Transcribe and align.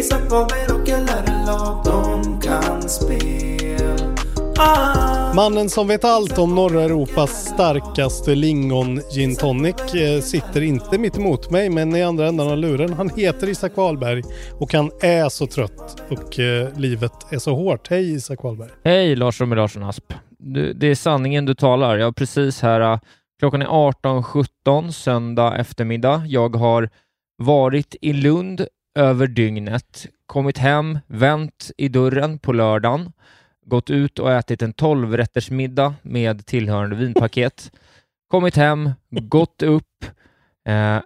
Isak 0.00 0.20
Faber 0.30 0.74
och 0.74 0.88
LRLA 0.88 1.82
De 1.84 2.40
kan 2.40 2.82
spel 2.82 4.16
ah. 4.58 5.34
Mannen 5.34 5.68
som 5.68 5.88
vet 5.88 6.04
allt 6.04 6.38
om 6.38 6.54
norra 6.54 6.82
Europas 6.82 7.44
starkaste 7.44 8.34
lingon 8.34 9.00
gin 9.10 9.36
tonic 9.36 9.94
eh, 9.94 10.20
sitter 10.20 10.60
inte 10.60 10.98
mitt 10.98 11.16
emot 11.16 11.50
mig 11.50 11.70
men 11.70 11.96
i 11.96 12.02
andra 12.02 12.28
änden 12.28 12.48
av 12.48 12.56
luren. 12.56 12.92
Han 12.92 13.08
heter 13.08 13.48
Isak 13.48 13.76
Wahlberg 13.76 14.22
och 14.58 14.72
han 14.72 14.90
är 15.00 15.28
så 15.28 15.46
trött 15.46 16.02
och 16.10 16.38
eh, 16.38 16.78
livet 16.78 17.32
är 17.32 17.38
så 17.38 17.54
hårt. 17.54 17.88
Hej 17.90 18.14
Isak 18.14 18.42
Wahlberg! 18.42 18.70
Hej 18.84 19.16
Lars 19.16 19.40
Romme 19.40 19.56
Larsson 19.56 19.82
Asp! 19.82 20.12
Du, 20.38 20.72
det 20.72 20.86
är 20.86 20.94
sanningen 20.94 21.46
du 21.46 21.54
talar. 21.54 21.98
Jag 21.98 22.06
har 22.06 22.12
precis 22.12 22.62
här, 22.62 22.80
äh, 22.80 22.98
klockan 23.38 23.62
är 23.62 23.66
18.17 23.66 24.90
söndag 24.90 25.56
eftermiddag. 25.56 26.22
Jag 26.26 26.56
har 26.56 26.90
varit 27.38 27.96
i 28.00 28.12
Lund 28.12 28.66
över 29.00 29.26
dygnet, 29.26 30.06
kommit 30.26 30.58
hem, 30.58 30.98
vänt 31.06 31.70
i 31.76 31.88
dörren 31.88 32.38
på 32.38 32.52
lördagen, 32.52 33.12
gått 33.64 33.90
ut 33.90 34.18
och 34.18 34.32
ätit 34.32 34.62
en 34.62 34.74
12-rättersmiddag 34.74 35.94
med 36.02 36.46
tillhörande 36.46 36.96
vinpaket, 36.96 37.72
kommit 38.28 38.56
hem, 38.56 38.90
gått 39.10 39.62
upp 39.62 40.04
eh, 40.68 40.98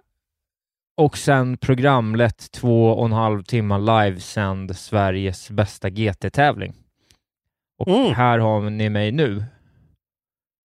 och 0.97 1.17
sen 1.17 1.57
programlett 1.57 2.51
två 2.51 2.87
och 2.89 3.05
en 3.05 3.11
halv 3.11 3.43
timme 3.43 3.77
livesänd 3.77 4.75
Sveriges 4.77 5.49
bästa 5.51 5.89
GT-tävling. 5.89 6.73
Och 7.77 7.87
Mm. 7.87 8.13
här 8.13 8.39
har 8.39 8.69
ni 8.69 8.89
mig 8.89 9.11
nu. 9.11 9.43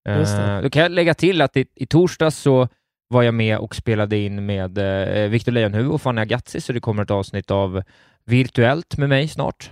Eh, 0.09 0.61
då 0.61 0.69
kan 0.69 0.81
jag 0.81 0.91
lägga 0.91 1.13
till 1.13 1.41
att 1.41 1.57
i, 1.57 1.66
i 1.75 1.85
torsdags 1.85 2.38
så 2.38 2.67
var 3.09 3.24
jag 3.24 3.34
med 3.34 3.58
och 3.58 3.75
spelade 3.75 4.18
in 4.18 4.46
med 4.46 4.78
eh, 4.78 5.30
Victor 5.30 5.52
Leijonhufvud 5.52 5.92
och 5.92 6.02
Fanny 6.02 6.22
Agazzi, 6.22 6.62
så 6.62 6.74
det 6.74 6.80
kommer 6.80 7.03
ett 7.03 7.12
avsnitt 7.12 7.52
av 7.52 7.81
Virtuellt 8.25 8.97
med 8.97 9.09
mig 9.09 9.28
snart. 9.28 9.72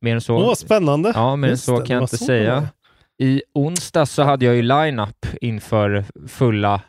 Mer 0.00 0.14
än 0.14 0.20
så. 0.20 0.36
Åh, 0.36 0.54
spännande! 0.54 1.12
Ja, 1.14 1.36
men 1.36 1.50
Just 1.50 1.64
så 1.64 1.76
kan 1.80 1.94
jag 1.94 2.02
inte 2.02 2.18
säga. 2.18 2.68
I 3.18 3.42
onsdag 3.54 4.06
så 4.06 4.22
hade 4.22 4.44
jag 4.44 4.54
ju 4.54 4.62
line-up 4.62 5.26
inför 5.40 6.04
fulla 6.28 6.80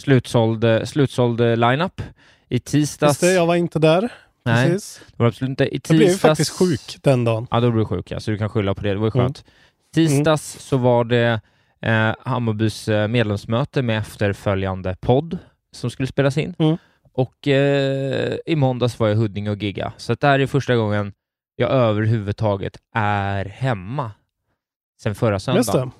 slutsåld, 0.00 0.64
slutsåld 0.84 1.40
line-up. 1.40 2.02
I 2.48 2.60
tisdags... 2.60 3.10
Just 3.10 3.20
det, 3.20 3.32
jag 3.32 3.46
var 3.46 3.54
inte 3.54 3.78
där. 3.78 4.12
Nej, 4.44 4.70
Precis. 4.70 5.00
det 5.08 5.14
var 5.22 5.26
absolut 5.26 5.48
inte. 5.50 5.64
I 5.64 5.66
Jag 5.74 5.82
tisdags... 5.82 5.98
blev 5.98 6.08
ju 6.10 6.16
faktiskt 6.18 6.50
sjuk 6.50 6.96
den 7.02 7.24
dagen. 7.24 7.46
Ja, 7.50 7.60
då 7.60 7.70
blev 7.70 7.78
du 7.78 7.84
sjuk, 7.84 8.10
ja, 8.10 8.20
så 8.20 8.30
du 8.30 8.38
kan 8.38 8.48
skylla 8.50 8.74
på 8.74 8.82
det. 8.82 8.88
Det 8.88 8.94
var 8.98 9.06
ju 9.06 9.10
Mm. 9.20 9.24
skönt. 9.24 9.44
Tisdags 9.94 10.58
så 10.58 10.76
var 10.76 11.04
det 11.04 11.40
eh, 11.82 12.14
Hammarbys 12.20 12.88
eh, 12.88 13.08
medlemsmöte 13.08 13.82
med 13.82 13.98
efterföljande 13.98 14.96
podd 15.00 15.38
som 15.72 15.90
skulle 15.90 16.06
spelas 16.06 16.38
in. 16.38 16.54
Mm. 16.58 16.76
Och 17.12 17.48
eh, 17.48 18.38
i 18.46 18.56
måndags 18.56 18.98
var 18.98 19.08
jag 19.08 19.16
i 19.16 19.20
Huddinge 19.20 19.50
och 19.50 19.62
gigga. 19.62 19.92
Så 19.96 20.14
det 20.14 20.26
här 20.26 20.38
är 20.38 20.46
första 20.46 20.76
gången 20.76 21.12
jag 21.56 21.70
överhuvudtaget 21.70 22.76
är 22.94 23.44
hemma 23.44 24.12
sen 25.02 25.14
förra 25.14 25.40
söndagen. 25.40 25.90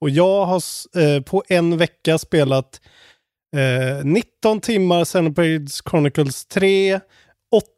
Och 0.00 0.10
jag 0.10 0.46
har 0.46 0.62
eh, 0.98 1.22
på 1.22 1.44
en 1.48 1.78
vecka 1.78 2.18
spelat 2.18 2.80
eh, 3.56 4.04
19 4.04 4.60
timmar 4.60 5.04
Xenoblade 5.04 5.66
Chronicles 5.90 6.46
3, 6.46 7.00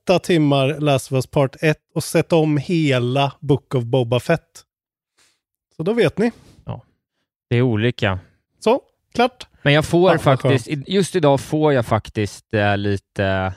8 0.07 0.19
timmar 0.19 0.81
Last 0.81 1.13
of 1.13 1.17
Us 1.17 1.27
Part 1.27 1.57
1 1.61 1.79
och 1.95 2.05
sett 2.05 2.33
om 2.33 2.57
hela 2.57 3.33
Book 3.41 3.75
of 3.75 3.85
Boba 3.85 4.21
Fett. 4.21 4.65
Så 5.77 5.83
då 5.83 5.93
vet 5.93 6.19
ni. 6.19 6.33
Det 7.51 7.57
är 7.57 7.63
olika. 7.63 8.19
Så, 8.59 8.81
klart. 9.15 9.47
Men 9.63 9.73
jag 9.73 9.85
får 9.85 10.11
vad 10.11 10.21
faktiskt, 10.21 10.69
just 10.87 11.17
idag 11.17 11.41
får 11.41 11.73
jag 11.73 11.87
faktiskt 11.87 12.55
eh, 12.55 12.77
lite, 12.77 13.53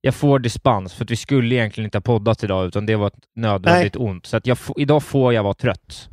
jag 0.00 0.14
får 0.14 0.38
dispens 0.38 0.94
för 0.94 1.04
att 1.04 1.10
vi 1.10 1.16
skulle 1.16 1.54
egentligen 1.54 1.86
inte 1.86 1.98
ha 1.98 2.02
poddat 2.02 2.44
idag 2.44 2.66
utan 2.66 2.86
det 2.86 2.96
var 2.96 3.06
ett 3.06 3.18
nödvändigt 3.34 3.96
ont. 3.96 4.26
Så 4.26 4.36
att 4.36 4.46
idag 4.76 5.02
får 5.02 5.34
jag 5.34 5.42
vara 5.42 5.54
trött. 5.54 6.08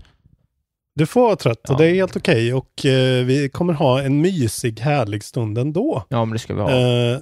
Du 0.95 1.05
får 1.05 1.21
vara 1.21 1.35
trött 1.35 1.69
och 1.69 1.77
det 1.77 1.85
är 1.85 1.93
helt 1.93 2.15
okej 2.15 2.53
och 2.53 2.85
eh, 2.85 3.25
vi 3.25 3.49
kommer 3.49 3.73
ha 3.73 4.01
en 4.01 4.21
mysig 4.21 4.79
härlig 4.79 5.23
stund 5.23 5.57
ändå. 5.57 6.03
Ja, 6.09 6.25
men 6.25 6.33
det 6.33 6.39
ska 6.39 6.53
vi 6.53 6.61
ha. 6.61 6.71
Eh, 6.71 7.19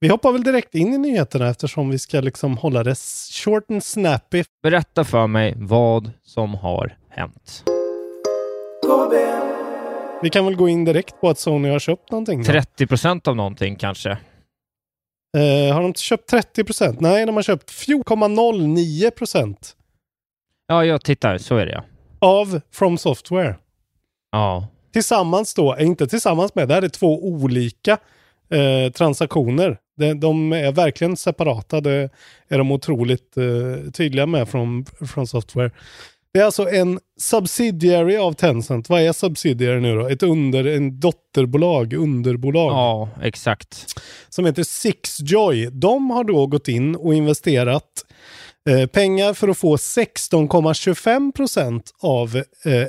vi 0.00 0.08
hoppar 0.08 0.32
väl 0.32 0.42
direkt 0.42 0.74
in 0.74 0.94
i 0.94 0.98
nyheterna 0.98 1.48
eftersom 1.48 1.90
vi 1.90 1.98
ska 1.98 2.20
liksom 2.20 2.56
hålla 2.56 2.84
det 2.84 2.98
short 3.44 3.70
and 3.70 3.84
snappy. 3.84 4.44
Berätta 4.62 5.04
för 5.04 5.26
mig 5.26 5.54
vad 5.56 6.10
som 6.22 6.54
har 6.54 6.96
hänt. 7.10 7.64
Vi 10.22 10.30
kan 10.30 10.44
väl 10.44 10.56
gå 10.56 10.68
in 10.68 10.84
direkt 10.84 11.20
på 11.20 11.28
att 11.28 11.38
Sony 11.38 11.68
har 11.68 11.78
köpt 11.78 12.10
någonting. 12.10 12.42
då. 12.42 12.44
30 12.44 12.86
procent 12.86 13.28
av 13.28 13.36
någonting 13.36 13.76
kanske? 13.76 14.10
Eh, 15.36 15.74
har 15.74 15.82
de 15.82 15.94
köpt 15.94 16.28
30 16.28 16.64
procent? 16.64 17.00
Nej, 17.00 17.26
de 17.26 17.36
har 17.36 17.42
köpt 17.42 17.70
4,09 17.70 19.10
procent 19.10 19.76
Ja, 20.68 20.84
jag 20.84 21.04
tittar, 21.04 21.38
så 21.38 21.56
är 21.56 21.66
det 21.66 21.72
ja. 21.72 21.84
av 22.20 22.60
From 22.72 22.98
Software. 22.98 23.54
Ja, 24.32 24.68
Tillsammans 24.92 25.54
då, 25.54 25.74
eh, 25.74 25.86
inte 25.86 26.06
tillsammans 26.06 26.54
med, 26.54 26.68
det 26.68 26.74
här 26.74 26.82
är 26.82 26.88
två 26.88 27.26
olika 27.26 27.98
eh, 28.50 28.92
transaktioner. 28.92 29.78
De, 29.96 30.14
de 30.20 30.52
är 30.52 30.72
verkligen 30.72 31.16
separata, 31.16 31.80
det 31.80 32.10
är 32.48 32.58
de 32.58 32.72
otroligt 32.72 33.36
eh, 33.36 33.90
tydliga 33.92 34.26
med 34.26 34.48
från, 34.48 34.84
från 35.14 35.26
Software. 35.26 35.70
Det 36.32 36.40
är 36.40 36.44
alltså 36.44 36.68
en 36.68 37.00
subsidiary 37.20 38.16
av 38.16 38.32
Tencent. 38.32 38.88
Vad 38.88 39.02
är 39.02 39.12
subsidiary 39.12 39.80
nu 39.80 39.94
då? 39.94 40.08
Ett 40.08 40.22
under, 40.22 40.64
en 40.64 41.00
dotterbolag, 41.00 41.92
underbolag. 41.92 42.72
ja 42.72 43.08
exakt. 43.22 44.00
som 44.28 44.46
heter 44.46 44.62
Sixjoy. 44.62 45.70
De 45.72 46.10
har 46.10 46.24
då 46.24 46.46
gått 46.46 46.68
in 46.68 46.96
och 46.96 47.14
investerat 47.14 48.06
eh, 48.68 48.86
pengar 48.86 49.34
för 49.34 49.48
att 49.48 49.58
få 49.58 49.76
16,25 49.76 51.32
procent 51.32 51.90
av 52.00 52.36
eh, 52.36 52.86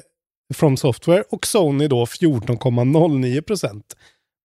From 0.53 0.77
Software 0.77 1.23
och 1.29 1.47
Sony 1.47 1.87
då 1.87 2.05
14,09 2.05 3.41
procent. 3.41 3.95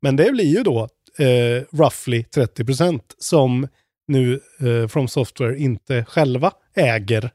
Men 0.03 0.17
det 0.17 0.32
blir 0.32 0.56
ju 0.56 0.62
då 0.62 0.88
eh, 1.19 1.62
roughly 1.73 2.25
30 2.25 2.65
procent 2.65 3.15
som 3.19 3.69
nu 4.09 4.41
eh, 4.61 4.88
From 4.88 5.09
Software 5.09 5.59
inte 5.59 6.05
själva 6.05 6.53
äger. 6.76 7.31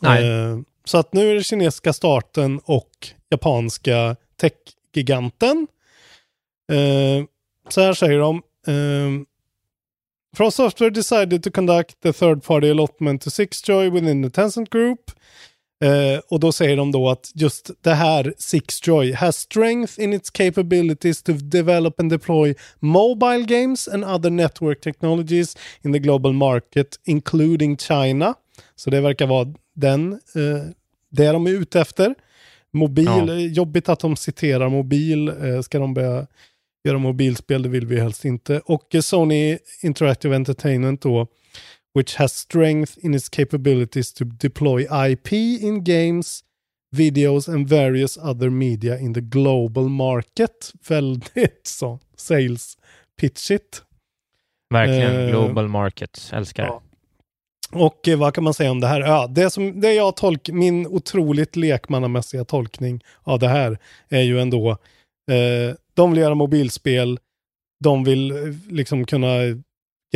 Nej. 0.00 0.28
Eh, 0.28 0.58
så 0.84 0.98
att 0.98 1.12
nu 1.12 1.30
är 1.30 1.34
det 1.34 1.42
kinesiska 1.42 1.92
staten 1.92 2.60
och 2.64 2.90
japanska 3.30 4.16
techgiganten. 4.36 5.66
Eh, 6.72 7.26
så 7.68 7.80
här 7.80 7.92
säger 7.92 8.18
de. 8.18 8.42
Eh, 8.66 9.26
From 10.36 10.50
Software 10.50 10.90
decided 10.90 11.42
to 11.42 11.50
conduct 11.50 12.00
the 12.02 12.12
third 12.12 12.42
party 12.42 12.70
allotment 12.70 13.22
to 13.22 13.30
Sixjoy 13.30 13.90
within 13.90 14.22
the 14.22 14.30
Tencent 14.30 14.70
Group. 14.70 15.10
Uh, 15.84 16.20
och 16.28 16.40
då 16.40 16.52
säger 16.52 16.76
de 16.76 16.92
då 16.92 17.08
att 17.08 17.32
just 17.34 17.70
det 17.80 17.94
här 17.94 18.34
Sixjoy 18.38 19.12
has 19.12 19.36
strength 19.36 20.00
in 20.00 20.12
its 20.12 20.30
capabilities 20.30 21.22
to 21.22 21.32
develop 21.32 22.00
and 22.00 22.10
deploy 22.10 22.54
mobile 22.80 23.42
games 23.42 23.88
and 23.88 24.04
other 24.04 24.30
network 24.30 24.80
technologies 24.80 25.56
in 25.84 25.92
the 25.92 25.98
global 25.98 26.32
market, 26.32 27.00
including 27.04 27.76
China. 27.76 28.34
Så 28.76 28.90
det 28.90 29.00
verkar 29.00 29.26
vara 29.26 29.54
den, 29.76 30.12
eh, 30.12 30.70
det 31.10 31.26
de 31.32 31.46
är 31.46 31.50
ute 31.50 31.80
efter. 31.80 32.14
Mobil, 32.72 33.04
Ja. 33.06 33.32
eh, 33.32 33.46
jobbigt 33.46 33.88
att 33.88 34.00
de 34.00 34.16
citerar 34.16 34.68
mobil. 34.68 35.28
Eh, 35.28 35.60
ska 35.60 35.78
de 35.78 35.94
börja 35.94 36.26
göra 36.84 36.98
mobilspel, 36.98 37.62
det 37.62 37.68
vill 37.68 37.86
vi 37.86 38.00
helst 38.00 38.24
inte. 38.24 38.60
Och 38.60 38.94
eh, 38.94 39.00
Sony 39.00 39.58
Interactive 39.82 40.36
Entertainment 40.36 41.02
då, 41.02 41.26
which 41.94 42.16
has 42.16 42.32
strength 42.32 42.92
in 43.00 43.14
its 43.14 43.28
capabilities 43.28 44.12
to 44.12 44.24
deploy 44.24 44.86
IP 45.10 45.32
in 45.32 45.84
games, 45.84 46.40
videos 46.96 47.48
and 47.48 47.68
various 47.68 48.16
other 48.16 48.50
media 48.50 48.98
in 48.98 49.14
the 49.14 49.20
global 49.20 49.88
market. 49.88 50.72
Väldigt 50.88 51.66
så, 51.66 51.98
sales 52.16 52.78
pitchigt. 53.20 53.82
Verkligen. 54.70 55.16
Eh, 55.16 55.30
Global 55.30 55.68
markets. 55.68 56.32
Älskar 56.32 56.64
ja. 56.66 56.82
Och 57.72 58.08
eh, 58.08 58.18
vad 58.18 58.34
kan 58.34 58.44
man 58.44 58.54
säga 58.54 58.70
om 58.70 58.80
det 58.80 58.86
här? 58.86 59.00
Ja, 59.00 59.26
det, 59.26 59.50
som, 59.50 59.80
det 59.80 59.92
jag 59.92 60.16
tolk, 60.16 60.48
min 60.48 60.86
otroligt 60.86 61.56
lekmannamässiga 61.56 62.44
tolkning 62.44 63.04
av 63.22 63.38
det 63.38 63.48
här 63.48 63.78
är 64.08 64.22
ju 64.22 64.40
ändå, 64.40 64.70
eh, 65.30 65.76
de 65.94 66.10
vill 66.10 66.20
göra 66.20 66.34
mobilspel, 66.34 67.18
de 67.84 68.04
vill 68.04 68.30
eh, 68.30 68.36
liksom 68.70 69.06
kunna 69.06 69.36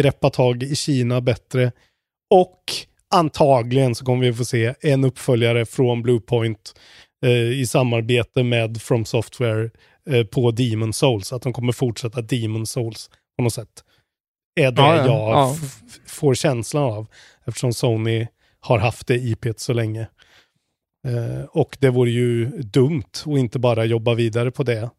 greppa 0.01 0.31
tag 0.31 0.63
i 0.63 0.77
Kina 0.77 1.21
bättre 1.21 1.73
och 2.31 2.65
antagligen 3.15 3.95
så 3.95 4.05
kommer 4.05 4.27
vi 4.27 4.33
få 4.33 4.45
se 4.45 4.75
en 4.81 5.05
uppföljare 5.05 5.67
från 5.67 6.03
Bluepoint 6.03 6.75
eh, 7.27 7.61
i 7.61 7.67
samarbete 7.67 8.43
med 8.43 8.83
From 8.83 9.05
Software 9.05 9.71
eh, 10.11 10.25
på 10.25 10.51
Demon 10.51 10.93
Souls, 10.93 11.33
att 11.33 11.43
de 11.43 11.53
kommer 11.53 11.73
fortsätta 11.73 12.23
Demon 12.23 12.67
Souls 12.67 13.11
på 13.37 13.43
något 13.43 13.53
sätt. 13.53 13.85
Är 14.61 14.71
det 14.71 14.83
Ja, 14.83 14.97
ja, 14.97 15.07
jag 15.07 15.31
ja. 15.31 15.57
får 16.07 16.35
känslan 16.35 16.83
av 16.83 17.07
eftersom 17.51 17.73
Sony 17.73 18.27
har 18.61 18.79
haft 18.79 19.07
det 19.07 19.15
IPet 19.17 19.61
så 19.61 19.73
länge. 19.73 20.07
Eh, 21.09 21.45
och 21.49 21.77
det 21.81 21.91
vore 21.91 22.11
ju 22.11 22.47
dumt 22.63 23.03
att 23.27 23.27
inte 23.39 23.59
bara 23.59 23.85
jobba 23.85 24.15
vidare 24.15 24.51
på 24.51 24.63
det 24.63 24.79
eh, 24.79 24.91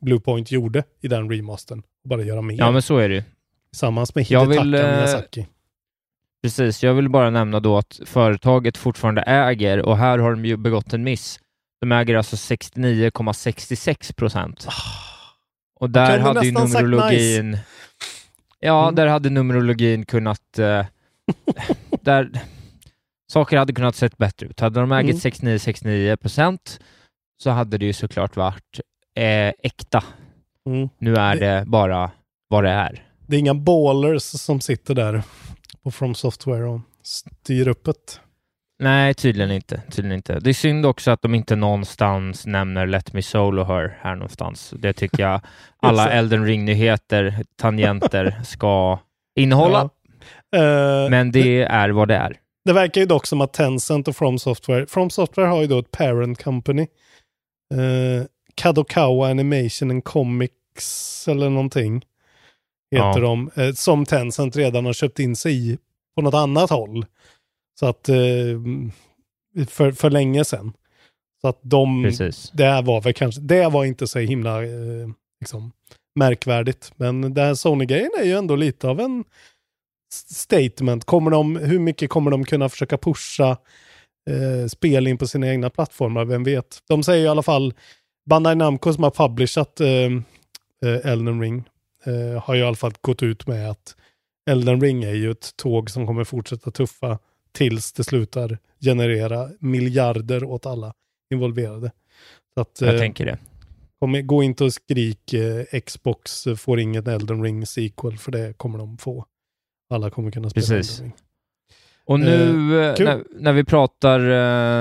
Bluepoint 0.00 0.50
gjorde 0.50 0.84
i 1.00 1.08
den 1.08 1.30
remastern. 1.30 1.82
Bara 2.04 2.22
göra 2.22 2.42
mer. 2.42 2.56
Ja, 2.58 2.70
men 2.70 2.82
så 2.82 2.98
är 2.98 3.08
det 3.08 3.14
ju. 3.14 3.22
Tillsammans 3.70 4.14
med 4.14 4.24
Hidetaka 4.24 4.62
vill, 4.62 4.74
eh, 4.74 4.80
Miyazaki. 4.80 5.46
Precis, 6.42 6.82
jag 6.82 6.94
vill 6.94 7.08
bara 7.08 7.30
nämna 7.30 7.60
då 7.60 7.76
att 7.78 8.00
företaget 8.06 8.76
fortfarande 8.76 9.22
äger, 9.22 9.78
och 9.78 9.96
här 9.98 10.18
har 10.18 10.30
de 10.30 10.44
ju 10.44 10.56
begått 10.56 10.92
en 10.92 11.02
miss. 11.04 11.40
De 11.80 11.92
äger 11.92 12.14
alltså 12.14 12.36
69,66 12.36 14.12
procent. 14.14 14.66
Och 15.80 15.90
där 15.90 16.18
hade 16.18 16.46
ju 16.46 16.52
numerologin... 16.52 17.58
Ja, 18.60 18.82
Mm. 18.82 18.94
där 18.94 19.06
hade 19.06 19.30
numerologin 19.30 20.04
kunnat... 20.06 20.58
Eh, 20.58 20.86
där 22.00 22.30
saker 23.32 23.56
hade 23.56 23.72
kunnat 23.72 23.96
sett 23.96 24.16
bättre 24.18 24.46
ut. 24.46 24.60
Hade 24.60 24.80
de 24.80 24.92
ägit 24.92 25.24
Mm. 25.24 25.58
69-69 25.58 26.16
procent 26.16 26.80
så 27.42 27.50
hade 27.50 27.78
det 27.78 27.86
ju 27.86 27.92
såklart 27.92 28.36
varit 28.36 28.80
eh, 29.16 29.48
äkta. 29.62 30.04
Mm. 30.66 30.88
Nu 30.98 31.14
är 31.16 31.36
det 31.36 31.64
bara 31.66 32.10
vad 32.48 32.64
det 32.64 32.70
är. 32.70 33.02
Det 33.26 33.36
är 33.36 33.40
inga 33.40 33.54
ballers 33.54 34.22
som 34.22 34.60
sitter 34.60 34.94
där 34.94 35.22
på 35.82 35.90
From 35.90 36.14
Software 36.14 36.64
och 36.64 36.80
styr 37.02 37.68
upp 37.68 37.84
det. 37.84 38.20
Nej, 38.78 39.14
tydligen 39.14 39.50
inte. 39.50 39.82
Tydligen 39.90 40.16
inte. 40.16 40.40
Det 40.40 40.50
är 40.50 40.54
synd 40.54 40.86
också 40.86 41.10
att 41.10 41.22
de 41.22 41.34
inte 41.34 41.56
någonstans 41.56 42.46
nämner 42.46 42.86
Let 42.86 43.12
Me 43.12 43.22
Solo 43.22 43.64
Her 43.64 43.98
här 44.00 44.14
någonstans. 44.14 44.74
Det 44.78 44.92
tycker 44.92 45.22
jag 45.22 45.40
alla 45.82 46.04
det. 46.04 46.10
Elden 46.12 46.46
Ring-nyheter, 46.46 47.44
tangenter, 47.56 48.40
ska 48.44 48.98
innehålla. 49.36 49.78
Ja. 49.78 49.90
Eh, 50.54 51.10
Men 51.10 51.32
det 51.32 51.62
är 51.62 51.88
vad 51.90 52.08
det 52.08 52.16
är. 52.16 52.36
Det 52.64 52.72
verkar 52.72 53.00
ju 53.00 53.06
dock 53.06 53.26
som 53.26 53.40
att 53.40 53.52
Tencent 53.52 54.08
och 54.08 54.16
From 54.16 54.38
Software, 54.38 54.86
From 54.86 55.10
Software 55.10 55.46
har 55.46 55.60
ju 55.60 55.66
då 55.66 55.78
ett 55.78 55.90
parent 55.90 56.42
company. 56.42 56.82
Eh, 57.74 58.26
Kadokawa 58.54 59.28
Animation 59.30 59.90
and 59.90 60.04
Comics 60.04 61.28
eller 61.28 61.50
någonting. 61.50 62.04
Heter 62.90 63.06
Ja. 63.06 63.18
de. 63.18 63.50
Eh, 63.56 63.72
som 63.72 64.04
Tencent 64.04 64.56
redan 64.56 64.86
har 64.86 64.92
köpt 64.92 65.18
in 65.18 65.36
sig 65.36 65.54
i 65.72 65.78
på 66.16 66.22
något 66.22 66.34
annat 66.34 66.70
håll. 66.70 67.06
Så 67.80 67.86
att 67.86 68.06
för, 69.68 69.92
för 69.92 70.10
länge 70.10 70.44
sedan. 70.44 70.72
Så 71.40 71.48
att 71.48 71.58
de, 71.62 72.02
Precis. 72.04 72.50
det 72.50 72.82
var 72.82 73.00
väl 73.00 73.12
kanske, 73.14 73.40
det 73.40 73.68
var 73.68 73.84
inte 73.84 74.06
så 74.06 74.18
himla 74.18 74.58
liksom, 75.40 75.72
märkvärdigt. 76.18 76.92
Men 76.96 77.34
den 77.34 77.46
här 77.46 77.54
Sony-grejen 77.54 78.10
är 78.20 78.24
ju 78.24 78.32
ändå 78.32 78.56
lite 78.56 78.88
av 78.88 79.00
en 79.00 79.24
statement. 80.14 81.04
Kommer 81.04 81.30
de, 81.30 81.56
hur 81.56 81.78
mycket 81.78 82.10
kommer 82.10 82.30
de 82.30 82.44
kunna 82.44 82.68
försöka 82.68 82.98
pusha 82.98 83.50
eh, 84.30 84.66
spel 84.68 85.06
in 85.06 85.18
på 85.18 85.26
sina 85.26 85.48
egna 85.48 85.70
plattformar? 85.70 86.24
Vem 86.24 86.44
vet? 86.44 86.78
De 86.88 87.02
säger 87.02 87.24
i 87.24 87.28
alla 87.28 87.42
fall, 87.42 87.74
Bandai 88.26 88.54
Namco 88.54 88.92
som 88.92 89.02
har 89.02 89.10
publishat 89.10 89.80
eh, 89.80 89.88
eh, 90.84 91.12
Elden 91.12 91.40
Ring 91.40 91.64
eh, 92.04 92.42
har 92.42 92.54
ju 92.54 92.60
i 92.60 92.64
alla 92.64 92.76
fall 92.76 92.92
gått 93.00 93.22
ut 93.22 93.46
med 93.46 93.70
att 93.70 93.96
Elden 94.50 94.80
Ring 94.80 95.04
är 95.04 95.14
ju 95.14 95.30
ett 95.30 95.56
tåg 95.56 95.90
som 95.90 96.06
kommer 96.06 96.24
fortsätta 96.24 96.70
tuffa 96.70 97.18
tills 97.52 97.92
det 97.92 98.04
slutar 98.04 98.58
generera 98.80 99.50
miljarder 99.58 100.44
åt 100.44 100.66
alla 100.66 100.94
involverade. 101.34 101.90
Så 102.54 102.60
att, 102.60 102.80
Jag 102.80 102.94
eh, 102.94 103.00
tänker 103.00 103.26
det. 103.26 103.38
Kom, 103.98 104.26
gå 104.26 104.42
inte 104.42 104.64
och 104.64 104.72
skrik 104.72 105.32
eh, 105.32 105.80
Xbox 105.80 106.44
får 106.56 106.80
ingen 106.80 107.06
Elden 107.06 107.42
Ring 107.42 107.66
sequel 107.66 108.18
för 108.18 108.32
det 108.32 108.52
kommer 108.56 108.78
de 108.78 108.98
få. 108.98 109.24
Alla 109.94 110.10
kommer 110.10 110.30
kunna 110.30 110.50
spela 110.50 110.66
Precis. 110.66 111.02
Och 112.06 112.20
nu 112.20 112.80
Eh, 112.80 112.88
eh, 112.88 112.94
kul. 112.94 113.06
när, 113.06 113.24
när 113.38 113.52
vi 113.52 113.64
pratar 113.64 114.20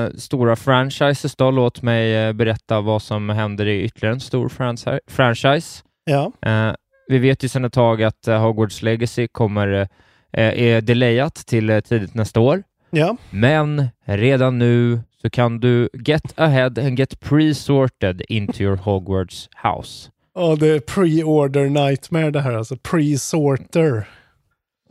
eh, 0.06 0.10
stora 0.18 0.56
franchises 0.56 1.36
då, 1.36 1.52
låt 1.52 1.82
mig 1.82 2.16
eh, 2.16 2.34
berätta 2.34 2.82
vad 2.82 3.02
som 3.02 3.30
händer 3.30 3.66
i 3.66 3.84
ytterligare 3.84 4.14
en 4.14 4.20
stor 4.20 4.50
franchi- 4.50 5.00
franchise. 5.08 5.84
Ja, 6.06 6.32
Eh, 6.46 6.74
vi 7.08 7.18
vet 7.18 7.44
ju 7.44 7.48
sedan 7.48 7.66
ett 7.66 7.74
tag 7.74 8.04
att 8.04 8.28
eh, 8.28 8.40
Hogwarts 8.42 8.82
Legacy 8.82 9.28
kommer, 9.28 9.68
eh, 10.34 10.62
är 10.64 10.82
delayat 10.82 11.36
till 11.36 11.70
eh, 11.70 11.80
tidigt 11.80 12.14
nästa 12.14 12.40
år. 12.40 12.64
ja. 12.90 13.18
Men 13.30 13.88
redan 14.06 14.58
nu 14.60 15.00
så 15.22 15.30
kan 15.30 15.60
du 15.60 15.90
get 15.94 16.34
ahead 16.40 16.72
and 16.78 17.00
get 17.00 17.20
pre-sorted 17.20 18.22
into 18.30 18.62
your 18.64 18.76
Hogwarts 18.76 19.50
house. 19.64 20.10
Och 20.36 20.58
det 20.58 20.68
är 20.68 20.80
pre-order 20.80 21.70
nightmare 21.70 22.32
det 22.32 22.42
här 22.42 22.54
alltså. 22.54 22.76
Pre-sorter. 22.76 24.08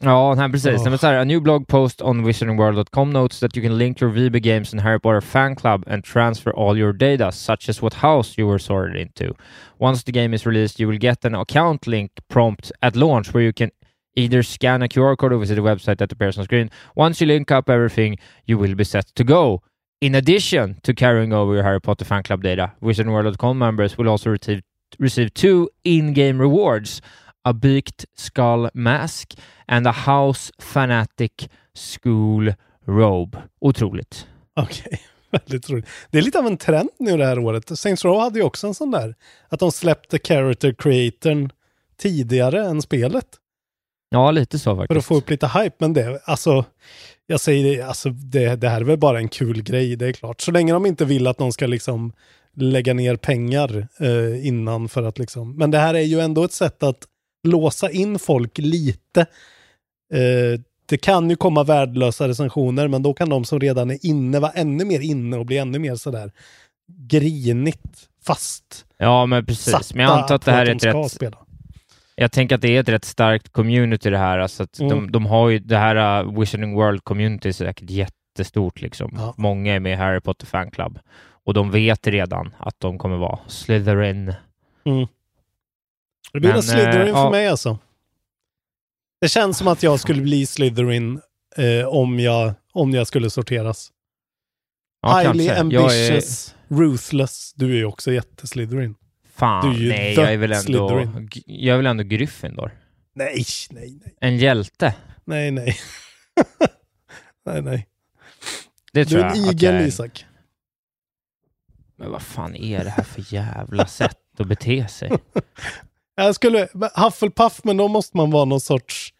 Ja, 0.04 0.34
nej, 0.34 0.50
precis. 0.50 0.86
Oh. 0.86 0.96
Så 0.96 1.06
här, 1.06 1.14
a 1.14 1.24
new 1.24 1.40
blog 1.40 1.66
post 1.66 2.00
on 2.00 2.24
wizardingworld.com 2.24 3.10
notes 3.10 3.40
that 3.40 3.56
you 3.56 3.62
can 3.62 3.78
link 3.78 4.00
your 4.00 4.10
VB 4.10 4.42
Games 4.42 4.72
and 4.72 4.82
Harry 4.82 4.98
Potter 4.98 5.20
fan 5.20 5.54
club 5.54 5.84
and 5.86 6.04
transfer 6.04 6.52
all 6.52 6.78
your 6.78 6.92
data, 6.92 7.30
such 7.32 7.68
as 7.68 7.82
what 7.82 7.94
house 7.94 8.34
you 8.38 8.48
were 8.48 8.58
sorted 8.58 8.96
into. 8.96 9.34
Once 9.78 10.02
the 10.02 10.12
game 10.12 10.34
is 10.34 10.44
released, 10.46 10.80
you 10.80 10.88
will 10.88 10.98
get 10.98 11.24
an 11.24 11.34
account 11.34 11.86
link 11.86 12.10
prompt 12.28 12.72
at 12.82 12.96
launch 12.96 13.32
where 13.32 13.44
you 13.44 13.52
can 13.52 13.70
either 14.16 14.42
scan 14.42 14.82
a 14.82 14.88
QR 14.88 15.16
code 15.16 15.32
or 15.32 15.38
visit 15.38 15.54
the 15.54 15.62
website 15.62 15.98
that 15.98 16.12
appears 16.12 16.36
on 16.36 16.44
screen. 16.44 16.68
Once 16.96 17.20
you 17.20 17.26
link 17.26 17.50
up 17.50 17.70
everything, 17.70 18.16
you 18.46 18.58
will 18.58 18.74
be 18.74 18.84
set 18.84 19.06
to 19.14 19.24
go. 19.24 19.62
In 20.00 20.16
addition 20.16 20.80
to 20.82 20.92
carrying 20.94 21.32
over 21.32 21.54
your 21.54 21.62
Harry 21.62 21.80
Potter 21.80 22.04
fan 22.04 22.24
club 22.24 22.42
data, 22.42 22.72
wizardingworld.com 22.82 23.56
members 23.56 23.96
will 23.96 24.08
also 24.08 24.30
receive 24.30 24.62
receive 24.98 25.32
two 25.32 25.70
in-game 25.84 26.38
rewards 26.38 27.00
a 27.44 27.52
beaked 27.52 28.04
skull 28.16 28.68
mask 28.74 29.38
and 29.66 29.86
a 29.86 29.92
house 30.06 30.52
fanatic 30.58 31.32
school 31.74 32.54
robe. 32.86 33.38
Otroligt. 33.60 34.26
Okej, 34.56 35.00
väldigt 35.30 35.70
roligt. 35.70 35.86
Det 36.10 36.18
är 36.18 36.22
lite 36.22 36.38
av 36.38 36.46
en 36.46 36.56
trend 36.56 36.88
nu 36.98 37.16
det 37.16 37.26
här 37.26 37.38
året. 37.38 37.78
Saints 37.78 38.04
Row 38.04 38.20
hade 38.20 38.38
ju 38.38 38.44
också 38.44 38.66
en 38.66 38.74
sån 38.74 38.90
där. 38.90 39.14
Att 39.48 39.60
de 39.60 39.72
släppte 39.72 40.18
character 40.18 40.72
creatorn 40.78 41.50
tidigare 41.98 42.66
än 42.66 42.82
spelet. 42.82 43.26
Ja, 44.10 44.30
lite 44.30 44.58
så 44.58 44.64
För 44.64 44.82
att 44.82 44.88
faktiskt. 44.88 45.08
få 45.08 45.14
upp 45.14 45.30
lite 45.30 45.46
hype. 45.46 45.76
Men 45.78 45.92
det, 45.92 46.20
alltså, 46.24 46.64
jag 47.26 47.40
säger 47.40 47.76
det, 47.76 47.82
alltså 47.82 48.08
det, 48.10 48.56
det 48.56 48.68
här 48.68 48.80
är 48.80 48.84
väl 48.84 48.98
bara 48.98 49.18
en 49.18 49.28
kul 49.28 49.62
grej, 49.62 49.96
det 49.96 50.06
är 50.06 50.12
klart. 50.12 50.40
Så 50.40 50.50
länge 50.50 50.72
de 50.72 50.86
inte 50.86 51.04
vill 51.04 51.26
att 51.26 51.38
någon 51.38 51.52
ska 51.52 51.66
liksom 51.66 52.12
lägga 52.56 52.94
ner 52.94 53.16
pengar 53.16 53.88
eh, 54.00 54.46
innan 54.46 54.88
för 54.88 55.02
att 55.02 55.18
liksom. 55.18 55.56
Men 55.56 55.70
det 55.70 55.78
här 55.78 55.94
är 55.94 56.00
ju 56.00 56.20
ändå 56.20 56.44
ett 56.44 56.52
sätt 56.52 56.82
att 56.82 57.06
låsa 57.42 57.90
in 57.90 58.18
folk 58.18 58.58
lite. 58.58 59.20
Eh, 60.14 60.60
det 60.86 60.96
kan 60.98 61.30
ju 61.30 61.36
komma 61.36 61.64
värdelösa 61.64 62.28
recensioner, 62.28 62.88
men 62.88 63.02
då 63.02 63.14
kan 63.14 63.28
de 63.28 63.44
som 63.44 63.60
redan 63.60 63.90
är 63.90 64.06
inne 64.06 64.40
vara 64.40 64.52
ännu 64.52 64.84
mer 64.84 65.00
inne 65.00 65.36
och 65.36 65.46
bli 65.46 65.58
ännu 65.58 65.78
mer 65.78 65.94
sådär 65.96 66.32
grinigt 67.08 68.08
fast 68.26 68.86
Ja, 68.98 69.26
men 69.26 69.46
precis. 69.46 69.94
Men 69.94 70.04
jag 70.04 70.18
antar 70.18 70.34
att 70.34 70.44
det 70.44 70.52
här 70.52 70.66
är 70.66 70.76
ett 70.76 70.84
rätt... 70.84 71.10
spela. 71.12 71.38
Jag 72.14 72.32
tänker 72.32 72.54
att 72.54 72.60
det 72.62 72.76
är 72.76 72.80
ett 72.80 72.88
rätt 72.88 73.04
starkt 73.04 73.52
community 73.52 74.10
det 74.10 74.18
här. 74.18 74.38
Alltså 74.38 74.62
att 74.62 74.80
Mm. 74.80 74.90
de, 74.90 75.12
de 75.12 75.26
har 75.26 75.48
ju 75.48 75.58
det 75.58 75.76
här 75.76 76.24
uh, 76.24 76.38
Wizarding 76.40 76.74
World 76.74 77.04
community 77.04 77.48
är 77.48 77.52
säkert 77.52 77.90
jättestort 77.90 78.80
liksom. 78.80 79.12
Ja. 79.16 79.34
Många 79.36 79.74
är 79.74 79.80
med 79.80 79.92
i 79.92 79.96
Harry 79.96 80.20
Potter 80.20 80.46
Fan 80.46 80.70
Club 80.70 80.98
och 81.44 81.54
de 81.54 81.70
vet 81.70 82.06
redan 82.06 82.54
att 82.58 82.80
de 82.80 82.98
kommer 82.98 83.16
vara 83.16 83.38
Slytherin. 83.46 84.34
Mm. 84.84 85.06
Det 86.32 86.40
blir 86.40 86.50
en 86.50 86.62
Slytherin 86.62 87.08
eh, 87.08 87.14
för 87.14 87.20
ja. 87.20 87.30
mig 87.30 87.46
alltså. 87.48 87.78
Det 89.20 89.28
känns 89.28 89.58
som 89.58 89.68
att 89.68 89.82
jag 89.82 90.00
skulle 90.00 90.22
bli 90.22 90.46
Slytherin 90.46 91.20
eh, 91.56 91.86
om, 91.86 92.20
jag, 92.20 92.54
om 92.72 92.90
jag 92.90 93.06
skulle 93.06 93.30
sorteras. 93.30 93.92
Ja, 95.02 95.18
Highly 95.18 95.46
kanske. 95.48 95.76
Jag 95.76 95.84
är- 95.94 96.10
ambitious, 96.10 96.54
ruthless. 96.68 97.52
Du 97.56 97.72
är 97.72 97.76
ju 97.76 97.84
också 97.84 98.12
jätteslytherin. 98.12 98.94
Fan, 99.34 99.74
Du 99.74 99.84
är 99.84 99.88
nej, 99.88 100.14
jag 100.14 100.32
är 100.32 100.36
väl 100.36 100.52
ändå, 100.52 100.62
Slytherin. 100.88 101.28
jag 101.46 101.72
är 101.72 101.76
väl 101.76 101.86
ändå 101.86 102.04
Gryffindor. 102.04 102.70
Nej, 103.14 103.44
nej, 103.70 103.98
nej. 104.04 104.14
En 104.20 104.36
hjälte. 104.36 104.94
Nej, 105.24 105.50
nej. 105.50 105.76
nej, 107.46 107.62
nej. 107.62 107.88
Det 108.92 109.04
Du 109.04 109.10
tror 109.10 109.20
är 109.24 109.30
en 109.30 109.36
igel, 109.50 109.74
är. 109.74 109.86
Isak. 109.86 110.26
Men 111.96 112.10
vad 112.10 112.22
fan 112.22 112.54
är 112.56 112.84
det 112.84 112.90
här 112.90 113.04
för 113.04 113.34
jävla 113.34 113.86
sätt 113.86 114.18
att 114.38 114.46
bete 114.46 114.88
sig? 114.88 115.10
Jag 116.14 116.34
skulle, 116.34 116.68
Hufflepuff, 116.94 117.64
men 117.64 117.76
då 117.76 117.88
måste 117.88 118.16
man 118.16 118.30
vara 118.30 118.44
någon 118.44 118.60
sorts... 118.60 119.14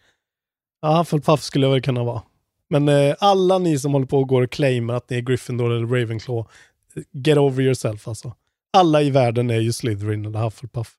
Ja, 0.81 0.97
Hufflepuff 0.97 1.41
skulle 1.41 1.65
jag 1.65 1.71
väl 1.71 1.81
kunna 1.81 2.03
vara. 2.03 2.21
Men 2.69 2.89
eh, 2.89 3.15
alla 3.19 3.57
ni 3.57 3.79
som 3.79 3.93
håller 3.93 4.05
på 4.05 4.17
och 4.17 4.27
går 4.27 4.41
och 4.41 4.51
claimar 4.51 4.93
att 4.93 5.09
ni 5.09 5.17
är 5.17 5.21
Gryffindor 5.21 5.71
eller 5.71 5.87
Ravenclaw, 5.87 6.49
get 7.11 7.37
over 7.37 7.63
yourself 7.63 8.07
alltså. 8.07 8.33
Alla 8.73 9.01
i 9.01 9.09
världen 9.09 9.49
är 9.49 9.59
ju 9.59 9.73
Slytherin 9.73 10.25
eller 10.25 10.39
Hufflepuff. 10.39 10.93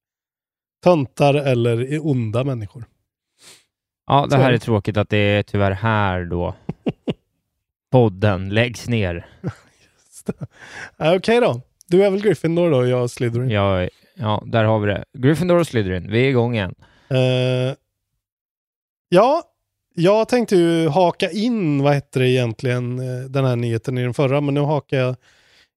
Töntar 0.84 1.34
eller 1.34 1.92
är 1.92 2.06
onda 2.06 2.44
människor. 2.44 2.84
Ja, 4.06 4.26
det 4.30 4.36
här 4.36 4.52
är 4.52 4.58
tråkigt 4.58 4.96
att 4.96 5.08
det 5.08 5.16
är 5.16 5.42
tyvärr 5.42 5.70
här 5.70 6.24
då 6.24 6.54
podden 7.92 8.48
läggs 8.48 8.88
ner. 8.88 9.26
Ja, 10.96 11.16
Okej 11.16 11.40
då. 11.40 11.60
Du 11.86 12.04
är 12.04 12.10
väl 12.10 12.22
Gryffindor 12.22 12.70
då 12.70 12.76
och 12.76 12.88
jag 12.88 13.02
är 13.02 13.06
Slytherin. 13.06 13.50
Jag, 13.50 13.88
ja, 14.14 14.42
där 14.46 14.64
har 14.64 14.78
vi 14.78 14.86
det. 14.86 15.04
Gryffindor 15.18 15.58
och 15.58 15.66
Slytherin, 15.66 16.10
vi 16.10 16.24
är 16.24 16.28
igång 16.28 16.54
igen. 16.54 16.74
Eh, 17.10 17.76
ja, 19.08 19.42
jag 19.94 20.28
tänkte 20.28 20.56
ju 20.56 20.88
haka 20.88 21.30
in, 21.30 21.82
vad 21.82 21.94
heter 21.94 22.20
det 22.20 22.28
egentligen, 22.28 22.98
eh, 22.98 23.24
den 23.24 23.44
här 23.44 23.56
nyheten 23.56 23.98
i 23.98 24.02
den 24.02 24.14
förra, 24.14 24.40
men 24.40 24.54
nu 24.54 24.60
hakar 24.60 24.96
jag 24.96 25.16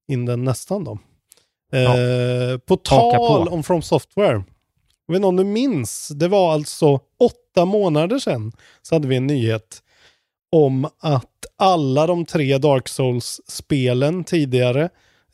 in 0.08 0.26
den 0.26 0.44
nästan 0.44 0.84
då. 0.84 1.00
Eh, 1.74 2.58
på 2.58 2.76
tal 2.76 3.16
på. 3.16 3.52
om 3.52 3.64
From 3.64 3.82
Software. 3.82 4.44
Jag 5.08 5.14
vet 5.14 5.16
inte 5.16 5.28
om 5.28 5.36
du 5.36 5.44
minns, 5.44 6.08
det 6.08 6.28
var 6.28 6.54
alltså 6.54 7.00
åtta 7.20 7.66
månader 7.66 8.20
sedan 8.20 8.52
så 8.82 8.96
hade 8.96 9.08
vi 9.08 9.16
en 9.16 9.28
nyhet 9.28 9.84
om 10.52 10.86
att 11.00 11.46
alla 11.58 12.08
de 12.08 12.26
tre 12.26 12.58
Dark 12.58 12.88
Souls-spelen 12.88 14.24
tidigare, 14.24 14.84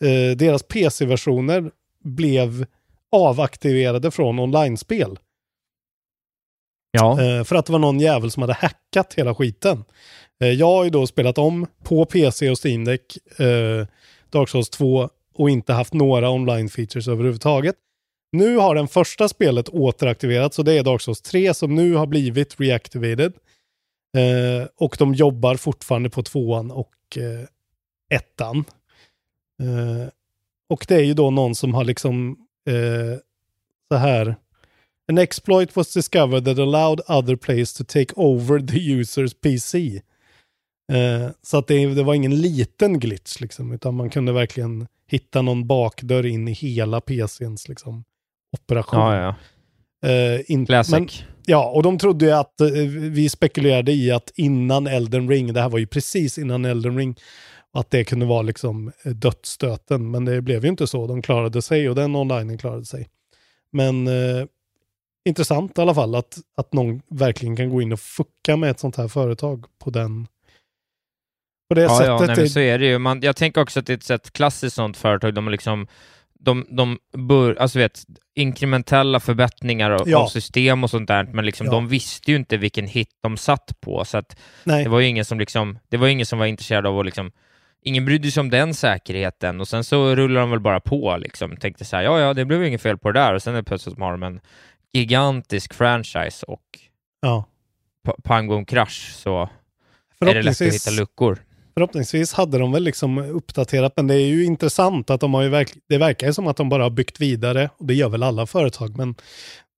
eh, 0.02 0.38
deras 0.38 0.64
PC-versioner 0.64 1.72
blev 2.04 2.66
avaktiverade 3.14 4.12
från 4.12 4.40
online-spel. 4.40 5.20
Ja, 6.92 7.22
Eh, 7.22 7.44
för 7.44 7.56
att 7.56 7.66
det 7.66 7.72
var 7.72 7.80
någon 7.80 8.00
jävel 8.00 8.32
som 8.32 8.44
hade 8.44 8.54
hackat 8.54 9.14
hela 9.14 9.36
skiten. 9.36 9.84
Eh, 10.44 10.50
jag 10.50 10.66
har 10.66 10.84
ju 10.84 10.90
då 10.90 11.08
spelat 11.08 11.38
om 11.38 11.68
på 11.84 12.06
PC 12.06 12.50
och 12.50 12.66
Steam 12.66 12.86
Deck 12.86 13.18
eh, 13.40 13.88
Dark 14.30 14.50
Souls 14.50 14.70
2 14.70 15.10
och 15.34 15.50
inte 15.50 15.74
haft 15.74 15.94
några 15.94 16.30
online-features 16.30 17.12
överhuvudtaget. 17.12 17.76
Nu 18.32 18.58
har 18.58 18.76
den 18.76 18.88
första 18.88 19.30
spelet 19.30 19.70
återaktiverats 19.70 20.60
och 20.60 20.66
det 20.66 20.74
är 20.74 20.84
Dark 20.84 21.02
Souls 21.02 21.22
3 21.22 21.54
som 21.54 21.76
nu 21.76 21.94
har 21.94 22.06
blivit 22.06 22.60
reactivated. 22.60 23.34
Eh, 24.18 24.68
och 24.76 24.96
de 25.00 25.14
jobbar 25.14 25.56
fortfarande 25.56 26.10
på 26.10 26.24
tvåan 26.24 26.72
och 26.72 27.18
eh, 27.18 27.48
ettan. 28.18 28.58
Eh, 29.62 30.10
och 30.70 30.86
det 30.88 30.96
är 30.96 31.04
ju 31.04 31.14
då 31.14 31.32
någon 31.32 31.56
som 31.56 31.74
har 31.74 31.84
liksom 31.84 32.38
eh, 32.68 33.20
så 33.92 33.98
här 33.98 34.36
An 35.08 35.18
exploit 35.18 35.76
was 35.76 35.94
discovered 35.94 36.46
that 36.46 36.60
allowed 36.60 37.02
other 37.08 37.36
players 37.36 37.74
to 37.74 37.84
take 37.84 38.14
over 38.16 38.60
the 38.60 38.80
user's 38.80 39.34
PC. 39.42 40.02
Eh, 40.92 41.30
så 41.42 41.58
att 41.58 41.68
det, 41.68 41.86
det 41.86 42.04
var 42.04 42.14
ingen 42.14 42.42
liten 42.42 43.00
glitch 43.00 43.42
liksom, 43.42 43.72
utan 43.72 43.96
man 43.96 44.10
kunde 44.10 44.32
verkligen 44.32 44.88
hitta 45.08 45.42
någon 45.42 45.68
bakdörr 45.68 46.26
in 46.26 46.48
i 46.48 46.52
hela 46.52 47.02
PCns 47.02 47.70
liksom, 47.70 48.04
operation. 48.58 49.00
ja, 49.00 49.16
ja. 49.22 49.36
Eh, 50.10 50.42
in, 50.52 50.66
Classic. 50.66 50.94
Men, 50.94 51.08
ja, 51.46 51.70
och 51.70 51.84
de 51.84 51.98
trodde 51.98 52.26
ju 52.26 52.32
att, 52.32 52.62
eh, 52.62 52.68
vi 52.98 53.30
spekulerade 53.30 53.92
i 53.92 54.12
att 54.12 54.32
innan 54.36 54.88
Elden 54.88 55.30
Ring, 55.30 55.54
det 55.54 55.62
här 55.62 55.70
var 55.70 55.80
ju 55.80 55.88
precis 55.88 56.38
innan 56.38 56.66
Elden 56.66 56.98
Ring, 56.98 57.16
att 57.74 57.90
det 57.92 58.04
kunde 58.04 58.26
vara 58.26 58.42
liksom 58.42 58.92
eh, 59.04 59.12
dödsstöten. 59.12 60.12
Men 60.12 60.26
det 60.26 60.42
blev 60.42 60.64
ju 60.64 60.70
inte 60.70 60.88
så. 60.88 61.08
De 61.08 61.22
klarade 61.22 61.62
sig 61.62 61.90
och 61.90 61.96
den 61.96 62.16
online 62.16 62.58
klarade 62.58 62.86
sig. 62.86 63.10
Men 63.72 64.08
eh, 64.08 64.46
intressant 65.26 65.78
i 65.78 65.82
alla 65.82 65.94
fall 65.96 66.16
att, 66.16 66.38
att 66.58 66.74
någon 66.74 67.02
verkligen 67.10 67.56
kan 67.56 67.70
gå 67.70 67.82
in 67.82 67.94
och 67.94 68.00
fucka 68.00 68.58
med 68.58 68.70
ett 68.72 68.80
sånt 68.80 68.96
här 68.96 69.08
företag 69.08 69.66
på 69.84 69.90
den 69.90 70.28
på 71.70 71.76
det 71.76 71.82
Ja, 71.82 71.90
sättet. 71.90 72.08
ja 72.08 72.26
nej, 72.28 72.36
men 72.38 72.50
så 72.50 72.60
är 72.60 72.80
det 72.80 72.86
ju. 72.86 72.98
Man, 72.98 73.22
jag 73.22 73.36
tänker 73.36 73.62
också 73.62 73.80
att 73.80 73.86
det 73.86 73.94
är 73.94 73.98
ett 73.98 74.04
sätt 74.04 74.34
klassiskt 74.34 74.76
sånt 74.76 74.98
företag. 74.98 75.34
De 75.34 75.50
liksom 75.50 75.88
de, 76.40 76.66
de 76.70 77.00
bör, 77.18 77.56
alltså 77.56 77.80
vet, 77.80 78.04
inkrementella 78.36 79.20
förbättringar 79.20 79.92
av, 79.92 80.10
Ja. 80.10 80.18
av 80.24 80.28
system 80.28 80.84
och 80.84 80.90
sånt 80.90 81.08
där, 81.08 81.24
men 81.24 81.46
liksom, 81.46 81.66
Ja. 81.66 81.72
de 81.72 81.88
visste 81.88 82.32
ju 82.32 82.38
inte 82.38 82.58
vilken 82.58 82.88
hit 82.88 83.10
de 83.22 83.38
satt 83.38 83.82
på, 83.82 84.06
så 84.06 84.18
att 84.18 84.38
Nej. 84.64 84.84
det 84.84 84.90
var 84.90 85.00
ju 85.00 85.08
ingen 85.08 85.26
som 85.26 85.40
liksom, 85.40 85.80
det 85.90 85.98
var 85.98 86.08
ingen 86.08 86.26
som 86.26 86.40
var 86.40 86.46
intresserad 86.46 86.86
av 86.86 87.00
att 87.00 87.06
liksom, 87.06 87.32
ingen 87.86 88.06
brydde 88.06 88.32
sig 88.32 88.42
om 88.42 88.50
den 88.50 88.74
säkerheten 88.74 89.60
och 89.62 89.68
sen 89.68 89.84
så 89.84 90.16
rullar 90.16 90.42
de 90.42 90.50
väl 90.52 90.60
bara 90.60 90.80
på 90.80 91.18
liksom, 91.18 91.58
tänkte 91.58 91.86
så 91.86 91.96
här, 91.96 92.04
ja, 92.04 92.20
ja, 92.20 92.34
det 92.34 92.46
blev 92.46 92.64
inget 92.66 92.82
fel 92.82 92.98
på 92.98 93.12
det 93.12 93.20
där 93.20 93.34
och 93.34 93.44
sen 93.44 93.56
är 93.56 93.62
plötsligt 93.62 94.00
har 94.00 94.12
de 94.12 94.24
en 94.24 94.40
gigantisk 94.94 95.74
franchise 95.74 96.46
och 96.46 96.62
Ja. 97.22 97.46
pa- 98.06 98.16
pang 98.24 98.48
bom 98.48 98.66
krasch 98.66 99.12
så 99.16 99.50
är 100.20 100.34
det 100.34 100.42
lätt 100.42 100.62
att 100.62 100.74
hitta 100.74 100.92
luckor. 100.92 101.38
Förhoppningsvis 101.74 102.34
hade 102.34 102.58
de 102.58 102.72
väl 102.72 102.84
liksom 102.84 103.18
uppdaterat, 103.18 103.94
men 103.96 104.08
det 104.08 104.16
är 104.16 104.26
ju 104.28 104.44
intressant 104.46 105.10
att 105.10 105.22
de 105.22 105.34
har 105.34 105.42
ju 105.42 105.50
verkligen, 105.50 105.82
det 105.90 105.98
verkar 105.98 106.28
ju 106.28 106.34
som 106.34 106.48
att 106.48 106.58
de 106.58 106.70
bara 106.70 106.84
har 106.84 106.90
byggt 106.90 107.22
vidare, 107.22 107.70
och 107.78 107.86
det 107.86 107.94
gör 107.94 108.10
väl 108.10 108.24
alla 108.24 108.46
företag, 108.46 108.98
men 108.98 109.16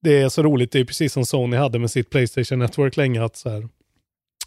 det 0.02 0.22
är 0.22 0.30
så 0.30 0.44
roligt, 0.44 0.72
det 0.72 0.80
är 0.80 0.86
precis 0.86 1.14
som 1.14 1.26
Sony 1.26 1.58
hade 1.58 1.80
med 1.80 1.92
sitt 1.92 2.10
Playstation 2.10 2.60
Network 2.60 2.98
länge, 2.98 3.24
att 3.24 3.36
så 3.36 3.50
här, 3.50 3.68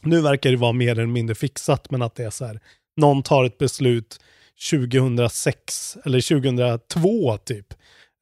nu 0.02 0.20
verkar 0.20 0.50
det 0.50 0.56
vara 0.56 0.72
mer 0.72 0.90
eller 0.92 1.06
mindre 1.06 1.34
fixat, 1.34 1.90
men 1.90 2.02
att 2.02 2.14
det 2.14 2.24
är 2.24 2.30
så 2.30 2.44
här, 2.46 2.60
någon 2.98 3.22
tar 3.22 3.44
ett 3.44 3.58
beslut 3.58 4.20
2006 4.70 5.96
eller 6.04 6.40
2002 6.40 7.36
typ, 7.38 7.66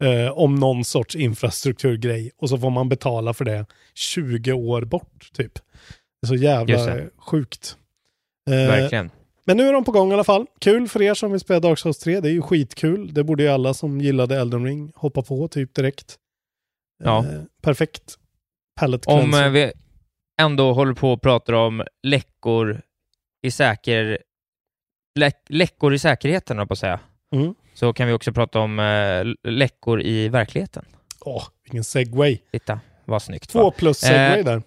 eh, 0.05 0.39
om 0.39 0.55
någon 0.55 0.85
sorts 0.85 1.17
infrastrukturgrej, 1.17 2.31
och 2.37 2.49
så 2.49 2.59
får 2.59 2.71
man 2.71 2.89
betala 2.89 3.35
för 3.35 3.45
det 3.45 3.67
20 3.95 4.53
år 4.53 4.83
bort 4.83 5.31
typ. 5.33 5.55
Det 5.55 6.25
är 6.25 6.27
så 6.27 6.35
jävla 6.35 6.99
sjukt. 7.19 7.77
Eh, 8.51 8.55
Verkligen. 8.55 9.11
men 9.45 9.57
nu 9.57 9.69
är 9.69 9.73
de 9.73 9.85
på 9.85 9.93
gång 9.93 10.11
i 10.11 10.15
alla 10.15 10.25
fall. 10.25 10.47
Kul 10.61 10.89
för 10.89 11.03
er 11.03 11.15
som 11.15 11.31
vill 11.31 11.41
spela 11.41 11.61
Dark 11.61 11.79
Souls 11.79 11.99
3. 11.99 12.21
Det 12.21 12.29
är 12.29 12.33
ju 12.33 12.43
skitkul. 12.43 13.15
Det 13.15 13.25
borde 13.25 13.43
ju 13.43 13.49
alla 13.49 13.75
som 13.75 14.01
gillade 14.01 14.37
Elden 14.41 14.65
Ring 14.65 14.93
hoppa 14.95 15.23
på 15.23 15.49
typ 15.49 15.75
direkt. 15.75 16.17
Ja. 17.05 17.19
Eh, 17.19 17.43
perfekt. 17.63 18.19
Palette 18.81 19.11
Om 19.11 19.35
eh, 19.35 19.49
vi 19.49 19.73
ändå 20.41 20.73
håller 20.73 20.95
på 20.95 21.13
och 21.13 21.23
pratar 21.23 21.53
om 21.53 21.85
läckor 22.03 22.83
i 23.43 23.51
säker... 23.51 24.19
Läck, 25.17 25.37
läckor 25.49 25.95
i 25.95 25.99
säkerheten, 25.99 26.67
på 26.67 26.73
att 26.73 26.79
säga. 26.79 27.01
Mm. 27.35 27.55
Så 27.75 27.93
kan 27.93 28.07
vi 28.07 28.13
också 28.13 28.33
prata 28.33 28.59
om 28.59 28.79
eh, 28.79 29.51
läckor 29.53 30.03
i 30.03 30.29
verkligheten. 30.29 30.85
Åh, 31.21 31.45
vilken 31.65 31.85
segway. 31.85 32.39
Titta, 32.53 32.81
vad 33.05 33.23
snyggt. 33.23 33.51
Två 33.51 33.63
va? 33.65 33.71
plus 33.71 33.99
segway 33.99 34.39
Eh, 34.39 34.45
där. 34.45 34.63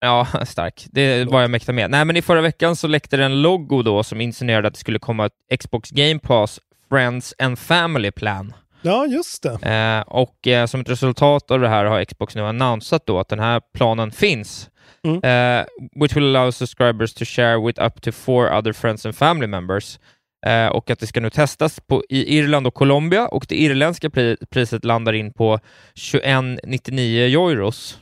Ja, 0.00 0.26
stark. 0.46 0.86
Det 0.90 1.24
var 1.24 1.40
jag 1.40 1.50
mäktar 1.50 1.72
med. 1.72 1.90
Nej, 1.90 2.04
men 2.04 2.16
i 2.16 2.22
förra 2.22 2.40
veckan 2.40 2.76
så 2.76 2.86
läckte 2.86 3.16
det 3.16 3.24
en 3.24 3.42
logo 3.42 3.82
då 3.82 4.02
som 4.02 4.20
insinuerade 4.20 4.68
att 4.68 4.74
det 4.74 4.80
skulle 4.80 4.98
komma 4.98 5.26
ett 5.26 5.60
Xbox 5.60 5.90
Game 5.90 6.18
Pass 6.18 6.60
Friends 6.88 7.34
and 7.38 7.58
Family 7.58 8.10
Plan. 8.10 8.52
Ja, 8.82 9.06
just 9.06 9.42
det. 9.42 9.58
Eh, 9.62 10.00
och 10.00 10.46
eh, 10.46 10.66
som 10.66 10.80
ett 10.80 10.88
resultat 10.88 11.50
av 11.50 11.60
det 11.60 11.68
här 11.68 11.84
har 11.84 12.04
Xbox 12.04 12.34
nu 12.34 12.42
annonsat 12.42 13.06
då 13.06 13.18
att 13.18 13.28
den 13.28 13.40
här 13.40 13.60
planen 13.74 14.10
finns. 14.10 14.70
Mm. 15.04 15.16
Eh, 15.16 15.66
which 16.00 16.16
will 16.16 16.36
allow 16.36 16.50
subscribers 16.50 17.14
to 17.14 17.24
share 17.24 17.66
with 17.66 17.82
up 17.82 18.02
to 18.02 18.12
four 18.12 18.58
other 18.58 18.72
friends 18.72 19.06
and 19.06 19.16
family 19.16 19.46
members. 19.46 19.98
Eh, 20.46 20.66
och 20.66 20.90
att 20.90 20.98
det 20.98 21.06
ska 21.06 21.20
nu 21.20 21.30
testas 21.30 21.80
på, 21.80 22.02
i 22.08 22.38
Irland 22.38 22.66
och 22.66 22.74
Colombia 22.74 23.28
och 23.28 23.46
det 23.48 23.60
irländska 23.60 24.10
pri 24.10 24.36
priset 24.50 24.84
landar 24.84 25.12
in 25.12 25.32
på 25.32 25.58
21,99 25.94 27.50
euros. 27.50 27.98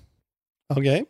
Okej. 0.75 1.05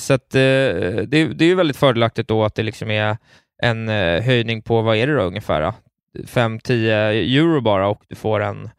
Så 0.00 0.14
att, 0.14 0.34
eh, 0.34 0.40
det, 0.40 1.06
det 1.08 1.44
är 1.44 1.48
ju 1.48 1.54
väldigt 1.54 1.76
fördelaktigt 1.76 2.28
då 2.28 2.44
att 2.44 2.54
det 2.54 2.62
liksom 2.62 2.90
är 2.90 3.16
en 3.62 3.88
höjning 4.22 4.62
på, 4.62 4.82
vad 4.82 4.96
är 4.96 5.06
det 5.06 5.16
då 5.16 5.22
ungefär? 5.22 5.72
Då? 6.16 6.22
5-10 6.22 6.90
euro 7.38 7.60
bara 7.60 7.88
och 7.88 8.02
du 8.08 8.14
får 8.14 8.40
en, 8.40 8.70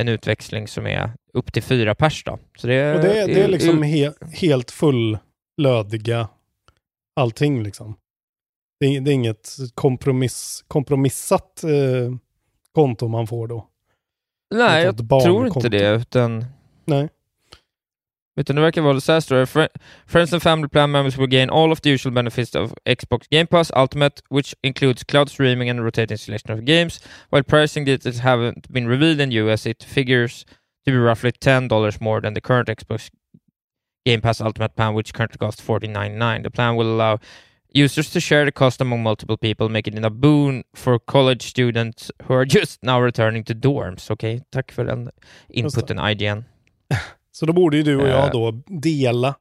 en 0.00 0.08
utväxling 0.08 0.68
som 0.68 0.86
är 0.86 1.10
upp 1.32 1.52
till 1.52 1.62
fyra 1.62 1.94
pers 1.94 2.24
då. 2.24 2.38
Så 2.58 2.66
det, 2.66 2.94
Och 2.94 3.00
det, 3.00 3.26
det 3.26 3.42
är 3.42 3.48
liksom 3.48 3.82
he, 3.82 4.12
helt 4.32 4.70
fullödiga 4.70 6.28
allting 7.16 7.62
liksom. 7.62 7.94
Det 8.80 8.86
är, 8.86 9.00
det 9.00 9.10
är 9.10 9.14
inget 9.14 9.48
kompromiss, 9.74 10.64
kompromissat 10.68 11.64
eh, 11.64 12.16
konto 12.72 13.08
man 13.08 13.26
får 13.26 13.48
då. 13.48 13.68
Nej, 14.54 14.84
jag 14.84 15.08
tror 15.22 15.46
inte 15.46 15.68
det, 15.68 15.90
utan... 15.90 16.44
Nej. 16.84 17.08
Utan 18.38 18.56
det 18.56 18.62
verkar 18.62 18.82
vara 18.82 19.00
så 19.00 19.12
här 19.12 19.20
står 19.20 19.36
det. 19.36 19.68
Friends 20.06 20.32
and 20.32 20.42
family 20.42 20.68
plan 20.68 20.90
members 20.90 21.18
will 21.18 21.26
gain 21.26 21.50
all 21.50 21.72
of 21.72 21.80
the 21.80 21.90
usual 21.90 22.14
benefits 22.14 22.54
of 22.54 22.72
Xbox 22.84 23.28
Game 23.30 23.46
Pass 23.46 23.72
Ultimate, 23.76 24.22
which 24.30 24.54
includes 24.62 25.04
cloud 25.04 25.28
streaming 25.28 25.70
and 25.70 25.84
rotating 25.84 26.18
selection 26.18 26.58
of 26.58 26.64
games. 26.64 27.00
While 27.30 27.42
pricing 27.42 27.84
details 27.84 28.18
haven't 28.18 28.72
been 28.72 28.86
revealed 28.86 29.20
in 29.20 29.30
the 29.30 29.34
US, 29.36 29.66
it 29.66 29.82
figures 29.82 30.44
to 30.84 30.92
be 30.92 30.96
roughly 30.96 31.32
$10 31.32 32.00
more 32.00 32.20
than 32.20 32.34
the 32.34 32.40
current 32.40 32.68
Xbox 32.68 33.10
Game 34.06 34.20
Pass 34.20 34.40
Ultimate 34.40 34.76
plan, 34.76 34.94
which 34.94 35.12
currently 35.12 35.38
costs 35.38 35.60
$49.99. 35.60 36.42
The 36.44 36.50
plan 36.50 36.76
will 36.76 36.94
allow 36.94 37.18
users 37.74 38.10
to 38.10 38.20
share 38.20 38.44
the 38.44 38.52
cost 38.52 38.80
among 38.80 39.02
multiple 39.02 39.36
people, 39.36 39.68
making 39.68 39.96
it 39.96 40.04
a 40.04 40.10
boon 40.10 40.62
for 40.74 41.00
college 41.00 41.42
students 41.42 42.12
who 42.22 42.34
are 42.34 42.44
just 42.44 42.84
now 42.84 43.00
returning 43.00 43.42
to 43.44 43.54
dorms. 43.54 44.10
Okej, 44.10 44.42
tack 44.52 44.72
för 44.72 44.84
den 44.84 45.10
inputen, 45.48 45.98
IGN. 45.98 46.44
Så 47.38 47.46
då 47.46 47.52
borde 47.52 47.76
ju 47.76 47.82
du 47.82 47.96
och 47.96 48.08
jag 48.08 48.24
Eh. 48.24 48.30
då 48.32 48.50
dela 48.66 49.34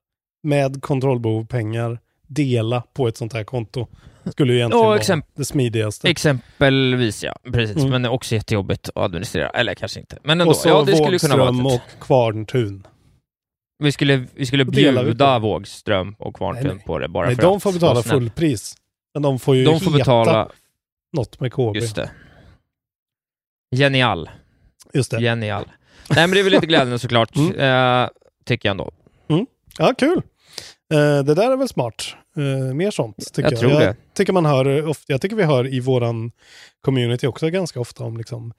med 0.43 0.81
kontrollbehov 0.81 1.45
pengar, 1.45 1.99
dela 2.27 2.83
på 2.93 3.07
ett 3.07 3.17
sånt 3.17 3.33
här 3.33 3.43
konto. 3.43 3.87
Skulle 4.31 4.53
ju 4.53 4.59
egentligen 4.59 4.85
vara 4.85 5.21
det 5.35 5.45
smidigaste. 5.45 6.09
Exempelvis 6.09 7.23
ja, 7.23 7.35
precis. 7.53 7.77
Mm. 7.77 7.89
Men 7.89 8.01
det 8.01 8.07
är 8.07 8.11
också 8.11 8.35
jättejobbigt 8.35 8.89
att 8.89 8.97
administrera. 8.97 9.49
Eller 9.49 9.75
kanske 9.75 9.99
inte. 9.99 10.17
Men 10.23 10.41
ändå. 10.41 10.51
och 10.51 10.57
så 10.57 10.69
Ja, 10.69 10.83
det 10.83 10.95
skulle 10.95 11.19
kunna 11.19 11.37
vara 11.37 11.73
och 11.75 11.81
Kvarntun. 11.99 12.87
Vi 13.83 13.91
skulle, 13.91 14.25
vi 14.35 14.45
skulle 14.45 14.63
vi 14.63 14.71
bjuda 14.71 15.39
på 15.39 15.47
Vågström 15.47 16.15
och 16.19 16.25
Nej, 16.25 16.33
Kvarntun 16.33 16.75
nej. 16.75 16.85
på 16.85 16.99
det 16.99 17.07
bara 17.07 17.25
Nej, 17.27 17.35
för 17.35 17.41
de 17.41 17.57
att 17.57 17.63
får 17.63 17.73
betala 17.73 18.03
fullpris. 18.03 18.75
Men 19.13 19.23
de 19.23 19.39
får 19.39 19.55
ju 19.55 19.65
De 19.65 19.79
får 19.79 19.91
heta 19.91 19.97
betala, 19.97 20.49
något 21.13 21.39
med 21.39 21.53
KB. 21.53 21.75
just 21.75 21.95
det. 21.95 22.11
Genial. 23.75 24.29
Just 24.93 25.11
det. 25.11 25.21
Genial. 25.21 25.65
Nej 26.09 26.27
men 26.27 26.31
det 26.31 26.39
är 26.39 26.43
väl 26.43 26.53
lite 26.53 26.65
glädjande 26.67 26.99
såklart, 26.99 27.35
Mm. 27.35 27.59
eh, 28.03 28.09
tycker 28.45 28.69
jag 28.69 28.71
ändå. 28.73 28.91
Ja, 29.77 29.93
kul. 29.97 30.21
Eh, 30.93 31.23
det 31.23 31.33
där 31.33 31.51
är 31.51 31.57
väl 31.57 31.67
smart. 31.67 32.05
Eh, 32.37 32.73
mer 32.73 32.91
sånt 32.91 33.17
tycker 33.33 33.41
Jag 33.41 33.51
jag. 33.51 33.59
tror 33.59 33.71
jag 33.71 33.81
det. 33.81 33.95
Tycker 34.13 34.33
man 34.33 34.45
hör, 34.45 34.87
ofta, 34.87 35.03
jag 35.13 35.21
tycker 35.21 35.35
vi 35.35 35.43
hör 35.43 35.73
i 35.73 35.79
våran 35.79 36.31
community 36.81 37.27
också 37.27 37.49
ganska 37.49 37.79
ofta 37.79 38.03
om 38.03 38.17
liksom 38.17 38.53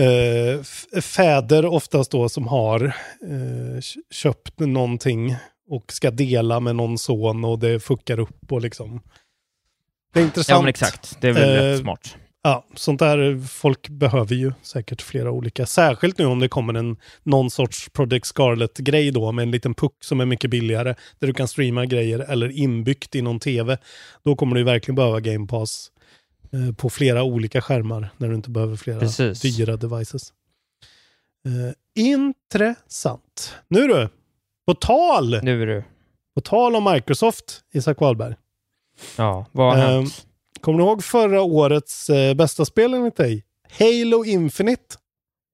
eh, 0.00 0.62
fäder 1.02 1.64
oftast 1.66 2.10
då 2.10 2.28
som 2.28 2.48
har 2.48 2.84
eh, 2.84 3.80
köpt 4.10 4.58
någonting 4.60 5.36
och 5.68 5.92
ska 5.92 6.10
dela 6.10 6.60
med 6.60 6.76
någon 6.76 6.98
son 6.98 7.44
och 7.44 7.58
det 7.58 7.80
fuckar 7.80 8.18
upp 8.20 8.52
och 8.52 8.60
liksom. 8.60 9.00
Det 10.12 10.20
är 10.20 10.24
intressant. 10.24 10.48
Ja 10.56 10.60
men 10.60 10.68
exakt, 10.68 11.16
det 11.20 11.28
är 11.28 11.32
väl 11.32 11.48
Eh, 11.58 11.62
rätt 11.62 11.80
smart. 11.80 12.16
Ja, 12.42 12.64
sånt 12.74 12.98
där 12.98 13.46
folk 13.46 13.88
behöver 13.88 14.34
ju 14.34 14.52
säkert 14.62 15.02
flera 15.02 15.30
olika. 15.30 15.66
Särskilt 15.66 16.18
nu 16.18 16.24
om 16.26 16.38
det 16.38 16.48
kommer 16.48 16.74
en 16.74 16.96
någon 17.22 17.50
sorts 17.50 17.88
Project 17.88 18.26
Scarlet-grej 18.26 19.10
då 19.10 19.32
med 19.32 19.42
en 19.42 19.50
liten 19.50 19.74
puck 19.74 19.92
som 20.04 20.20
är 20.20 20.26
mycket 20.26 20.50
billigare. 20.50 20.94
Där 21.18 21.26
du 21.26 21.34
kan 21.34 21.48
streama 21.48 21.86
grejer 21.86 22.18
eller 22.18 22.48
inbyggt 22.58 23.14
i 23.14 23.22
någon 23.22 23.40
tv. 23.40 23.78
Då 24.24 24.36
kommer 24.36 24.56
du 24.56 24.62
verkligen 24.64 24.96
behöva 24.96 25.20
Game 25.20 25.46
Pass 25.46 25.90
eh, 26.52 26.74
på 26.74 26.90
flera 26.90 27.22
olika 27.22 27.60
skärmar 27.60 28.10
när 28.16 28.28
du 28.28 28.34
inte 28.34 28.50
behöver 28.50 28.76
flera 28.76 29.00
Precis. 29.00 29.40
dyra 29.40 29.76
devices. 29.76 30.32
Eh, 31.46 32.02
intressant. 32.04 33.54
Nu 33.68 33.86
du, 33.86 34.08
på 34.66 34.74
tal, 34.74 35.40
Nu 35.42 35.66
du. 35.66 35.84
på 36.34 36.40
tal 36.40 36.76
om 36.76 36.92
Microsoft, 36.94 37.60
Isak 37.72 38.00
Wahlberg. 38.00 38.34
Ja, 39.16 39.46
vad 39.52 39.76
har 39.76 39.84
Ehm, 39.84 39.90
hänt? 39.92 40.26
Kommer 40.60 40.78
du 40.78 40.84
ihåg 40.84 41.04
förra 41.04 41.42
årets 41.42 42.10
eh, 42.10 42.34
bästa 42.34 42.64
spel 42.64 42.94
enligt 42.94 43.16
dig? 43.16 43.44
Halo 43.78 44.24
Infinite. 44.24 44.96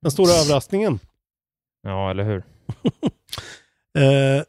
Den 0.03 0.11
stora 0.11 0.31
överraskningen. 0.31 0.99
Ja, 1.83 2.11
eller 2.11 2.25
hur? 2.25 2.45
Eh, 3.99 4.43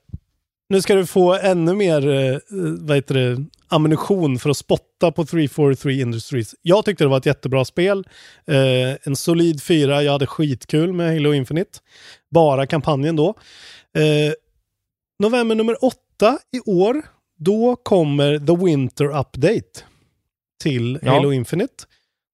nu 0.70 0.82
ska 0.82 0.96
du 0.96 1.06
få 1.06 1.34
ännu 1.34 1.74
mer 1.74 2.10
eh, 2.10 2.38
vad 2.80 2.98
heter 2.98 3.15
det, 3.15 3.46
ammunition 3.67 4.39
för 4.39 4.50
att 4.50 4.58
spotta 4.58 5.12
på 5.12 5.26
343 5.26 6.02
Industries. 6.02 6.56
Jag 6.62 6.86
tyckte 6.86 7.04
det 7.04 7.08
var 7.08 7.17
ett 7.17 7.26
jättebra 7.26 7.65
spel. 7.65 8.08
Eh, 8.48 8.98
en 9.04 9.15
solid 9.15 9.63
fyra. 9.63 10.04
Jag 10.04 10.12
hade 10.12 10.28
skitkul 10.28 10.93
med 10.93 11.13
Halo 11.13 11.34
Infinite. 11.34 11.80
Bara 12.32 12.67
kampanjen 12.67 13.15
då. 13.15 13.28
Eh, 13.98 14.34
november 15.20 15.56
nummer 15.56 15.86
åtta 15.86 16.39
i 16.52 16.60
år, 16.72 17.02
då 17.38 17.76
kommer 17.76 18.39
The 18.39 18.65
Winter 18.65 19.06
Update 19.06 19.84
till 20.63 21.00
Ja. 21.02 21.12
Halo 21.12 21.32
Infinite. 21.34 21.74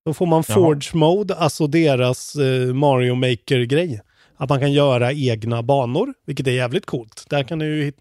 Då 0.05 0.13
får 0.13 0.25
man 0.25 0.43
Jaha. 0.47 0.55
Forge 0.55 0.89
Mode, 0.93 1.35
alltså 1.35 1.67
deras 1.67 2.35
eh, 2.35 2.73
Mario 2.73 3.15
Maker-grej. 3.15 4.01
Att 4.37 4.49
man 4.49 4.59
kan 4.59 4.71
göra 4.73 5.13
egna 5.13 5.63
banor, 5.63 6.13
vilket 6.25 6.47
är 6.47 6.51
jävligt 6.51 6.85
coolt. 6.85 7.25
Där 7.29 7.43
kan 7.43 7.59
det 7.59 7.65
ju 7.65 7.91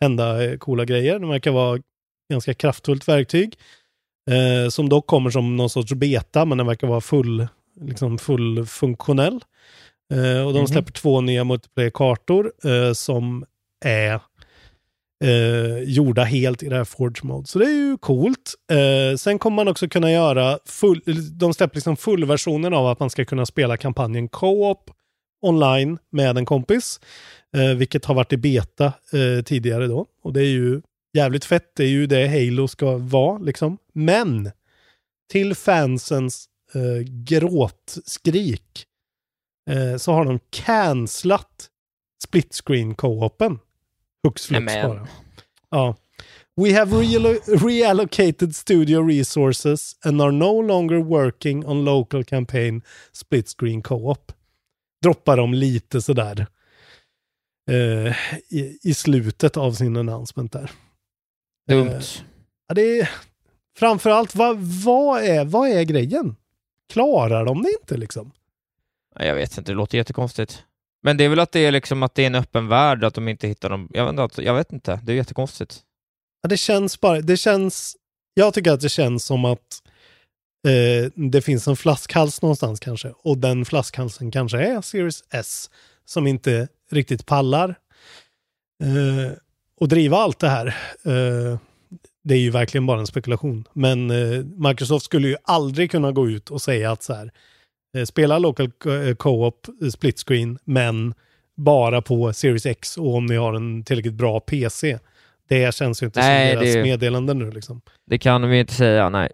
hända 0.00 0.44
eh, 0.44 0.58
coola 0.58 0.84
grejer. 0.84 1.18
Det 1.18 1.26
verkar 1.26 1.50
vara 1.50 1.78
ganska 2.32 2.54
kraftfullt 2.54 3.08
verktyg. 3.08 3.54
Eh, 4.30 4.68
som 4.70 4.88
dock 4.88 5.06
kommer 5.06 5.30
som 5.30 5.56
någon 5.56 5.70
sorts 5.70 5.92
beta, 5.92 6.44
men 6.44 6.58
den 6.58 6.66
verkar 6.66 6.86
vara 6.86 7.00
full, 7.00 7.46
liksom 7.80 8.18
full 8.18 8.66
funktionell. 8.66 9.40
Eh, 10.12 10.46
och 10.46 10.52
de 10.52 10.58
Mhm. 10.58 10.66
släpper 10.66 10.92
två 10.92 11.20
nya 11.20 11.44
multiplayer-kartor 11.44 12.52
eh, 12.64 12.92
som 12.92 13.44
är 13.84 14.20
eh, 15.22 15.82
gjorda 15.82 16.24
helt 16.24 16.62
i 16.62 16.68
det 16.68 16.76
här 16.76 16.84
Forge 16.84 17.20
Mode. 17.22 17.46
Så 17.46 17.58
det 17.58 17.64
är 17.64 17.90
ju 17.90 17.98
coolt. 17.98 18.54
Eh, 18.72 19.16
sen 19.16 19.38
kommer 19.38 19.56
man 19.56 19.68
också 19.68 19.88
kunna 19.88 20.12
göra 20.12 20.58
full, 20.66 21.02
de 21.38 21.54
släpper 21.54 21.76
liksom 21.76 21.96
fullversionen 21.96 22.74
av 22.74 22.86
att 22.86 23.00
man 23.00 23.10
ska 23.10 23.24
kunna 23.24 23.46
spela 23.46 23.76
kampanjen 23.76 24.28
Co-op 24.28 24.90
online 25.42 25.98
med 26.10 26.38
en 26.38 26.46
kompis. 26.46 27.00
Eh, 27.56 27.74
vilket 27.76 28.04
har 28.04 28.14
varit 28.14 28.32
i 28.32 28.36
beta 28.36 28.84
eh, 28.86 29.42
tidigare 29.44 29.86
då. 29.86 30.06
Och 30.22 30.32
det 30.32 30.40
är 30.40 30.50
ju 30.50 30.82
jävligt 31.16 31.44
fett. 31.44 31.76
Det 31.76 31.84
är 31.84 31.88
ju 31.88 32.06
det 32.06 32.28
Halo 32.28 32.68
ska 32.68 32.96
vara 32.96 33.38
liksom. 33.38 33.78
Men 33.92 34.50
till 35.32 35.54
fansens 35.54 36.48
eh, 36.74 37.02
gråtskrik 37.06 38.86
eh, 39.70 39.96
så 39.96 40.12
har 40.12 40.24
de 40.24 40.40
cancelat 40.50 41.68
split 42.24 42.60
screen 42.64 42.94
co-open. 42.94 43.58
Hux 44.22 44.46
flux 44.46 44.74
bara. 44.88 45.08
Ja. 45.70 45.96
We 46.56 46.78
have 46.78 46.96
realo- 46.96 47.40
reallocated 47.68 48.54
studio 48.56 49.08
resources 49.08 49.96
and 50.04 50.22
are 50.22 50.30
no 50.32 50.62
longer 50.62 50.98
working 50.98 51.66
on 51.66 51.84
local 51.84 52.24
campaign 52.24 52.82
split 53.12 53.48
screen 53.48 53.82
co-op. 53.82 54.32
Droppar 55.02 55.36
de 55.36 55.54
lite 55.54 56.02
sådär 56.02 56.46
eh, 57.70 58.16
i, 58.48 58.78
i 58.82 58.94
slutet 58.94 59.56
av 59.56 59.72
sin 59.72 59.96
announcement 59.96 60.52
där. 60.52 60.70
Dumt. 61.68 61.88
Eh, 61.88 62.00
Ja, 62.68 62.74
det 62.74 63.00
är, 63.00 63.10
framförallt, 63.78 64.34
vad, 64.34 64.58
vad, 64.58 65.22
är, 65.22 65.44
vad 65.44 65.68
är 65.68 65.82
grejen? 65.82 66.36
Klarar 66.92 67.44
de 67.44 67.62
det 67.62 67.72
inte 67.80 67.96
liksom? 67.96 68.32
Jag 69.18 69.34
vet 69.34 69.58
inte, 69.58 69.72
det 69.72 69.76
låter 69.76 69.98
jättekonstigt. 69.98 70.64
Men 71.02 71.16
det 71.16 71.24
är 71.24 71.28
väl 71.28 71.40
att 71.40 71.52
det 71.52 71.60
är 71.60 71.72
liksom 71.72 72.02
att 72.02 72.14
det 72.14 72.22
är 72.22 72.26
en 72.26 72.34
öppen 72.34 72.68
värld, 72.68 73.04
att 73.04 73.14
de 73.14 73.28
inte 73.28 73.48
hittar 73.48 73.70
dem. 73.70 73.88
Jag 73.92 74.04
vet 74.04 74.10
inte, 74.10 74.22
alltså, 74.22 74.42
jag 74.42 74.54
vet 74.54 74.72
inte. 74.72 75.00
det 75.02 75.12
är 75.12 75.16
jättekonstigt. 75.16 75.80
Ja, 76.42 76.48
det 76.48 76.56
känns 76.56 77.00
bara, 77.00 77.20
det 77.20 77.36
känns, 77.36 77.96
jag 78.34 78.54
tycker 78.54 78.72
att 78.72 78.80
det 78.80 78.88
känns 78.88 79.24
som 79.24 79.44
att 79.44 79.82
eh, 80.68 81.10
det 81.14 81.42
finns 81.42 81.68
en 81.68 81.76
flaskhals 81.76 82.42
någonstans 82.42 82.80
kanske. 82.80 83.12
Och 83.16 83.38
den 83.38 83.64
flaskhalsen 83.64 84.30
kanske 84.30 84.58
är 84.58 84.80
Series 84.80 85.24
S 85.30 85.70
som 86.04 86.26
inte 86.26 86.68
riktigt 86.90 87.26
pallar 87.26 87.68
eh, 88.82 89.32
och 89.80 89.88
driva 89.88 90.16
allt 90.16 90.38
det 90.38 90.48
här. 90.48 90.66
Eh, 91.04 91.58
det 92.24 92.34
är 92.34 92.38
ju 92.38 92.50
verkligen 92.50 92.86
bara 92.86 93.00
en 93.00 93.06
spekulation. 93.06 93.68
Men 93.72 94.10
eh, 94.10 94.44
Microsoft 94.44 95.04
skulle 95.04 95.28
ju 95.28 95.36
aldrig 95.44 95.90
kunna 95.90 96.12
gå 96.12 96.28
ut 96.28 96.50
och 96.50 96.62
säga 96.62 96.92
att 96.92 97.02
så 97.02 97.14
här, 97.14 97.32
spela 98.06 98.38
local 98.38 98.70
eh, 98.86 99.14
co-op 99.14 99.66
eh, 99.82 99.88
split 99.88 100.18
screen, 100.26 100.58
men 100.64 101.14
bara 101.56 102.02
på 102.02 102.32
Series 102.32 102.66
X 102.66 102.96
och 102.98 103.14
om 103.14 103.26
ni 103.26 103.36
har 103.36 103.54
en 103.54 103.84
tillräckligt 103.84 104.14
bra 104.14 104.40
PC. 104.40 104.98
Det 105.48 105.74
känns 105.74 106.02
ju 106.02 106.06
inte 106.06 106.20
Nej, 106.20 106.52
som 106.54 106.60
deras 106.62 106.74
det- 106.74 106.82
meddelande 106.82 107.34
nu 107.34 107.50
liksom. 107.50 107.80
Det 108.06 108.18
kan 108.18 108.48
vi 108.48 108.58
inte 108.60 108.74
säga, 108.74 109.08
nej. 109.08 109.30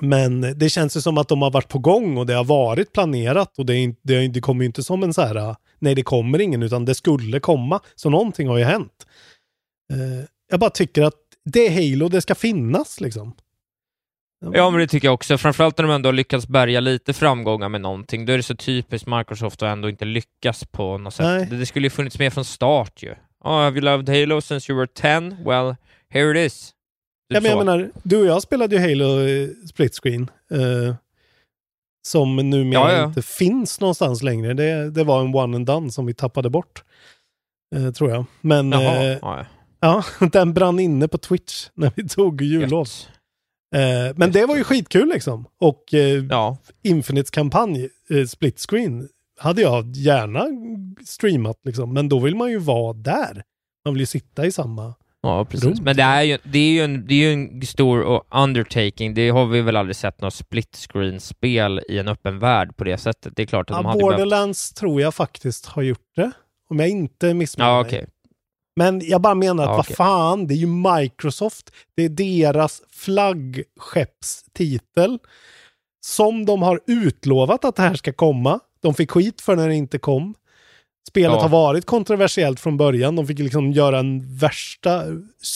Men 0.00 0.40
det 0.58 0.68
känns 0.70 0.96
ju 0.96 1.00
som 1.00 1.18
att 1.18 1.28
de 1.28 1.42
har 1.42 1.50
varit 1.50 1.68
på 1.68 1.78
gång 1.78 2.16
och 2.18 2.26
det 2.26 2.34
har 2.34 2.44
varit 2.44 2.92
planerat 2.92 3.58
och 3.58 3.66
det, 3.66 3.74
är, 3.76 3.94
det, 4.02 4.14
är- 4.14 4.28
det 4.28 4.40
kommer 4.40 4.62
ju 4.62 4.66
inte 4.66 4.82
som 4.82 5.02
en 5.02 5.14
så 5.14 5.22
här, 5.22 5.56
nej 5.78 5.94
det 5.94 6.02
kommer 6.02 6.40
ingen 6.40 6.62
utan 6.62 6.84
det 6.84 6.94
skulle 6.94 7.40
komma. 7.40 7.80
Så 7.94 8.10
någonting 8.10 8.48
har 8.48 8.58
ju 8.58 8.64
hänt. 8.64 9.06
Eh, 9.92 10.24
jag 10.50 10.60
bara 10.60 10.70
tycker 10.70 11.02
att 11.02 11.14
det 11.44 11.66
är 11.66 11.70
Halo, 11.92 12.08
det 12.08 12.20
ska 12.20 12.34
finnas 12.34 13.00
liksom. 13.00 13.32
Ja, 14.40 14.70
men 14.70 14.80
det 14.80 14.86
tycker 14.86 15.08
jag 15.08 15.14
också. 15.14 15.38
Framförallt 15.38 15.78
när 15.78 15.86
de 15.86 15.94
ändå 15.94 16.08
har 16.08 16.12
lyckats 16.14 16.48
bärga 16.48 16.80
lite 16.80 17.12
framgångar 17.12 17.68
med 17.68 17.80
någonting. 17.80 18.26
Då 18.26 18.32
är 18.32 18.36
det 18.36 18.42
så 18.42 18.56
typiskt 18.56 19.08
Microsoft 19.08 19.62
att 19.62 19.68
ändå 19.72 19.88
inte 19.88 20.04
lyckas 20.04 20.64
på 20.64 20.98
något 20.98 21.14
sätt. 21.14 21.26
Nej. 21.26 21.58
Det, 21.58 21.66
skulle 21.66 21.86
ju 21.86 21.90
funnits 21.90 22.18
med 22.18 22.32
från 22.32 22.44
start 22.44 23.02
ju. 23.02 23.14
Oh, 23.44 23.52
have 23.52 23.70
you 23.76 23.80
loved 23.80 24.08
Halo 24.08 24.40
since 24.40 24.72
you 24.72 24.78
were 24.78 24.86
10? 24.86 25.36
Well, 25.44 25.74
here 26.08 26.30
it 26.40 26.52
is. 26.52 26.72
Ja, 27.28 27.40
men 27.40 27.50
jag 27.50 27.58
menar, 27.58 27.90
du 28.02 28.16
och 28.20 28.26
jag 28.26 28.42
spelade 28.42 28.76
ju 28.76 28.80
Halo 28.82 29.20
eh, 29.20 29.48
split 29.68 29.94
screen. 30.02 30.30
Eh, 30.50 30.94
som 32.06 32.36
numera 32.36 32.80
Ja, 32.80 32.92
ja. 32.92 33.04
inte 33.04 33.22
finns 33.22 33.80
någonstans 33.80 34.22
längre. 34.22 34.54
Det, 34.54 34.90
det 34.90 35.04
var 35.04 35.20
en 35.20 35.34
one 35.34 35.56
and 35.56 35.66
done 35.66 35.90
som 35.92 36.06
vi 36.06 36.14
tappade 36.14 36.50
bort. 36.50 36.82
Eh, 37.76 37.90
tror 37.90 38.10
jag. 38.10 38.24
Men 38.40 38.72
Jaha, 38.72 39.04
eh, 39.04 39.18
ja, 39.22 39.46
ja, 39.80 40.04
den 40.32 40.54
brann 40.54 40.78
inne 40.78 41.08
på 41.08 41.18
Twitch 41.18 41.68
när 41.74 41.92
vi 41.94 42.08
tog 42.08 42.42
jullov. 42.42 42.86
gött. 42.86 43.08
Eh, 43.76 44.12
men 44.16 44.32
det 44.32 44.46
var 44.46 44.56
ju 44.56 44.64
skitkul 44.64 45.08
liksom. 45.08 45.46
Och 45.60 45.94
eh, 45.94 46.24
Ja, 46.30 46.56
Infinites 46.82 47.30
kampanj, 47.30 47.88
eh, 48.10 48.24
split 48.26 48.58
screen, 48.70 49.08
hade 49.40 49.62
jag 49.62 49.96
gärna 49.96 50.46
streamat 51.06 51.56
liksom. 51.64 51.92
Men 51.94 52.08
då 52.08 52.18
vill 52.18 52.36
man 52.36 52.50
ju 52.50 52.58
vara 52.58 52.92
där. 52.92 53.42
Man 53.84 53.94
vill 53.94 54.00
ju 54.00 54.06
sitta 54.06 54.46
i 54.46 54.52
samma... 54.52 54.94
ja 55.22 55.44
precis. 55.44 55.64
Rum. 55.64 55.78
Men 55.84 55.96
det 55.96 56.02
är 56.02 56.22
ju, 56.22 56.38
det 56.44 56.58
är 56.58 56.70
ju, 56.70 56.80
en, 56.80 57.06
det 57.06 57.14
är 57.14 57.32
en 57.32 57.62
stor 57.62 58.22
undertaking. 58.34 59.14
Det 59.14 59.28
har 59.28 59.46
vi 59.46 59.60
väl 59.60 59.76
aldrig 59.76 59.96
sett 59.96 60.20
något 60.20 60.34
split 60.34 60.76
screen-spel 60.76 61.80
i 61.88 61.98
en 61.98 62.08
öppen 62.08 62.38
värld 62.38 62.76
på 62.76 62.84
det 62.84 62.98
sättet. 62.98 63.32
Det 63.36 63.42
är 63.42 63.46
klart 63.46 63.70
att 63.70 63.76
Ja, 63.76 63.82
de 63.82 63.86
hade 63.86 63.98
behövt... 63.98 64.16
Borderlands 64.16 64.72
tror 64.72 65.00
jag 65.00 65.14
faktiskt 65.14 65.66
har 65.66 65.82
gjort 65.82 66.12
det. 66.16 66.30
Om 66.68 66.78
jag 66.78 66.88
inte 66.88 67.34
missminner 67.34 67.70
Ja, 67.70 67.82
mig. 67.82 67.88
okej. 67.88 68.06
Men 68.76 69.00
jag 69.04 69.20
bara 69.20 69.34
menar 69.34 69.62
att 69.64 69.68
Ja, 69.68 69.72
vad 69.76 69.80
okej. 69.84 69.96
fan, 69.96 70.46
det 70.46 70.54
är 70.54 70.56
ju 70.56 70.66
Microsoft. 70.66 71.70
Det 71.96 72.02
är 72.02 72.08
deras 72.08 72.82
flaggskeppstitel. 72.92 75.18
Som 76.06 76.46
de 76.46 76.62
har 76.62 76.80
utlovat 76.86 77.64
att 77.64 77.76
det 77.76 77.82
här 77.82 77.94
ska 77.94 78.12
komma. 78.12 78.60
De 78.82 78.94
fick 78.94 79.10
skit 79.10 79.40
för 79.40 79.56
när 79.56 79.68
det 79.68 79.74
inte 79.74 79.98
kom. 79.98 80.34
Spelet 81.08 81.32
Ja. 81.36 81.42
har 81.42 81.48
varit 81.48 81.86
kontroversiellt 81.86 82.60
från 82.60 82.76
början. 82.76 83.16
De 83.16 83.26
fick 83.26 83.38
liksom 83.38 83.72
göra 83.72 83.98
en 83.98 84.36
värsta 84.36 85.02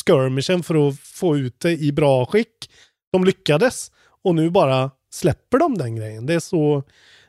skirmishen 0.06 0.62
för 0.62 0.88
att 0.88 1.00
få 1.00 1.36
ut 1.36 1.60
det 1.60 1.70
i 1.72 1.92
bra 1.92 2.26
skick. 2.26 2.70
De 3.12 3.24
lyckades. 3.24 3.90
Och 4.24 4.34
nu 4.34 4.50
bara 4.50 4.90
släpper 5.12 5.58
de 5.58 5.78
den 5.78 5.96
grejen. 5.96 6.26
Det 6.26 6.34
är 6.34 6.40
så... 6.40 6.82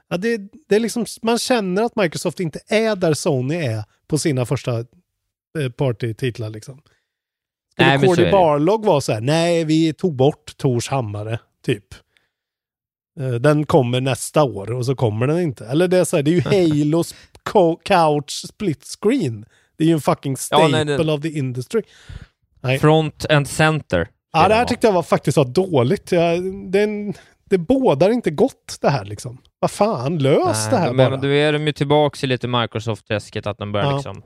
Ja, 0.10 0.18
det, 0.18 0.38
det 0.70 0.76
är 0.76 0.80
liksom, 0.80 1.06
man 1.22 1.38
känner 1.38 1.84
att 1.84 1.96
Microsoft 1.96 2.40
inte 2.40 2.60
är 2.68 2.96
där 2.96 3.14
Sony 3.14 3.56
är 3.56 3.84
på 4.08 4.18
sina 4.18 4.46
första 4.46 4.86
partytitlar 5.78 6.50
liksom. 6.50 6.82
Skulle 7.74 7.88
Nej, 7.90 7.98
men 7.98 8.08
Cordy. 8.10 8.32
Barlog 8.32 8.86
vara 8.86 9.02
så 9.02 9.14
här, 9.14 9.22
nej 9.22 9.66
vi 9.66 9.94
tog 9.94 10.16
bort 10.16 10.58
Tors 10.58 10.88
hammare, 10.90 11.40
typ. 11.66 11.86
Eh, 13.20 13.30
Den 13.30 13.66
kommer 13.66 14.02
nästa 14.02 14.44
år 14.44 14.72
och 14.72 14.86
så 14.86 14.96
kommer 14.96 15.28
den 15.28 15.40
inte. 15.40 15.66
Eller 15.68 15.88
det 15.88 15.98
är 15.98 16.04
så 16.06 16.16
här, 16.16 16.24
det 16.24 16.32
är 16.32 16.36
ju 16.36 16.42
Halos 16.80 17.16
co- 17.44 17.76
couch 17.84 18.32
split 18.48 18.84
screen. 19.02 19.46
Det 19.78 19.84
är 19.84 19.88
ju 19.88 19.94
en 19.94 20.02
fucking 20.02 20.32
Ja, 20.32 20.38
staple 20.38 20.68
nej, 20.86 20.98
det- 20.98 21.14
of 21.14 21.22
the 21.22 21.30
industry. 21.38 21.82
Nej. 22.62 22.80
Front 22.80 23.26
and 23.30 23.48
center. 23.48 24.08
Ja, 24.34 24.48
det 24.48 24.54
här 24.54 24.62
var. 24.62 24.68
tyckte 24.68 24.88
jag 24.88 24.94
var 24.94 25.04
faktiskt 25.04 25.38
var 25.38 25.46
dåligt. 25.46 26.12
Jag, 26.12 26.44
det, 26.72 27.14
det 27.50 27.58
bådar 27.58 28.10
inte 28.10 28.32
gott 28.32 28.78
det 28.82 28.90
här 28.90 29.06
liksom. 29.06 29.38
Vad 29.60 29.72
fan, 29.72 30.18
lös 30.18 30.70
det 30.70 30.78
här 30.78 30.94
men 30.94 31.12
bara. 31.12 31.22
Du 31.22 31.38
är 31.38 31.54
de 31.54 31.68
ju 31.68 31.74
tillbaka 31.74 32.18
i 32.24 32.28
lite 32.28 32.48
Microsoft-träsket, 32.48 33.48
att 33.48 33.58
de 33.58 33.72
börjar 33.72 33.88
Ja. 33.90 33.96
liksom 33.96 34.24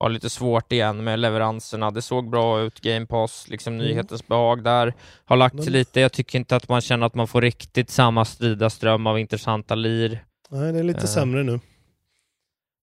ha 0.00 0.08
lite 0.08 0.30
svårt 0.30 0.72
igen 0.72 1.04
med 1.04 1.18
leveranserna. 1.18 1.90
Det 1.90 2.02
såg 2.02 2.30
bra 2.30 2.60
ut, 2.60 2.80
Game 2.80 3.06
Pass, 3.06 3.48
liksom 3.48 3.74
Mm. 3.74 3.86
nyhetens 3.86 4.26
behag 4.26 4.64
där 4.64 4.94
har 5.24 5.36
lagt 5.36 5.62
sig 5.62 5.72
lite. 5.72 6.00
Jag 6.00 6.12
tycker 6.12 6.38
inte 6.38 6.56
att 6.56 6.68
man 6.68 6.80
känner 6.80 7.06
att 7.06 7.14
man 7.14 7.28
får 7.28 7.40
riktigt 7.42 7.90
samma 7.90 8.24
strida 8.24 8.70
ström 8.70 9.06
av 9.06 9.18
intressanta 9.18 9.74
lir. 9.74 10.24
Nej, 10.50 10.72
det 10.72 10.78
är 10.78 10.82
lite 10.82 11.00
Eh. 11.00 11.04
sämre 11.06 11.42
nu. 11.42 11.60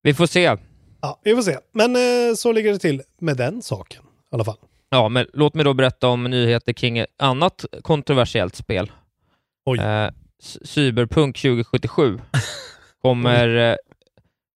Vi 0.02 0.14
får 0.14 0.26
se. 0.26 0.56
Ja, 1.00 1.20
vi 1.24 1.34
får 1.34 1.42
se. 1.42 1.58
Men 1.72 1.96
eh, 1.96 2.34
så 2.36 2.52
ligger 2.52 2.72
det 2.72 2.78
till 2.78 3.02
med 3.20 3.36
den 3.36 3.62
saken 3.62 4.02
i 4.04 4.34
alla 4.34 4.44
fall. 4.44 4.56
Ja, 4.88 5.08
men 5.08 5.26
låt 5.32 5.54
mig 5.54 5.64
då 5.64 5.74
berätta 5.74 6.08
om 6.08 6.24
nyheter 6.24 6.72
kring 6.72 6.98
ett 6.98 7.08
annat 7.18 7.64
kontroversiellt 7.82 8.54
spel. 8.56 8.92
Oj. 9.66 9.78
Eh, 9.78 10.10
Cyberpunk 10.64 11.36
2077 11.38 12.20
kommer 13.02 13.56
eh, 13.70 13.76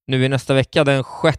nu 0.06 0.24
i 0.24 0.28
nästa 0.28 0.54
vecka, 0.54 0.84
den 0.84 1.04
6 1.22 1.38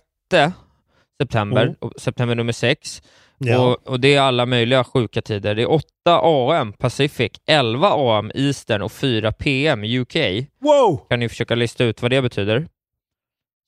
september, 1.22 1.64
Mm. 1.64 1.76
september 1.98 2.36
nummer 2.36 2.52
6. 2.54 3.02
Ja. 3.38 3.60
Och, 3.68 3.88
och 3.88 4.00
det 4.00 4.16
är 4.16 4.22
alla 4.22 4.46
möjliga 4.46 4.84
sjuka 4.84 5.22
tider. 5.22 5.56
Det 5.56 5.62
är 5.62 5.72
8 5.72 5.86
AM 6.24 6.74
Pacific, 6.74 7.32
11 7.48 7.90
AM 7.94 8.32
Eastern 8.36 8.82
och 8.82 8.92
4 8.92 9.32
PM 9.32 9.84
UK. 9.84 10.16
Wow! 10.62 10.98
Kan 11.10 11.20
ni 11.20 11.30
försöka 11.30 11.56
lista 11.56 11.84
ut 11.84 12.02
vad 12.02 12.12
det 12.12 12.22
betyder? 12.22 12.68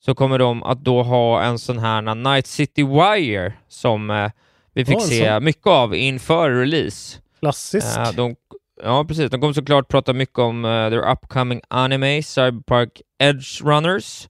Så 0.06 0.16
kommer 0.16 0.40
de 0.40 0.64
att 0.64 0.84
då 0.84 1.04
ha 1.04 1.42
en 1.44 1.60
sån 1.60 1.80
här 1.80 2.16
Night 2.16 2.48
City 2.48 2.84
Wire 2.84 3.54
som 3.68 4.10
eh, 4.10 4.32
vi 4.74 4.86
fick 4.86 4.96
en 4.96 5.02
se 5.02 5.28
sån. 5.30 5.44
mycket 5.44 5.68
av 5.68 5.96
inför 5.96 6.50
release. 6.52 7.20
Klassisk. 7.40 7.98
Eh, 7.98 8.12
de, 8.12 8.36
ja, 8.84 9.06
precis. 9.08 9.32
De 9.32 9.42
kommer 9.42 9.54
såklart 9.54 9.88
prata 9.88 10.14
mycket 10.14 10.40
om 10.40 10.66
eh, 10.66 10.90
their 10.90 11.12
upcoming 11.12 11.62
anime, 11.68 12.24
Cyberpunk 12.24 12.90
Edge 13.24 13.62
Runners 13.64 14.28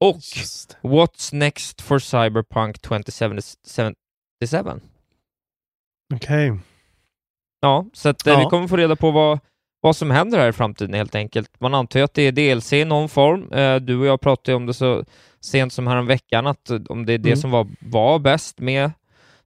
och 0.00 0.16
Just. 0.16 0.76
What's 0.82 1.34
Next 1.34 1.80
for 1.80 1.98
Cyberpunk 1.98 2.80
2077. 2.80 3.94
Okej. 6.14 6.58
Ja, 7.60 7.86
så 7.92 8.08
att, 8.08 8.26
eh, 8.26 8.32
Ja. 8.32 8.38
vi 8.38 8.44
kommer 8.44 8.68
få 8.68 8.76
reda 8.76 8.96
på 8.96 9.10
vad, 9.10 9.38
vad 9.80 9.96
som 9.96 10.10
händer 10.10 10.38
här 10.38 10.48
i 10.48 10.52
framtiden 10.52 10.94
helt 10.94 11.14
enkelt. 11.14 11.60
Man 11.60 11.74
antar 11.74 12.00
ju 12.00 12.04
att 12.04 12.14
det 12.14 12.22
är 12.22 12.32
DLC 12.32 12.72
i 12.72 12.84
någon 12.84 13.08
form. 13.08 13.52
Eh, 13.52 13.76
du 13.76 13.98
och 13.98 14.06
jag 14.06 14.20
pratade 14.20 14.52
ju 14.52 14.56
om 14.56 14.66
det 14.66 14.74
så 14.74 15.04
sent 15.40 15.72
som 15.72 15.86
här 15.86 16.02
veckan 16.02 16.46
att 16.46 16.70
eh, 16.70 16.80
om 16.88 17.06
det 17.06 17.12
är 17.12 17.18
det 17.18 17.28
Mm. 17.28 17.36
som 17.40 17.50
var, 17.50 17.66
var 17.80 18.18
bäst 18.18 18.58
med 18.60 18.90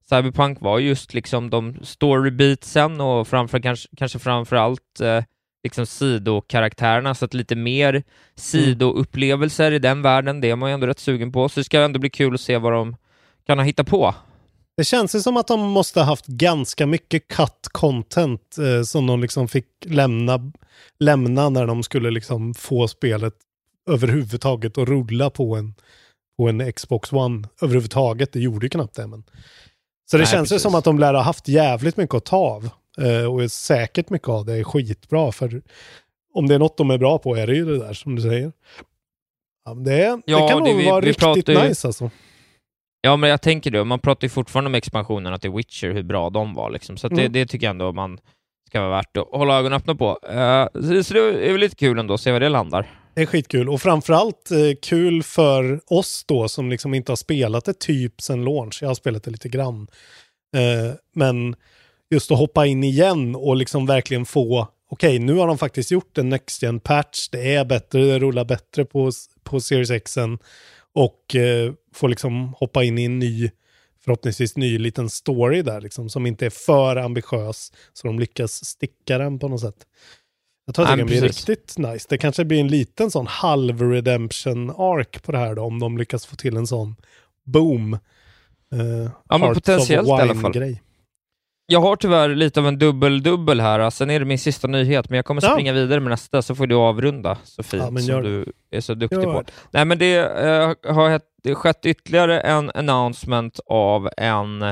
Cyberpunk 0.08 0.60
var 0.60 0.78
just 0.78 1.14
liksom 1.14 1.50
de 1.50 1.76
storybeatsen 1.82 3.00
och 3.00 3.28
framför, 3.28 3.60
kanske, 3.60 3.88
kanske 3.96 4.18
framför 4.18 4.56
allt 4.56 5.00
eh, 5.00 5.24
liksom 5.68 5.86
sidokaraktärerna, 5.86 7.14
så 7.14 7.24
att 7.24 7.34
lite 7.34 7.56
mer 7.56 8.02
sidoupplevelser 8.34 9.72
i 9.72 9.78
den 9.78 10.02
världen, 10.02 10.40
det 10.40 10.50
är 10.50 10.56
man 10.56 10.70
ju 10.70 10.74
ändå 10.74 10.86
rätt 10.86 10.98
sugen 10.98 11.32
på. 11.32 11.48
Så 11.48 11.60
det 11.60 11.64
ska 11.64 11.80
ändå 11.80 11.98
bli 11.98 12.10
kul 12.10 12.34
att 12.34 12.40
se 12.40 12.58
vad 12.58 12.72
de 12.72 12.96
kan 13.46 13.58
ha 13.58 13.64
hittat 13.64 13.86
på. 13.86 14.14
Det 14.76 14.84
känns 14.84 15.14
ju 15.14 15.20
som 15.20 15.36
att 15.36 15.46
de 15.46 15.60
måste 15.60 16.00
ha 16.00 16.06
haft 16.06 16.26
ganska 16.26 16.86
mycket 16.86 17.28
cut 17.28 17.68
content 17.72 18.58
eh, 18.58 18.82
som 18.82 19.06
de 19.06 19.20
liksom 19.20 19.48
fick 19.48 19.66
lämna, 19.84 20.52
lämna 21.00 21.48
när 21.48 21.66
de 21.66 21.82
skulle 21.82 22.10
liksom 22.10 22.54
få 22.54 22.88
spelet 22.88 23.34
överhuvudtaget 23.90 24.78
att 24.78 24.88
rulla 24.88 25.30
på 25.30 25.56
en, 25.56 25.74
på 26.38 26.48
en 26.48 26.72
Xbox 26.72 27.12
One 27.12 27.48
överhuvudtaget. 27.62 28.32
Det 28.32 28.40
gjorde 28.40 28.66
ju 28.66 28.70
knappt 28.70 28.94
det. 28.94 29.06
Men. 29.06 29.24
Så 30.10 30.16
det 30.16 30.22
Nej, 30.22 30.32
känns 30.32 30.52
ju 30.52 30.58
som 30.58 30.74
att 30.74 30.84
de 30.84 30.98
lär 30.98 31.14
ha 31.14 31.22
haft 31.22 31.48
jävligt 31.48 31.96
mycket 31.96 32.14
att 32.14 32.24
ta 32.24 32.36
av. 32.36 32.70
Eh, 33.00 33.24
och 33.32 33.42
är 33.42 33.48
säkert 33.48 34.10
mycket 34.10 34.28
av 34.28 34.44
det 34.44 34.54
är 34.54 34.64
skitbra. 34.64 35.32
För 35.32 35.62
om 36.34 36.48
det 36.48 36.54
är 36.54 36.58
något 36.58 36.76
de 36.76 36.90
är 36.90 36.98
bra 36.98 37.18
på 37.18 37.34
är 37.36 37.46
det 37.46 37.54
ju 37.54 37.64
det 37.64 37.78
där 37.78 37.92
som 37.92 38.14
du 38.16 38.22
säger. 38.22 38.52
Ja, 39.64 39.74
det, 39.74 39.90
det 39.92 40.22
Ja, 40.26 40.48
kan 40.48 40.64
det 40.64 40.70
nog 40.70 40.78
vi- 40.80 40.86
vara 40.90 41.00
vi 41.00 41.12
riktigt 41.12 41.48
ju- 41.48 41.62
nice 41.68 41.88
alltså. 41.88 42.10
Ja, 43.00 43.16
men 43.16 43.30
jag 43.30 43.42
tänker 43.42 43.70
det. 43.70 43.84
Man 43.84 43.98
pratar 43.98 44.24
ju 44.24 44.28
fortfarande 44.28 44.68
om 44.68 44.74
expansionerna 44.74 45.38
till 45.38 45.50
Witcher, 45.50 45.90
hur 45.92 46.02
bra 46.02 46.30
de 46.30 46.54
var. 46.54 46.70
Liksom. 46.70 46.96
Så 46.96 47.06
att 47.06 47.14
det, 47.16 47.20
Mm. 47.20 47.32
det 47.32 47.46
tycker 47.46 47.66
jag 47.66 47.70
ändå 47.70 47.92
man 47.92 48.18
ska 48.68 48.80
vara 48.80 48.90
värt 48.90 49.16
att 49.16 49.28
hålla 49.30 49.58
ögonen 49.58 49.76
öppna 49.78 49.94
på. 49.94 50.18
Så, 50.74 51.04
så 51.04 51.14
det 51.14 51.20
är 51.20 51.52
väl 51.52 51.60
lite 51.60 51.76
kul 51.76 51.98
ändå 51.98 52.14
att 52.14 52.20
se 52.20 52.32
var 52.32 52.40
det 52.40 52.48
landar. 52.48 52.90
Det 53.14 53.22
är 53.22 53.26
skitkul 53.26 53.68
och 53.68 53.80
framförallt 53.82 54.50
eh, 54.50 54.56
kul 54.82 55.22
för 55.22 55.80
oss 55.86 56.24
då 56.28 56.48
som 56.48 56.70
liksom 56.70 56.94
inte 56.94 57.12
har 57.12 57.16
spelat 57.16 57.64
det 57.64 57.78
typ 57.80 58.20
sen 58.20 58.44
launch. 58.44 58.78
Jag 58.82 58.88
har 58.88 58.94
spelat 58.94 59.22
det 59.22 59.30
lite 59.30 59.48
grann. 59.48 59.86
Eh, 60.56 60.94
men 61.14 61.56
just 62.10 62.30
att 62.30 62.38
hoppa 62.38 62.66
in 62.66 62.84
igen 62.84 63.34
och 63.34 63.56
liksom 63.56 63.86
verkligen 63.86 64.24
få, 64.24 64.68
okej 64.90 65.18
nu 65.18 65.34
har 65.34 65.46
de 65.46 65.58
faktiskt 65.58 65.90
gjort 65.90 66.18
en 66.18 66.28
Next 66.28 66.62
gen 66.62 66.80
patch, 66.80 67.28
det 67.28 67.54
är 67.54 67.64
bättre, 67.64 68.04
det 68.04 68.18
rullar 68.18 68.44
bättre 68.44 68.84
på, 68.84 69.10
på 69.42 69.60
Series 69.60 69.90
X 69.90 70.18
och 70.94 71.34
eh, 71.34 71.72
få 71.94 72.06
liksom 72.06 72.54
hoppa 72.54 72.84
in 72.84 72.98
i 72.98 73.04
en 73.04 73.18
ny, 73.18 73.50
förhoppningsvis 74.04 74.56
ny 74.56 74.78
liten 74.78 75.10
story 75.10 75.62
där 75.62 75.80
liksom 75.80 76.08
som 76.08 76.26
inte 76.26 76.46
är 76.46 76.50
för 76.50 76.96
ambitiös 76.96 77.72
så 77.92 78.06
de 78.06 78.18
lyckas 78.18 78.64
sticka 78.64 79.18
den 79.18 79.38
på 79.38 79.48
något 79.48 79.60
sätt. 79.60 79.86
Jag 80.66 80.74
tror 80.74 80.84
att 80.84 80.92
det 80.92 80.98
kan 80.98 81.06
bli 81.06 81.20
riktigt 81.20 81.78
nice. 81.78 82.06
Det 82.08 82.18
kanske 82.18 82.44
blir 82.44 82.60
en 82.60 82.68
liten 82.68 83.10
sån 83.10 83.26
halv 83.26 83.82
redemption 83.82 84.70
arc 84.70 85.22
på 85.22 85.32
det 85.32 85.38
här 85.38 85.54
då, 85.54 85.62
om 85.62 85.78
de 85.78 85.98
lyckas 85.98 86.26
få 86.26 86.36
till 86.36 86.56
en 86.56 86.66
sån 86.66 86.96
boom. 87.44 87.98
Uh, 88.74 89.10
Ja, 89.28 89.38
men 89.38 89.54
potentiellt 89.54 90.08
i 90.08 90.10
alla 90.10 90.34
fall. 90.34 90.52
Grej. 90.52 90.82
Jag 91.70 91.80
har 91.80 91.96
tyvärr 91.96 92.28
lite 92.28 92.60
av 92.60 92.68
en 92.68 92.78
dubbel-dubbel 92.78 93.60
här. 93.60 93.90
Sen 93.90 94.10
är 94.10 94.18
det 94.18 94.24
min 94.24 94.38
sista 94.38 94.68
nyhet, 94.68 95.10
men 95.10 95.16
jag 95.16 95.24
kommer 95.24 95.42
Ja. 95.44 95.50
springa 95.52 95.72
vidare 95.72 96.00
med 96.00 96.10
nästa, 96.10 96.42
så 96.42 96.54
får 96.54 96.66
du 96.66 96.74
avrunda 96.74 97.36
så 97.44 97.62
fint 97.62 97.82
Ja, 97.82 98.00
som 98.00 98.22
du 98.22 98.52
är 98.70 98.80
så 98.80 98.94
duktig 98.94 99.22
på. 99.22 99.42
Nej, 99.70 99.84
men 99.84 99.98
det 99.98 100.16
eh, 100.16 100.94
har 100.94 101.08
hett, 101.10 101.22
det 101.42 101.50
har 101.50 101.54
skett 101.54 101.86
ytterligare 101.86 102.40
en 102.40 102.70
announcement 102.74 103.60
av 103.66 104.08
en 104.16 104.62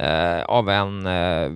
eh, 0.00 0.42
av 0.46 0.70
en, 0.70 1.06
eh, 1.06 1.50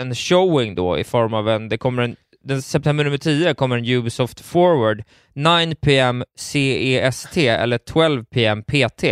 en 0.00 0.14
showing 0.14 0.74
då 0.74 0.98
i 0.98 1.04
form 1.04 1.34
av 1.34 1.48
en, 1.48 1.68
det 1.68 1.78
kommer 1.78 2.02
en 2.02 2.16
den 2.44 2.62
september 2.62 3.04
nummer 3.04 3.18
10 3.18 3.54
kommer 3.54 3.76
en 3.78 3.84
Ubisoft 3.88 4.40
Forward 4.40 5.02
9 5.32 5.74
PM 5.74 6.24
CEST 6.36 7.36
eller 7.36 7.78
12 7.78 8.24
PM 8.24 8.62
PT. 8.62 9.04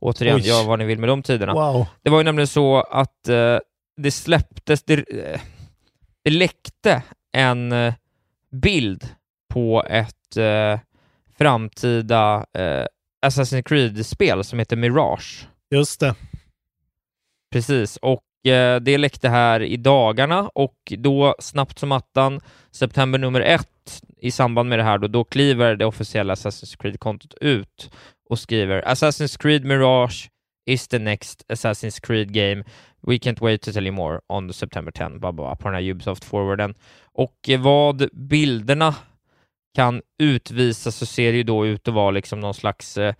Återigen, 0.00 0.36
Oj. 0.36 0.48
gör 0.48 0.66
vad 0.66 0.78
ni 0.78 0.84
vill 0.84 0.98
med 0.98 1.08
de 1.08 1.22
tiderna. 1.22 1.52
Wow. 1.52 1.86
Det 2.02 2.10
var 2.10 2.18
ju 2.18 2.24
nämligen 2.24 2.46
så 2.46 2.80
att 2.80 3.28
eh, 3.28 3.58
det 3.96 4.10
släpptes, 4.10 4.82
det, 4.82 4.94
eh, 5.10 5.40
det 6.24 6.30
läckte 6.30 7.02
en 7.32 7.72
eh, 7.72 7.94
bild 8.50 9.08
på 9.48 9.84
ett 9.88 10.36
eh, 10.36 10.80
framtida 11.38 12.46
eh, 12.58 12.86
Assassin's 13.26 13.62
Creed-spel 13.62 14.44
som 14.44 14.58
heter 14.58 14.76
Mirage. 14.76 15.48
Just 15.70 16.00
det. 16.00 16.14
Precis, 17.52 17.96
och 17.96 18.46
eh, 18.46 18.80
det 18.80 18.98
läckte 18.98 19.28
här 19.28 19.62
i 19.62 19.76
dagarna 19.76 20.48
och 20.48 20.76
då 20.98 21.34
snabbt 21.38 21.78
som 21.78 21.92
attan, 21.92 22.40
september 22.70 23.18
nummer 23.18 23.40
ett, 23.40 24.02
i 24.16 24.30
samband 24.30 24.68
med 24.68 24.78
det 24.78 24.82
här, 24.82 24.98
då, 24.98 25.08
då 25.08 25.24
kliver 25.24 25.76
det 25.76 25.84
officiella 25.86 26.34
Assassin's 26.34 26.76
Creed-kontot 26.76 27.34
ut 27.40 27.90
och 28.28 28.38
skriver 28.38 28.82
Assassin's 28.82 29.38
Creed 29.38 29.64
Mirage 29.64 30.30
is 30.66 30.88
the 30.88 30.98
next 30.98 31.44
Assassin's 31.48 32.00
Creed 32.00 32.32
game. 32.32 32.64
We 33.02 33.18
can't 33.18 33.40
wait 33.40 33.62
to 33.62 33.72
tell 33.72 33.86
you 33.86 33.92
more 33.92 34.20
on 34.28 34.52
September 34.52 34.92
10, 34.92 35.08
blah, 35.08 35.18
blah, 35.18 35.32
blah, 35.32 35.54
på 35.54 35.68
den 35.68 35.74
här 35.74 35.82
Ubisoft-forwarden. 35.82 36.74
Och 37.14 37.48
eh, 37.48 37.60
vad 37.60 38.08
bilderna 38.12 38.94
kan 39.74 40.02
utvisa 40.18 40.90
så 40.92 41.06
ser 41.06 41.32
det 41.32 41.36
ju 41.36 41.42
då 41.42 41.66
ut 41.66 41.88
att 41.88 41.94
vara 41.94 42.10
liksom 42.10 42.40
någon 42.40 42.54
slags 42.54 42.96
eh, 42.98 43.14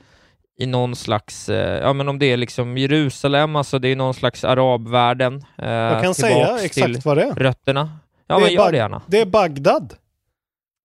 i 0.61 0.67
någon 0.67 0.97
slags, 0.97 1.49
eh, 1.49 1.83
ja 1.83 1.93
men 1.93 2.09
om 2.09 2.19
det 2.19 2.27
är 2.27 2.37
liksom 2.37 2.79
Jerusalem, 2.79 3.57
alltså 3.57 3.79
det 3.79 3.89
är 3.89 3.97
någon 3.97 4.15
slags 4.15 4.45
arabvärlden. 4.45 5.45
Eh, 5.59 5.69
Jag 5.71 6.03
kan 6.03 6.15
säga 6.15 6.59
exakt 6.65 7.05
vad 7.05 7.17
det 7.17 7.23
är. 7.25 7.35
Rötterna. 7.35 7.99
Ja 8.27 8.35
det 8.35 8.41
men 8.45 8.53
gör 8.53 8.71
det 8.73 8.77
gärna. 8.79 9.03
Det 9.07 9.21
är 9.21 9.27
Bagdad. 9.27 9.95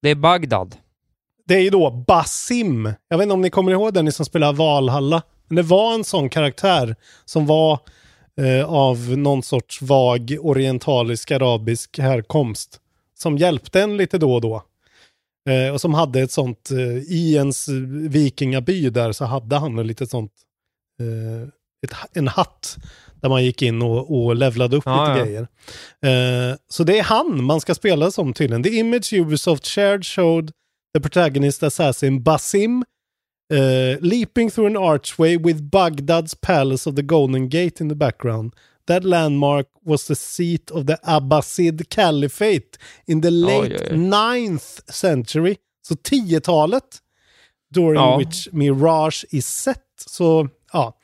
Det 0.02 0.10
är 0.10 0.16
Bagdad. 0.16 0.76
Det 1.48 1.56
är 1.56 1.60
ju 1.60 1.70
då 1.70 1.92
Basim. 1.92 2.94
Jag 3.10 3.18
vet 3.18 3.24
inte 3.24 3.34
om 3.34 3.42
ni 3.42 3.50
kommer 3.50 3.72
ihåg 3.72 3.94
den, 3.94 4.06
ni 4.06 4.12
som 4.12 4.26
spelar 4.26 4.54
Valhalla. 4.54 5.22
Men 5.48 5.56
det 5.56 5.62
var 5.62 5.94
en 5.94 6.04
sån 6.04 6.30
karaktär 6.30 6.96
som 7.26 7.46
var 7.46 7.80
eh, 8.42 8.66
av 8.66 9.18
någon 9.18 9.44
sorts 9.44 9.82
vag 9.82 10.38
orientalisk 10.40 11.32
arabisk 11.32 12.00
härkomst. 12.00 12.80
Som 13.18 13.38
hjälpte 13.38 13.82
en 13.82 13.98
lite 13.98 14.18
då 14.18 14.34
och 14.34 14.42
då. 14.42 14.64
Eh, 15.50 15.74
och 15.74 15.82
som 15.82 15.94
hade 15.94 16.22
ett 16.22 16.32
sånt, 16.32 16.72
eh, 16.72 16.98
i 16.98 17.34
ens 17.36 17.68
vikingaby 18.10 18.90
där 18.90 19.12
så 19.12 19.26
hade 19.26 19.56
han 19.56 19.80
ett 19.80 19.86
litet 19.86 20.10
sånt, 20.10 20.32
eh, 21.02 21.48
ett, 21.86 21.98
en 22.14 22.28
hatt 22.28 22.78
där 23.22 23.30
man 23.30 23.44
gick 23.44 23.62
in 23.62 23.82
och, 23.82 24.26
och 24.26 24.36
levlade 24.36 24.78
upp 24.78 24.84
Ja, 24.86 25.08
lite 25.08 25.20
ja. 25.20 25.26
grejer. 25.26 25.48
Eh, 26.52 26.58
så 26.70 26.84
det 26.84 27.00
är 27.00 27.04
han 27.04 27.44
man 27.44 27.62
ska 27.62 27.76
spela 27.76 28.12
som 28.12 28.34
tydligen. 28.34 28.64
The 28.64 28.78
image 28.78 29.14
Ubisoft 29.14 29.68
shared 29.68 30.06
showed 30.06 30.52
the 30.94 31.00
protagonist 31.00 31.64
assassin 31.64 32.24
Basim 32.24 32.84
uh, 33.52 33.98
leaping 34.02 34.50
through 34.50 34.68
an 34.68 34.78
archway 34.78 35.38
with 35.38 35.70
Baghdad's 35.72 36.34
palace 36.36 36.90
of 36.90 36.96
the 36.96 37.04
Golden 37.04 37.50
Gate 37.50 37.82
in 37.82 37.90
the 37.90 37.96
background. 37.96 38.54
That 38.88 39.04
landmark 39.04 39.68
was 39.86 40.08
the 40.08 40.16
seat 40.16 40.72
of 40.72 40.86
the 40.86 40.98
Abbasid 41.04 41.90
Caliphate 41.90 42.78
in 43.08 43.22
the 43.22 43.32
late 43.32 43.72
Oj, 43.72 43.82
oj, 43.82 43.92
oj. 43.92 44.10
9th 44.10 44.92
century. 44.92 45.58
Så 45.88 45.94
10-talet, 45.96 46.84
during 47.74 47.96
Ja. 48.02 48.18
which 48.18 48.48
Mirage 48.54 49.26
is 49.30 49.48
set. 49.48 49.82
Så 50.08 50.50
ja, 50.74 50.98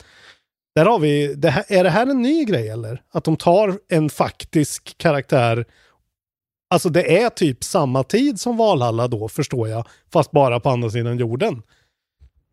där 0.76 0.86
har 0.86 1.00
vi, 1.00 1.34
det 1.36 1.50
här, 1.50 1.66
är 1.68 1.84
det 1.84 1.90
här 1.90 2.08
en 2.08 2.22
ny 2.22 2.46
grej 2.46 2.70
eller? 2.70 3.02
Att 3.12 3.24
de 3.24 3.38
tar 3.38 3.80
en 3.90 4.10
faktisk 4.10 4.98
karaktär 4.98 5.66
Alltså 6.74 6.90
det 6.90 7.22
är 7.22 7.30
typ 7.30 7.64
samma 7.64 8.04
tid 8.04 8.40
som 8.40 8.58
Valhalla 8.58 9.08
då, 9.08 9.28
förstår 9.28 9.70
jag. 9.70 9.88
Fast 10.14 10.32
bara 10.32 10.60
på 10.60 10.70
andra 10.70 10.90
sidan 10.90 11.18
jorden. 11.18 11.62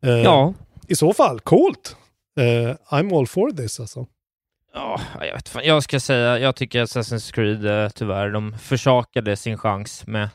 Eh, 0.03 0.11
Ja. 0.11 0.55
I 0.89 0.97
så 0.97 1.13
fall, 1.13 1.41
coolt. 1.41 1.97
Eh, 2.41 2.77
I'm 2.99 3.19
all 3.19 3.27
for 3.27 3.51
this 3.51 3.81
alltså. 3.81 4.07
Ja, 4.75 5.01
jag 5.21 5.35
vet 5.35 5.49
fan. 5.49 5.63
Jag 5.65 5.83
ska 5.83 6.01
säga, 6.01 6.39
jag 6.39 6.57
tycker 6.57 6.83
Assassin's 6.85 7.33
Creed 7.33 7.67
eh, 7.67 7.89
tyvärr, 7.89 8.31
de 8.31 8.59
försakade 8.59 9.37
sin 9.37 9.59
chans 9.59 10.07
med, 10.07 10.29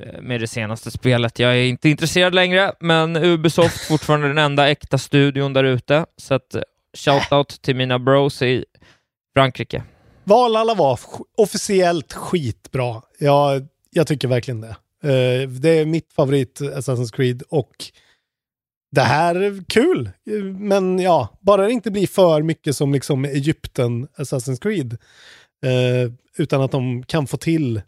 eh, 0.00 0.20
med 0.22 0.40
det 0.40 0.46
senaste 0.46 0.90
spelet. 0.90 1.38
Jag 1.38 1.52
är 1.56 1.62
inte 1.64 1.88
intresserad 1.88 2.34
längre, 2.34 2.72
men 2.80 3.16
Ubisoft 3.16 3.80
fortfarande 3.88 4.28
den 4.28 4.38
enda 4.38 4.68
äkta 4.70 4.98
studion 4.98 5.52
där 5.52 5.64
ute. 5.64 6.06
Så 6.16 6.34
att 6.34 6.54
eh, 6.54 6.62
shout-out 6.96 7.60
till 7.62 7.76
mina 7.76 7.98
bros 7.98 8.42
i 8.42 8.64
Frankrike. 9.34 9.82
Valhalla 10.24 10.74
var 10.74 10.98
officiellt 11.36 12.12
skitbra. 12.12 13.02
Jag, 13.18 13.66
jag 13.90 14.06
tycker 14.06 14.28
verkligen 14.28 14.60
det. 14.60 14.76
Eh, 15.02 15.48
det 15.48 15.68
är 15.70 15.86
mitt 15.86 16.12
favorit 16.12 16.60
Assassin's 16.60 17.12
Creed 17.16 17.42
och 17.48 17.72
det 18.92 19.00
här 19.02 19.34
är 19.34 19.64
kul. 19.68 20.10
Men 20.58 20.98
ja, 20.98 21.28
bara 21.40 21.66
det 21.66 21.72
inte 21.72 21.90
blir 21.90 22.06
för 22.06 22.42
mycket 22.42 22.76
som 22.76 22.92
liksom 22.92 23.24
Egypten 23.24 24.06
Assassin's 24.16 24.60
Creed. 24.62 24.92
Eh, 25.64 26.12
utan 26.38 26.60
att 26.62 26.70
de 26.70 27.02
kan 27.02 27.26
få 27.26 27.36
till, 27.36 27.80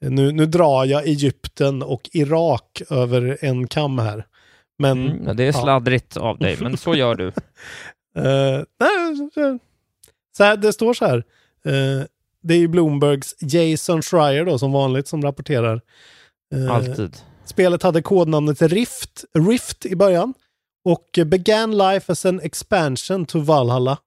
nu, 0.00 0.32
nu 0.32 0.46
drar 0.46 0.84
jag 0.84 1.06
Egypten 1.08 1.82
och 1.82 2.10
Irak 2.12 2.82
över 2.90 3.38
en 3.40 3.66
kam 3.68 3.98
här. 3.98 4.26
Men 4.78 5.06
Mm, 5.10 5.26
ja, 5.26 5.34
det 5.34 5.42
är 5.42 5.46
ja. 5.46 5.62
sladdrigt 5.62 6.16
av 6.16 6.38
dig, 6.38 6.56
men 6.60 6.76
så 6.76 6.94
gör 6.94 7.14
du. 7.14 7.32
Eh, 8.16 8.62
nej, 8.80 9.30
så- 9.34 9.58
så 10.36 10.44
här, 10.44 10.56
det 10.56 10.72
står 10.72 10.94
så 10.94 11.06
här. 11.06 11.16
Eh, 11.64 12.04
det 12.42 12.54
är 12.54 12.58
ju 12.58 12.68
Bloombergs 12.68 13.34
Jason 13.40 14.02
Schreier 14.02 14.44
då 14.44 14.58
som 14.58 14.72
vanligt 14.72 15.08
som 15.08 15.22
rapporterar. 15.22 15.80
Eh, 16.54 16.74
Alltid. 16.74 17.16
Spelet 17.44 17.82
hade 17.82 18.02
kodnamnet 18.02 18.62
Rift, 18.62 19.24
Rift 19.34 19.86
i 19.86 19.96
början 19.96 20.34
och 20.84 21.18
eh, 21.18 21.24
began 21.24 21.78
life 21.78 22.12
as 22.12 22.26
an 22.26 22.40
expansion 22.40 23.26
to 23.26 23.40
Valhalla. 23.40 23.98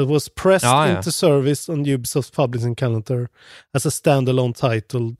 It 0.00 0.08
was 0.08 0.28
pressed 0.28 0.68
Ja, 0.70 0.88
ja. 0.88 0.96
into 0.96 1.12
service 1.12 1.68
on 1.68 1.86
Ubisoft 1.86 2.34
Publishing 2.34 2.74
Calendar 2.74 3.28
as 3.72 3.86
a 3.86 3.90
standalone 3.90 4.54
title. 4.54 5.14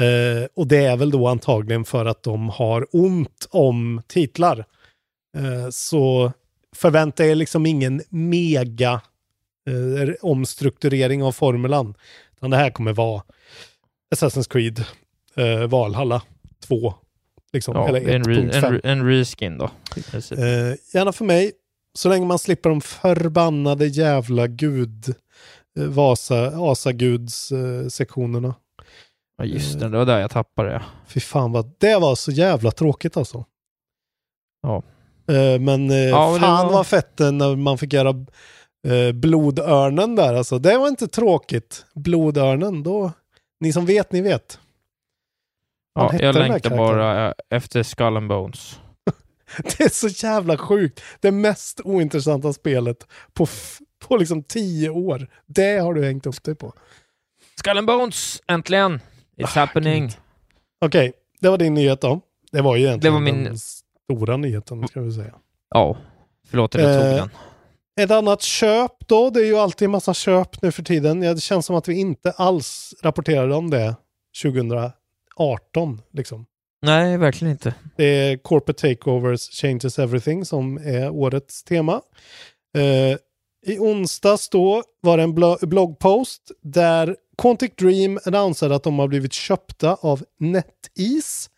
Eh, 0.00 0.48
och 0.54 0.66
det 0.66 0.84
är 0.84 0.96
väl 0.96 1.10
då 1.10 1.28
antagligen 1.28 1.84
för 1.84 2.04
att 2.06 2.22
de 2.22 2.48
har 2.48 2.86
ont 2.92 3.46
om 3.50 4.02
titlar. 4.06 4.64
Eh, 5.36 5.70
så 5.70 6.32
förvänta 6.76 7.26
er 7.26 7.34
liksom 7.34 7.66
ingen 7.66 8.02
mega 8.08 9.00
eh, 9.68 10.14
omstrukturering 10.22 11.22
av 11.22 11.32
formulan. 11.32 11.94
Utan 12.36 12.50
det 12.50 12.56
här 12.56 12.70
kommer 12.70 12.92
vara 12.92 13.22
Assassin's 14.14 14.48
Creed 14.50 14.84
Valhalla 15.68 16.22
2. 16.68 16.94
Liksom, 17.52 17.76
Ja, 17.76 17.88
eller 17.88 18.08
en, 18.14 18.24
re, 18.24 18.34
1.5. 18.34 18.80
en, 18.84 18.98
en 19.00 19.06
reskin 19.06 19.58
då. 19.58 19.70
Eh, 20.32 20.74
gärna 20.94 21.12
för 21.12 21.24
mig, 21.24 21.52
så 21.98 22.08
länge 22.08 22.26
man 22.26 22.38
slipper 22.38 22.70
de 22.70 22.80
förbannade 22.80 23.86
jävla 23.86 24.46
gud, 24.46 25.14
eh, 25.78 25.84
Vasa, 25.84 26.52
Asaguds 26.54 27.52
eh. 27.52 28.04
Ja, 29.36 29.44
just 29.44 29.80
det, 29.80 29.88
det 29.88 29.98
var 29.98 30.06
där 30.06 30.18
jag 30.20 30.30
tappade 30.30 30.68
det. 30.68 30.82
Fy 31.06 31.20
fan 31.20 31.52
vad, 31.52 31.72
det 31.78 31.96
var 31.98 32.14
så 32.14 32.30
jävla 32.32 32.70
tråkigt 32.70 33.16
alltså. 33.16 33.44
Ja. 34.62 34.82
Eh, 35.34 35.60
men 35.60 35.90
eh, 35.90 35.96
Ja, 35.96 36.38
fan 36.40 36.66
var- 36.66 36.72
vad 36.72 36.86
fett 36.86 37.20
eh, 37.20 37.32
när 37.32 37.56
man 37.56 37.78
fick 37.78 37.92
göra 37.92 38.10
eh, 38.88 39.12
blodörnen 39.12 40.16
där 40.16 40.34
alltså. 40.34 40.58
Det 40.58 40.78
var 40.78 40.88
inte 40.88 41.08
tråkigt. 41.08 41.84
Blodörnen, 41.94 42.82
då, 42.82 43.12
ni 43.60 43.72
som 43.72 43.86
vet, 43.86 44.12
ni 44.12 44.20
vet. 44.20 44.58
Ja, 45.94 46.12
jag 46.20 46.34
längtar 46.34 46.76
bara 46.76 47.26
eh, 47.28 47.32
efter 47.50 47.82
Skull 47.82 48.16
and 48.16 48.28
Bones. 48.28 48.78
Det 49.62 49.80
är 49.80 49.88
så 49.88 50.08
jävla 50.26 50.56
sjukt. 50.56 51.00
Det 51.20 51.32
mest 51.32 51.80
ointressanta 51.84 52.52
spelet 52.52 53.06
på, 53.32 53.46
på 54.06 54.16
liksom 54.16 54.42
tio 54.42 54.90
år. 54.90 55.26
Det 55.46 55.78
har 55.78 55.94
du 55.94 56.04
hängt 56.04 56.26
upp 56.26 56.42
dig 56.42 56.54
på. 56.54 56.72
Skull 57.58 57.78
and 57.78 57.86
Bones, 57.86 58.42
äntligen! 58.46 59.00
It's 59.36 59.44
Ah, 59.44 59.60
happening. 59.60 60.10
Okej, 60.84 61.12
det 61.40 61.48
var 61.48 61.58
din 61.58 61.74
nyhet 61.74 62.00
då. 62.00 62.20
Det 62.52 62.60
var 62.62 62.76
ju 62.76 62.86
egentligen 62.86 63.14
var 63.14 63.20
min- 63.20 63.44
den 63.44 63.58
stora 63.58 64.36
nyheten, 64.36 64.88
ska 64.88 65.00
vi 65.00 65.12
säga. 65.12 65.34
Ja, 65.70 65.96
förlåt 66.50 66.74
att 66.74 66.80
jag 66.82 67.00
tog 67.00 67.10
Eh, 67.10 67.16
den. 67.16 67.30
Ett 68.00 68.10
annat 68.10 68.42
köp 68.42 68.92
då, 69.08 69.30
det 69.30 69.40
är 69.40 69.44
ju 69.44 69.56
alltid 69.56 69.86
en 69.86 69.90
massa 69.92 70.14
köp 70.14 70.62
nu 70.62 70.72
för 70.72 70.82
tiden. 70.82 71.22
Ja, 71.22 71.34
det 71.34 71.40
känns 71.40 71.66
som 71.66 71.76
att 71.76 71.88
vi 71.88 71.94
inte 72.00 72.30
alls 72.30 72.94
rapporterade 73.02 73.54
om 73.54 73.70
det 73.70 73.96
2018. 75.36 76.02
Liksom. 76.12 76.46
Nej, 76.82 77.16
verkligen 77.16 77.52
inte. 77.52 77.74
Det 77.96 78.04
är 78.04 78.36
Corporate 78.36 78.88
Takeovers 78.88 79.50
Changes 79.60 79.98
Everything 79.98 80.44
som 80.44 80.76
är 80.78 81.10
årets 81.10 81.64
tema. 81.64 82.00
Eh, 82.76 83.16
I 83.66 83.78
onsdags 83.78 84.48
då 84.48 84.82
var 85.00 85.16
det 85.16 85.22
en 85.22 85.34
blo- 85.38 85.66
bloggpost 85.66 86.50
där 86.62 87.16
Quantic 87.38 87.70
Dream 87.76 88.18
annonserade 88.24 88.74
att 88.76 88.82
de 88.82 88.98
har 88.98 89.08
blivit 89.08 89.32
köpta 89.32 89.94
av 89.94 90.24
NetEase. 90.38 91.50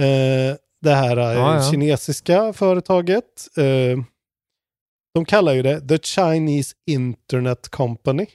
Eh, 0.00 0.56
det 0.80 0.94
här 0.94 1.16
eh, 1.16 1.24
Ja, 1.24 1.54
ja. 1.64 1.70
kinesiska 1.70 2.52
företaget. 2.52 3.48
Eh, 3.56 3.98
de 5.14 5.24
kallar 5.24 5.52
ju 5.54 5.62
det 5.62 5.88
The 5.88 5.98
Chinese 5.98 6.74
Internet 6.86 7.68
Company. 7.68 8.26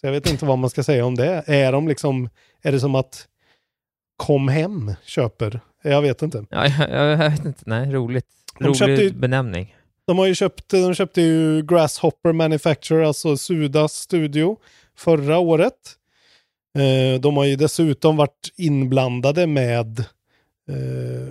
Så 0.00 0.06
jag 0.06 0.12
vet 0.12 0.30
inte 0.30 0.44
vad 0.44 0.58
man 0.58 0.70
ska 0.70 0.82
säga 0.82 1.04
om 1.06 1.14
det. 1.14 1.42
Är 1.46 1.72
de 1.72 1.88
liksom, 1.88 2.28
är 2.62 2.72
det 2.72 2.80
som 2.80 2.94
att 2.94 3.28
Kom 4.26 4.48
Hem 4.48 4.92
köper? 5.04 5.60
Jag 5.82 6.02
vet 6.02 6.22
inte. 6.22 6.44
Ja, 6.50 6.66
jag, 6.66 6.90
jag 7.20 7.30
vet 7.30 7.44
inte. 7.44 7.62
Nej, 7.66 7.90
roligt. 7.90 8.26
De 8.58 8.64
Rolig 8.74 8.98
ju- 8.98 9.12
benämning. 9.12 9.76
De 10.06 10.18
har 10.18 10.26
ju 10.26 10.34
köpt, 10.34 10.68
de 10.68 10.94
köpte 10.94 11.22
ju 11.22 11.62
Grasshopper 11.62 12.32
Manufacturer, 12.32 13.02
alltså 13.02 13.36
Sudas 13.36 13.92
studio, 13.92 14.56
förra 14.96 15.38
året. 15.38 15.74
Eh, 16.78 17.20
de 17.20 17.36
har 17.36 17.44
ju 17.44 17.56
dessutom 17.56 18.16
varit 18.16 18.52
inblandade 18.56 19.46
med 19.46 19.98
eh, 20.68 21.28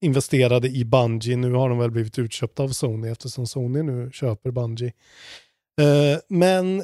investerade 0.00 0.68
i 0.68 0.84
Bungie. 0.84 1.36
Nu 1.36 1.52
har 1.52 1.68
de 1.68 1.78
väl 1.78 1.90
blivit 1.90 2.18
utköpta 2.18 2.62
av 2.62 2.68
Sony 2.68 3.08
eftersom 3.08 3.46
Sony 3.46 3.82
nu 3.82 4.10
köper 4.12 4.50
Bungie. 4.50 4.92
Eh, 5.80 6.18
men 6.28 6.82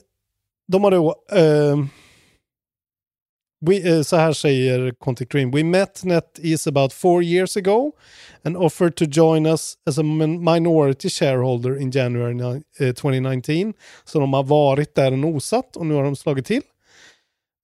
de 0.69 0.85
har 0.85 0.91
då... 0.91 1.17
We, 3.67 3.97
uh, 3.97 4.03
så 4.03 4.17
här 4.17 4.33
säger 4.33 4.91
Contic 4.91 5.29
Dream. 5.29 5.51
We 5.51 5.65
met 5.65 6.05
NetEase 6.05 6.69
about 6.69 6.93
four 6.93 7.23
years 7.23 7.57
ago 7.57 7.93
and 8.45 8.57
offered 8.57 8.97
to 8.97 9.05
join 9.05 9.47
us 9.47 9.75
as 9.87 9.99
a 9.99 10.03
minority 10.03 11.09
shareholder 11.09 11.81
in 11.81 11.91
January 11.91 12.63
2019. 12.95 13.69
Eh, 13.69 13.73
så 14.05 14.21
de 14.21 14.33
har 14.33 14.43
varit 14.43 14.95
där 14.95 15.13
och 15.13 15.19
nosat 15.19 15.77
och 15.77 15.87
nu 15.87 15.95
har 15.95 16.05
de 16.05 16.17
slagit 16.17 16.47
till. 16.47 16.63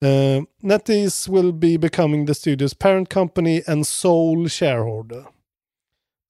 Eh, 0.04 0.10
uh, 0.10 0.42
NetEase 0.62 1.32
will 1.32 1.52
be 1.52 1.78
becoming 1.78 2.26
the 2.26 2.32
studio's 2.32 2.78
parent 2.78 3.12
company 3.12 3.62
and 3.66 3.86
sole 3.86 4.48
shareholder. 4.48 5.24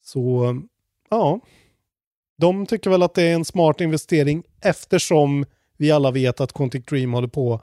Så 0.04 0.54
ja, 1.10 1.40
de 2.38 2.66
tycker 2.66 2.90
väl 2.90 3.02
att 3.02 3.14
det 3.14 3.22
är 3.22 3.34
en 3.34 3.44
smart 3.44 3.80
investering 3.80 4.42
eftersom 4.60 5.44
vi 5.76 5.90
alla 5.90 6.10
vet 6.10 6.40
att 6.40 6.52
Quantic 6.52 6.84
Dream 6.84 7.12
håller 7.12 7.28
på 7.28 7.60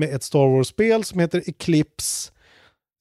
med 0.00 0.14
ett 0.14 0.22
Star 0.22 0.48
Wars-spel 0.56 1.04
som 1.04 1.20
heter 1.20 1.42
Eclipse. 1.46 2.32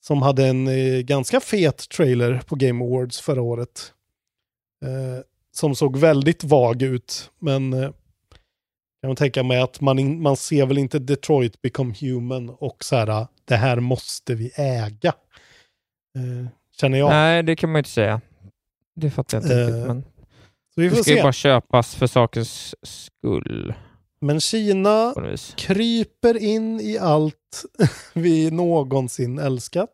Som 0.01 0.21
hade 0.21 0.47
en 0.47 0.67
eh, 0.67 0.99
ganska 1.01 1.39
fet 1.39 1.89
trailer 1.89 2.41
på 2.47 2.55
Game 2.55 2.85
Awards 2.85 3.19
förra 3.21 3.41
året. 3.41 3.93
Eh, 4.85 5.23
som 5.51 5.75
såg 5.75 5.97
väldigt 5.97 6.43
vag 6.43 6.81
ut, 6.81 7.31
men 7.39 7.73
eh, 7.73 7.89
kan 9.01 9.07
man 9.09 9.15
tänka 9.15 9.43
mig 9.43 9.62
att 9.62 9.81
man, 9.81 9.99
in, 9.99 10.21
man 10.21 10.38
ser 10.38 10.65
väl 10.65 10.77
inte 10.77 10.99
Detroit 10.99 11.62
Become 11.62 11.93
Human 12.01 12.49
och 12.49 12.83
så 12.83 12.95
här, 12.95 13.27
det 13.45 13.55
här 13.55 13.79
måste 13.79 14.35
vi 14.35 14.51
äga. 14.55 15.13
Eh, 16.17 16.47
känner 16.79 16.97
jag. 16.97 17.09
Nej, 17.09 17.43
det 17.43 17.55
kan 17.55 17.69
man 17.71 17.75
ju 17.75 17.79
inte 17.79 17.89
säga. 17.89 18.21
Det 18.95 19.09
fattar 19.09 19.38
jag 19.38 19.43
inte 19.45 19.55
Eh, 19.55 19.65
riktigt. 19.67 19.88
Men 19.88 20.03
Så 20.75 20.81
vi 20.81 20.89
det 20.89 20.95
får 20.95 21.03
ska 21.03 21.12
ju 21.12 21.17
se. 21.17 21.23
bara 21.23 21.33
köpas 21.33 21.95
för 21.95 22.07
sakens 22.07 22.75
skull. 22.83 23.73
Men 24.21 24.39
Kina 24.39 25.13
kryper 25.55 26.38
in 26.38 26.79
i 26.79 26.97
allt 26.97 27.65
vi 28.13 28.51
någonsin 28.51 29.39
älskat. 29.39 29.89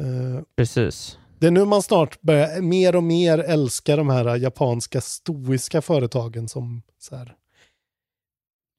Eh, 0.00 0.42
Precis. 0.56 1.18
Det 1.38 1.46
är 1.46 1.50
nu 1.50 1.64
man 1.64 1.82
snart 1.82 2.20
börjar 2.20 2.60
mer 2.60 2.96
och 2.96 3.02
mer 3.02 3.38
älska 3.38 3.96
de 3.96 4.08
här 4.08 4.36
japanska 4.36 5.00
stoiska 5.00 5.82
företagen 5.82 6.48
som 6.48 6.82
så 6.98 7.16
här. 7.16 7.34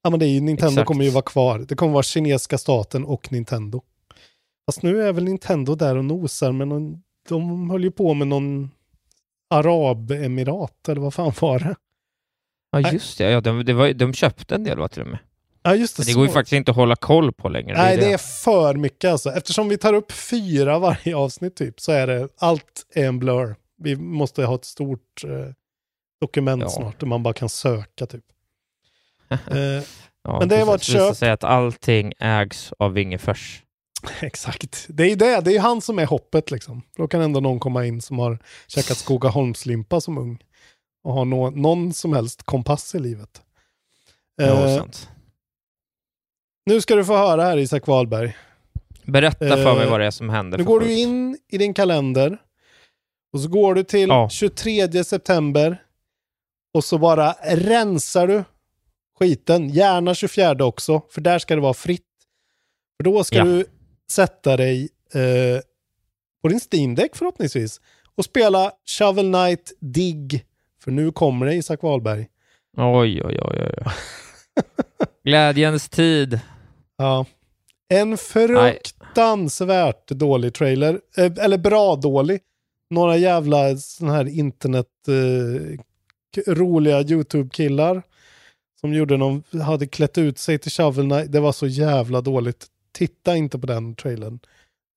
Ja 0.04 0.10
men 0.10 0.20
det 0.20 0.26
är 0.26 0.30
ju, 0.30 0.42
Nintendo 0.42 0.72
Exakt. 0.72 0.88
kommer 0.88 1.04
ju 1.04 1.10
vara 1.10 1.22
kvar. 1.22 1.60
Det 1.60 1.76
kommer 1.76 1.94
vara 1.94 2.04
kinesiska 2.04 2.58
staten 2.58 3.06
och 3.06 3.32
Nintendo. 3.32 3.82
Fast 4.66 4.84
nu 4.84 5.04
är 5.04 5.14
väl 5.14 5.24
Nintendo 5.24 5.76
där 5.76 5.98
och 5.98 6.06
nosar 6.06 6.52
men 6.52 6.70
de, 6.70 7.04
de 7.30 7.70
höll 7.70 7.84
ju 7.84 7.92
på 7.92 8.14
med 8.14 8.28
någon 8.28 8.72
arabemirat 9.50 10.90
eller 10.90 11.02
vad 11.02 11.14
fan 11.14 11.34
var 11.40 11.60
det? 11.60 11.76
Ja, 12.72 12.92
just 12.92 13.18
det. 13.18 13.32
Ja, 13.32 13.42
de, 13.42 13.66
det 13.66 13.74
var, 13.74 13.94
de 13.94 14.14
köpte 14.14 14.56
en 14.56 14.64
del 14.64 14.78
va, 14.80 14.88
till 14.88 15.02
och 15.02 15.08
med. 15.08 15.20
Ja 15.64 15.76
just 15.76 15.98
det. 15.98 16.02
Men 16.02 16.08
det 16.08 16.14
går 16.14 16.26
ju 16.28 16.34
faktiskt 16.34 16.54
inte 16.54 16.72
att 16.72 16.78
hålla 16.78 16.96
koll 16.96 17.32
på 17.34 17.50
längre. 17.50 17.78
Nej, 17.78 17.98
det 17.98 18.12
är 18.14 18.18
för 18.18 18.74
mycket 18.76 19.12
alltså. 19.12 19.30
Eftersom 19.30 19.70
vi 19.70 19.78
tar 19.78 19.94
upp 19.94 20.12
fyra 20.12 20.80
varje 20.80 21.16
avsnitt 21.16 21.56
typ 21.56 21.80
så 21.80 21.92
är 21.92 22.08
det 22.08 22.30
allt 22.38 22.86
är 22.96 23.06
en 23.08 23.20
blur. 23.20 23.56
Vi 23.84 23.96
måste 23.96 24.46
ha 24.46 24.56
ett 24.56 24.66
stort 24.66 25.24
eh, 25.24 25.30
dokument 26.22 26.62
Ja. 26.64 26.70
snart 26.70 27.00
där 27.00 27.08
man 27.08 27.24
bara 27.24 27.34
kan 27.34 27.50
söka 27.50 28.06
typ. 28.06 28.24
eh, 29.30 29.84
Ja, 30.24 30.40
Men 30.40 30.50
det 30.50 30.64
var 30.64 30.76
ett 30.76 30.82
precis. 30.82 30.96
visar 30.96 31.08
köp. 31.08 31.18
sig 31.18 31.30
att 31.32 31.44
allting 31.44 32.14
ägs 32.20 32.74
av 32.80 32.94
Wingefors. 32.94 33.64
exakt. 34.22 34.86
Det 34.90 35.04
är 35.04 35.08
ju 35.10 35.16
det. 35.16 35.42
Det 35.42 35.56
är 35.56 35.60
han 35.60 35.82
som 35.82 36.00
är 36.00 36.06
hoppet 36.06 36.52
liksom. 36.52 36.82
Då 36.98 37.08
kan 37.08 37.22
ändå 37.22 37.40
någon 37.40 37.60
komma 37.60 37.86
in 37.86 38.02
som 38.02 38.20
har 38.20 38.40
käkat 38.68 38.98
Skogaholmslimpa 38.98 40.02
som 40.02 40.18
ung. 40.18 40.44
Och 41.10 41.16
har 41.16 41.26
nå- 41.26 41.50
någon 41.50 41.94
som 41.94 42.14
helst 42.14 42.44
kompass 42.44 42.96
i 42.96 43.00
livet. 43.00 43.42
Ja, 44.36 44.44
Eh, 44.46 44.78
sant. 44.78 45.10
nu 46.66 46.82
ska 46.82 46.96
du 46.96 47.06
få 47.06 47.18
höra 47.18 47.44
här 47.44 47.58
Isak 47.58 47.88
Wahlberg. 47.88 48.38
Berätta 49.04 49.38
för 49.58 49.76
mig 49.76 49.84
eh, 49.84 49.90
vad 49.92 50.00
det 50.00 50.06
är 50.06 50.12
som 50.12 50.30
händer. 50.30 50.58
Nu 50.58 50.64
går 50.64 50.80
du 50.80 50.94
in 51.00 51.38
i 51.48 51.58
din 51.58 51.74
kalender 51.74 52.38
och 53.34 53.40
så 53.42 53.48
går 53.50 53.76
du 53.76 53.84
till 53.84 54.10
Ja. 54.10 54.30
23 54.30 55.04
september 55.04 55.84
och 56.74 56.84
så 56.84 56.98
bara 56.98 57.32
rensar 57.44 58.28
du 58.28 58.44
skiten. 59.20 59.70
Gärna 59.70 60.16
24 60.16 60.66
också, 60.66 61.02
för 61.12 61.22
där 61.22 61.40
ska 61.40 61.56
det 61.56 61.62
vara 61.62 61.74
fritt. 61.74 62.06
För 62.98 63.04
då 63.04 63.24
ska 63.24 63.38
Ja. 63.38 63.44
du 63.44 63.66
sätta 64.12 64.58
dig 64.58 64.90
eh, 65.14 65.62
på 66.42 66.48
din 66.48 66.60
Steam 66.72 66.96
Deck 66.96 67.16
förhoppningsvis 67.16 67.82
och 68.16 68.26
spela 68.26 68.72
Shovel 68.86 69.32
Knight 69.34 69.72
Dig. 69.80 70.46
För 70.84 70.92
nu 70.92 71.12
kommer 71.12 71.46
det 71.46 71.56
Isak 71.56 71.84
Wahlberg. 71.84 72.28
Oj, 72.78 73.22
oj, 73.24 73.40
oj, 73.42 73.62
oj. 73.64 73.94
Glädjens 75.24 75.90
tid. 75.90 76.40
Ja. 76.98 77.26
En 77.90 78.18
fruktansvärt 78.18 80.08
dålig 80.08 80.54
trailer. 80.54 81.02
Eh, 81.18 81.32
eller 81.40 81.58
bra 81.58 81.96
dålig. 81.96 82.40
Några 82.90 83.18
jävla 83.18 83.78
sådana 83.78 84.16
här 84.16 84.28
internet 84.28 84.88
eh, 85.08 85.78
roliga 86.54 87.02
YouTube-killar. 87.02 88.02
Som 88.82 88.94
gjorde 88.94 89.18
någon, 89.18 89.44
hade 89.62 89.88
klätt 89.88 90.18
ut 90.18 90.38
sig 90.38 90.60
till 90.60 90.72
Shovel 90.72 91.10
Knight. 91.10 91.32
Det 91.32 91.40
var 91.40 91.52
så 91.52 91.68
jävla 91.68 92.22
dåligt. 92.22 92.68
Titta 92.92 93.36
inte 93.36 93.60
på 93.60 93.68
den 93.68 93.96
trailern. 93.96 94.40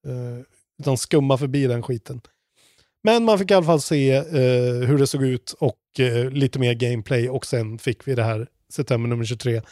Eh, 0.06 0.44
utan 0.78 0.96
skumma 0.96 1.38
förbi 1.38 1.66
den 1.66 1.82
skiten. 1.82 2.20
Men 3.02 3.24
man 3.24 3.38
fick 3.38 3.50
i 3.50 3.54
alla 3.54 3.66
fall 3.66 3.80
se 3.80 4.12
eh, 4.12 4.88
hur 4.88 4.98
det 4.98 5.06
såg 5.06 5.22
ut 5.22 5.54
och 5.58 5.78
eh, 5.98 6.30
lite 6.30 6.58
mer 6.58 6.74
gameplay 6.74 7.28
och 7.28 7.46
sen 7.46 7.78
fick 7.78 8.08
vi 8.08 8.14
det 8.14 8.22
här 8.22 8.46
september 8.72 9.08
nummer 9.08 9.24
23. 9.24 9.56
Eh, 9.56 9.62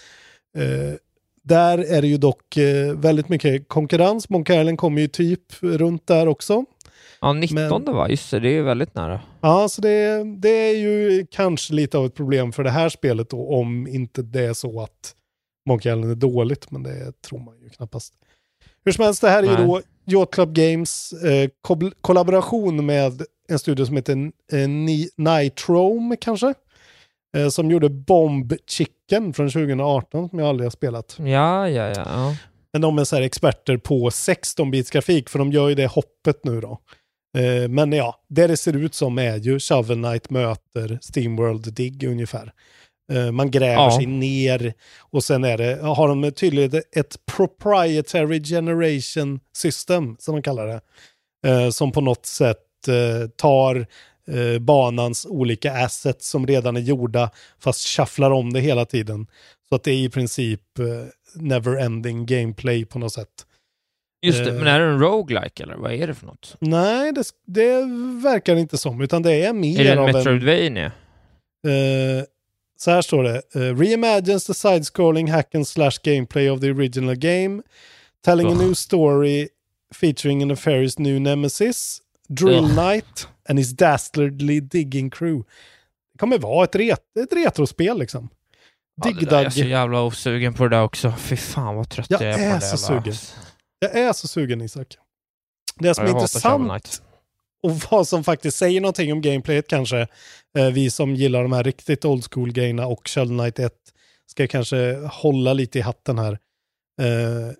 där 1.42 1.78
är 1.78 2.02
det 2.02 2.08
ju 2.08 2.16
dock 2.16 2.56
eh, 2.56 2.94
väldigt 2.94 3.28
mycket 3.28 3.68
konkurrens. 3.68 4.28
Monkey 4.28 4.60
Island 4.60 4.78
kommer 4.78 5.00
ju 5.00 5.08
typ 5.08 5.62
runt 5.62 6.06
där 6.06 6.26
också. 6.28 6.64
Ja, 7.20 7.32
19 7.32 7.84
va? 7.84 8.08
Just 8.08 8.30
det, 8.30 8.40
det 8.40 8.48
är 8.48 8.52
ju 8.52 8.62
väldigt 8.62 8.94
nära. 8.94 9.20
Ja, 9.40 9.68
så 9.68 9.80
det, 9.80 10.24
det 10.36 10.48
är 10.48 10.76
ju 10.76 11.26
kanske 11.30 11.74
lite 11.74 11.98
av 11.98 12.06
ett 12.06 12.14
problem 12.14 12.52
för 12.52 12.64
det 12.64 12.70
här 12.70 12.88
spelet 12.88 13.30
då, 13.30 13.48
om 13.48 13.86
inte 13.86 14.22
det 14.22 14.44
är 14.44 14.54
så 14.54 14.82
att 14.82 15.14
Monkey 15.68 15.92
Island 15.92 16.10
är 16.10 16.14
dåligt, 16.14 16.70
men 16.70 16.82
det 16.82 17.22
tror 17.22 17.38
man 17.38 17.54
ju 17.62 17.68
knappast. 17.68 18.14
Hur 18.84 18.92
som 18.92 19.04
helst, 19.04 19.20
det 19.20 19.28
här 19.30 19.42
är 19.42 19.46
ju 19.46 19.66
då 19.66 19.80
Yacht 20.06 20.34
Club 20.34 20.52
Games 20.54 21.12
eh, 21.12 21.50
kollaboration 22.00 22.86
med 22.86 23.22
en 23.48 23.58
studio 23.58 23.86
som 23.86 23.96
heter 23.96 24.12
eh, 24.52 24.68
Ni- 24.68 25.08
Nitrome 25.16 26.16
kanske? 26.16 26.54
Eh, 27.36 27.48
som 27.48 27.70
gjorde 27.70 27.88
Bomb 27.88 28.52
Chicken 28.66 29.32
från 29.32 29.50
2018 29.50 30.28
som 30.28 30.38
jag 30.38 30.48
aldrig 30.48 30.64
har 30.66 30.70
spelat. 30.70 31.16
Ja, 31.18 31.68
ja, 31.68 31.88
ja. 31.88 31.94
ja. 32.06 32.36
Men 32.72 32.82
de 32.82 32.98
är 32.98 33.04
så 33.04 33.16
här 33.16 33.22
experter 33.22 33.76
på 33.76 34.08
16-bits 34.10 34.90
grafik, 34.90 35.28
för 35.28 35.38
de 35.38 35.52
gör 35.52 35.68
ju 35.68 35.74
det 35.74 35.86
hoppet 35.86 36.44
nu 36.44 36.60
då. 36.60 36.80
Eh, 37.38 37.68
men 37.68 37.92
ja, 37.92 38.14
det 38.28 38.46
det 38.46 38.56
ser 38.56 38.76
ut 38.76 38.94
som 38.94 39.18
är 39.18 39.36
ju 39.36 39.58
Shovel 39.60 39.96
Knight 40.02 40.30
möter 40.30 40.98
Steamworld 41.02 41.72
Dig 41.74 41.98
ungefär. 42.06 42.52
Eh, 43.10 43.30
man 43.32 43.50
gräver 43.50 43.74
Ja. 43.74 43.96
sig 43.96 44.06
ner 44.06 44.74
och 44.98 45.24
sen 45.24 45.44
är 45.44 45.58
det, 45.58 45.78
har 45.82 46.08
de 46.08 46.30
tydligen 46.32 46.82
ett 46.96 47.16
proprietary 47.36 48.44
generation 48.44 49.40
system, 49.56 50.16
som 50.18 50.34
de 50.34 50.42
kallar 50.42 50.66
det. 50.66 50.80
Eh, 51.46 51.70
som 51.70 51.92
på 51.92 52.00
något 52.00 52.26
sätt 52.26 52.88
eh, 52.88 53.28
tar 53.28 53.86
banans 54.60 55.26
olika 55.26 55.72
assets 55.72 56.28
som 56.30 56.46
redan 56.46 56.76
är 56.76 56.80
gjorda, 56.80 57.30
fast 57.58 57.86
shufflar 57.86 58.30
om 58.30 58.52
det 58.52 58.60
hela 58.60 58.84
tiden. 58.84 59.26
Så 59.68 59.74
att 59.74 59.82
det 59.82 59.90
är 59.90 59.98
i 59.98 60.08
princip 60.10 60.60
never-ending 61.34 62.24
gameplay 62.26 62.84
på 62.84 62.98
något 62.98 63.12
sätt. 63.12 63.28
Just 64.26 64.44
det, 64.44 64.52
men 64.52 64.66
är 64.66 64.80
det 64.80 64.84
en 64.86 64.98
roguelike 65.00 65.62
eller 65.62 65.76
vad 65.76 65.92
är 65.92 66.06
det 66.06 66.14
för 66.14 66.26
något? 66.26 66.56
Nej, 66.58 67.12
det, 67.12 67.22
det 67.46 67.70
verkar 68.24 68.56
inte 68.56 68.78
som, 68.78 69.00
utan 69.00 69.22
det 69.22 69.42
är 69.44 69.52
mer 69.52 69.80
Är 69.80 69.84
det 69.84 69.92
en 69.92 69.98
av 69.98 70.08
en... 70.08 70.14
Metroidvania? 70.16 70.92
Så 72.82 72.90
här 72.90 73.02
står 73.02 73.22
det. 73.22 73.42
Uh, 73.56 73.78
reimagines 73.78 74.44
the 74.46 74.54
side-scrolling 74.54 75.30
hack 75.30 75.54
and 75.54 75.68
slash 75.68 75.98
gameplay 76.02 76.50
of 76.50 76.60
the 76.60 76.70
original 76.70 77.14
game. 77.16 77.62
Telling 78.24 78.46
a 78.46 78.50
Ugh. 78.50 78.58
new 78.58 78.74
story 78.74 79.48
featuring 79.94 80.42
a 80.42 80.46
nefarious 80.46 80.98
new 80.98 81.20
nemesis. 81.20 81.98
Drill 82.28 82.64
Ugh. 82.64 82.72
Knight 82.74 83.28
and 83.48 83.58
his 83.58 83.72
dastardly 83.72 84.60
digging 84.60 85.10
crew. 85.10 85.42
Det 86.12 86.18
kommer 86.18 86.38
vara 86.38 86.64
ett, 86.64 86.74
ret 86.76 87.16
ett 87.20 87.32
retrospel 87.32 87.98
liksom. 87.98 88.28
Ja, 89.04 89.10
där 89.20 89.38
är 89.38 89.42
jag 89.42 89.52
så 89.52 89.60
jävla 89.60 90.02
osugen 90.02 90.54
på 90.54 90.62
det 90.68 90.76
där 90.76 90.82
också. 90.82 91.14
Fy 91.18 91.36
fan 91.36 91.76
vad 91.76 91.88
trött 91.88 92.06
Jag 92.10 92.22
jag 92.22 92.28
är 92.30 92.34
på 92.34 92.40
är 92.42 92.54
det 92.54 92.60
så 92.60 92.92
jävla- 92.92 93.02
sugen. 93.02 93.14
Jag 93.78 93.96
är 93.96 94.12
så 94.12 94.28
sugen 94.28 94.60
Isak. 94.60 94.96
Det 95.78 95.94
som 95.94 96.04
Ja, 96.04 96.10
är 96.10 96.14
jag 96.14 96.22
intressant. 96.22 97.02
Och 97.62 97.70
vad 97.90 98.08
som 98.08 98.24
faktiskt 98.24 98.56
säger 98.56 98.80
någonting 98.80 99.12
om 99.12 99.20
gameplayet 99.20 99.68
kanske. 99.68 100.06
Eh, 100.58 100.70
vi 100.72 100.90
som 100.90 101.14
gillar 101.14 101.42
de 101.42 101.52
här 101.52 101.64
riktigt 101.64 102.04
old 102.04 102.24
school 102.32 102.52
grejerna 102.52 102.86
och 102.86 103.08
Shovel 103.08 103.28
Knight 103.28 103.58
1 103.58 103.72
ska 104.26 104.46
kanske 104.46 104.94
hålla 105.12 105.52
lite 105.52 105.78
i 105.78 105.82
hatten 105.82 106.18
här. 106.18 106.32
Eh, 107.00 107.52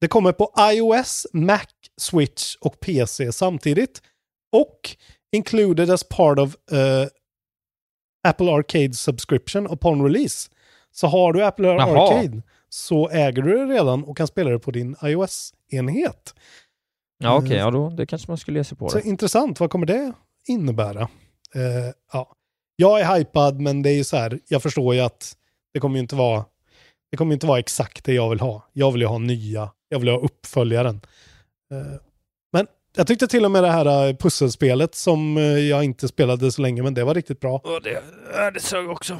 det 0.00 0.08
kommer 0.08 0.32
på 0.32 0.52
iOS, 0.72 1.26
Mac, 1.32 1.66
Switch 1.96 2.56
och 2.60 2.80
PC 2.80 3.32
samtidigt. 3.32 4.02
Och 4.52 4.96
included 5.32 5.90
as 5.90 6.04
part 6.04 6.38
of 6.38 6.56
uh, 6.72 7.06
Apple 8.28 8.50
Arcade 8.50 8.94
subscription 8.94 9.66
upon 9.66 10.04
release. 10.04 10.50
Så 10.92 11.06
har 11.06 11.32
du 11.32 11.44
Apple 11.44 11.68
Jaha. 11.68 12.08
Arcade 12.08 12.42
så 12.68 13.08
äger 13.08 13.42
du 13.42 13.66
det 13.66 13.74
redan 13.74 14.04
och 14.04 14.16
kan 14.16 14.26
spela 14.26 14.50
det 14.50 14.58
på 14.58 14.70
din 14.70 14.96
iOS-enhet. 15.02 16.34
Ja, 17.22 17.36
okej, 17.38 17.56
ja 17.56 17.70
då, 17.70 17.90
det 17.90 18.06
kanske 18.06 18.30
man 18.30 18.38
skulle 18.38 18.58
ge 18.58 18.64
sig 18.64 18.78
på 18.78 18.88
Så 18.88 18.98
det. 18.98 19.04
intressant, 19.08 19.60
vad 19.60 19.70
kommer 19.70 19.86
det 19.86 20.12
innebära? 20.48 21.00
Eh, 21.54 21.92
ja. 22.12 22.32
Jag 22.76 23.00
är 23.00 23.16
hypad, 23.16 23.60
men 23.60 23.82
det 23.82 23.90
är 23.90 23.94
ju 23.94 24.04
så 24.04 24.16
här, 24.16 24.38
jag 24.48 24.62
förstår 24.62 24.94
ju 24.94 25.00
att 25.00 25.36
det 25.74 25.80
kommer 25.80 25.96
ju 25.96 26.00
inte 26.00 26.16
vara, 26.16 26.44
det 27.10 27.16
kommer 27.16 27.32
inte 27.32 27.46
vara 27.46 27.58
exakt 27.58 28.04
det 28.04 28.12
jag 28.14 28.30
vill 28.30 28.40
ha. 28.40 28.68
Jag 28.72 28.92
vill 28.92 29.00
ju 29.00 29.06
ha 29.06 29.18
nya, 29.18 29.70
jag 29.88 29.98
vill 29.98 30.08
ha 30.08 30.18
uppföljaren. 30.18 31.00
Eh, 31.72 32.00
men 32.52 32.66
jag 32.96 33.06
tyckte 33.06 33.26
till 33.26 33.44
och 33.44 33.50
med 33.50 33.62
det 33.62 33.70
här 33.70 34.08
eh, 34.08 34.16
pusselspelet 34.16 34.94
som 34.94 35.36
eh, 35.36 35.42
jag 35.42 35.84
inte 35.84 36.08
spelade 36.08 36.52
så 36.52 36.62
länge, 36.62 36.82
men 36.82 36.94
det 36.94 37.04
var 37.04 37.14
riktigt 37.14 37.40
bra. 37.40 37.54
Och 37.54 37.82
det, 37.82 38.02
det 38.54 38.60
sög 38.60 38.90
också. 38.90 39.18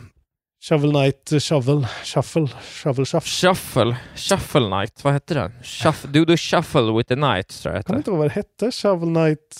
Shovel 0.63 0.91
Knight, 0.91 1.33
eh, 1.33 1.39
Shovel, 1.39 1.87
Shuffle, 2.05 2.49
Shovel 2.63 3.07
Shuffle. 3.07 3.31
Shuffle, 3.31 3.97
Shuffle 4.17 4.69
Night, 4.69 5.05
vad 5.05 5.13
hette 5.13 5.35
den? 5.35 5.53
Shuff, 5.63 6.03
do 6.03 6.25
the 6.25 6.37
Shuffle 6.37 6.93
with 6.97 7.09
the 7.09 7.17
Night, 7.17 7.49
tror 7.49 7.73
jag 7.75 7.79
Jag 7.79 7.87
kommer 7.87 7.99
inte 7.99 8.11
ihåg 8.11 8.19
vad 8.19 8.27
det 8.27 8.33
hette, 8.35 8.73
Shovel 8.73 9.09
Knight. 9.15 9.57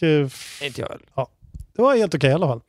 eh, 0.00 0.08
hette. 0.08 0.66
Inte 0.66 0.80
jag 0.80 0.88
väl. 0.88 1.00
Det 1.76 1.82
var 1.82 1.96
helt 1.96 2.14
okej 2.14 2.30
i 2.30 2.32
alla 2.32 2.46
fall. 2.46 2.60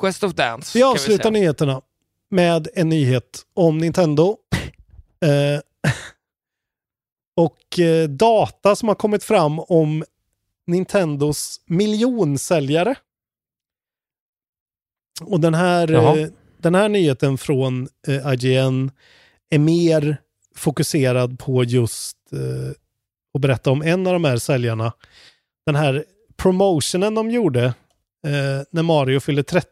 Quest 0.00 0.24
of 0.24 0.34
Dance. 0.34 0.78
Vi 0.78 0.82
avslutar 0.82 1.22
säga. 1.22 1.30
nyheterna 1.32 1.82
med 2.30 2.68
en 2.74 2.88
nyhet 2.88 3.42
om 3.54 3.78
Nintendo. 3.78 4.36
Eh, 5.24 5.60
och 7.36 7.78
eh, 7.78 8.08
data 8.08 8.76
som 8.76 8.88
har 8.88 8.94
kommit 8.94 9.24
fram 9.24 9.58
om 9.60 10.04
Nintendos 10.66 11.60
miljonsäljare. 11.66 12.94
Och 15.20 15.40
den 15.40 15.54
här, 15.54 15.88
Jaha. 15.88 16.28
Den 16.58 16.74
här 16.74 16.88
nyheten 16.88 17.38
från 17.38 17.88
eh, 18.08 18.32
IGN 18.32 18.90
är 19.50 19.58
mer 19.58 20.16
fokuserad 20.54 21.38
på 21.38 21.64
just 21.64 22.16
eh, 22.32 22.70
att 23.34 23.40
berätta 23.40 23.70
om 23.70 23.82
en 23.82 24.06
av 24.06 24.12
de 24.12 24.24
här 24.24 24.36
säljarna. 24.36 24.92
Den 25.66 25.74
här 25.74 26.04
promotionen 26.36 27.14
de 27.14 27.30
gjorde 27.30 27.64
eh, 28.26 28.62
när 28.70 28.82
Mario 28.82 29.20
fyllde 29.20 29.42
30 29.42 29.66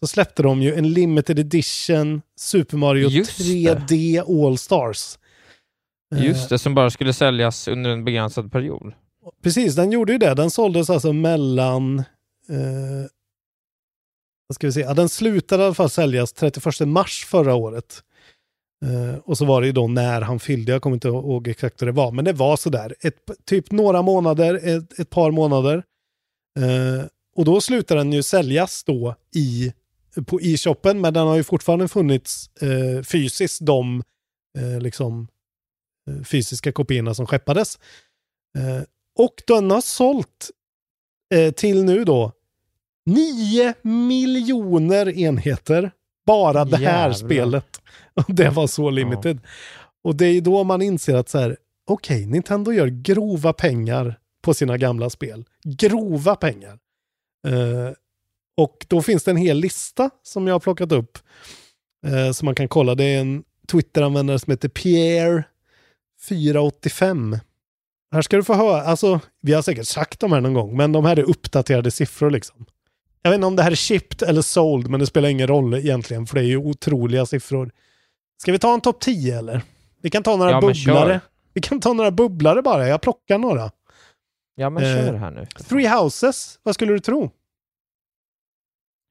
så 0.00 0.06
släppte 0.06 0.42
de 0.42 0.62
ju 0.62 0.74
en 0.74 0.92
limited 0.92 1.38
edition 1.38 2.22
Super 2.36 2.76
Mario 2.76 3.08
Just 3.08 3.38
det. 3.38 3.74
3D 3.74 4.46
All 4.46 4.58
Stars. 4.58 5.18
Eh, 6.14 6.24
Just 6.26 6.48
det, 6.48 6.58
som 6.58 6.74
bara 6.74 6.90
skulle 6.90 7.12
säljas 7.12 7.68
under 7.68 7.90
en 7.90 8.04
begränsad 8.04 8.52
period. 8.52 8.92
Precis, 9.42 9.74
den 9.74 9.92
gjorde 9.92 10.12
ju 10.12 10.18
det. 10.18 10.34
Den 10.34 10.50
såldes 10.50 10.90
alltså 10.90 11.12
mellan... 11.12 12.04
Vad 14.50 14.54
ska 14.54 14.66
vi 14.66 14.72
se? 14.72 14.80
Ja, 14.80 14.94
den 14.94 15.08
slutade 15.08 15.62
i 15.62 15.66
alla 15.66 15.74
fall 15.74 15.90
säljas 15.90 16.32
31 16.32 16.88
mars 16.88 17.24
förra 17.24 17.54
året. 17.54 18.02
Uh, 18.84 19.14
och 19.14 19.38
så 19.38 19.44
var 19.44 19.60
det 19.60 19.66
ju 19.66 19.72
då 19.72 19.88
när 19.88 20.20
han 20.20 20.40
fyllde, 20.40 20.72
jag 20.72 20.82
kommer 20.82 20.96
inte 20.96 21.08
ihåg 21.08 21.48
exakt 21.48 21.82
hur 21.82 21.86
det 21.86 21.92
var, 21.92 22.12
men 22.12 22.24
det 22.24 22.32
var 22.32 22.56
sådär, 22.56 22.94
ett, 23.00 23.30
typ 23.44 23.70
några 23.70 24.02
månader, 24.02 24.54
ett, 24.54 24.98
ett 24.98 25.10
par 25.10 25.30
månader. 25.30 25.76
Uh, 26.58 27.04
och 27.36 27.44
då 27.44 27.60
slutade 27.60 28.00
den 28.00 28.12
ju 28.12 28.22
säljas 28.22 28.84
då 28.84 29.14
i, 29.34 29.72
på 30.26 30.40
e-shoppen, 30.40 31.00
men 31.00 31.14
den 31.14 31.26
har 31.26 31.36
ju 31.36 31.44
fortfarande 31.44 31.88
funnits 31.88 32.50
uh, 32.62 33.02
fysiskt, 33.02 33.66
de 33.66 34.02
liksom, 34.80 35.28
fysiska 36.24 36.72
kopiorna 36.72 37.14
som 37.14 37.26
skeppades. 37.26 37.78
Och 39.18 39.42
den 39.46 39.70
har 39.70 39.80
sålt 39.80 40.50
till 41.56 41.84
nu 41.84 42.04
då 42.04 42.32
9 43.06 43.74
miljoner 43.82 45.18
enheter. 45.18 45.90
Bara 46.26 46.64
det 46.64 46.76
här 46.76 46.84
Jävlar. 46.84 47.12
spelet. 47.12 47.80
Och 48.14 48.24
det 48.34 48.50
var 48.50 48.66
så 48.66 48.90
limited. 48.90 49.38
Och 50.04 50.16
det 50.16 50.26
är 50.26 50.40
då 50.40 50.64
man 50.64 50.82
inser 50.82 51.14
att 51.14 51.28
så 51.28 51.38
här, 51.38 51.56
okej, 51.86 52.26
Nintendo 52.26 52.72
gör 52.72 52.86
grova 52.86 53.52
pengar 53.52 54.18
på 54.42 54.54
sina 54.54 54.76
gamla 54.76 55.10
spel. 55.10 55.44
Grova 55.64 56.36
pengar. 56.36 56.78
Eh, 57.46 57.90
och 58.56 58.86
då 58.88 59.02
finns 59.02 59.24
det 59.24 59.30
en 59.30 59.36
hel 59.36 59.56
lista 59.56 60.10
som 60.22 60.46
jag 60.46 60.54
har 60.54 60.60
plockat 60.60 60.92
upp. 60.92 61.18
Eh, 62.06 62.32
som 62.32 62.46
man 62.46 62.54
kan 62.54 62.68
kolla. 62.68 62.94
Det 62.94 63.04
är 63.04 63.20
en 63.20 63.44
Twitter-användare 63.68 64.38
som 64.38 64.50
heter 64.50 64.68
Pierre485. 64.68 67.38
Här 68.12 68.22
ska 68.22 68.36
du 68.36 68.44
få 68.44 68.54
höra, 68.54 68.82
alltså 68.82 69.20
vi 69.42 69.52
har 69.52 69.62
säkert 69.62 69.86
sagt 69.86 70.20
de 70.20 70.32
här 70.32 70.40
någon 70.40 70.54
gång, 70.54 70.76
men 70.76 70.92
de 70.92 71.04
här 71.04 71.18
är 71.18 71.22
uppdaterade 71.22 71.90
siffror 71.90 72.30
liksom. 72.30 72.66
Jag 73.22 73.30
vet 73.30 73.34
inte 73.36 73.46
om 73.46 73.56
det 73.56 73.62
här 73.62 73.70
är 73.70 73.74
shipped 73.76 74.28
eller 74.28 74.42
sold, 74.42 74.88
men 74.90 75.00
det 75.00 75.06
spelar 75.06 75.28
ingen 75.28 75.46
roll 75.46 75.74
egentligen, 75.74 76.26
för 76.26 76.34
det 76.34 76.40
är 76.40 76.46
ju 76.46 76.56
otroliga 76.56 77.26
siffror. 77.26 77.70
Ska 78.42 78.52
vi 78.52 78.58
ta 78.58 78.74
en 78.74 78.80
topp 78.80 79.00
10 79.00 79.38
eller? 79.38 79.62
Vi 80.02 80.10
kan 80.10 80.22
ta 80.22 80.36
några 80.36 80.50
Ja, 80.50 80.60
bubblare. 80.60 81.20
Vi 81.54 81.60
kan 81.60 81.80
ta 81.80 81.92
några 81.92 82.10
bubblare 82.10 82.62
bara, 82.62 82.88
jag 82.88 83.00
plockar 83.00 83.38
några. 83.38 83.70
Ja, 84.54 84.70
men 84.70 84.82
Eh, 84.82 84.88
kör 84.94 85.14
här 85.14 85.30
nu. 85.30 85.46
Three 85.68 85.88
Houses, 85.88 86.58
vad 86.62 86.74
skulle 86.74 86.92
du 86.92 86.98
tro? 87.00 87.30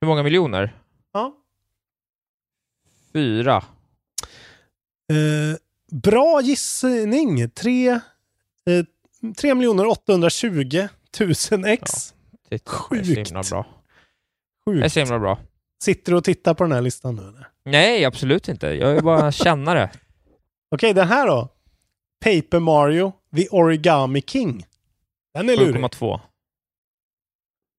Hur 0.02 0.08
många 0.08 0.24
miljoner? 0.24 0.76
Ja. 1.14 1.36
Fyra. 3.14 3.56
Eh, 5.12 5.58
bra 5.92 6.42
gissning. 6.42 7.50
3 7.50 7.90
eh, 7.90 8.00
3 9.38 9.54
820 9.54 10.88
000 11.52 11.66
ex. 11.66 12.14
Det 12.50 12.56
är 12.56 12.60
Sjukt. 12.70 13.08
himla 13.08 13.44
bra. 14.66 14.74
Det 14.74 14.80
är 14.80 14.82
Sjukt. 14.84 14.94
så 14.94 15.00
himla 15.00 15.20
bra. 15.20 15.40
Sitter 15.84 16.12
du 16.12 16.18
och 16.18 16.24
tittar 16.24 16.54
på 16.54 16.64
den 16.64 16.72
här 16.72 16.82
listan 16.82 17.16
nu 17.16 17.22
eller? 17.22 17.48
Nej, 17.66 18.06
absolut 18.06 18.48
inte. 18.50 18.68
Jag 18.68 18.92
är 18.98 19.02
bara 19.02 19.32
kännare. 19.46 19.90
Okej, 20.72 20.94
den 20.94 21.08
här 21.08 21.28
då? 21.28 21.50
Paper 22.24 22.60
Mario, 22.60 23.14
The 23.36 23.48
Origami 23.50 24.22
King. 24.22 24.66
Den 25.34 25.50
är 25.50 25.58
lurig. 25.58 25.76
7,2. 25.84 26.20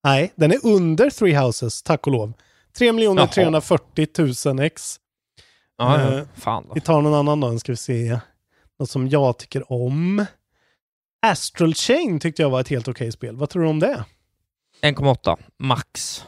Nej, 0.04 0.32
den 0.36 0.52
är 0.52 0.66
under 0.66 1.10
Three 1.10 1.34
Houses, 1.34 1.82
tack 1.82 2.06
och 2.06 2.12
lov. 2.12 2.32
3 2.78 2.86
Jaha. 2.86 3.26
340 3.26 4.06
000 4.46 4.60
ex. 4.60 4.96
Ja. 5.76 6.00
Eh, 6.18 6.24
Fan 6.34 6.64
då. 6.68 6.74
Vi 6.74 6.80
tar 6.80 7.00
någon 7.02 7.14
annan 7.14 7.40
då, 7.40 7.58
ska 7.58 7.72
vi 7.72 7.76
se. 7.76 8.18
Något 8.78 8.90
som 8.90 9.08
jag 9.08 9.38
tycker 9.38 9.72
om. 9.72 10.24
Astral 11.26 11.74
Chain 11.74 12.20
tyckte 12.20 12.42
jag 12.42 12.50
var 12.50 12.60
ett 12.60 12.68
helt 12.68 12.88
okej 12.88 13.12
spel. 13.12 13.36
Vad 13.36 13.50
tror 13.50 13.62
du 13.62 13.68
om 13.68 13.78
det? 13.80 14.04
1,8 14.82 15.36
max. 15.58 16.24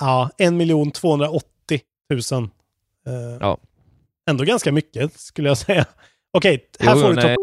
Ja, 0.00 0.30
1 0.38 0.94
280 0.94 1.80
000. 2.32 2.42
Eh, 3.06 3.36
Ja. 3.40 3.58
Ändå 4.30 4.44
ganska 4.44 4.72
mycket 4.72 5.20
skulle 5.20 5.48
jag 5.48 5.58
säga. 5.58 5.84
Okej, 6.32 6.64
här 6.80 6.94
Jo, 6.94 7.00
får 7.00 7.08
du 7.08 7.14
nej. 7.14 7.22
topp 7.22 7.36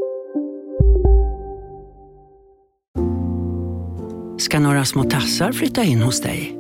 ska 4.42 4.60
några 4.60 4.86
små 4.86 5.04
tassar 5.04 5.52
flytta 5.52 5.84
in 5.84 6.02
hos 6.02 6.22
dig. 6.22 6.56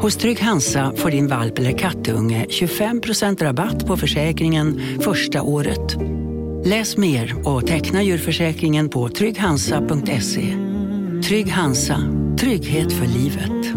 Hos 0.00 0.16
Trygg 0.16 0.40
Hansa 0.40 0.92
får 0.96 1.10
din 1.10 1.28
valp 1.28 1.58
eller 1.58 1.78
kattunge 1.78 2.46
25% 2.48 3.42
rabatt 3.42 3.86
på 3.86 3.96
försäkringen 3.96 4.80
första 5.00 5.42
året. 5.42 5.96
Läs 6.64 6.96
mer 6.96 7.48
och 7.48 7.66
teckna 7.66 8.02
djurförsäkringen 8.02 8.88
på 8.88 9.08
trygghansa.se. 9.08 10.56
Trygg 11.28 11.48
Hansa, 11.50 11.98
trygghet 12.40 12.92
för 12.92 13.06
livet. 13.06 13.76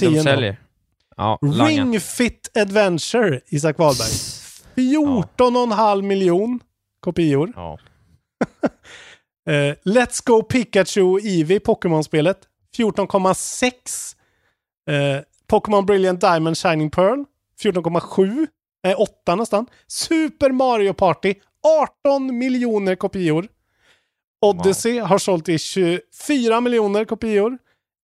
De 0.00 0.22
säljer. 0.22 0.56
Ja. 1.16 1.38
Ring 1.42 2.00
Fit 2.00 2.50
Adventure, 2.58 3.40
Isak 3.46 3.78
Wahlberg. 3.78 4.10
14,5 4.76 6.02
miljon. 6.02 6.60
kopior. 7.00 7.52
Ja. 7.56 7.78
Eh, 9.48 9.74
Let's 9.84 10.20
Go 10.24 10.42
Pikachu 10.42 11.18
Eevee, 11.18 11.60
Pokémon-spelet. 11.60 12.38
14,6. 12.76 13.70
Eh, 14.90 15.20
Pokémon 15.46 15.86
Brilliant 15.86 16.20
Diamond 16.20 16.58
Shining 16.58 16.90
Pearl. 16.90 17.24
14,7. 17.62 18.46
Eh, 18.86 19.00
8 19.00 19.34
nästan. 19.34 19.66
Super 19.86 20.50
Mario 20.52 20.92
Party. 20.94 21.34
18 22.06 22.38
miljoner 22.38 22.94
kopior. 22.96 23.48
Odyssey 24.40 24.98
har 24.98 25.18
sålt 25.18 25.48
i 25.48 25.58
24 25.58 26.60
miljoner 26.60 27.04
kopior. 27.04 27.58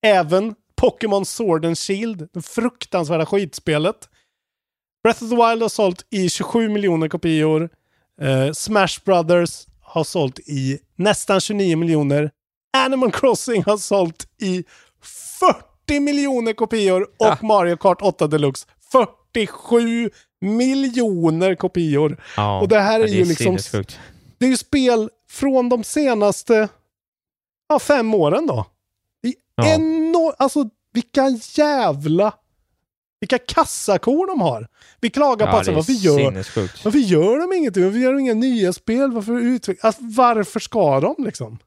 Även 0.06 0.54
Pokémon 0.82 1.24
Sword 1.24 1.64
and 1.64 1.78
Shield, 1.78 2.28
det 2.32 2.42
fruktansvärda 2.42 3.26
skitspelet. 3.26 4.08
Breath 5.02 5.24
of 5.24 5.30
the 5.30 5.36
Wild 5.36 5.62
har 5.62 5.68
sålt 5.68 6.06
i 6.10 6.28
27 6.28 6.68
miljoner 6.68 7.08
kopior. 7.08 7.68
Eh, 8.20 8.52
Smash 8.52 9.04
Brothers 9.04 9.66
har 9.80 10.04
sålt 10.04 10.38
i 10.38 10.78
nästan 10.96 11.40
29 11.40 11.76
miljoner. 11.76 12.30
Animal 12.76 13.12
Crossing 13.12 13.64
har 13.64 13.76
sålt 13.76 14.26
i 14.42 14.64
40 15.86 16.00
miljoner 16.00 16.52
kopior 16.52 17.06
och 17.18 17.44
Mario 17.44 17.76
Kart 17.76 18.02
8 18.02 18.26
Deluxe 18.26 18.66
47 18.92 20.10
miljoner 20.40 21.54
kopior. 21.54 22.22
Ja, 22.36 22.60
och 22.60 22.68
det 22.68 22.80
här 22.80 23.00
är 23.00 23.06
ja, 23.06 23.14
ju 23.14 23.24
liksom... 23.24 23.44
sinnessjukt. 23.44 23.98
Det 24.38 24.46
är 24.46 24.50
ju 24.50 24.56
spel 24.56 25.10
från 25.28 25.68
de 25.68 25.84
senaste 25.84 26.68
ja, 27.68 27.78
fem 27.78 28.14
åren 28.14 28.46
då. 28.46 28.66
Det 29.22 29.28
är 29.28 29.34
Ja. 29.56 29.74
enormt, 29.74 30.34
alltså 30.38 30.64
vilka 30.92 31.28
jävla, 31.56 32.34
vilka 33.20 33.38
kassakor 33.38 34.26
de 34.26 34.40
har. 34.40 34.68
Vi 35.00 35.10
klagar 35.10 35.46
på 35.46 35.52
Ja, 35.52 35.58
att 35.60 35.64
så, 35.66 35.70
det 35.70 35.74
är 35.74 35.76
varför 35.76 35.92
gör, 35.92 36.32
varför 36.84 36.98
gör 36.98 37.38
de 37.38 37.56
ingenting? 37.56 37.84
Varför 37.84 37.98
gör 37.98 38.12
de 38.12 38.18
inga 38.20 38.34
nya 38.34 38.72
spel? 38.72 39.12
Varför? 39.12 39.76
Alltså, 39.86 40.02
varför 40.04 40.60
ska 40.60 41.00
de 41.00 41.14
liksom? 41.18 41.58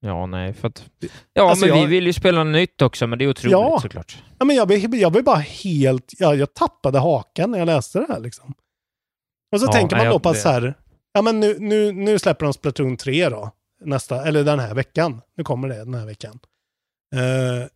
Ja, 0.00 0.26
nej, 0.26 0.52
för 0.54 0.68
att... 0.68 0.84
Ja, 1.32 1.50
Alltså, 1.50 1.66
men 1.66 1.74
jag- 1.78 1.84
vi 1.86 1.90
vill 1.90 2.06
ju 2.06 2.12
spela 2.12 2.44
nytt 2.44 2.82
också, 2.82 3.06
men 3.06 3.18
det 3.18 3.24
är 3.24 3.28
otroligt 3.28 3.52
Ja. 3.52 3.78
såklart. 3.82 4.22
Ja, 4.38 4.44
men 4.44 4.56
jag, 4.56 4.68
blev- 4.68 4.94
jag 4.94 5.12
blev 5.12 5.24
bara 5.24 5.36
helt, 5.36 6.12
ja, 6.18 6.34
jag 6.34 6.54
tappade 6.54 6.98
hakan 6.98 7.50
när 7.50 7.58
jag 7.58 7.66
läste 7.66 7.98
det 7.98 8.06
här 8.08 8.20
liksom. 8.20 8.54
Och 9.52 9.60
så 9.60 9.66
Ja, 9.66 9.72
tänker 9.72 9.96
man 9.96 10.04
nej, 10.04 10.12
då 10.12 10.18
på 10.18 10.28
att 10.28 10.40
så 10.40 10.48
här, 10.48 10.74
ja 11.12 11.22
men 11.22 11.40
nu, 11.40 11.56
nu, 11.58 11.92
nu 11.92 12.18
släpper 12.18 12.44
de 12.46 12.52
Splatoon 12.52 12.96
3 12.96 13.28
då, 13.28 13.50
nästa, 13.84 14.24
eller 14.28 14.44
den 14.44 14.58
här 14.58 14.74
veckan. 14.74 15.20
Nu 15.36 15.44
kommer 15.44 15.68
det 15.68 15.74
den 15.76 15.94
här 15.94 16.06
veckan. 16.06 16.38
Uh, 17.14 17.66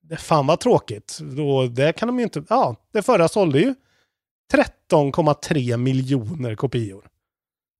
det 0.00 0.16
fan 0.16 0.46
vad 0.46 0.60
tråkigt. 0.60 1.18
Då, 1.36 1.66
det 1.66 1.92
kan 1.92 2.08
de 2.08 2.18
ju 2.18 2.24
inte, 2.24 2.44
ja, 2.48 2.76
det 2.92 3.02
förra 3.02 3.28
sålde 3.28 3.60
ju 3.60 3.74
13,3 4.52 5.76
miljoner 5.76 6.54
kopior. 6.54 7.08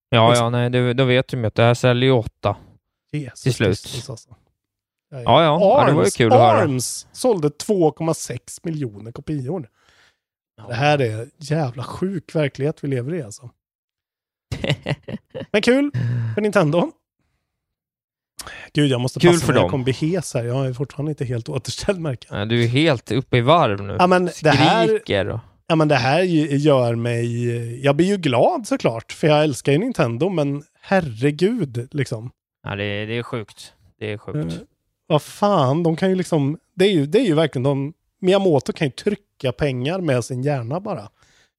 Ja, 0.08 0.28
Liksom. 0.28 0.44
ja, 0.44 0.50
nej, 0.50 0.70
det, 0.70 0.92
då 0.94 1.04
vet 1.04 1.28
de 1.28 1.40
ju 1.40 1.46
att 1.46 1.54
det 1.54 1.62
här 1.62 1.74
säljer 1.74 2.04
ju 2.04 2.12
åtta 2.12 2.56
Jesus 3.12 3.42
till 3.42 3.54
slut. 3.54 3.68
Kristus, 3.68 4.10
alltså. 4.10 4.28
Ja, 5.10 5.22
Ja, 5.22 5.42
ja. 5.42 5.58
Ja, 5.60 5.86
det 5.86 5.92
var 5.92 6.04
ju 6.04 6.10
kul 6.10 6.32
att 6.32 6.38
höra. 6.38 6.62
Arms 6.62 7.06
sålde 7.12 7.48
2,6 7.48 8.60
miljoner 8.62 9.12
kopior. 9.12 9.70
Det 10.68 10.74
här 10.74 11.00
är 11.00 11.28
jävla 11.38 11.84
sjuk 11.84 12.34
verklighet 12.34 12.84
vi 12.84 12.88
lever 12.88 13.14
i 13.14 13.22
alltså. 13.22 13.50
Men 15.50 15.62
kul 15.62 15.90
för 16.34 16.40
Nintendo. 16.40 16.92
Gud, 18.72 18.90
jag 18.90 19.00
måste 19.00 19.20
Kul 19.20 19.30
passa 19.32 19.46
för 19.46 19.52
mig. 19.52 19.56
Jag 19.60 19.64
dem. 19.64 19.70
kommer 19.70 19.84
bli 19.84 19.92
hes 19.92 20.34
här. 20.34 20.44
Jag 20.44 20.66
är 20.66 20.72
fortfarande 20.72 21.10
inte 21.12 21.24
helt 21.24 21.48
återställd 21.48 22.00
märker 22.00 22.36
jag. 22.36 22.48
Du 22.48 22.64
är 22.64 22.68
helt 22.68 23.10
uppe 23.10 23.36
i 23.36 23.40
varv 23.40 23.82
nu. 23.82 23.96
Ja, 23.98 24.06
men 24.06 24.30
det 24.42 24.50
här- 24.50 24.86
Skriker 24.86 25.28
och... 25.28 25.40
Ja, 25.66 25.74
men 25.76 25.88
det 25.88 25.94
här 25.94 26.22
gör 26.22 26.94
mig... 26.94 27.84
Jag 27.84 27.96
blir 27.96 28.06
ju 28.06 28.16
glad 28.16 28.66
såklart, 28.66 29.12
för 29.12 29.26
jag 29.28 29.42
älskar 29.44 29.72
ju 29.72 29.78
Nintendo, 29.78 30.28
men 30.28 30.62
herregud 30.80 31.88
liksom. 31.92 32.30
Ja, 32.68 32.76
det, 32.76 32.84
är- 32.84 33.06
det 33.06 33.18
är 33.18 33.22
sjukt. 33.22 33.72
Det 33.98 34.12
är 34.12 34.18
sjukt. 34.18 34.52
Eh, 34.54 34.58
vad 35.06 35.22
fan, 35.22 35.82
de 35.82 35.96
kan 35.96 36.08
ju 36.10 36.14
liksom... 36.14 36.58
Det 36.76 36.84
är 36.84 36.90
ju, 36.92 37.06
det 37.06 37.18
är 37.18 37.24
ju 37.24 37.34
verkligen 37.34 37.62
de... 37.62 37.92
Miyamoto 38.20 38.72
kan 38.72 38.86
ju 38.86 38.90
trycka 38.90 39.52
pengar 39.52 40.00
med 40.00 40.24
sin 40.24 40.42
hjärna 40.42 40.80
bara. 40.80 41.08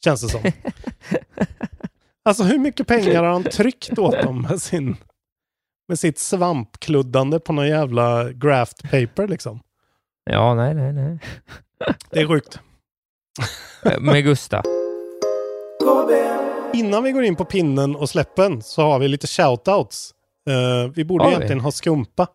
Känns 0.04 0.22
det 0.22 0.30
som. 0.30 0.42
alltså 2.26 2.44
hur 2.44 2.58
mycket 2.58 2.88
pengar 2.88 3.24
har 3.24 3.32
han 3.32 3.44
tryckt 3.44 4.00
åt 4.00 4.22
dem 4.24 4.42
med 4.50 4.62
sin... 4.62 4.98
Med 5.88 6.00
sitt 6.00 6.20
svampkluddande 6.20 7.40
på 7.40 7.54
någon 7.54 7.68
jävla 7.68 8.32
graft 8.32 8.84
paper 8.84 9.28
liksom. 9.28 9.60
Ja, 10.32 10.54
nej, 10.56 10.74
nej, 10.74 10.94
nej. 10.94 11.20
Det 12.10 12.20
är 12.20 12.28
sjukt. 12.28 12.60
Eh, 13.86 14.00
Med 14.00 14.24
Gusta. 14.24 14.64
Innan 16.74 17.04
vi 17.04 17.12
går 17.12 17.24
in 17.24 17.36
på 17.36 17.46
pinnen 17.46 17.96
och 17.96 18.10
släppen 18.10 18.62
så 18.62 18.82
har 18.82 19.00
vi 19.00 19.08
lite 19.08 19.28
shoutouts. 19.28 20.12
Uh, 20.50 20.92
vi 20.96 21.06
borde 21.06 21.24
Har 21.24 21.30
vi? 21.30 21.36
egentligen 21.36 21.60
ha 21.62 21.72
skumpa. 21.72 22.28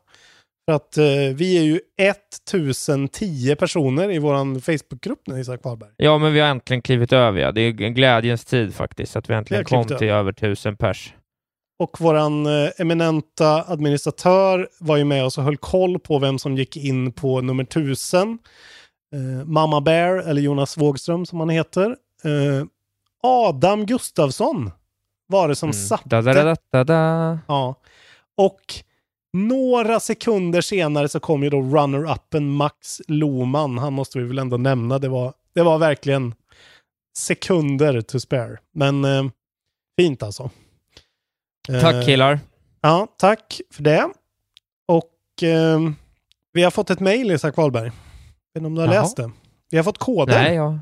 För 0.68 0.74
att 0.76 0.96
eh, 0.96 1.04
vi 1.34 1.58
är 1.58 1.62
ju 1.62 1.80
1010 1.98 3.54
personer 3.54 4.10
i 4.10 4.18
vår 4.18 4.60
Facebookgrupp 4.60 5.26
nu, 5.26 5.40
Isak 5.40 5.64
Wahlberg. 5.64 5.90
Ja, 5.96 6.18
men 6.18 6.32
vi 6.32 6.40
har 6.40 6.48
äntligen 6.48 6.82
klivit 6.82 7.12
över, 7.12 7.40
ja. 7.40 7.52
Det 7.52 7.60
är 7.60 7.82
en 7.82 7.94
glädjens 7.94 8.44
tid 8.44 8.74
faktiskt, 8.74 9.16
att 9.16 9.30
vi 9.30 9.34
äntligen 9.34 9.60
Vi 9.60 9.64
kom 9.64 9.84
till 9.98 10.08
över 10.08 10.32
tusen 10.32 10.76
pers. 10.76 11.14
Och 11.80 12.00
våran 12.00 12.46
eh, 12.46 12.70
eminenta 12.78 13.64
administratör 13.72 14.68
var 14.80 14.96
ju 14.96 15.04
med 15.04 15.24
oss 15.24 15.38
och 15.38 15.44
höll 15.44 15.56
koll 15.56 15.98
på 15.98 16.18
vem 16.18 16.38
som 16.38 16.56
gick 16.56 16.76
in 16.76 17.12
på 17.12 17.40
nummer 17.40 17.64
1000. 17.64 18.38
Eh, 19.14 19.46
Mamma 19.46 19.80
Bear, 19.80 20.16
eller 20.18 20.42
Jonas 20.42 20.76
Wågström 20.76 21.26
som 21.26 21.40
han 21.40 21.48
heter. 21.48 21.96
Eh, 22.24 22.64
Adam 23.22 23.86
Gustafsson 23.86 24.70
var 25.26 25.48
det 25.48 25.56
som 25.56 25.66
Mm. 25.66 25.72
satte. 25.86 26.08
Da, 26.08 26.22
da, 26.22 26.32
da, 26.44 26.56
da, 26.72 26.84
da. 26.84 27.38
Ja. 27.48 27.74
Och 28.36 28.60
några 29.32 30.00
sekunder 30.00 30.60
senare 30.60 31.08
så 31.08 31.20
kom 31.20 31.42
ju 31.42 31.50
då 31.50 31.60
runner-upen 31.60 32.40
Max 32.50 33.00
Loman. 33.08 33.78
Han 33.78 33.92
måste 33.92 34.18
vi 34.18 34.24
väl 34.24 34.38
ändå 34.38 34.56
nämna. 34.56 34.98
Det 34.98 35.08
var, 35.08 35.32
det 35.54 35.62
var 35.62 35.78
verkligen 35.78 36.34
sekunder 37.16 38.00
to 38.00 38.20
spare. 38.20 38.58
Men 38.74 39.04
eh, 39.04 39.24
fint 40.00 40.22
alltså. 40.22 40.50
Tack 41.80 41.94
Eh, 41.94 42.04
killar. 42.04 42.40
Ja, 42.80 43.06
tack 43.18 43.60
för 43.72 43.82
det. 43.82 44.08
Och 44.88 45.42
eh, 45.42 45.80
vi 46.52 46.62
har 46.62 46.70
fått 46.70 46.90
ett 46.90 47.00
mejl, 47.00 47.30
Isak 47.30 47.56
Wahlberg. 47.56 47.84
Jag 47.86 47.92
vet 47.92 48.56
inte 48.56 48.66
om 48.66 48.74
du 48.74 48.80
har 48.80 48.88
Jaha. 48.94 49.02
läst 49.02 49.16
det. 49.16 49.30
Vi 49.70 49.76
har 49.76 49.84
fått 49.84 49.98
koden. 49.98 50.42
Nej, 50.42 50.54
ja. 50.54 50.78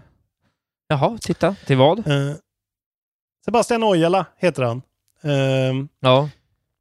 Jaha, 0.89 1.19
titta. 1.21 1.57
Till 1.67 1.77
vad? 1.77 1.99
Eh, 1.99 2.35
Sebastian 3.45 3.85
Ojala 3.85 4.27
heter 4.37 4.63
han. 4.63 4.83
Eh, 5.23 5.87
Ja. 6.01 6.29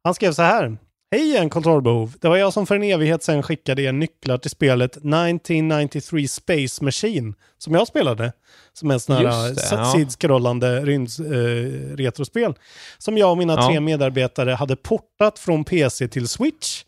Han 0.04 0.14
skrev 0.14 0.32
så 0.32 0.42
här. 0.42 0.78
Hej 1.10 1.36
en 1.36 1.50
kontrollbehov. 1.50 2.14
Det 2.20 2.28
var 2.28 2.36
jag 2.36 2.52
som 2.52 2.66
för 2.66 2.74
en 2.74 2.82
evighet 2.82 3.22
sedan 3.22 3.42
skickade 3.42 3.82
er 3.82 3.92
nycklar 3.92 4.38
till 4.38 4.50
spelet 4.50 4.96
1993 4.96 6.28
Space 6.28 6.84
Machine. 6.84 7.34
Som 7.58 7.74
jag 7.74 7.86
spelade. 7.86 8.32
Som 8.72 8.90
är 8.90 8.94
en 8.94 9.00
sån 9.00 9.16
här 9.16 9.54
ja. 9.70 9.92
sidskrollande 9.96 10.76
eh, 10.76 11.96
retrospel. 11.96 12.54
Som 12.98 13.18
jag 13.18 13.30
och 13.30 13.38
mina 13.38 13.54
Ja. 13.54 13.68
tre 13.68 13.80
medarbetare 13.80 14.50
hade 14.50 14.76
portat 14.76 15.38
från 15.38 15.64
PC 15.64 16.08
till 16.08 16.28
Switch. 16.28 16.84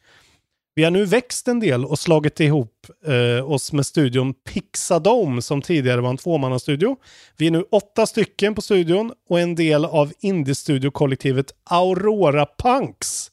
Vi 0.75 0.85
har 0.85 0.91
nu 0.91 1.05
växt 1.05 1.49
en 1.49 1.61
del 1.61 1.85
och 1.85 1.99
slagit 1.99 2.41
ihop 2.41 2.87
eh, 3.07 3.51
oss 3.51 3.73
med 3.73 3.87
studion 3.87 4.35
Pixadome 4.35 5.43
som 5.43 5.63
tidigare 5.63 6.01
var 6.01 6.11
en 6.11 6.17
tvåmannastudio. 6.17 6.97
Vi 7.37 7.47
är 7.47 7.51
nu 7.51 7.65
åtta 7.71 8.07
stycken 8.07 8.55
på 8.55 8.63
studion 8.63 9.13
och 9.29 9.41
en 9.41 9.55
del 9.55 9.85
av 9.85 10.13
indie-studiokollektivet 10.21 11.55
Aurora 11.65 12.47
Punks. 12.59 13.31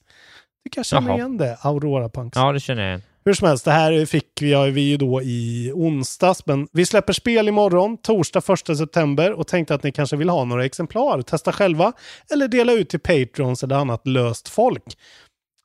Tycker 0.68 0.80
jag 0.80 0.86
känner 0.86 1.08
Jaha. 1.08 1.18
igen 1.18 1.38
det, 1.38 1.58
Aurora 1.62 2.10
Punks. 2.10 2.36
Ja, 2.36 2.52
det 2.52 2.60
känner 2.60 2.82
jag 2.82 2.90
igen. 2.90 3.02
Hur 3.26 3.34
som 3.34 3.48
helst, 3.48 3.66
det 3.66 3.72
här 3.72 4.06
fick 4.06 4.42
vi, 4.42 4.72
vi 4.72 4.82
ju 4.82 4.98
då 4.98 5.22
i 5.22 5.72
onsdags, 5.76 6.46
men 6.46 6.68
vi 6.72 6.86
släpper 6.86 7.14
spel 7.14 7.48
imorgon, 7.48 7.98
torsdag 7.98 8.42
1 8.54 8.78
september 8.78 9.32
och 9.32 9.48
tänkte 9.48 9.76
att 9.76 9.84
ni 9.84 9.92
kanske 9.92 10.16
vill 10.16 10.30
ha 10.30 10.46
några 10.46 10.66
exemplar, 10.66 11.22
testa 11.22 11.52
själva 11.52 11.94
eller 12.34 12.48
dela 12.48 12.74
ut 12.74 12.90
till 12.90 13.00
Patrons 13.00 13.64
eller 13.64 13.76
annat 13.76 14.08
löst 14.08 14.50
folk. 14.50 14.84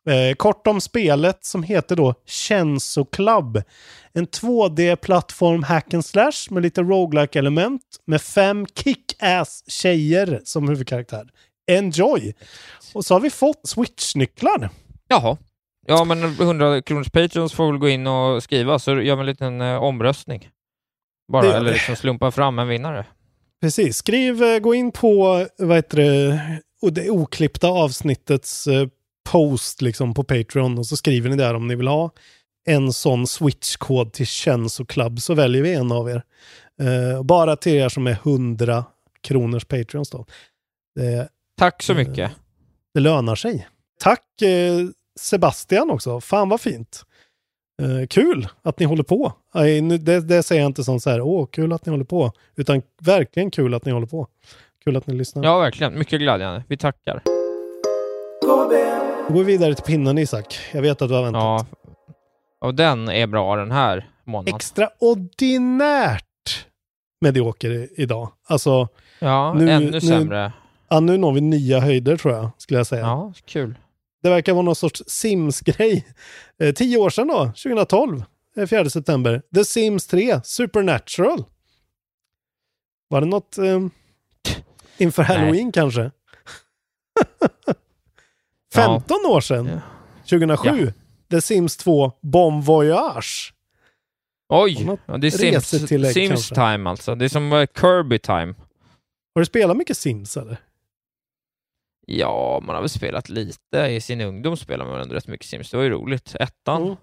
Eh, 0.09 0.35
kort 0.35 0.67
om 0.67 0.81
spelet 0.81 1.45
som 1.45 1.63
heter 1.63 1.97
då 1.97 2.15
Kenzo 2.27 3.05
Club. 3.05 3.63
En 4.13 4.27
2D-plattform 4.27 5.63
hack 5.63 5.95
and 5.95 6.05
slash 6.05 6.51
med 6.51 6.63
lite 6.63 6.83
roguelike 6.83 7.39
element 7.39 7.83
med 8.07 8.23
fem 8.23 8.67
kick-ass 8.67 9.65
tjejer 9.67 10.41
som 10.45 10.69
huvudkaraktär. 10.69 11.29
Enjoy! 11.67 12.35
Och 12.95 13.05
så 13.05 13.15
har 13.15 13.21
vi 13.21 13.31
fått 13.31 13.69
Switch-nycklar. 13.69 14.71
Jaha. 15.13 15.37
Ja, 15.87 16.05
men 16.05 16.25
100 16.25 16.83
kronors 16.83 17.11
patrons 17.11 17.53
får 17.53 17.67
väl 17.67 17.79
gå 17.79 17.89
in 17.89 18.07
och 18.07 18.43
skriva, 18.43 18.79
så 18.79 18.91
gör 18.91 19.17
vi 19.17 19.21
en 19.21 19.27
liten 19.27 19.61
eh, 19.61 19.83
omröstning. 19.83 20.49
Bara, 21.33 21.43
Det 21.43 21.57
eller 21.57 21.73
liksom 21.73 21.97
slumpa 21.97 22.31
fram 22.31 22.59
en 22.59 22.69
vinnare. 22.69 23.07
Precis, 23.61 23.97
skriv, 23.97 24.43
eh, 24.43 24.59
gå 24.59 24.75
in 24.75 24.93
på 24.93 25.47
vad 25.59 25.77
heter 25.77 25.97
det, 25.97 26.41
det 26.91 27.11
oklippta 27.11 27.69
avsnittets 27.69 28.67
eh, 28.67 28.89
post 29.31 29.83
liksom 29.83 30.15
på 30.15 30.25
Patreon 30.25 30.79
och 30.79 30.87
så 30.87 30.97
skriver 30.97 31.31
ni 31.31 31.37
där 31.37 31.55
om 31.55 31.69
ni 31.69 31.75
vill 31.75 31.89
ha 31.89 32.11
en 32.69 32.93
sån 32.93 33.27
switch-kod 33.27 34.13
till 34.13 34.27
Kenzo 34.27 34.85
Club 34.85 35.21
så 35.21 35.35
väljer 35.35 35.63
vi 35.63 35.75
en 35.75 35.93
av 35.93 36.11
er. 36.11 36.23
Eh, 36.81 37.23
bara 37.23 37.57
till 37.57 37.73
er 37.73 37.89
som 37.89 38.07
är 38.07 38.19
100 38.23 38.85
kronors 39.23 39.65
Patreons 39.65 40.11
då. 40.11 40.27
Det, 40.95 41.29
Tack 41.59 41.83
så 41.83 41.95
mycket. 41.95 42.33
Det 42.95 43.01
lönar 43.01 43.35
sig. 43.35 43.69
Tack 44.01 44.43
eh, 44.43 44.87
Sebastian 45.21 45.91
också. 45.91 46.21
Fan 46.21 46.49
vad 46.49 46.61
fint. 46.61 47.03
Eh, 47.83 48.07
kul 48.07 48.49
att 48.63 48.79
ni 48.79 48.87
håller 48.87 49.03
på. 49.03 49.33
Det, 50.01 50.21
det 50.21 50.43
säger 50.43 50.63
jag 50.63 50.69
inte 50.69 50.85
som 50.85 51.01
så 51.01 51.11
här, 51.11 51.21
åh, 51.21 51.47
kul 51.47 51.73
att 51.73 51.87
ni 51.87 51.91
håller 51.91 52.05
på. 52.05 52.33
Utan 52.57 52.83
verkligen 53.03 53.51
kul 53.51 53.75
att 53.75 53.85
ni 53.85 53.93
håller 53.93 54.07
på. 54.07 54.27
Kul 54.85 54.97
att 54.97 55.07
ni 55.07 55.15
lyssnar. 55.15 55.45
Ja, 55.45 55.59
verkligen. 55.59 55.99
Mycket 55.99 56.21
glädjande. 56.21 56.65
Vi 56.69 56.77
tackar. 56.77 57.23
Då 59.29 59.35
går 59.35 59.39
vi 59.39 59.45
vidare 59.45 59.75
till 59.75 59.85
pinnen 59.85 60.19
Isak. 60.19 60.59
Jag 60.73 60.83
vet 60.83 61.03
att 61.03 61.09
du 61.09 61.15
har 61.15 61.23
väntat. 61.23 61.43
Ja. 61.43 61.67
Och 62.61 62.75
den 62.75 63.09
är 63.09 63.27
bra 63.27 63.57
den 63.57 63.71
här 63.71 64.09
månaden. 64.25 64.55
Extraordinärt 64.57 66.67
medioker 67.21 67.89
idag. 68.01 68.29
Alltså, 68.49 68.89
Ja, 69.19 69.55
nu- 69.55 69.71
ännu 69.71 69.91
nu- 69.91 70.01
sämre. 70.01 70.53
ja, 70.89 71.01
nu 71.01 71.19
når 71.19 71.33
vi 71.33 71.41
nya 71.41 71.81
höjder 71.81 72.17
tror 72.17 72.35
jag, 72.35 72.51
skulle 72.59 72.79
jag 72.79 72.87
säga. 72.87 73.03
Ja, 73.03 73.33
kul. 73.45 73.75
Det 74.23 74.31
verkar 74.31 74.53
vara 74.53 74.63
någon 74.63 74.77
sorts 74.77 75.03
Sims-grej. 75.07 76.07
Eh, 76.59 76.75
tio 76.75 76.97
år 76.97 77.11
sedan 77.11 77.29
då, 77.29 77.47
2012, 77.47 78.25
eh, 78.57 78.67
4 78.67 78.91
september. 78.91 79.43
The 79.55 79.65
Sims 79.65 80.07
3, 80.07 80.41
Supernatural. 80.45 81.45
Var 83.09 83.21
det 83.21 83.27
något 83.27 83.59
eh, 83.59 83.81
inför 84.99 85.23
Nej. 85.23 85.37
Halloween 85.37 85.73
kanske? 85.73 86.11
15 88.75 89.17
år 89.27 89.41
sedan, 89.41 89.81
2007. 90.31 90.93
The 91.31 91.41
Sims 91.41 91.77
2, 91.77 92.13
Bon 92.21 92.61
Voyage. 92.61 93.55
Oj! 94.49 94.99
Ja, 95.07 95.19
det 95.19 95.27
är 95.27 95.31
Sims, 95.31 96.13
Sims 96.13 96.49
time 96.49 96.91
alltså. 96.91 97.15
Det 97.15 97.25
är 97.25 97.29
som 97.29 97.53
eh, 97.53 97.67
Kirby 97.81 98.19
time. 98.19 98.55
Har 99.35 99.41
du 99.41 99.47
spelat 99.47 99.77
mycket 99.77 99.99
Sims 99.99 100.37
eller? 100.37 100.57
Ja, 102.07 102.61
man 102.67 102.75
har 102.75 102.83
väl 102.83 102.89
spelat 102.89 103.29
lite. 103.29 103.79
I 103.79 104.01
sin 104.01 104.21
ungdom 104.21 104.57
spelade 104.57 104.91
man 104.91 105.01
ändå 105.01 105.15
rätt 105.15 105.27
mycket 105.29 105.47
Sims. 105.47 105.71
Det 105.71 105.77
var 105.77 105.85
ju 105.85 105.91
roligt. 105.91 106.35
Ettan. 106.41 106.83
Mm. 106.83 106.97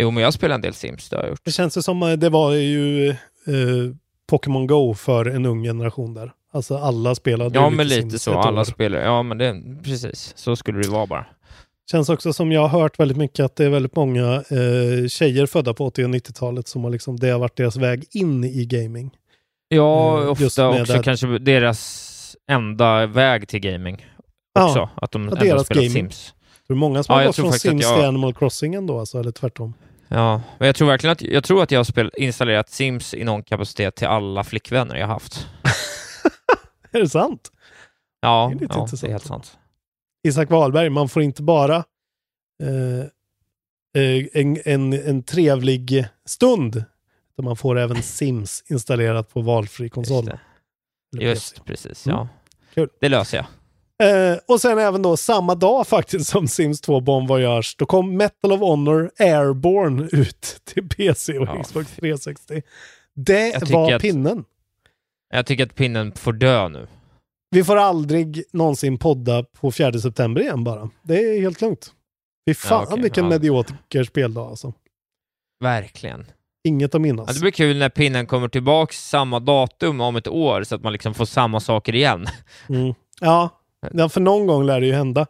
Jo, 0.00 0.10
men 0.10 0.22
jag 0.22 0.34
spelar 0.34 0.54
en 0.54 0.60
del 0.60 0.74
Sims. 0.74 1.08
Det 1.08 1.16
har 1.16 1.22
jag 1.22 1.30
gjort. 1.30 1.44
Det 1.44 1.52
känns 1.52 1.76
ju 1.78 1.82
som 1.82 2.02
eh, 2.02 2.12
det 2.12 2.28
var 2.28 2.52
ju 2.52 3.08
eh, 3.08 3.16
Pokémon 4.28 4.66
Go 4.66 4.94
för 4.94 5.24
en 5.24 5.46
ung 5.46 5.62
generation 5.64 6.14
där. 6.14 6.32
Alltså 6.52 6.76
alla 6.76 7.14
spelade 7.14 7.54
Ja, 7.58 7.70
men 7.70 7.88
lite 7.88 8.00
Sims 8.10 8.22
så. 8.22 8.32
Alla 8.38 8.60
år. 8.60 8.64
spelar. 8.64 8.98
Ja, 9.00 9.22
men 9.22 9.38
det, 9.38 9.62
precis. 9.84 10.32
Så 10.36 10.56
skulle 10.56 10.82
det 10.82 10.88
vara 10.88 11.06
bara. 11.06 11.26
Känns 11.90 12.08
också 12.08 12.32
som 12.32 12.52
jag 12.52 12.68
har 12.68 12.80
hört 12.80 12.98
väldigt 12.98 13.16
mycket 13.18 13.44
att 13.44 13.56
det 13.56 13.64
är 13.64 13.68
väldigt 13.70 13.96
många 13.96 14.34
eh, 14.34 15.06
tjejer 15.08 15.46
födda 15.46 15.74
på 15.74 15.86
80 15.86 16.04
och 16.04 16.10
90-talet 16.10 16.68
som 16.68 16.84
har 16.84 16.90
liksom, 16.90 17.16
det 17.20 17.28
har 17.30 17.38
varit 17.38 17.56
deras 17.56 17.76
väg 17.76 18.04
in 18.12 18.44
i 18.44 18.66
gaming. 18.66 19.10
Ja, 19.68 20.22
Eh, 20.22 20.30
ofta 20.30 20.46
också 20.68 20.92
det- 20.92 21.02
kanske 21.02 21.38
deras 21.38 22.09
enda 22.50 23.06
väg 23.06 23.48
till 23.48 23.60
gaming. 23.60 23.94
Också. 24.58 24.78
Ja, 24.78 24.90
att 24.94 25.10
de 25.10 25.22
ändå 25.22 25.36
spelat 25.36 25.68
gaming. 25.68 25.90
Sims. 25.90 26.34
Tror 26.66 26.76
många 26.76 27.02
som 27.02 27.12
Ja, 27.12 27.18
har 27.20 27.26
gått 27.26 27.36
från 27.36 27.52
Sims 27.52 27.82
jag- 27.82 27.96
till 27.96 28.04
Animal 28.06 28.34
Crossing 28.34 28.74
ändå, 28.74 28.98
alltså, 29.00 29.18
eller 29.20 29.32
tvärtom? 29.32 29.74
Ja, 30.08 30.42
men 30.58 30.66
jag 30.66 30.76
tror 30.76 30.88
verkligen 30.88 31.12
att 31.12 31.22
jag 31.22 31.44
tror 31.44 31.62
att 31.62 31.70
jag 31.70 31.78
har 31.78 31.84
spel, 31.84 32.10
installerat 32.16 32.68
Sims 32.70 33.14
i 33.14 33.24
någon 33.24 33.42
kapacitet 33.42 33.94
till 33.96 34.06
alla 34.06 34.44
flickvänner 34.44 34.96
jag 34.96 35.06
haft. 35.06 35.46
Är 36.92 37.00
det 37.00 37.08
sant? 37.08 37.52
Ja, 38.20 38.46
Det 38.52 38.56
är 38.56 38.60
lite 38.60 38.74
ja 38.78 38.86
det 39.00 39.06
är 39.06 39.10
helt 39.10 39.24
sant. 39.26 39.58
Isak 40.28 40.50
Wahlberg, 40.50 40.90
man 40.90 41.08
får 41.08 41.22
inte 41.22 41.42
bara 41.42 41.76
eh, 42.62 43.00
eh, 44.02 44.26
en, 44.32 44.58
en, 44.64 44.92
en 44.92 45.22
trevlig 45.22 46.06
stund, 46.26 46.76
utan 47.32 47.44
man 47.44 47.56
får 47.56 47.78
även 47.78 48.02
Sims 48.02 48.64
installerat 48.70 49.32
på 49.32 49.40
valfri 49.40 49.88
konsol. 49.88 50.24
Just, 50.24 51.22
Just 51.22 51.64
precis, 51.64 52.06
Mm. 52.06 52.16
ja. 52.18 52.28
Kul. 52.74 52.88
Det 53.00 53.08
löser 53.08 53.36
jag. 53.38 53.46
Eh, 54.02 54.38
och 54.48 54.60
sen 54.60 54.78
även 54.78 55.02
då 55.02 55.16
samma 55.16 55.54
dag 55.54 55.86
faktiskt 55.86 56.30
som 56.30 56.48
Sims 56.48 56.80
2 56.80 57.00
Bon 57.00 57.26
Voyage, 57.26 57.74
då 57.78 57.86
kom 57.86 58.16
Metal 58.16 58.52
of 58.52 58.60
Honor 58.60 59.10
Airborne 59.18 60.08
ut 60.12 60.60
till 60.64 60.88
PC 60.88 61.38
och 61.38 61.48
Ja. 61.48 61.62
Xbox 61.62 61.92
360. 61.96 62.62
Det 63.14 63.70
var 63.70 63.92
att- 63.92 64.02
pinnen. 64.02 64.44
Jag 65.32 65.46
tycker 65.46 65.66
att 65.66 65.74
pinnen 65.74 66.12
får 66.12 66.32
dö 66.32 66.68
nu. 66.68 66.86
Vi 67.50 67.64
får 67.64 67.76
aldrig 67.76 68.44
någonsin 68.52 68.98
podda 68.98 69.42
på 69.42 69.72
4 69.72 69.92
september 69.92 70.40
igen 70.40 70.64
bara. 70.64 70.90
Det 71.02 71.14
är 71.14 71.40
helt 71.40 71.60
lugnt. 71.60 71.92
Fy 72.48 72.54
fan 72.54 72.86
okej, 72.90 73.02
vilken 73.02 73.24
ja. 73.24 73.30
medioker 73.30 74.04
speldag 74.04 74.46
alltså. 74.50 74.72
Verkligen. 75.60 76.26
Inget 76.64 76.94
att 76.94 77.00
minnas. 77.00 77.28
Ja, 77.28 77.34
det 77.34 77.40
blir 77.40 77.50
kul 77.50 77.76
när 77.76 77.88
pinnen 77.88 78.26
kommer 78.26 78.48
tillbaks 78.48 79.08
samma 79.08 79.40
datum 79.40 80.00
om 80.00 80.16
ett 80.16 80.28
år 80.28 80.62
så 80.62 80.74
att 80.74 80.82
man 80.82 80.92
liksom 80.92 81.14
får 81.14 81.24
samma 81.24 81.60
saker 81.60 81.94
igen. 81.94 82.26
Mm. 82.68 82.94
Ja, 83.20 83.48
för 84.10 84.20
någon 84.20 84.46
gång 84.46 84.64
lär 84.66 84.80
det 84.80 84.86
ju 84.86 84.92
hända. 84.92 85.26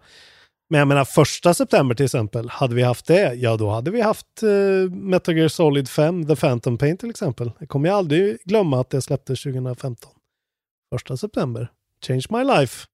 Men 0.71 0.79
jag 0.79 0.89
menar 0.89 1.05
första 1.05 1.55
september 1.55 1.95
till 1.95 2.05
exempel, 2.05 2.49
hade 2.49 2.75
vi 2.75 2.83
haft 2.83 3.07
det, 3.07 3.35
ja 3.35 3.57
då 3.57 3.71
hade 3.71 3.91
vi 3.91 4.01
haft 4.01 4.43
eh, 4.43 4.91
Metal 4.91 5.37
Gear 5.37 5.49
Solid 5.49 5.89
5, 5.89 6.27
The 6.27 6.37
Phantom 6.37 6.79
Pain 6.79 6.97
till 6.97 7.11
exempel. 7.11 7.53
Det 7.59 7.67
kommer 7.67 7.89
jag 7.89 7.97
aldrig 7.99 8.39
glömma 8.45 8.81
att 8.81 8.91
det 8.91 9.03
släpptes 9.03 9.43
2015. 9.43 10.11
Första 10.95 11.17
september. 11.17 11.69
Change 12.07 12.25
my 12.31 12.45
life. 12.45 12.87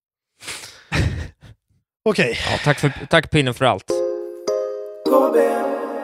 Okej, 2.09 2.39
Ja, 2.51 2.59
tack, 2.65 2.79
för, 2.79 2.93
tack 3.11 3.31
pinnen 3.31 3.55
för 3.55 3.65
allt. 3.65 3.91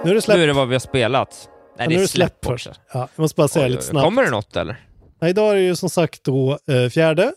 nu 0.05 0.11
är 0.11 0.14
det 0.14 0.22
släppt. 0.22 0.37
Nu 0.39 0.43
är 0.43 0.47
det 0.47 0.53
vad 0.53 0.68
vi 0.68 0.74
har 0.74 0.80
spelat. 0.80 1.49
Nej, 1.79 1.89
det 1.89 1.95
är 1.95 2.07
släpp 2.07 2.45
först. 2.45 2.70
Ja, 2.93 3.09
jag 3.14 3.23
måste 3.23 3.37
bara 3.37 3.49
säga 3.49 3.64
Oj, 3.64 3.70
lite 3.70 3.81
oj, 3.83 3.87
snabbt. 3.87 4.05
Kommer 4.05 4.25
det 4.25 4.31
något 4.31 4.57
eller? 4.57 4.87
Ja, 5.20 5.29
idag 5.29 5.51
är 5.51 5.55
det 5.55 5.62
ju 5.62 5.77
som 5.77 5.91
sagt 5.91 6.25
då 6.25 6.59
eh, 6.66 6.89
fjärde. 6.89 7.33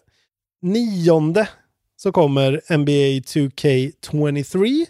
Nionde 0.62 1.50
så 1.96 2.12
kommer 2.12 2.78
NBA 2.78 3.20
2K23. 3.20 4.86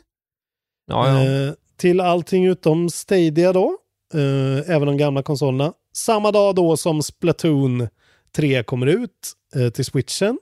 Ja, 0.88 1.24
ja. 1.24 1.24
Eh, 1.24 1.54
till 1.78 2.02
allting 2.02 2.46
utom 2.46 2.89
Stadia 2.89 3.54
då. 3.54 3.78
Eh, 4.14 4.70
även 4.76 4.86
de 4.86 4.98
gamla 4.98 5.24
konsolerna. 5.24 5.74
Samma 5.93 6.32
dag 6.32 6.56
då 6.56 6.78
som 6.78 7.04
Splatoon 7.04 7.88
3 8.36 8.64
kommer 8.64 8.88
ut 8.88 9.34
eh, 9.56 9.70
till 9.70 9.86
switchen. 9.86 10.39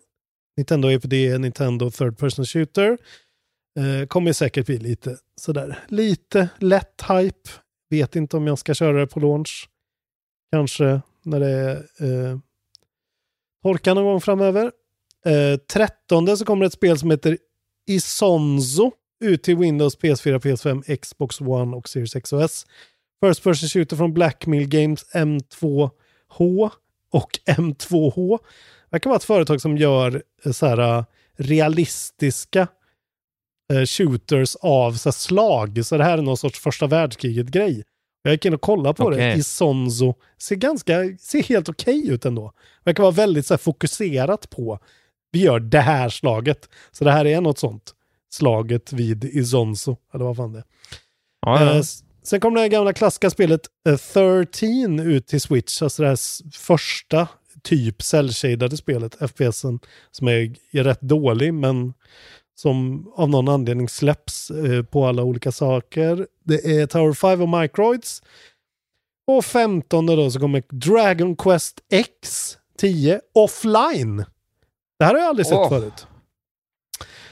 Nintendo 0.58 0.90
EPD, 0.92 1.14
Nintendo 1.40 1.92
Third 1.92 2.18
Person 2.18 2.46
Shooter. 2.46 2.98
Eh, 3.80 4.08
kommer 4.08 4.34
säkert 4.34 4.66
bli 4.66 4.78
lite 4.78 5.18
sådär, 5.42 5.80
lite 5.88 6.50
lätt 6.60 7.02
hype. 7.10 7.50
Vet 7.90 8.16
inte 8.16 8.38
om 8.38 8.48
jag 8.48 8.60
ska 8.60 8.74
köra 8.74 9.00
det 9.00 9.08
på 9.08 9.20
launch. 9.20 9.70
Kanske 10.52 11.02
när 11.24 11.40
det 11.40 11.50
är 11.50 11.76
eh, 11.76 12.38
torka 13.64 13.94
någon 13.94 14.06
gång 14.06 14.22
framöver. 14.22 14.72
Eh, 15.26 15.58
13 15.58 16.38
så 16.38 16.46
kommer 16.46 16.66
ett 16.66 16.74
spel 16.74 17.00
som 17.00 17.12
heter 17.12 17.38
Isonzo 17.88 18.92
ut 19.24 19.44
till 19.44 19.58
Windows, 19.58 19.98
PS4, 19.98 20.40
PS5, 20.40 20.98
Xbox 20.98 21.42
One 21.42 21.78
och 21.78 21.90
Series 21.90 22.16
X 22.16 22.34
och 22.34 22.44
S. 22.44 22.66
First 23.26 23.44
person 23.44 23.70
shooter 23.70 23.96
från 23.96 24.14
Blackmill 24.14 24.68
Games 24.68 25.06
M2H 25.14 26.72
och 27.12 27.40
M2H. 27.46 28.40
Det 28.90 29.00
kan 29.00 29.10
vara 29.10 29.18
ett 29.18 29.24
företag 29.24 29.62
som 29.62 29.78
gör 29.78 30.24
eh, 30.46 30.52
så 30.52 30.66
här 30.66 30.98
eh, 30.98 31.04
realistiska 31.36 32.62
eh, 32.62 32.68
shooters 33.86 34.56
av 34.56 34.92
så 34.94 35.12
slag. 35.12 35.86
Så 35.86 35.98
det 35.98 36.04
här 36.04 36.18
är 36.18 36.22
någon 36.22 36.38
sorts 36.38 36.60
första 36.60 36.88
världskriget-grej. 36.88 37.84
Jag 38.24 38.32
gick 38.34 38.46
in 38.46 38.54
och 38.54 38.62
kollade 38.62 38.94
på 38.96 39.10
det. 39.10 39.16
Okej. 39.16 39.40
Isonzo 39.40 40.14
ser 40.42 40.56
ganska, 40.56 40.94
ser 41.20 41.44
helt 41.44 41.70
okej 41.70 42.10
ut 42.10 42.26
ändå. 42.26 42.52
Verkar 42.84 43.04
vara 43.04 43.12
väldigt 43.12 43.46
så 43.46 43.54
här, 43.54 43.60
fokuserat 43.60 44.50
på 44.50 44.80
vi 45.32 45.40
gör 45.40 45.60
det 45.60 45.80
här 45.80 46.10
slaget. 46.10 46.70
Så 46.92 47.04
det 47.04 47.12
här 47.12 47.26
är 47.26 47.42
något 47.42 47.60
sånt. 47.60 47.94
Slaget 48.34 48.94
vid 48.94 49.24
Isonzo, 49.24 49.98
eller 50.14 50.26
vad 50.26 50.38
fan 50.38 50.54
det 50.54 50.60
är. 50.60 50.64
Ja, 51.46 51.62
Eh, 51.62 51.68
ja. 51.68 51.80
s- 51.80 52.04
sen 52.24 52.40
kom 52.40 52.54
det 52.54 52.60
här 52.60 52.68
gamla 52.68 52.94
klassiska 52.94 53.30
spelet 53.30 53.62
eh, 53.90 53.98
13 53.98 55.00
ut 55.00 55.28
till 55.28 55.42
Switch, 55.42 55.82
alltså 55.82 56.02
det 56.02 56.08
här 56.10 56.18
första 56.58 57.28
typ 57.64 58.02
cell-shadade 58.02 58.78
spelet, 58.78 59.16
FPSen, 59.32 59.80
som 60.12 60.28
är, 60.28 60.56
är 60.72 60.84
rätt 60.84 61.02
dålig, 61.02 61.54
men 61.54 61.94
som 62.56 63.08
av 63.16 63.30
någon 63.30 63.48
anledning 63.50 63.90
släpps 63.90 64.52
eh, 64.52 64.84
på 64.84 65.06
alla 65.06 65.24
olika 65.24 65.52
saker. 65.52 66.28
Det 66.44 66.66
är 66.80 66.88
Tower 66.88 67.14
5 67.14 67.42
och 67.42 67.62
Microids. 67.62 68.22
Och 69.28 69.46
15 69.46 70.06
då 70.06 70.32
så 70.32 70.40
kommer 70.40 70.64
Dragon 70.70 71.36
Quest 71.36 71.80
X 71.92 72.58
10 72.78 73.22
offline. 73.34 74.26
Det 75.00 75.06
här 75.06 75.14
har 75.14 75.20
jag 75.20 75.30
aldrig 75.30 75.46
sett 75.46 75.58
Åh. 75.58 75.70
förut. 75.70 76.08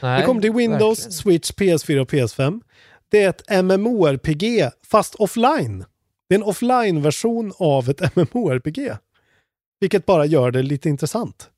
Nej, 0.02 0.20
Det 0.20 0.26
kommer 0.26 0.42
till 0.42 0.54
Windows, 0.54 1.00
verkligen. 1.00 1.12
Switch, 1.12 1.52
PS4 1.52 2.00
och 2.00 2.10
PS5. 2.10 2.62
Det 3.10 3.24
är 3.24 3.30
ett 3.30 3.64
MMORPG, 3.64 4.70
fast 4.88 5.16
offline. 5.16 5.86
Det 6.30 6.36
är 6.36 6.40
en 6.40 6.44
offline-version 6.44 7.54
av 7.58 7.90
ett 7.90 8.16
MMORPG. 8.16 8.92
Vilket 9.80 10.06
bara 10.06 10.26
gör 10.26 10.52
det 10.52 10.62
lite 10.64 10.90
intressant. 10.90 11.50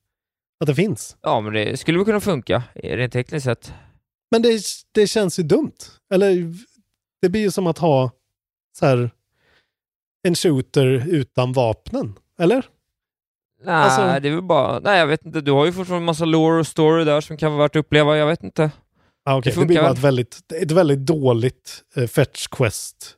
Att 0.59 0.67
det 0.67 0.75
finns. 0.75 1.17
Ja, 1.21 1.41
men 1.41 1.53
det 1.53 1.77
skulle 1.79 1.97
väl 1.97 2.05
kunna 2.05 2.19
funka, 2.19 2.63
rent 2.75 3.13
tekniskt 3.13 3.43
sett. 3.43 3.73
Men 4.31 4.41
det, 4.41 4.61
det 4.91 5.07
känns 5.07 5.39
ju 5.39 5.43
dumt. 5.43 5.75
Eller 6.13 6.53
det 7.21 7.29
blir 7.29 7.41
ju 7.41 7.51
som 7.51 7.67
att 7.67 7.77
ha 7.77 8.11
så 8.79 8.85
här 8.85 9.11
en 10.27 10.35
shooter 10.35 10.85
utan 11.07 11.53
vapnen. 11.53 12.13
Eller? 12.39 12.65
Nej, 13.63 13.75
Alltså- 13.75 14.01
det 14.19 14.29
är 14.29 14.33
väl 14.33 14.41
bara... 14.43 14.79
Nej, 14.79 14.99
jag 14.99 15.07
vet 15.07 15.25
inte. 15.25 15.41
Du 15.41 15.51
har 15.51 15.65
ju 15.65 15.73
fortfarande 15.73 16.01
en 16.01 16.05
massa 16.05 16.25
lore 16.25 16.59
och 16.59 16.67
story 16.67 17.03
där 17.03 17.21
som 17.21 17.37
kan 17.37 17.51
vara 17.51 17.61
värt 17.63 17.75
att 17.75 17.79
uppleva. 17.79 18.17
Jag 18.17 18.27
vet 18.27 18.43
inte. 18.43 18.71
Ah, 19.25 19.37
okej. 19.37 19.53
Det 19.55 19.59
Det, 19.61 19.65
blir 19.65 19.81
bara 19.81 19.91
ett 19.91 19.99
väldigt, 19.99 20.51
ett 20.61 20.71
väldigt 20.71 20.99
dåligt 20.99 21.83
eh, 21.95 22.07
Fetch 22.07 22.47
Quest 22.47 23.17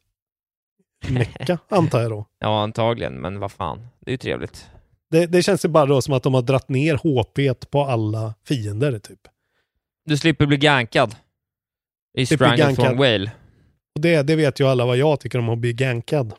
mecka, 1.07 1.59
antar 1.69 2.01
jag 2.01 2.11
då. 2.11 2.25
Ja, 2.39 2.61
antagligen, 2.63 3.21
men 3.21 3.39
vad 3.39 3.51
fan. 3.51 3.87
Det 3.99 4.09
är 4.09 4.13
ju 4.13 4.17
trevligt. 4.17 4.69
Det, 5.15 5.25
det 5.25 5.43
känns 5.43 5.65
ju 5.65 5.69
bara 5.69 5.85
då 5.85 6.01
som 6.01 6.13
att 6.13 6.23
de 6.23 6.33
har 6.33 6.41
dratt 6.41 6.69
ner 6.69 6.95
HP 6.95 7.69
på 7.71 7.83
alla 7.83 8.33
fiender 8.43 8.99
typ. 8.99 9.19
Du 10.05 10.17
slipper 10.17 10.45
bli 10.45 10.57
gankad. 10.57 11.15
I 12.17 12.25
Stranglethorn 12.25 12.75
gankad. 12.75 12.97
Whale. 12.97 13.31
Och 13.95 14.01
det, 14.01 14.23
det 14.23 14.35
vet 14.35 14.59
ju 14.59 14.67
alla 14.67 14.85
vad 14.85 14.97
jag 14.97 15.19
tycker 15.19 15.39
om 15.39 15.49
att 15.49 15.57
bli 15.57 15.73
gankad. 15.73 16.33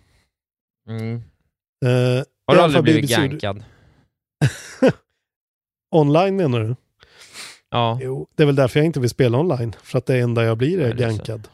Mm. 0.88 1.16
I 1.16 2.24
Har 2.46 2.54
du 2.54 2.60
aldrig 2.60 2.82
blivit 2.82 3.10
gankad? 3.10 3.64
Online 5.94 6.36
menar 6.36 6.60
du? 6.60 6.76
Ja. 7.70 7.98
Jo, 8.02 8.26
det 8.34 8.42
är 8.42 8.46
väl 8.46 8.56
därför 8.56 8.80
jag 8.80 8.86
inte 8.86 9.00
vill 9.00 9.10
spela 9.10 9.38
online. 9.38 9.72
För 9.82 9.98
att 9.98 10.06
det 10.06 10.18
enda 10.18 10.44
jag 10.44 10.58
blir 10.58 10.80
är 10.80 10.88
är 10.88 10.94
gankad. 10.94 11.48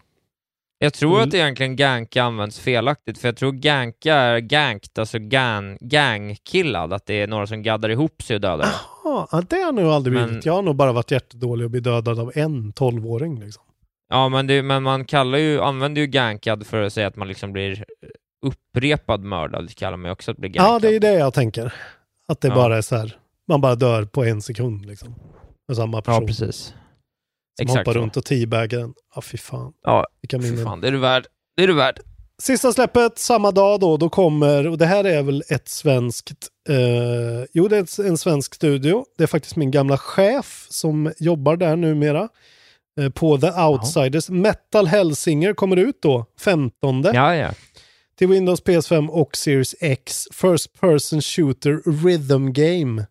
Jag 0.83 0.95
tror 0.95 1.17
Mm. 1.17 1.29
att 1.29 1.35
egentligen 1.35 1.77
ganka 1.77 2.23
används 2.23 2.59
felaktigt, 2.61 3.19
för 3.19 3.29
jag 3.29 3.37
tror 3.37 3.53
ganka 3.53 4.15
är 4.15 4.39
ganked, 4.39 4.99
alltså 4.99 5.19
gan, 5.19 5.79
gangkillad, 5.81 6.93
att 6.93 7.07
det 7.07 7.15
är 7.15 7.27
några 7.27 7.47
som 7.47 7.63
gaddar 7.63 7.89
ihop 7.89 8.23
sig 8.23 8.35
och 8.35 8.41
dödar 8.41 8.59
dig. 8.59 8.73
Ja, 9.05 9.43
det 9.49 9.57
har 9.57 9.63
jag 9.63 9.75
nog 9.75 9.85
aldrig 9.93 10.15
Men- 10.15 10.27
blivit. 10.27 10.47
Jag 10.47 10.53
har 10.53 10.63
nog 10.63 10.77
bara 10.77 10.93
varit 10.93 11.11
jättedålig 11.11 11.65
och 11.65 11.71
blivit 11.71 11.85
dödad 11.85 12.19
av 12.19 12.33
en 12.35 12.73
tolvåring. 12.73 13.41
Liksom. 13.41 13.63
Ja, 14.09 14.29
men, 14.29 14.47
det, 14.47 14.63
men 14.63 14.83
man 14.83 15.05
kallar 15.05 15.39
ju, 15.39 15.61
använder 15.61 16.01
ju 16.01 16.07
gankad 16.07 16.67
för 16.67 16.83
att 16.83 16.93
säga 16.93 17.07
att 17.07 17.17
man 17.17 17.29
liksom 17.29 17.53
blir 17.53 17.85
upprepad 18.47 19.21
mördad, 19.25 19.67
det 19.67 19.75
kallar 19.75 19.97
man 19.97 20.09
ju 20.09 20.13
också 20.13 20.31
att 20.31 20.37
bli 20.37 20.49
gankad. 20.49 20.75
Ja, 20.75 20.79
det 20.79 20.97
är 20.97 21.01
det 21.01 21.13
jag 21.13 21.35
tänker. 21.35 21.75
Att 22.29 22.41
det 22.41 22.49
Ja. 22.49 22.55
bara 22.55 22.77
är 22.77 22.83
så 22.83 22.97
här, 22.97 23.17
man 23.49 23.61
bara 23.61 23.75
dör 23.75 24.05
på 24.05 24.25
en 24.25 24.43
sekund 24.43 24.87
liksom. 24.87 25.15
Med 25.69 25.77
samma 25.77 26.03
person. 26.03 26.23
Ja, 26.23 26.27
precis. 26.27 26.75
Som 27.57 27.63
Exakt 27.65 27.79
hoppar 27.79 27.93
så. 27.93 27.99
runt 27.99 28.17
och 28.17 28.25
teabaggar 28.25 28.79
den. 28.79 28.95
Ja, 29.15 29.23
fy 29.23 29.39
fan. 29.39 29.73
Ja, 29.83 30.07
Vilka 30.23 30.39
fy 30.41 30.51
minnen. 30.51 30.65
fan, 30.65 30.81
det 30.81 30.89
är 30.89 30.93
du 30.93 30.99
värd. 30.99 31.27
Det 31.57 31.63
är 31.63 31.67
du 31.67 31.75
värd. 31.75 32.01
Sista 32.43 32.73
släppet 32.73 33.19
samma 33.19 33.51
dag 33.51 33.81
då, 33.81 33.97
då 33.97 34.09
kommer, 34.09 34.69
och 34.69 34.79
det 34.79 34.87
här 34.87 35.05
är 35.05 35.23
väl 35.23 35.43
ett 35.49 35.69
svenskt, 35.69 36.33
eh, 36.69 36.77
jo 37.53 37.69
det 37.69 37.77
är 37.77 38.07
en 38.07 38.19
svensk 38.19 38.55
studio. 38.55 39.05
Det 39.19 39.23
är 39.23 39.27
faktiskt 39.27 39.57
min 39.57 39.71
gamla 39.71 39.99
chef 39.99 40.67
som 40.71 41.13
jobbar 41.19 41.57
där 41.57 41.77
numera. 41.77 42.29
Eh, 43.01 43.09
på 43.11 43.39
The 43.39 43.51
Outsiders. 43.51 44.29
Metal 44.29 44.87
Hellsinger 44.87 45.55
kommer 45.55 45.77
ut 45.77 46.03
då, 46.03 46.27
15. 46.41 47.03
Ja, 47.03 47.35
ja. 47.37 47.51
Till 48.19 48.29
Windows, 48.29 48.63
PS5 48.63 49.09
och 49.09 49.37
Series 49.37 49.75
X. 49.81 50.25
First 50.33 50.81
Person 50.81 51.21
Shooter 51.23 52.03
Rhythm 52.05 52.53
Game. 52.53 53.07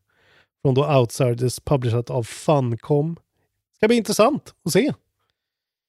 Från 0.62 0.74
då 0.74 0.98
Outsiders, 1.00 1.60
publicerat 1.60 2.10
av 2.10 2.24
Funcom. 2.24 3.18
Ska 3.82 3.88
bli 3.88 3.98
intressant 3.98 4.54
att 4.66 4.72
se. 4.72 4.94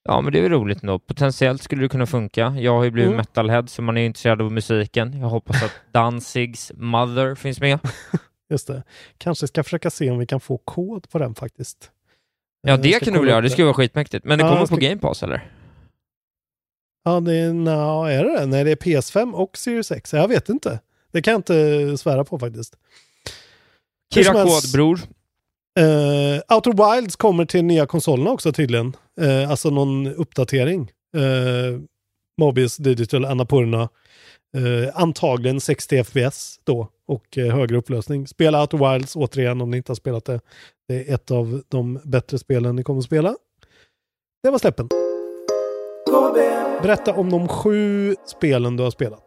Ja, 0.04 0.20
men 0.20 0.32
det 0.32 0.38
är 0.38 0.42
väl 0.42 0.52
roligt 0.52 0.82
ändå. 0.82 0.98
Potentiellt 0.98 1.62
skulle 1.62 1.82
det 1.82 1.88
kunna 1.88 2.06
funka. 2.06 2.54
Jag 2.58 2.72
har 2.76 2.84
ju 2.84 2.90
blivit 2.90 3.08
Mm. 3.08 3.16
metalhead, 3.16 3.66
så 3.66 3.82
man 3.82 3.96
är 3.96 4.02
intresserad 4.06 4.42
av 4.42 4.52
musiken. 4.52 5.18
Jag 5.20 5.28
hoppas 5.28 5.62
att 5.62 5.72
Danzigs 5.92 6.72
Mother 6.74 7.34
finns 7.34 7.60
med. 7.60 7.78
Just 8.50 8.66
det. 8.66 8.82
Kanske 9.18 9.46
ska 9.46 9.64
försöka 9.64 9.90
se 9.90 10.10
om 10.10 10.18
vi 10.18 10.26
kan 10.26 10.40
få 10.40 10.58
kod 10.58 11.08
på 11.10 11.18
den 11.18 11.34
faktiskt. 11.34 11.90
Ja, 12.62 12.76
det 12.76 12.92
ska 12.96 13.04
kan 13.04 13.14
du 13.14 13.20
väl 13.20 13.28
göra. 13.28 13.40
Det 13.40 13.50
skulle 13.50 13.64
vara 13.64 13.74
skitmäktigt. 13.74 14.24
Men 14.24 14.38
det 14.38 14.44
Ja, 14.44 14.52
kommer 14.52 14.66
ska- 14.66 14.74
på 14.74 14.80
Game 14.80 14.98
Pass, 15.00 15.22
eller? 15.22 15.50
Ja, 17.04 17.20
det 17.20 17.34
är, 17.34 17.52
no, 17.52 18.04
är 18.04 18.24
det 18.24 18.38
det? 18.40 18.46
Nej, 18.46 18.64
det 18.64 18.70
är 18.70 18.76
PS5 18.76 19.32
och 19.32 19.56
Series 19.56 19.90
X. 19.92 20.12
Jag 20.12 20.28
vet 20.28 20.48
inte. 20.48 20.80
Det 21.12 21.22
kan 21.22 21.32
jag 21.32 21.38
inte 21.38 21.98
svära 21.98 22.24
på 22.24 22.38
faktiskt. 22.38 22.76
Kira 24.14 24.32
Kod, 24.32 24.72
bror. 24.72 25.00
Eh, 25.78 26.56
Outer 26.56 26.94
Wilds 26.94 27.16
kommer 27.16 27.44
till 27.44 27.64
nya 27.64 27.86
konsolerna 27.86 28.30
också 28.30 28.52
tydligen. 28.52 28.96
Eh, 29.20 29.50
alltså 29.50 29.70
någon 29.70 30.06
uppdatering. 30.06 30.90
Eh, 31.16 31.80
Mobius 32.40 32.76
Digital 32.76 33.24
Annapurna. 33.24 33.88
Eh, 34.56 35.00
antagligen 35.00 35.60
60 35.60 36.04
FPS 36.04 36.60
då 36.64 36.88
och 37.06 37.38
eh, 37.38 37.54
högre 37.54 37.76
upplösning. 37.76 38.26
Spela 38.26 38.60
Outer 38.60 38.92
Wilds 38.92 39.16
återigen 39.16 39.60
om 39.60 39.70
ni 39.70 39.76
inte 39.76 39.90
har 39.90 39.96
spelat 39.96 40.24
det. 40.24 40.40
Det 40.88 41.10
är 41.10 41.14
ett 41.14 41.30
av 41.30 41.62
de 41.68 42.00
bättre 42.04 42.38
spelen 42.38 42.76
ni 42.76 42.82
kommer 42.82 42.98
att 42.98 43.04
spela. 43.04 43.36
Det 44.42 44.50
var 44.50 44.58
släppen. 44.58 44.88
Berätta 46.82 47.12
om 47.14 47.30
de 47.30 47.48
sju 47.48 48.16
spelen 48.26 48.76
du 48.76 48.82
har 48.82 48.90
spelat. 48.90 49.24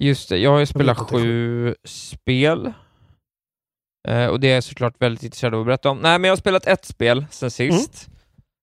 Just 0.00 0.28
det, 0.28 0.38
jag 0.38 0.50
har 0.50 0.58
ju 0.58 0.66
spelat 0.66 0.98
sju 0.98 1.74
spel. 1.84 2.72
Eh, 4.08 4.26
och 4.26 4.40
det 4.40 4.50
är 4.50 4.54
jag 4.54 4.64
såklart 4.64 4.94
väldigt 4.98 5.22
intresserad 5.22 5.54
av 5.54 5.60
att 5.60 5.66
berätta 5.66 5.90
om. 5.90 5.98
Nej, 5.98 6.18
men 6.18 6.28
jag 6.28 6.32
har 6.32 6.36
spelat 6.36 6.66
ett 6.66 6.84
spel 6.84 7.26
sen 7.30 7.50
sist. 7.50 8.06
Mm. 8.06 8.18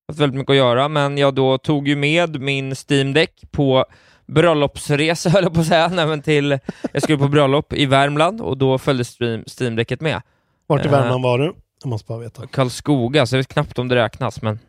Haft 0.08 0.20
väldigt 0.20 0.38
mycket 0.38 0.50
att 0.50 0.58
göra, 0.58 0.88
men 0.88 1.18
jag 1.18 1.34
då 1.36 1.58
tog 1.58 1.88
ju 1.88 1.96
med 1.96 2.42
min 2.42 2.76
Steam 2.90 3.14
Deck 3.14 3.44
på 3.52 3.86
bröllopsresa, 4.28 5.30
höll 5.34 5.44
jag 5.44 5.54
på 5.54 5.60
att 5.60 5.68
säga. 5.68 5.88
Nej, 5.88 6.06
men 6.08 6.22
till, 6.22 6.60
jag 6.94 7.04
skulle 7.04 7.18
på 7.18 7.28
bröllop 7.28 7.74
i 7.74 7.86
Värmland 7.86 8.42
och 8.42 8.58
då 8.58 8.78
följde 8.78 9.04
Steam, 9.60 9.76
Decket 9.76 10.02
med. 10.02 10.22
Vart 10.68 10.86
i 10.86 10.88
Eh, 10.88 10.92
Värmland 10.92 11.24
var 11.24 11.40
du? 11.40 11.54
Jag 11.84 11.90
måste 11.90 12.08
bara 12.08 12.20
veta. 12.20 12.48
Karlskoga, 12.48 13.26
så 13.26 13.36
jag 13.36 13.40
vet 13.40 13.48
knappt 13.48 13.80
om 13.80 13.88
det 13.88 13.96
räknas, 13.96 14.42
men 14.42 14.60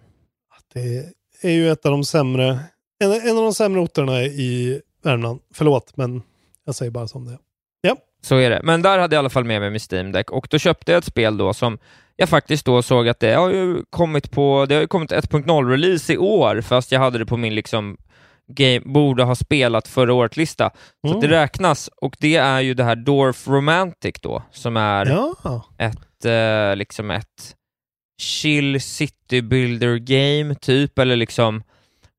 Det 0.75 1.13
är 1.43 1.51
ju 1.51 1.71
ett 1.71 1.87
av 1.87 1.93
de 1.93 2.05
sämre, 2.05 2.59
en, 2.99 3.13
en 3.13 3.37
av 3.37 3.43
de 3.43 3.55
sämre 3.55 3.81
orterna 3.81 4.23
i 4.23 4.81
Värmland. 5.03 5.41
Förlåt, 5.55 5.97
men 5.97 6.23
jag 6.65 6.75
säger 6.75 6.91
bara 6.91 7.09
som 7.09 7.25
det 7.25 7.33
är. 7.33 7.39
Så 8.27 8.37
är 8.37 8.51
det. 8.51 8.61
Men 8.63 8.83
där 8.83 8.99
hade 8.99 9.17
jag 9.17 9.21
i 9.21 9.23
alla 9.23 9.31
fall 9.31 9.45
med 9.45 9.61
mig 9.61 9.71
min 9.71 9.81
Steam 9.93 10.13
Deck 10.13 10.31
och 10.31 10.47
då 10.51 10.59
köpte 10.59 10.93
jag 10.93 10.99
ett 10.99 11.05
spel 11.05 11.37
då 11.37 11.55
som 11.55 11.79
jag 12.17 12.29
faktiskt 12.29 12.67
då 12.67 12.83
såg 12.83 13.09
att 13.09 13.21
det 13.21 13.33
har 13.35 13.51
ju 13.51 13.83
kommit 13.91 14.31
på, 14.31 14.67
det 14.69 14.75
har 14.75 14.83
ju 14.83 14.87
kommit 14.89 15.13
1.0-release 15.13 16.13
i 16.13 16.19
år, 16.19 16.61
fast 16.61 16.93
jag 16.93 17.01
hade 17.01 17.19
det 17.19 17.27
på 17.27 17.37
min 17.37 17.55
liksom 17.55 17.97
game, 18.49 18.81
borde 18.85 19.23
ha 19.25 19.35
spelat 19.35 19.89
förra 19.89 20.15
året-lista. 20.15 20.71
Så 21.07 21.09
Mm. 21.09 21.21
det 21.21 21.29
räknas, 21.29 21.91
och 21.97 22.17
det 22.21 22.37
är 22.37 22.61
ju 22.61 22.75
det 22.75 22.85
här 22.85 22.97
Dorf 22.97 23.49
Romantic 23.49 24.15
då, 24.21 24.43
som 24.53 24.77
är 24.77 25.07
ja. 25.07 25.65
ett, 25.79 26.25
eh, 26.25 26.77
liksom 26.77 27.11
ett 27.11 27.55
chill 28.23 28.81
city 28.81 29.43
builder 29.43 29.97
game 29.97 30.55
typ, 30.55 30.99
eller 30.99 31.17
liksom 31.17 31.63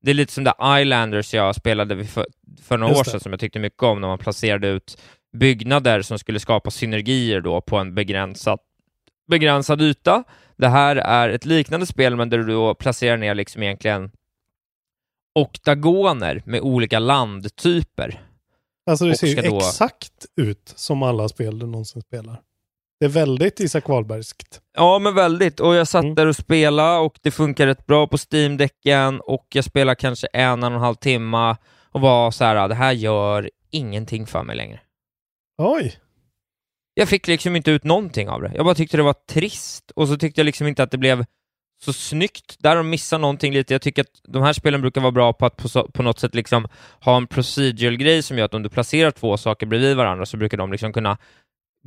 det 0.02 0.10
är 0.10 0.14
lite 0.14 0.32
som 0.32 0.44
det 0.44 0.54
Islanders 0.80 1.34
jag 1.34 1.54
spelade 1.54 2.04
för, 2.04 2.26
för 2.62 2.76
några 2.78 2.90
Just 2.92 3.00
år 3.00 3.04
det. 3.04 3.10
sedan 3.10 3.20
som 3.20 3.32
jag 3.32 3.40
tyckte 3.40 3.58
mycket 3.58 3.82
om, 3.82 4.00
när 4.00 4.08
man 4.08 4.18
placerade 4.18 4.68
ut 4.68 4.98
byggnader 5.36 6.02
som 6.02 6.18
skulle 6.18 6.40
skapa 6.40 6.70
synergier 6.70 7.40
då 7.40 7.60
på 7.60 7.76
en 7.76 7.94
begränsad, 7.94 8.58
begränsad 9.30 9.82
yta. 9.82 10.24
Det 10.56 10.68
här 10.68 10.96
är 10.96 11.28
ett 11.28 11.44
liknande 11.44 11.86
spel, 11.86 12.16
men 12.16 12.30
där 12.30 12.38
du 12.38 12.44
då 12.46 12.74
placerar 12.74 13.16
ner 13.16 13.34
liksom 13.34 13.62
egentligen 13.62 14.10
oktagoner 15.34 16.42
med 16.46 16.60
olika 16.60 16.98
landtyper. 16.98 18.20
Alltså 18.90 19.04
det 19.04 19.16
ser 19.18 19.26
ju 19.26 19.34
då- 19.50 19.56
exakt 19.56 20.26
ut 20.36 20.72
som 20.76 21.02
alla 21.02 21.28
spel 21.28 21.58
du 21.58 21.66
någonsin 21.66 22.02
spelar. 22.02 22.40
Det 23.00 23.04
är 23.06 23.10
väldigt 23.10 23.60
Isak 23.60 23.88
Wahlbergskt. 23.88 24.60
Ja, 24.76 24.98
men 24.98 25.14
väldigt. 25.14 25.60
Och 25.60 25.74
jag 25.74 25.88
satt 25.88 26.02
Mm. 26.04 26.14
där 26.14 26.26
och 26.26 26.36
spelade 26.36 26.98
och 26.98 27.18
det 27.22 27.30
funkar 27.30 27.66
rätt 27.66 27.86
bra 27.86 28.06
på 28.06 28.16
Steam-däcken 28.16 29.20
och 29.20 29.46
jag 29.54 29.64
spelade 29.64 29.96
kanske 29.96 30.26
en, 30.26 30.50
en 30.50 30.62
och 30.64 30.72
en 30.72 30.80
halv 30.80 30.94
timme 30.94 31.56
och 31.92 32.00
var 32.00 32.30
så 32.30 32.44
här, 32.44 32.68
det 32.68 32.74
här 32.74 32.92
gör 32.92 33.50
ingenting 33.70 34.26
för 34.26 34.42
mig 34.42 34.56
längre. 34.56 34.80
Oj! 35.58 35.98
Jag 36.94 37.08
fick 37.08 37.26
liksom 37.26 37.56
inte 37.56 37.70
ut 37.70 37.84
någonting 37.84 38.28
av 38.28 38.42
det. 38.42 38.52
Jag 38.54 38.64
bara 38.64 38.74
tyckte 38.74 38.96
det 38.96 39.02
var 39.02 39.14
trist 39.28 39.90
och 39.90 40.08
så 40.08 40.16
tyckte 40.16 40.40
jag 40.40 40.44
liksom 40.44 40.66
inte 40.66 40.82
att 40.82 40.90
det 40.90 40.98
blev 40.98 41.24
så 41.80 41.92
snyggt. 41.92 42.56
Där 42.58 42.76
de 42.76 42.90
missat 42.90 43.20
någonting 43.20 43.52
lite. 43.52 43.74
Jag 43.74 43.82
tycker 43.82 44.02
att 44.02 44.20
de 44.28 44.42
här 44.42 44.52
spelen 44.52 44.80
brukar 44.80 45.00
vara 45.00 45.12
bra 45.12 45.32
på 45.32 45.46
att 45.46 45.56
på, 45.56 45.68
så, 45.68 45.88
på 45.88 46.02
något 46.02 46.18
sätt 46.18 46.34
liksom 46.34 46.68
ha 47.00 47.16
en 47.16 47.26
procedural-grej 47.26 48.22
som 48.22 48.38
gör 48.38 48.44
att 48.44 48.54
om 48.54 48.62
du 48.62 48.68
placerar 48.68 49.10
två 49.10 49.36
saker 49.36 49.66
bredvid 49.66 49.96
varandra 49.96 50.26
så 50.26 50.36
brukar 50.36 50.56
de 50.58 50.72
liksom 50.72 50.92
kunna 50.92 51.18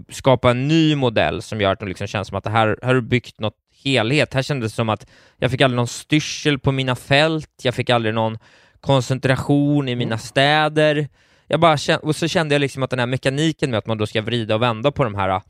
skapa 0.09 0.51
en 0.51 0.67
ny 0.67 0.95
modell 0.95 1.41
som 1.41 1.61
gör 1.61 1.71
att 1.71 1.79
det 1.79 1.85
liksom 1.85 2.07
känns 2.07 2.27
som 2.27 2.37
att 2.37 2.43
det 2.43 2.49
här, 2.49 2.77
här 2.81 2.87
har 2.87 2.95
du 2.95 3.01
byggt 3.01 3.39
något 3.39 3.57
helhet. 3.83 4.33
Här 4.33 4.41
kändes 4.41 4.71
det 4.71 4.75
som 4.75 4.89
att 4.89 5.09
jag 5.37 5.51
fick 5.51 5.61
aldrig 5.61 5.75
någon 5.75 5.87
styrsel 5.87 6.59
på 6.59 6.71
mina 6.71 6.95
fält, 6.95 7.49
jag 7.63 7.75
fick 7.75 7.89
aldrig 7.89 8.13
någon 8.13 8.37
koncentration 8.79 9.89
i 9.89 9.95
mina 9.95 10.17
städer. 10.17 11.07
Jag 11.51 11.59
bara 11.59 11.77
kände, 11.77 12.05
och 12.07 12.15
så 12.15 12.27
kände 12.27 12.55
jag 12.55 12.59
liksom 12.59 12.83
att 12.83 12.89
den 12.89 12.99
här 12.99 13.05
mekaniken 13.05 13.71
med 13.71 13.77
att 13.77 13.85
man 13.85 13.97
då 13.97 14.07
ska 14.07 14.21
vrida 14.21 14.55
och 14.55 14.61
vända 14.61 14.91
på 14.91 15.03
de 15.03 15.15
här 15.15 15.41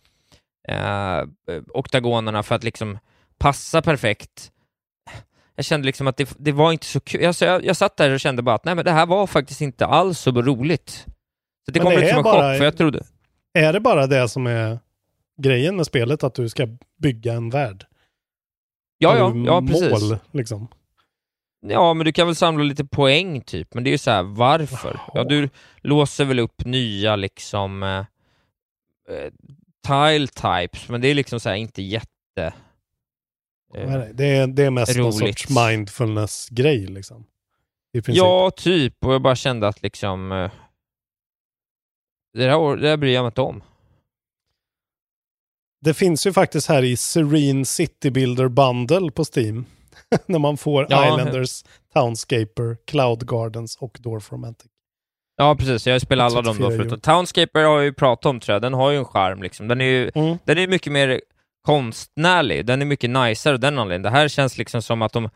eh, 0.68 1.26
oktagonerna 1.74 2.43
för 2.43 2.56
att 2.56 2.64
liksom 2.64 2.99
passa 3.38 3.82
perfekt. 3.82 4.52
Jag 5.56 5.66
kände 5.66 5.86
liksom 5.86 6.08
att 6.08 6.18
det, 6.18 6.34
det 6.38 6.52
var 6.52 6.72
inte 6.72 6.86
så 6.86 6.99
kul. 6.99 7.22
Jag, 7.22 7.36
så 7.36 7.45
jag, 7.45 7.66
jag 7.66 7.76
satt 7.78 7.97
där 7.97 8.12
och 8.14 8.20
kände 8.20 8.41
bara 8.41 8.56
att 8.56 8.66
nej 8.66 8.76
men 8.76 8.86
det 8.86 8.91
här 8.91 9.06
var 9.06 9.28
faktiskt 9.28 9.62
inte 9.62 9.86
alls 9.86 10.20
så 10.20 10.32
roligt. 10.32 10.89
Så 11.66 11.72
det 11.72 11.80
Men 11.80 11.84
kom 11.86 11.93
det 11.93 11.99
lite 11.99 12.10
är 12.10 12.14
som 12.14 12.18
en 12.18 12.24
bara- 12.24 12.52
chock, 12.52 12.58
för 12.58 12.66
jag 12.66 12.78
trodde... 12.78 13.04
Är 13.54 13.74
det 13.74 13.80
bara 13.80 14.08
det 14.08 14.30
som 14.30 14.47
är 14.47 14.80
grejen 15.41 15.76
med 15.76 15.86
spelet, 15.86 16.24
att 16.24 16.34
du 16.36 16.49
ska 16.49 16.68
bygga 17.02 17.34
en 17.34 17.49
värld? 17.49 17.86
Ja, 18.97 19.18
ja, 19.18 19.34
ja 19.45 19.62
precis. 19.68 20.10
Mål, 20.10 20.18
liksom. 20.32 20.68
Ja, 21.62 21.93
men 21.93 22.05
du 22.05 22.12
kan 22.12 22.28
väl 22.28 22.36
samla 22.36 22.64
lite 22.64 22.86
poäng 22.86 23.41
typ, 23.41 23.74
men 23.74 23.84
det 23.84 23.89
är 23.89 23.91
ju 23.91 23.97
så 23.97 24.12
här, 24.12 24.24
varför? 24.24 24.99
Ja, 25.14 25.24
du 25.24 25.49
låser 25.82 26.26
väl 26.26 26.39
upp 26.39 26.66
nya 26.66 27.16
liksom 27.16 27.84
eh, 27.84 27.97
eh, 29.16 29.32
tile 29.88 30.28
types, 30.28 30.89
men 30.89 31.01
det 31.01 31.07
är 31.07 31.16
liksom 31.16 31.39
så 31.39 31.49
här 31.49 31.55
inte 31.55 31.82
jätte... 31.82 32.53
eh, 33.76 34.01
Det 34.14 34.26
är, 34.26 34.47
det 34.47 34.64
är 34.64 34.70
mest 34.72 34.97
någon 34.97 35.05
roligt. 35.12 35.39
sorts 35.39 35.49
mindfulness-grej 35.49 36.88
liksom. 36.88 37.26
Ja, 38.18 38.51
typ. 38.51 39.05
Och 39.05 39.14
jag 39.14 39.22
bara 39.22 39.36
kände 39.36 39.68
att 39.68 39.82
liksom... 39.82 40.32
eh, 40.32 40.51
Det 42.34 42.43
här, 42.49 42.55
år- 42.57 42.78
det 42.78 42.89
här 42.89 42.97
bryr 42.97 43.14
jag 43.14 43.22
mig 43.24 43.28
inte 43.30 43.41
om. 43.41 43.64
Det 45.82 45.93
finns 45.93 46.28
ju 46.28 46.34
faktiskt 46.34 46.68
här 46.70 46.84
i 46.84 46.97
Serene 46.97 47.66
City 47.66 48.12
Builder 48.12 48.47
Bundle 48.47 49.12
på 49.12 49.24
Steam. 49.36 49.66
När 50.26 50.39
man 50.39 50.57
får 50.57 50.88
Ja. 50.89 51.05
Islanders, 51.20 51.64
Townscaper, 51.93 52.78
Cloud 52.88 53.28
Gardens 53.28 53.76
och 53.76 53.97
Dwarf 53.99 54.32
Romantic. 54.32 54.68
Ja, 55.38 55.55
precis. 55.55 55.88
Jag 55.88 55.93
har 55.93 55.99
spelat 55.99 56.32
alla 56.32 56.41
dem 56.41 56.57
då 56.57 56.68
34 56.68 56.78
förutom. 56.78 56.99
Townscaper 56.99 57.64
har 57.64 57.76
jag 57.76 57.84
ju 57.84 57.93
pratat 57.93 58.26
om 58.26 58.39
tror 58.39 58.53
jag. 58.55 58.62
Den 58.62 58.74
har 58.74 58.91
ju 58.91 58.97
en 58.97 59.05
charm 59.05 59.41
liksom. 59.43 59.68
Den 59.68 59.82
är 59.82 59.86
ju 59.86 60.12
Mm. 60.16 60.38
den 60.45 60.57
är 60.57 60.68
mycket 60.68 60.93
mer 60.93 61.22
konstnärlig. 61.66 62.66
Den 62.66 62.82
är 62.82 62.86
mycket 62.86 63.09
niceare 63.09 63.53
av 63.53 63.59
den 63.59 63.80
anledningen. 63.80 64.01
Det 64.01 64.09
här 64.20 64.28
känns 64.28 64.57
liksom 64.57 64.82
som 64.82 65.01
att 65.01 65.14
de 65.14 65.30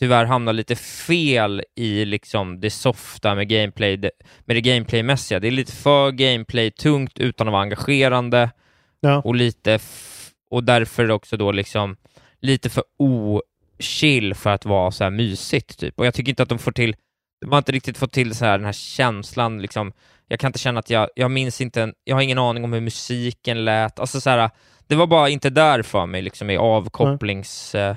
tyvärr 0.00 0.24
hamnar 0.24 0.52
lite 0.52 0.76
fel 0.76 1.62
i 1.76 2.04
liksom 2.04 2.60
det 2.60 2.70
softa 2.70 3.34
med 3.34 3.48
gameplay, 3.48 3.96
det- 3.96 4.10
med 4.44 4.56
det 4.56 4.60
gameplaymässiga. 4.60 5.40
Det 5.40 5.46
är 5.46 5.50
lite 5.52 5.72
för 5.72 6.10
gameplay-tungt 6.10 7.18
utan 7.18 7.48
att 7.48 7.52
vara 7.52 7.62
engagerande 7.62 8.50
Ja. 9.00 9.20
och 9.24 9.34
lite 9.34 9.78
och 10.50 10.64
därför 10.64 11.10
också 11.10 11.36
då 11.36 11.52
liksom 11.52 11.96
lite 12.40 12.70
för 12.70 12.84
o-chill 13.80 14.34
för 14.34 14.50
att 14.50 14.64
vara 14.64 14.90
så 14.90 15.04
här 15.04 15.10
mysigt 15.10 15.78
typ. 15.78 15.98
Och 15.98 16.06
jag 16.06 16.14
tycker 16.14 16.30
inte 16.32 16.42
att 16.42 16.48
de 16.48 16.58
får 16.58 16.72
till 16.72 16.94
de 17.40 17.52
har 17.52 17.58
inte 17.58 17.72
riktigt 17.72 17.98
fått 17.98 18.12
till 18.12 18.34
så 18.34 18.44
här 18.44 18.58
den 18.58 18.64
här 18.64 18.72
känslan 18.72 19.62
liksom. 19.62 19.92
Jag 20.28 20.40
kan 20.40 20.48
inte 20.48 20.58
känna 20.58 20.80
att 20.80 20.90
jag, 20.90 21.08
jag 21.14 21.30
minns 21.30 21.60
inte, 21.60 21.82
en, 21.82 21.94
jag 22.04 22.16
har 22.16 22.22
ingen 22.22 22.38
aning 22.38 22.64
om 22.64 22.72
hur 22.72 22.80
musiken 22.80 23.64
lät. 23.64 24.00
Alltså 24.00 24.20
så 24.20 24.30
här, 24.30 24.50
det 24.86 24.94
var 24.94 25.06
bara 25.06 25.28
inte 25.28 25.50
där 25.50 25.82
för 25.82 26.06
mig 26.06 26.22
liksom 26.22 26.50
i 26.50 26.56
avkopplings... 26.56 27.74
Eh, 27.74 27.96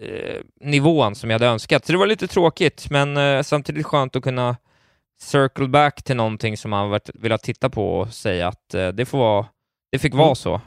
eh, 0.00 0.40
nivån 0.60 1.14
som 1.14 1.30
jag 1.30 1.34
hade 1.34 1.46
önskat. 1.46 1.86
Så 1.86 1.92
det 1.92 1.98
var 1.98 2.06
lite 2.06 2.26
tråkigt, 2.26 2.90
men 2.90 3.16
eh, 3.16 3.42
samtidigt 3.42 3.86
skönt 3.86 4.16
att 4.16 4.22
kunna 4.22 4.56
circle 5.20 5.68
back 5.68 6.02
till 6.02 6.16
någonting 6.16 6.56
som 6.56 6.70
man 6.70 6.90
varit, 6.90 7.10
velat 7.14 7.42
titta 7.42 7.70
på 7.70 7.98
och 7.98 8.14
säga 8.14 8.48
att 8.48 8.74
eh, 8.74 8.88
det 8.88 9.06
får 9.06 9.18
vara, 9.18 9.46
det 9.92 9.98
fick 9.98 10.14
vara 10.14 10.26
Mm. 10.26 10.36
så. 10.36 10.60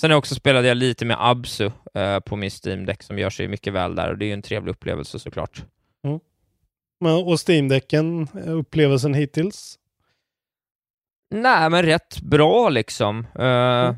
Sen 0.00 0.12
också 0.12 0.34
spelade 0.34 0.68
jag 0.68 0.76
lite 0.76 1.04
med 1.04 1.16
Absu 1.20 1.70
eh, 1.94 2.20
på 2.20 2.36
min 2.36 2.50
Steam-däck 2.50 3.02
som 3.02 3.18
gör 3.18 3.30
sig 3.30 3.48
mycket 3.48 3.72
väl 3.72 3.94
där 3.94 4.10
och 4.10 4.18
det 4.18 4.24
är 4.24 4.26
ju 4.26 4.32
en 4.32 4.42
trevlig 4.42 4.72
upplevelse 4.72 5.18
såklart. 5.18 5.64
Men, 7.00 7.14
och 7.14 7.38
Steam-däcken, 7.48 8.28
eh, 8.46 8.58
upplevelsen 8.58 9.14
hittills? 9.14 9.78
Nej, 11.34 11.70
men 11.70 11.82
rätt 11.82 12.20
bra 12.20 12.68
liksom. 12.68 13.26
Eh, 13.38 13.94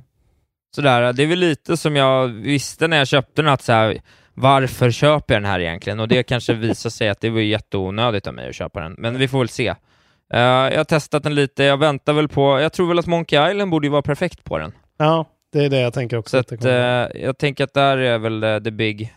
Sådär, 0.74 1.12
det 1.12 1.22
är 1.22 1.26
väl 1.26 1.38
lite 1.38 1.76
som 1.76 1.96
jag 1.96 2.28
visste 2.28 2.88
när 2.88 2.96
jag 2.96 3.08
köpte 3.08 3.42
den, 3.42 3.52
att 3.52 3.62
så 3.62 3.72
här, 3.72 4.00
varför 4.34 4.90
köper 4.90 5.34
jag 5.34 5.42
den 5.42 5.50
här 5.50 5.60
egentligen? 5.60 6.00
Och 6.00 6.08
det 6.08 6.22
kanske 6.28 6.54
visar 6.54 6.90
sig 6.90 7.08
att 7.08 7.20
det 7.20 7.30
var 7.30 7.40
jätteonödigt 7.40 8.26
av 8.26 8.34
mig 8.34 8.48
att 8.48 8.54
köpa 8.54 8.80
den, 8.80 8.94
men 8.98 9.18
vi 9.18 9.28
får 9.28 9.38
väl 9.38 9.48
se. 9.48 9.68
Eh, 10.34 10.40
jag 10.40 10.76
har 10.76 10.84
testat 10.84 11.22
den 11.22 11.34
lite, 11.34 11.64
jag 11.64 11.76
väntar 11.76 12.12
väl 12.12 12.28
på, 12.28 12.60
jag 12.60 12.72
tror 12.72 12.88
väl 12.88 12.98
att 12.98 13.06
Monkey 13.06 13.50
Island 13.50 13.70
borde 13.70 13.86
ju 13.86 13.90
vara 13.90 14.02
perfekt 14.02 14.44
på 14.44 14.58
den. 14.58 14.72
Ja, 14.98 15.26
det 15.52 15.64
är 15.64 15.68
det 15.70 15.80
jag 15.80 15.94
tänker 15.94 16.16
också. 16.16 16.30
Så 16.30 16.38
att 16.38 16.52
att, 16.52 16.64
eh, 16.64 17.22
jag 17.22 17.38
tänker 17.38 17.64
att 17.64 17.74
där 17.74 17.98
är 17.98 18.18
väl 18.18 18.42
eh, 18.42 18.58
the 18.58 18.70
big, 18.70 19.14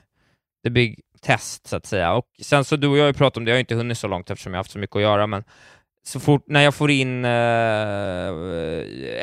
the 0.64 0.70
big 0.70 1.00
test, 1.22 1.68
så 1.68 1.76
att 1.76 1.86
säga. 1.86 2.14
Och 2.14 2.26
sen 2.42 2.66
så 2.66 2.76
du 2.76 2.88
och 2.88 2.98
jag 2.98 3.04
har 3.04 3.08
ju 3.08 3.14
pratat 3.14 3.38
om 3.38 3.46
det, 3.46 3.52
jag 3.52 3.56
har 3.56 3.60
inte 3.60 3.76
hunnit 3.76 3.98
så 3.98 4.08
långt 4.08 4.30
eftersom 4.30 4.54
jag 4.54 4.58
har 4.58 4.60
haft 4.60 4.72
så 4.72 4.80
mycket 4.80 4.96
att 4.96 5.02
göra, 5.02 5.28
men 5.28 5.44
så 6.06 6.20
fort, 6.20 6.44
när 6.48 6.62
jag 6.62 6.76
får 6.76 6.92
in 6.92 7.26
eh, 7.26 7.32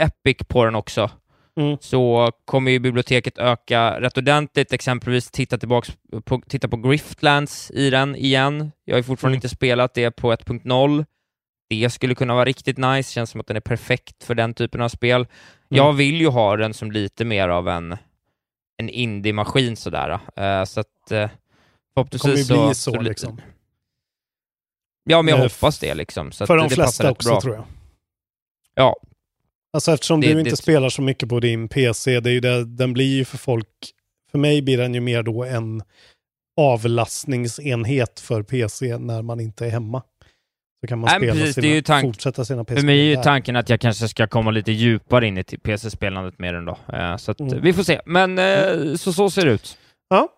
Epic 0.04 0.36
på 0.48 0.64
den 0.64 0.74
också, 0.74 1.10
Mm. 1.56 1.76
så 1.80 2.30
kommer 2.44 2.70
ju 2.70 2.78
biblioteket 2.78 3.38
öka 3.38 4.00
rätt 4.00 4.18
ordentligt, 4.18 4.72
exempelvis 4.72 5.30
titta, 5.30 5.58
tillbaks 5.58 5.88
på, 6.24 6.40
titta 6.48 6.68
på 6.68 6.76
Griftlands 6.76 7.70
i 7.70 7.90
den 7.90 8.16
igen. 8.16 8.72
Jag 8.84 8.94
har 8.94 8.98
ju 8.98 9.02
fortfarande 9.02 9.34
Mm. 9.34 9.38
inte 9.38 9.48
spelat 9.48 9.94
det 9.94 10.10
på 10.10 10.32
1.0. 10.32 11.04
Det 11.70 11.90
skulle 11.90 12.14
kunna 12.14 12.34
vara 12.34 12.44
riktigt 12.44 12.78
nice, 12.78 13.12
känns 13.12 13.30
som 13.30 13.40
att 13.40 13.46
den 13.46 13.56
är 13.56 13.60
perfekt 13.60 14.24
för 14.24 14.34
den 14.34 14.54
typen 14.54 14.82
av 14.82 14.88
spel. 14.88 15.26
Mm. 15.72 15.86
Jag 15.86 15.92
vill 15.92 16.20
ju 16.20 16.28
ha 16.28 16.56
den 16.56 16.74
som 16.74 16.90
lite 16.92 17.24
mer 17.24 17.48
av 17.48 17.68
en, 17.68 17.96
en 18.76 18.88
indie-maskin 18.88 19.76
sådär. 19.76 20.10
Uh, 20.10 20.64
så 20.64 20.80
att 20.80 20.86
uh, 21.12 21.16
det 21.16 21.18
kommer 21.18 21.28
ju 21.28 21.28
förhoppningsvis 21.94 22.48
bli 22.48 22.56
så... 22.74 22.74
så, 22.74 23.00
liksom. 23.00 23.40
Ja, 25.04 25.22
men 25.22 25.32
jag 25.34 25.38
Eh, 25.38 25.42
hoppas 25.50 25.78
det 25.78 25.94
liksom. 25.94 26.32
Så 26.32 26.46
För 26.46 26.56
de 26.56 26.68
det 26.68 26.74
flesta 26.74 27.10
också 27.10 27.28
bra. 27.28 27.40
tror 27.40 27.54
jag. 27.54 27.64
Ja, 28.74 28.96
Alltså 29.74 29.92
eftersom 29.92 30.20
Det- 30.20 30.34
du 30.34 30.40
inte 30.40 30.56
spelar 30.56 30.88
så 30.88 31.02
mycket 31.02 31.28
på 31.28 31.40
din 31.40 31.68
PC, 31.68 32.20
det 32.20 32.30
är 32.30 32.34
ju 32.34 32.40
det, 32.40 32.64
den 32.64 32.92
blir 32.92 33.16
ju 33.16 33.24
för 33.24 33.38
folk, 33.38 33.68
för 34.30 34.38
mig 34.38 34.62
blir 34.62 34.78
den 34.78 34.94
ju 34.94 35.00
mer 35.00 35.22
då 35.22 35.44
en 35.44 35.82
avlastningsenhet 36.56 38.20
för 38.20 38.42
PC 38.42 38.98
när 38.98 39.22
man 39.22 39.40
inte 39.40 39.66
är 39.66 39.70
hemma. 39.70 40.02
Så 40.82 40.86
kan 40.88 40.98
man 40.98 41.08
Nej, 41.10 41.18
spela 41.18 41.32
precis, 41.32 41.54
sina, 41.54 41.62
det 41.62 41.68
är 41.72 41.74
ju 41.74 41.80
tank- 41.82 42.02
fortsätta 42.02 42.44
sina 42.44 42.64
PC. 42.64 42.80
För 42.80 42.86
mig 42.86 43.00
är 43.00 43.16
ju 43.16 43.22
tanken 43.22 43.56
att 43.56 43.68
jag 43.68 43.80
kanske 43.80 44.08
ska 44.08 44.26
komma 44.26 44.50
lite 44.50 44.72
djupare 44.72 45.26
in 45.26 45.38
i 45.38 45.44
PC-spelandet 45.44 46.38
med 46.38 46.54
den 46.54 46.64
då. 46.64 46.76
Eh, 46.92 47.16
så 47.16 47.30
att, 47.30 47.40
Mm. 47.40 47.60
vi 47.62 47.72
får 47.72 47.82
se. 47.82 48.00
Men 48.06 48.38
eh, 48.38 48.94
så, 48.94 49.12
så 49.12 49.30
ser 49.30 49.46
det 49.46 49.52
ut. 49.52 49.78
Ja, 50.08 50.28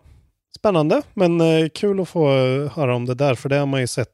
spännande, 0.57 1.01
men 1.13 1.41
eh, 1.41 1.69
kul 1.73 1.99
att 1.99 2.09
få 2.09 2.29
höra 2.75 2.95
om 2.95 3.05
det 3.05 3.15
där, 3.15 3.35
för 3.35 3.49
det 3.49 3.55
har 3.55 3.65
man 3.65 3.81
ju 3.81 3.87
sett. 3.87 4.09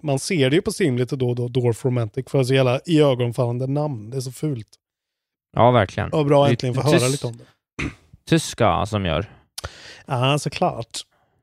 Man 0.00 0.18
ser 0.18 0.50
det 0.50 0.56
ju 0.56 0.62
på 0.62 0.70
Steam 0.80 0.96
lite 0.98 1.16
då 1.16 1.28
och 1.28 1.36
då, 1.36 1.48
Dwarf 1.48 1.84
Romantic, 1.84 2.26
för 2.30 2.44
så 2.44 2.54
jävla 2.54 2.80
iögonfallande 2.86 3.66
namn. 3.66 4.10
Det 4.10 4.16
är 4.16 4.20
så 4.20 4.32
fult. 4.32 4.68
Ja, 5.56 5.70
verkligen. 5.70 6.12
Och 6.12 6.26
bra 6.26 6.46
är 6.46 6.50
äntligen 6.50 6.74
få 6.74 6.80
höra 6.82 7.08
lite 7.08 7.26
om 7.26 7.36
det. 7.36 7.44
Tyska 8.28 8.86
som 8.86 9.04
gör. 9.06 9.26
Ja, 10.06 10.38
såklart. 10.38 10.98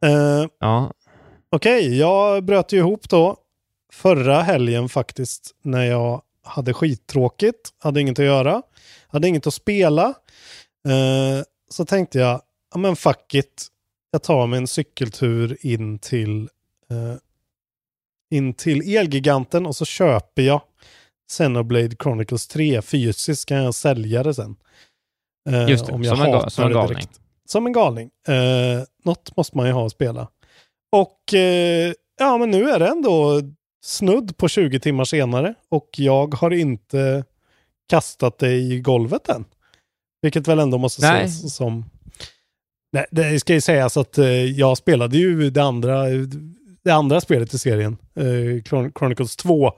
Uh, 0.06 0.48
Ja. 0.60 0.92
Okej, 1.50 1.98
jag 2.00 2.44
bröt 2.44 2.74
ju 2.74 2.78
ihop 2.78 3.10
då 3.10 3.38
förra 3.96 4.42
helgen 4.42 4.90
faktiskt 4.90 5.56
när 5.62 5.84
jag 5.86 6.22
hade 6.44 6.74
skittråkigt, 6.74 7.70
hade 7.78 8.02
inget 8.02 8.20
att 8.20 8.26
göra, 8.26 8.62
hade 9.08 9.28
inget 9.28 9.48
att 9.48 9.54
spela. 9.54 10.06
Eh, 10.88 11.44
så 11.70 11.86
tänkte 11.86 12.20
jag, 12.20 12.42
ja 12.74 12.78
men 12.78 12.96
fuck 12.96 13.34
it, 13.34 13.68
jag 14.12 14.24
tar 14.24 14.48
mig 14.48 14.58
en 14.58 14.68
cykeltur 14.68 15.58
in 15.62 16.00
till, 16.00 16.50
eh, 16.92 17.16
in 18.32 18.54
till 18.54 18.96
Elgiganten 18.98 19.66
och 19.66 19.76
så 19.76 19.86
köper 19.86 20.42
jag 20.42 20.62
Xenoblade 21.30 21.96
Chronicles 22.04 22.48
3 22.48 22.82
fysiskt, 22.82 23.46
kan 23.46 23.58
jag 23.58 23.76
sälja 23.76 24.24
det 24.24 24.34
sen. 24.34 24.56
Eh, 25.50 25.70
Just 25.70 25.86
det, 25.86 25.92
om 25.94 26.04
jag 26.04 26.18
som 26.18 26.26
en 26.26 26.50
som 26.50 26.66
en 26.66 26.74
galning. 26.74 26.96
direkt. 26.98 27.22
Som 27.46 27.66
en 27.66 27.74
galning. 27.74 28.10
Eh, 28.28 28.84
något 29.04 29.38
måste 29.38 29.58
man 29.58 29.66
ju 29.68 29.72
ha 29.72 29.86
att 29.86 29.92
spela. 29.92 30.28
Och 30.92 31.34
eh, 31.34 31.94
ja, 32.20 32.38
men 32.38 32.52
nu 32.52 32.70
är 32.70 32.80
det 32.80 32.88
ändå 32.88 33.42
snudd 33.86 34.38
på 34.38 34.48
20 34.48 34.80
timmar 34.80 35.06
senare 35.06 35.54
och 35.70 35.90
jag 35.98 36.34
har 36.34 36.52
inte 36.52 37.24
kastat 37.90 38.38
det 38.40 38.52
i 38.54 38.80
golvet 38.80 39.30
än. 39.30 39.46
Vilket 40.22 40.48
väl 40.48 40.60
ändå 40.60 40.78
måste 40.78 41.12
Nej. 41.12 41.26
ses 41.26 41.56
som... 41.56 41.86
Nej, 42.92 43.06
det 43.12 43.40
ska 43.40 43.54
ju 43.54 43.62
sägas 43.62 43.98
att 43.98 44.18
eh, 44.18 44.28
jag 44.28 44.78
spelade 44.78 45.18
ju 45.18 45.50
det 45.50 45.64
andra, 45.64 46.04
det 46.84 46.92
andra 46.92 47.22
spelet 47.22 47.54
i 47.54 47.58
serien, 47.58 47.98
eh, 48.16 48.24
Chron- 48.64 48.92
Chronicles 49.00 49.36
2, 49.36 49.72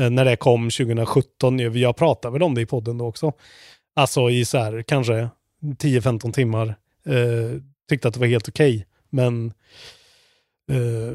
eh, 0.00 0.10
när 0.10 0.24
det 0.24 0.36
kom 0.36 0.70
2017. 0.70 1.58
Jag 1.80 1.96
pratade 1.96 2.32
väl 2.32 2.42
om 2.42 2.54
det 2.54 2.60
i 2.60 2.66
podden 2.66 2.98
då 2.98 3.06
också. 3.06 3.32
Alltså 3.96 4.30
i 4.30 4.44
så 4.44 4.58
här 4.58 4.82
kanske 4.82 5.28
10-15 5.62 6.32
timmar. 6.32 6.74
Tyckte 7.88 8.08
att 8.08 8.14
det 8.14 8.20
var 8.20 8.26
helt 8.26 8.48
okej. 8.48 8.86
Men 9.10 9.46
eh, 9.46 9.52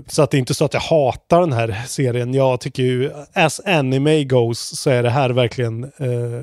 så 0.07 0.21
att 0.21 0.31
det 0.31 0.37
är 0.37 0.39
inte 0.39 0.53
så 0.53 0.65
att 0.65 0.73
jag 0.73 0.81
hatar 0.81 1.39
den 1.39 1.53
här 1.53 1.83
serien. 1.87 2.33
Jag 2.33 2.59
tycker 2.59 2.83
ju, 2.83 3.11
as 3.33 3.61
anime 3.65 4.23
goes, 4.23 4.79
så 4.79 4.89
är 4.89 5.03
det 5.03 5.09
här 5.09 5.29
verkligen 5.29 5.83
eh, 5.83 6.41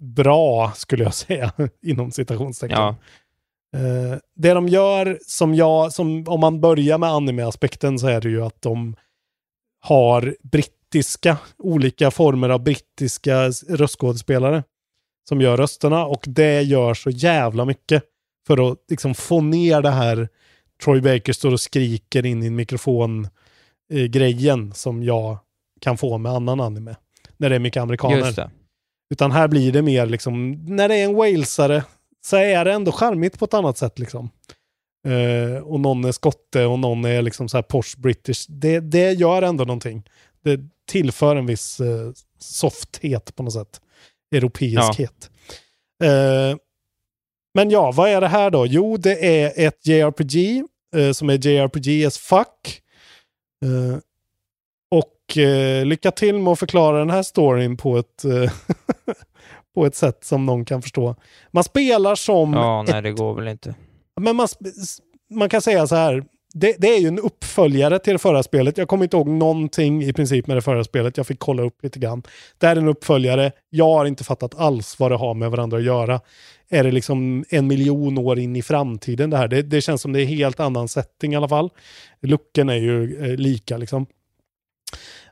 bra, 0.00 0.72
skulle 0.76 1.04
jag 1.04 1.14
säga, 1.26 1.52
inom 1.82 2.10
citationstecken. 2.10 2.78
Ja. 2.78 2.96
Eh, 3.76 4.18
det 4.34 4.54
de 4.54 4.68
gör, 4.68 5.18
som 5.26 5.54
jag, 5.54 5.92
som, 5.92 6.24
om 6.28 6.40
man 6.40 6.60
börjar 6.60 6.98
med 6.98 7.08
anime-aspekten, 7.08 7.98
så 7.98 8.06
är 8.06 8.20
det 8.20 8.28
ju 8.28 8.44
att 8.44 8.62
de 8.62 8.96
har 9.80 10.36
brittiska, 10.42 11.38
olika 11.58 12.10
former 12.10 12.48
av 12.48 12.62
brittiska 12.62 13.48
röstskådespelare 13.68 14.64
som 15.28 15.40
gör 15.40 15.56
rösterna 15.56 16.06
och 16.06 16.24
det 16.26 16.62
gör 16.62 16.94
så 16.94 17.10
jävla 17.10 17.64
mycket 17.64 18.02
för 18.46 18.72
att 18.72 18.78
liksom 18.88 19.14
få 19.14 19.40
ner 19.40 19.82
det 19.82 19.90
här 19.90 20.28
Troy 20.84 21.00
Baker 21.00 21.32
står 21.32 21.52
och 21.52 21.60
skriker 21.60 22.26
in 22.26 22.42
i 22.42 22.46
en 22.46 22.56
mikrofon 22.56 23.28
eh, 23.92 24.04
grejen 24.04 24.72
som 24.74 25.02
jag 25.02 25.38
kan 25.80 25.98
få 25.98 26.18
med 26.18 26.32
annan 26.32 26.60
anime. 26.60 26.96
När 27.36 27.50
det 27.50 27.54
är 27.54 27.60
mycket 27.60 27.80
amerikaner. 27.80 28.50
Utan 29.10 29.32
här 29.32 29.48
blir 29.48 29.72
det 29.72 29.82
mer 29.82 30.06
liksom, 30.06 30.52
när 30.52 30.88
det 30.88 30.94
är 30.94 31.04
en 31.04 31.14
walesare 31.14 31.84
så 32.24 32.36
är 32.36 32.64
det 32.64 32.72
ändå 32.72 32.92
charmigt 32.92 33.38
på 33.38 33.44
ett 33.44 33.54
annat 33.54 33.78
sätt 33.78 33.98
liksom. 33.98 34.30
Eh, 35.08 35.62
och 35.62 35.80
någon 35.80 36.04
är 36.04 36.12
skotte 36.12 36.64
och 36.64 36.78
någon 36.78 37.04
är 37.04 37.22
liksom 37.22 37.48
så 37.48 37.56
här 37.56 37.62
posh 37.62 37.96
british. 37.98 38.46
Det, 38.48 38.80
det 38.80 39.12
gör 39.12 39.42
ändå 39.42 39.64
någonting. 39.64 40.04
Det 40.44 40.60
tillför 40.90 41.36
en 41.36 41.46
viss 41.46 41.80
eh, 41.80 42.12
softhet 42.38 43.36
på 43.36 43.42
något 43.42 43.52
sätt. 43.52 43.80
europeiskhet. 44.34 45.30
Eh, 46.04 46.56
men 47.58 47.70
ja, 47.70 47.92
vad 47.92 48.10
är 48.10 48.20
det 48.20 48.28
här 48.28 48.50
då? 48.50 48.66
Jo, 48.66 48.96
det 48.96 49.42
är 49.42 49.66
ett 49.66 49.86
JRPG 49.86 50.64
eh, 50.96 51.12
som 51.12 51.30
är 51.30 51.46
JRPG 51.46 52.06
as 52.06 52.18
fuck. 52.18 52.82
Eh, 53.64 53.98
och 54.90 55.38
eh, 55.38 55.86
lycka 55.86 56.10
till 56.10 56.38
med 56.38 56.52
att 56.52 56.58
förklara 56.58 56.98
den 56.98 57.10
här 57.10 57.22
storyn 57.22 57.76
på 57.76 57.96
ett, 57.96 58.24
eh, 58.24 58.52
på 59.74 59.86
ett 59.86 59.94
sätt 59.94 60.24
som 60.24 60.46
någon 60.46 60.64
kan 60.64 60.82
förstå. 60.82 61.16
Man 61.50 61.64
spelar 61.64 62.14
som... 62.14 62.52
Ja, 62.52 62.82
nej 62.82 62.98
ett, 62.98 63.04
det 63.04 63.12
går 63.12 63.34
väl 63.34 63.48
inte. 63.48 63.74
Men 64.20 64.36
man, 64.36 64.48
man 65.30 65.48
kan 65.48 65.62
säga 65.62 65.86
så 65.86 65.94
här. 65.94 66.24
Det, 66.54 66.76
det 66.78 66.88
är 66.88 67.00
ju 67.00 67.08
en 67.08 67.18
uppföljare 67.18 67.98
till 67.98 68.12
det 68.12 68.18
förra 68.18 68.42
spelet. 68.42 68.78
Jag 68.78 68.88
kommer 68.88 69.04
inte 69.04 69.16
ihåg 69.16 69.28
någonting 69.28 70.02
i 70.02 70.12
princip 70.12 70.46
med 70.46 70.56
det 70.56 70.62
förra 70.62 70.84
spelet. 70.84 71.16
Jag 71.16 71.26
fick 71.26 71.38
kolla 71.38 71.62
upp 71.62 71.82
lite 71.82 71.98
grann. 71.98 72.22
Det 72.58 72.66
här 72.66 72.76
är 72.76 72.80
en 72.80 72.88
uppföljare. 72.88 73.52
Jag 73.70 73.94
har 73.94 74.06
inte 74.06 74.24
fattat 74.24 74.54
alls 74.54 74.98
vad 74.98 75.10
det 75.10 75.16
har 75.16 75.34
med 75.34 75.50
varandra 75.50 75.78
att 75.78 75.84
göra. 75.84 76.20
Är 76.68 76.84
det 76.84 76.90
liksom 76.90 77.44
en 77.48 77.66
miljon 77.66 78.18
år 78.18 78.38
in 78.38 78.56
i 78.56 78.62
framtiden 78.62 79.30
det 79.30 79.36
här? 79.36 79.48
Det, 79.48 79.62
det 79.62 79.80
känns 79.80 80.02
som 80.02 80.12
det 80.12 80.22
är 80.22 80.26
helt 80.26 80.60
annan 80.60 80.88
setting 80.88 81.32
i 81.32 81.36
alla 81.36 81.48
fall. 81.48 81.70
Looken 82.20 82.68
är 82.68 82.76
ju 82.76 83.24
eh, 83.24 83.36
lika 83.36 83.76
liksom. 83.76 84.06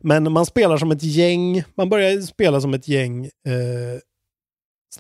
Men 0.01 0.33
man 0.33 0.47
spelar 0.47 0.77
som 0.77 0.91
ett 0.91 1.03
gäng. 1.03 1.63
Man 1.75 1.89
börjar 1.89 2.21
spela 2.21 2.61
som 2.61 2.75
ett 2.75 2.89
gäng 2.89 3.25
eh, 3.25 4.01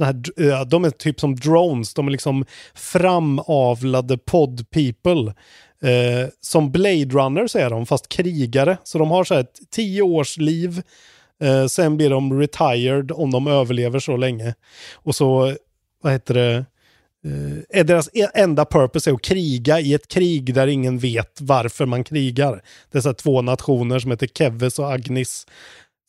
här, 0.04 0.64
de 0.64 0.84
är 0.84 0.90
typ 0.90 1.20
som 1.20 1.36
drones, 1.36 1.94
de 1.94 2.06
är 2.06 2.10
liksom 2.10 2.44
framavlade 2.74 4.18
pod 4.18 4.70
people. 4.70 5.34
Eh, 5.82 6.28
som 6.40 6.72
Blade 6.72 7.04
Runners 7.04 7.56
är 7.56 7.70
de, 7.70 7.86
fast 7.86 8.08
krigare. 8.08 8.78
Så 8.84 8.98
de 8.98 9.10
har 9.10 9.24
så 9.24 9.34
här 9.34 9.40
ett 9.40 9.60
tio 9.70 10.02
års 10.02 10.36
liv. 10.36 10.82
Eh, 11.42 11.66
sen 11.66 11.96
blir 11.96 12.10
de 12.10 12.40
retired 12.40 13.12
om 13.12 13.30
de 13.30 13.46
överlever 13.46 13.98
så 13.98 14.16
länge. 14.16 14.54
Och 14.94 15.14
så, 15.14 15.56
vad 16.02 16.12
heter 16.12 16.34
det, 16.34 16.64
eh, 17.26 17.80
är 17.80 17.84
deras 17.84 18.08
e- 18.14 18.30
enda 18.34 18.64
purpose 18.64 19.10
är 19.10 19.14
att 19.14 19.22
kriga 19.22 19.80
i 19.80 19.94
ett 19.94 20.08
krig 20.08 20.54
där 20.54 20.66
ingen 20.66 20.98
vet 20.98 21.40
varför 21.40 21.86
man 21.86 22.04
krigar. 22.04 22.62
Det 22.92 22.98
är 22.98 23.02
så 23.02 23.08
här 23.08 23.14
två 23.14 23.42
nationer 23.42 23.98
som 23.98 24.10
heter 24.10 24.26
Keves 24.26 24.78
och 24.78 24.92
Agnes 24.92 25.46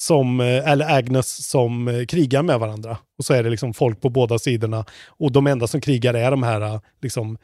som, 0.01 0.39
eh, 0.39 0.71
eller 0.71 0.97
Agnes 0.97 1.47
som 1.49 1.87
eh, 1.87 2.05
krigar 2.05 2.43
med 2.43 2.59
varandra. 2.59 2.97
Och 3.17 3.25
så 3.25 3.33
är 3.33 3.43
det 3.43 3.49
liksom 3.49 3.73
folk 3.73 4.01
på 4.01 4.09
båda 4.09 4.39
sidorna. 4.39 4.85
Och 5.07 5.31
de 5.31 5.47
enda 5.47 5.67
som 5.67 5.81
krigar 5.81 6.13
är 6.13 6.31
de 6.31 6.43
här 6.43 6.61
eh, 6.61 6.79
liksom, 7.01 7.37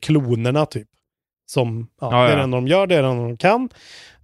klonerna 0.00 0.66
typ. 0.66 0.88
Som, 1.48 1.88
ja, 2.00 2.08
Ja, 2.10 2.22
det 2.22 2.26
är 2.26 2.30
ja. 2.30 2.36
det 2.36 2.42
enda 2.42 2.56
de 2.56 2.68
gör, 2.68 2.86
det 2.86 2.94
är 2.94 3.02
det 3.02 3.08
enda 3.08 3.22
de 3.22 3.36
kan. 3.36 3.68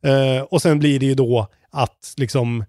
Eh, 0.03 0.43
och 0.43 0.63
sen 0.63 0.79
blir 0.79 1.01
det 1.01 1.07
ju 1.07 1.15
då 1.15 1.47
att 1.71 2.15
liksom 2.17 2.65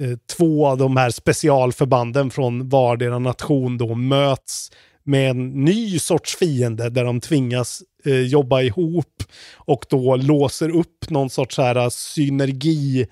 eh, 0.00 0.18
två 0.36 0.66
av 0.66 0.78
de 0.78 0.96
här 0.96 1.10
specialförbanden 1.10 2.30
från 2.30 2.68
vardera 2.68 3.18
nation 3.18 3.78
då 3.78 3.94
möts 3.94 4.70
med 5.04 5.30
en 5.30 5.64
ny 5.64 5.98
sorts 5.98 6.36
fiende 6.36 6.90
där 6.90 7.04
de 7.04 7.20
tvingas 7.20 7.82
eh, 8.04 8.20
jobba 8.20 8.60
ihop 8.60 9.22
och 9.56 9.84
då 9.90 10.16
låser 10.16 10.76
upp 10.76 11.10
någon 11.10 11.30
sorts 11.30 11.58
här 11.58 11.90
synergi 11.90 13.06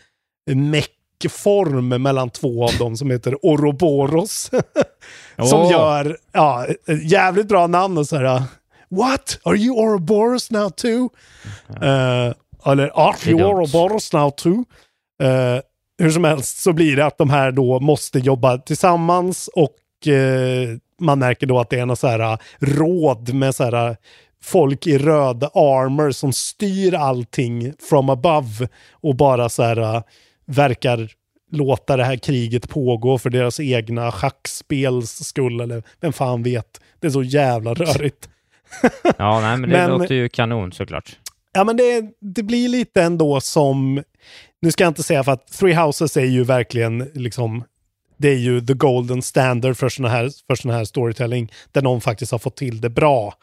meckform 0.51 1.89
mellan 2.03 2.31
två 2.31 2.65
av 2.65 2.79
dem 2.79 2.97
som 2.97 3.11
heter 3.11 3.47
Ouroboros. 3.47 4.51
som 5.49 5.61
Åh. 5.61 5.73
gör 5.73 6.17
ja, 6.33 6.67
jävligt 7.05 7.49
bra 7.49 7.67
namn 7.67 7.99
och 7.99 8.07
så 8.07 8.17
här 8.17 8.43
What? 8.91 9.39
Are 9.45 9.57
you 9.57 9.75
Ouroboros 9.77 10.51
now 10.51 10.69
too? 10.71 11.09
Eh, 11.83 12.33
eller 12.67 12.91
Are 12.95 13.31
you. 13.31 13.43
Ouroboros 13.43 14.13
now 14.13 14.31
too? 14.31 14.65
Eh, 15.23 15.61
hur 15.99 16.11
som 16.11 16.25
helst 16.25 16.59
så 16.59 16.73
blir 16.73 16.97
det 16.97 17.07
att 17.07 17.19
de 17.19 17.31
här 17.31 17.53
då 17.53 17.81
måste 17.81 18.19
jobba 18.19 18.59
tillsammans 18.59 19.49
och 19.49 20.09
eh, 20.09 20.69
man 21.01 21.19
märker 21.19 21.47
då 21.47 21.61
att 21.61 21.71
det 21.71 21.79
är 21.79 21.87
något 21.87 21.99
så 21.99 22.07
här 22.07 22.39
råd 22.59 23.35
med 23.35 23.55
så 23.55 23.65
här 23.65 23.97
folk 24.43 24.87
i 24.87 24.99
röd 24.99 25.45
armor 25.45 26.11
som 26.11 26.33
styr 26.33 26.95
allting 26.95 27.73
from 27.89 28.11
above 28.11 28.69
och 28.91 29.17
bara 29.17 29.49
så 29.49 29.63
här 29.63 30.03
verkar 30.47 31.11
låta 31.53 31.97
det 31.97 32.05
här 32.05 32.17
kriget 32.17 32.69
pågå 32.69 33.19
för 33.19 33.31
deras 33.31 33.61
egna 33.61 34.13
schackspels 34.13 35.11
skull 35.11 35.61
eller 35.61 35.83
vem 36.01 36.13
fan 36.13 36.43
vet. 36.43 36.81
Det 37.01 37.07
är 37.07 37.11
så 37.11 37.23
jävla 37.23 37.75
rörigt. 37.75 38.29
Ja, 39.19 39.41
nej, 39.41 39.57
men 39.57 39.71
det 39.71 39.77
Men- 39.77 39.91
låter 39.91 40.15
ju 40.15 40.29
kanon 40.29 40.73
såklart. 40.73 41.19
Ja, 41.53 41.65
men 41.65 41.77
det, 41.77 42.05
det 42.21 42.43
blir 42.43 42.69
lite 42.69 43.03
ändå 43.03 43.41
som, 43.41 44.03
nu 44.63 44.71
ska 44.73 44.85
jag 44.85 44.91
inte 44.91 45.03
säga 45.03 45.25
för 45.25 45.33
att 45.33 45.47
Three 45.47 45.75
Houses 45.75 46.17
är 46.17 46.25
ju 46.25 46.45
verkligen 46.45 46.99
liksom, 47.15 47.65
det 48.21 48.29
är 48.29 48.37
ju 48.37 48.61
the 48.61 48.75
golden 48.75 49.23
standard 49.23 49.77
för 49.77 49.89
sån 49.89 50.05
här, 50.05 50.31
för 50.47 50.55
sån 50.55 50.71
här 50.71 50.85
storytelling, 50.85 51.53
där 51.73 51.83
någon 51.83 52.01
faktiskt 52.01 52.33
har 52.33 52.39
fått 52.39 52.57
till 52.57 52.81
det 52.81 52.91
bra 52.91 53.35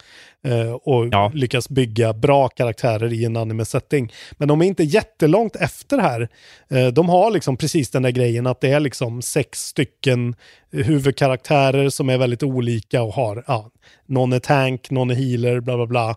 eh, 0.48 0.72
och 0.72 1.36
lyckas 1.36 1.70
bygga 1.70 2.14
bra 2.14 2.48
karaktärer 2.48 3.14
i 3.14 3.26
en 3.26 3.38
anime-setting. 3.38 4.14
Men 4.32 4.48
de 4.48 4.62
är 4.62 4.66
inte 4.66 4.84
jättelångt 4.84 5.56
efter 5.56 5.98
här. 5.98 6.30
Eh, 6.70 6.88
de 6.88 7.10
har 7.10 7.32
liksom 7.32 7.58
precis 7.58 7.90
den 7.90 8.04
där 8.04 8.12
grejen 8.12 8.48
att 8.48 8.62
det 8.62 8.72
är 8.72 8.80
liksom 8.80 9.22
sex 9.22 9.60
stycken 9.60 10.36
huvudkaraktärer 10.72 11.90
som 11.90 12.10
är 12.10 12.18
väldigt 12.18 12.44
olika 12.44 13.02
och 13.02 13.14
har, 13.14 13.44
ja, 13.48 13.72
någon 14.06 14.34
är 14.34 14.40
tank, 14.40 14.90
någon 14.90 15.12
är 15.12 15.16
healer, 15.16 15.60
bla 15.60 15.76
bla 15.76 15.86
bla. 15.88 16.10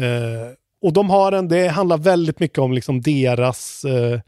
Eh, 0.00 0.52
och 0.82 0.92
de 0.92 1.10
har 1.10 1.32
en, 1.32 1.48
det 1.48 1.68
handlar 1.68 1.98
väldigt 1.98 2.40
mycket 2.40 2.58
om 2.58 2.72
liksom 2.72 3.00
deras 3.00 3.84
eh, 3.84 4.20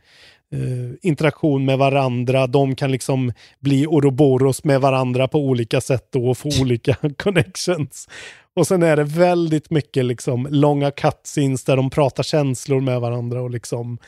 interaktion 1.03 1.65
med 1.65 1.79
varandra. 1.79 2.47
De 2.47 2.75
kan 2.75 2.93
liksom 2.93 3.33
bli 3.61 3.87
Ouroboros 3.87 4.65
med 4.65 4.81
varandra 4.81 5.29
på 5.29 5.39
olika 5.39 5.81
sätt 5.81 6.09
då 6.13 6.29
och 6.29 6.39
få 6.39 6.49
olika 6.63 6.97
connections. 7.19 8.09
Och 8.57 8.67
sen 8.67 8.83
är 8.83 8.97
det 8.97 9.05
väldigt 9.05 9.71
mycket 9.71 10.05
liksom 10.05 10.49
långa 10.51 10.91
cutscenes 10.91 11.65
där 11.65 11.77
de 11.77 11.91
pratar 11.91 12.23
känslor 12.23 12.81
med 12.81 13.01
varandra 13.01 13.43
och 13.43 13.51
liksom 13.51 13.99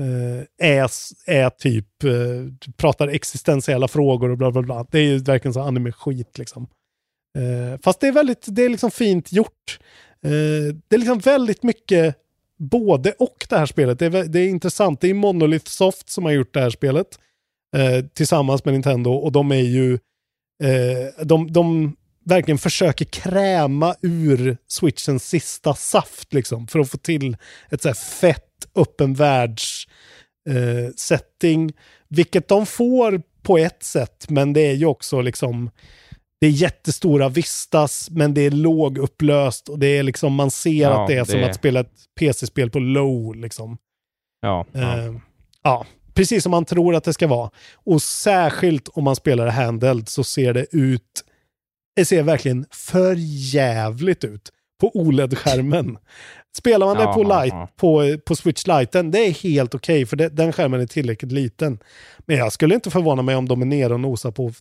eh, 0.00 0.68
är, 0.68 0.90
är 1.26 1.50
typ, 1.50 2.04
eh, 2.04 2.70
pratar 2.76 3.08
existentiella 3.08 3.88
frågor 3.88 4.30
och 4.30 4.38
bla 4.38 4.50
bla 4.50 4.62
bla. 4.62 4.86
Det 4.90 4.98
är 4.98 5.02
ju 5.02 5.18
verkligen 5.18 5.54
så 5.54 5.60
anime-skit 5.60 6.38
liksom. 6.38 6.66
Eh, 7.38 7.80
fast 7.82 8.00
det 8.00 8.08
är 8.08 8.12
väldigt, 8.12 8.44
det 8.48 8.62
är 8.62 8.68
liksom 8.68 8.90
fint 8.90 9.32
gjort. 9.32 9.78
Eh, 10.24 10.74
det 10.88 10.96
är 10.96 10.98
liksom 10.98 11.18
väldigt 11.18 11.62
mycket 11.62 12.16
både 12.60 13.12
och 13.12 13.46
det 13.48 13.58
här 13.58 13.66
spelet. 13.66 13.98
Det 13.98 14.06
är, 14.06 14.24
det 14.24 14.40
är 14.40 14.48
intressant. 14.48 15.00
Det 15.00 15.10
är 15.10 15.14
Monolith 15.14 15.70
Soft 15.70 16.08
som 16.08 16.24
har 16.24 16.32
gjort 16.32 16.54
det 16.54 16.60
här 16.60 16.70
spelet 16.70 17.06
eh, 17.76 18.04
tillsammans 18.14 18.64
med 18.64 18.74
Nintendo 18.74 19.10
och 19.10 19.32
de 19.32 19.52
är 19.52 19.56
ju 19.56 19.94
eh, 20.62 21.24
de, 21.24 21.52
de 21.52 21.96
verkligen 22.24 22.58
försöker 22.58 23.04
kräma 23.04 23.94
ur 24.02 24.56
switchens 24.66 25.28
sista 25.28 25.74
saft 25.74 26.32
liksom 26.32 26.66
för 26.66 26.78
att 26.78 26.90
få 26.90 26.98
till 26.98 27.36
ett 27.70 27.82
så 27.82 27.88
här 27.88 27.94
fett 27.94 28.46
öppen 28.74 29.14
världs 29.14 29.86
eh, 30.48 30.92
setting. 30.96 31.72
Vilket 32.08 32.48
de 32.48 32.66
får 32.66 33.22
på 33.42 33.58
ett 33.58 33.82
sätt, 33.82 34.26
men 34.28 34.52
det 34.52 34.60
är 34.60 34.74
ju 34.74 34.86
också 34.86 35.20
liksom 35.20 35.70
det 36.40 36.46
är 36.46 36.50
jättestora 36.50 37.28
vistas, 37.28 38.08
men 38.10 38.34
det 38.34 38.40
är 38.40 38.50
lågupplöst 38.50 39.68
och 39.68 39.78
det 39.78 39.86
är 39.86 40.02
liksom, 40.02 40.34
man 40.34 40.50
ser 40.50 40.70
Ja, 40.82 41.02
att 41.02 41.08
det 41.08 41.14
är 41.14 41.24
som 41.24 41.40
det- 41.40 41.46
att 41.50 41.54
spela 41.56 41.80
ett 41.80 41.92
PC-spel 42.20 42.70
på 42.70 42.78
low 42.78 43.34
liksom. 43.36 43.78
Ja, 44.40 44.66
ja. 44.72 44.98
Eh, 44.98 45.14
ja, 45.62 45.86
precis 46.14 46.42
som 46.42 46.50
man 46.50 46.64
tror 46.64 46.94
att 46.94 47.04
det 47.04 47.12
ska 47.12 47.26
vara. 47.26 47.50
Och 47.74 48.02
särskilt 48.02 48.88
om 48.88 49.04
man 49.04 49.16
spelar 49.16 49.44
det 49.46 49.52
handheld 49.52 50.08
så 50.08 50.24
ser 50.24 50.54
det 50.54 50.66
ut, 50.76 51.24
det 51.96 52.04
ser 52.04 52.22
verkligen 52.22 52.66
för 52.70 53.14
jävligt 53.54 54.24
ut 54.24 54.50
på 54.80 54.90
OLED-skärmen. 54.94 55.98
Spelar 56.56 56.86
man 56.86 56.96
det 56.96 57.02
Ja, 57.02 57.12
på, 57.14 57.22
light, 57.22 57.52
ja. 57.52 57.68
på, 57.76 58.18
på 58.26 58.36
Switch 58.36 58.66
Liten, 58.66 59.10
det 59.10 59.18
är 59.18 59.30
helt 59.30 59.74
okej 59.74 60.06
för 60.06 60.16
det, 60.16 60.28
den 60.28 60.52
skärmen 60.52 60.80
är 60.80 60.86
tillräckligt 60.86 61.32
liten. 61.32 61.78
Men 62.18 62.36
jag 62.36 62.52
skulle 62.52 62.74
inte 62.74 62.90
förvåna 62.90 63.22
mig 63.22 63.36
om 63.36 63.48
de 63.48 63.62
är 63.62 63.66
nere 63.66 63.94
och 63.94 64.00
nosar 64.00 64.30
på 64.30 64.52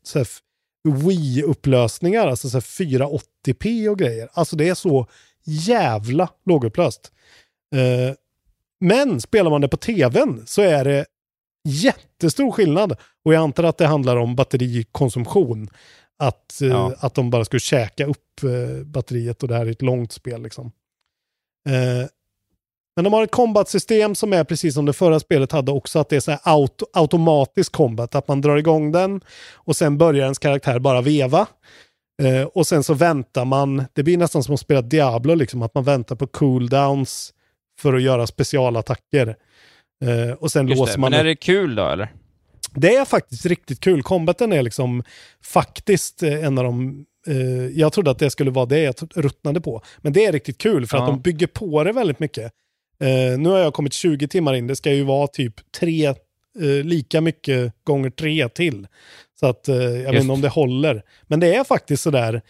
Wii-upplösningar, 0.88 2.27
alltså 2.27 2.49
så 2.49 2.55
här 2.57 2.61
480p 2.61 3.88
och 3.89 3.99
grejer. 3.99 4.30
Alltså 4.34 4.55
det 4.55 4.69
är 4.69 4.75
så 4.75 5.07
jävla 5.43 6.30
lågupplöst. 6.45 7.11
Eh, 7.75 8.15
men 8.80 9.21
spelar 9.21 9.49
man 9.49 9.61
det 9.61 9.67
på 9.67 9.77
tvn 9.77 10.43
så 10.45 10.61
är 10.61 10.86
det 10.86 11.05
jättestor 11.67 12.51
skillnad. 12.51 12.97
Och 13.25 13.34
jag 13.34 13.41
antar 13.43 13.63
att 13.63 13.77
det 13.77 13.88
handlar 13.88 14.17
om 14.17 14.36
batterikonsumtion. 14.36 15.69
Att, 16.17 16.61
eh, 16.61 16.67
Ja. 16.67 16.93
att 16.97 17.13
de 17.15 17.30
bara 17.30 17.45
skulle 17.45 17.59
käka 17.59 18.05
upp 18.05 18.43
eh, 18.43 18.84
batteriet 18.86 19.41
och 19.43 19.49
det 19.49 19.55
här 19.55 19.65
är 19.65 19.71
ett 19.71 19.82
långt 19.82 20.11
spel. 20.11 20.41
Liksom. 20.41 20.71
Men 22.99 23.03
de 23.03 23.13
har 23.13 23.23
ett 23.23 23.31
combat-system 23.31 24.15
som 24.15 24.33
är 24.33 24.43
precis 24.43 24.73
som 24.73 24.85
det 24.85 24.93
förra 24.93 25.19
spelet 25.19 25.51
hade 25.51 25.71
också, 25.71 25.99
att 25.99 26.09
det 26.09 26.15
är 26.15 26.19
så 26.19 26.31
här 26.31 26.39
auto, 26.43 26.85
automatisk 26.93 27.71
combat, 27.71 28.15
att 28.15 28.27
man 28.27 28.41
drar 28.41 28.57
igång 28.57 28.91
den 28.91 29.21
och 29.53 29.75
sen 29.75 29.97
börjar 29.97 30.23
ens 30.23 30.39
karaktär 30.39 30.79
bara 30.79 31.01
veva. 31.01 31.47
Eh, 32.21 32.43
och 32.43 32.67
sen 32.67 32.83
så 32.83 32.93
väntar 32.93 33.45
man, 33.45 33.83
det 33.93 34.03
blir 34.03 34.17
nästan 34.17 34.43
som 34.43 34.53
att 34.53 34.59
spela 34.59 34.81
Diablo, 34.81 35.35
liksom, 35.35 35.61
att 35.61 35.75
man 35.75 35.83
väntar 35.83 36.15
på 36.15 36.27
cooldowns 36.27 37.33
för 37.81 37.93
att 37.93 38.01
göra 38.01 38.27
specialattacker. 38.27 39.35
Eh, 40.05 40.33
och 40.39 40.51
sen 40.51 40.67
Just 40.67 40.79
låser 40.79 40.93
det. 40.93 40.99
man 40.99 41.11
Men 41.11 41.19
är 41.19 41.23
det 41.23 41.35
kul 41.35 41.75
då 41.75 41.87
eller? 41.87 42.11
det 42.75 42.95
är 42.95 43.05
faktiskt 43.05 43.45
riktigt 43.45 43.79
kul. 43.79 44.03
Combaten 44.03 44.53
är 44.53 44.61
liksom 44.63 45.03
faktiskt 45.43 46.23
eh, 46.23 46.45
en 46.45 46.57
av 46.57 46.63
de... 46.63 47.05
Eh, 47.27 47.67
jag 47.79 47.93
trodde 47.93 48.11
att 48.11 48.19
det 48.19 48.29
skulle 48.29 48.51
vara 48.51 48.65
det 48.65 48.79
jag 48.79 48.95
ruttnade 49.15 49.61
på. 49.61 49.81
Men 49.97 50.13
det 50.13 50.25
är 50.25 50.31
riktigt 50.31 50.57
kul 50.57 50.87
för 50.87 50.97
Ja. 50.97 51.03
att 51.03 51.09
de 51.09 51.21
bygger 51.21 51.47
på 51.47 51.83
det 51.83 51.91
väldigt 51.91 52.19
mycket. 52.19 52.51
Eh, 52.99 53.39
nu 53.39 53.49
har 53.49 53.57
jag 53.57 53.73
kommit 53.73 53.93
20 53.93 54.27
timmar 54.27 54.53
in. 54.53 54.67
Det 54.67 54.75
ska 54.75 54.93
ju 54.93 55.03
vara 55.03 55.27
typ 55.27 55.53
tre, 55.79 56.05
eh, 56.05 56.83
lika 56.83 57.21
mycket 57.21 57.73
gånger 57.83 58.09
tre 58.09 58.49
till. 58.49 58.87
Så 59.39 59.47
att 59.47 59.67
eh, 59.67 59.75
jag 59.75 60.11
vet 60.11 60.21
inte 60.21 60.33
om 60.33 60.41
det 60.41 60.49
håller. 60.49 61.03
Men 61.27 61.39
det 61.39 61.55
är 61.55 61.63
faktiskt 61.63 62.03
sådär. 62.03 62.41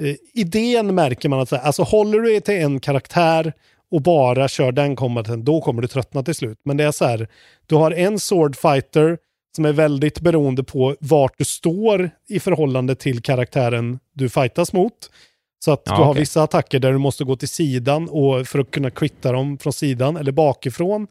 Eh, 0.00 0.14
idén 0.34 0.94
märker 0.94 1.28
man 1.28 1.40
att 1.40 1.48
så 1.48 1.56
här, 1.56 1.62
alltså 1.62 1.82
håller 1.82 2.18
du 2.18 2.30
dig 2.30 2.40
till 2.40 2.54
en 2.54 2.80
karaktär 2.80 3.52
och 3.90 4.02
bara 4.02 4.48
kör 4.48 4.72
den 4.72 4.96
combaten, 4.96 5.44
då 5.44 5.60
kommer 5.60 5.82
du 5.82 5.88
tröttna 5.88 6.22
till 6.22 6.34
slut. 6.34 6.58
Men 6.64 6.76
det 6.76 6.84
är 6.84 6.92
så 6.92 7.04
här, 7.04 7.28
du 7.66 7.74
har 7.74 7.90
en 7.90 8.18
sword 8.18 8.56
fighter 8.56 9.18
som 9.56 9.64
är 9.64 9.72
väldigt 9.72 10.20
beroende 10.20 10.64
på 10.64 10.96
vart 11.00 11.38
du 11.38 11.44
står 11.44 12.10
i 12.28 12.40
förhållande 12.40 12.94
till 12.94 13.22
karaktären 13.22 13.98
du 14.14 14.28
fightas 14.28 14.72
mot. 14.72 15.10
Så 15.64 15.72
att 15.72 15.82
Ja, 15.84 15.92
du 15.96 16.02
har 16.02 16.10
okej. 16.10 16.20
vissa 16.20 16.42
attacker 16.42 16.78
där 16.78 16.92
du 16.92 16.98
måste 16.98 17.24
gå 17.24 17.36
till 17.36 17.48
sidan 17.48 18.08
och 18.10 18.46
för 18.48 18.58
att 18.58 18.70
kunna 18.70 18.90
quitta 18.90 19.32
dem 19.32 19.58
från 19.58 19.72
sidan 19.72 20.16
eller 20.16 20.32
bakifrån. 20.32 21.06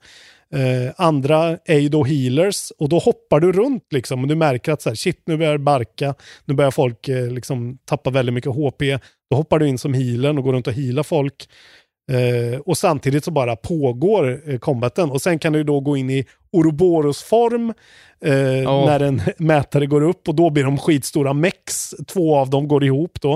Eh, 0.56 0.93
andra 0.97 1.58
är 1.66 1.78
ju 1.80 1.89
då 1.89 2.04
healers 2.04 2.72
och 2.80 2.89
då 2.89 3.00
hoppar 3.00 3.39
du 3.39 3.52
runt 3.52 3.84
liksom 3.93 4.22
och 4.22 4.28
du 4.28 4.36
märker 4.36 4.72
att 4.72 4.82
så 4.82 4.89
här, 4.89 4.95
shit 4.95 5.22
nu 5.26 5.38
börjar 5.38 5.52
det 5.52 5.60
barka, 5.60 6.16
nu 6.45 6.54
börjar 6.54 6.72
folk 6.72 7.08
eh, 7.08 7.32
liksom 7.32 7.78
tappa 7.86 8.10
väldigt 8.10 8.34
mycket 8.34 8.52
HP. 8.52 8.82
Då 9.30 9.36
hoppar 9.38 9.60
du 9.60 9.68
in 9.68 9.78
som 9.78 9.93
healern 9.93 10.38
och 10.38 10.43
går 10.43 10.54
runt 10.54 10.68
och 10.68 10.74
healar 10.74 11.04
folk. 11.04 11.50
Eh, 12.10 12.60
och 12.60 12.78
samtidigt 12.78 13.24
så 13.26 13.32
bara 13.32 13.55
pågår 13.55 14.41
eh, 14.49 14.60
combaten. 14.60 15.12
Och 15.12 15.22
sen 15.22 15.39
kan 15.39 15.53
du 15.53 15.64
då 15.64 15.80
gå 15.80 15.97
in 15.97 16.10
i 16.10 16.26
Ouroboros-form 16.51 17.74
eh, 18.26 18.34
Ja. 18.64 18.86
när 18.86 18.99
en 18.99 19.22
mätare 19.38 19.86
går 19.86 20.01
upp 20.01 20.28
och 20.28 20.36
då 20.36 20.49
blir 20.49 20.64
de 20.64 20.78
skitstora 20.78 21.34
mex. 21.34 21.95
Två 22.07 22.36
av 22.38 22.49
dem 22.49 22.68
går 22.68 22.84
ihop 22.84 23.22
då. 23.22 23.34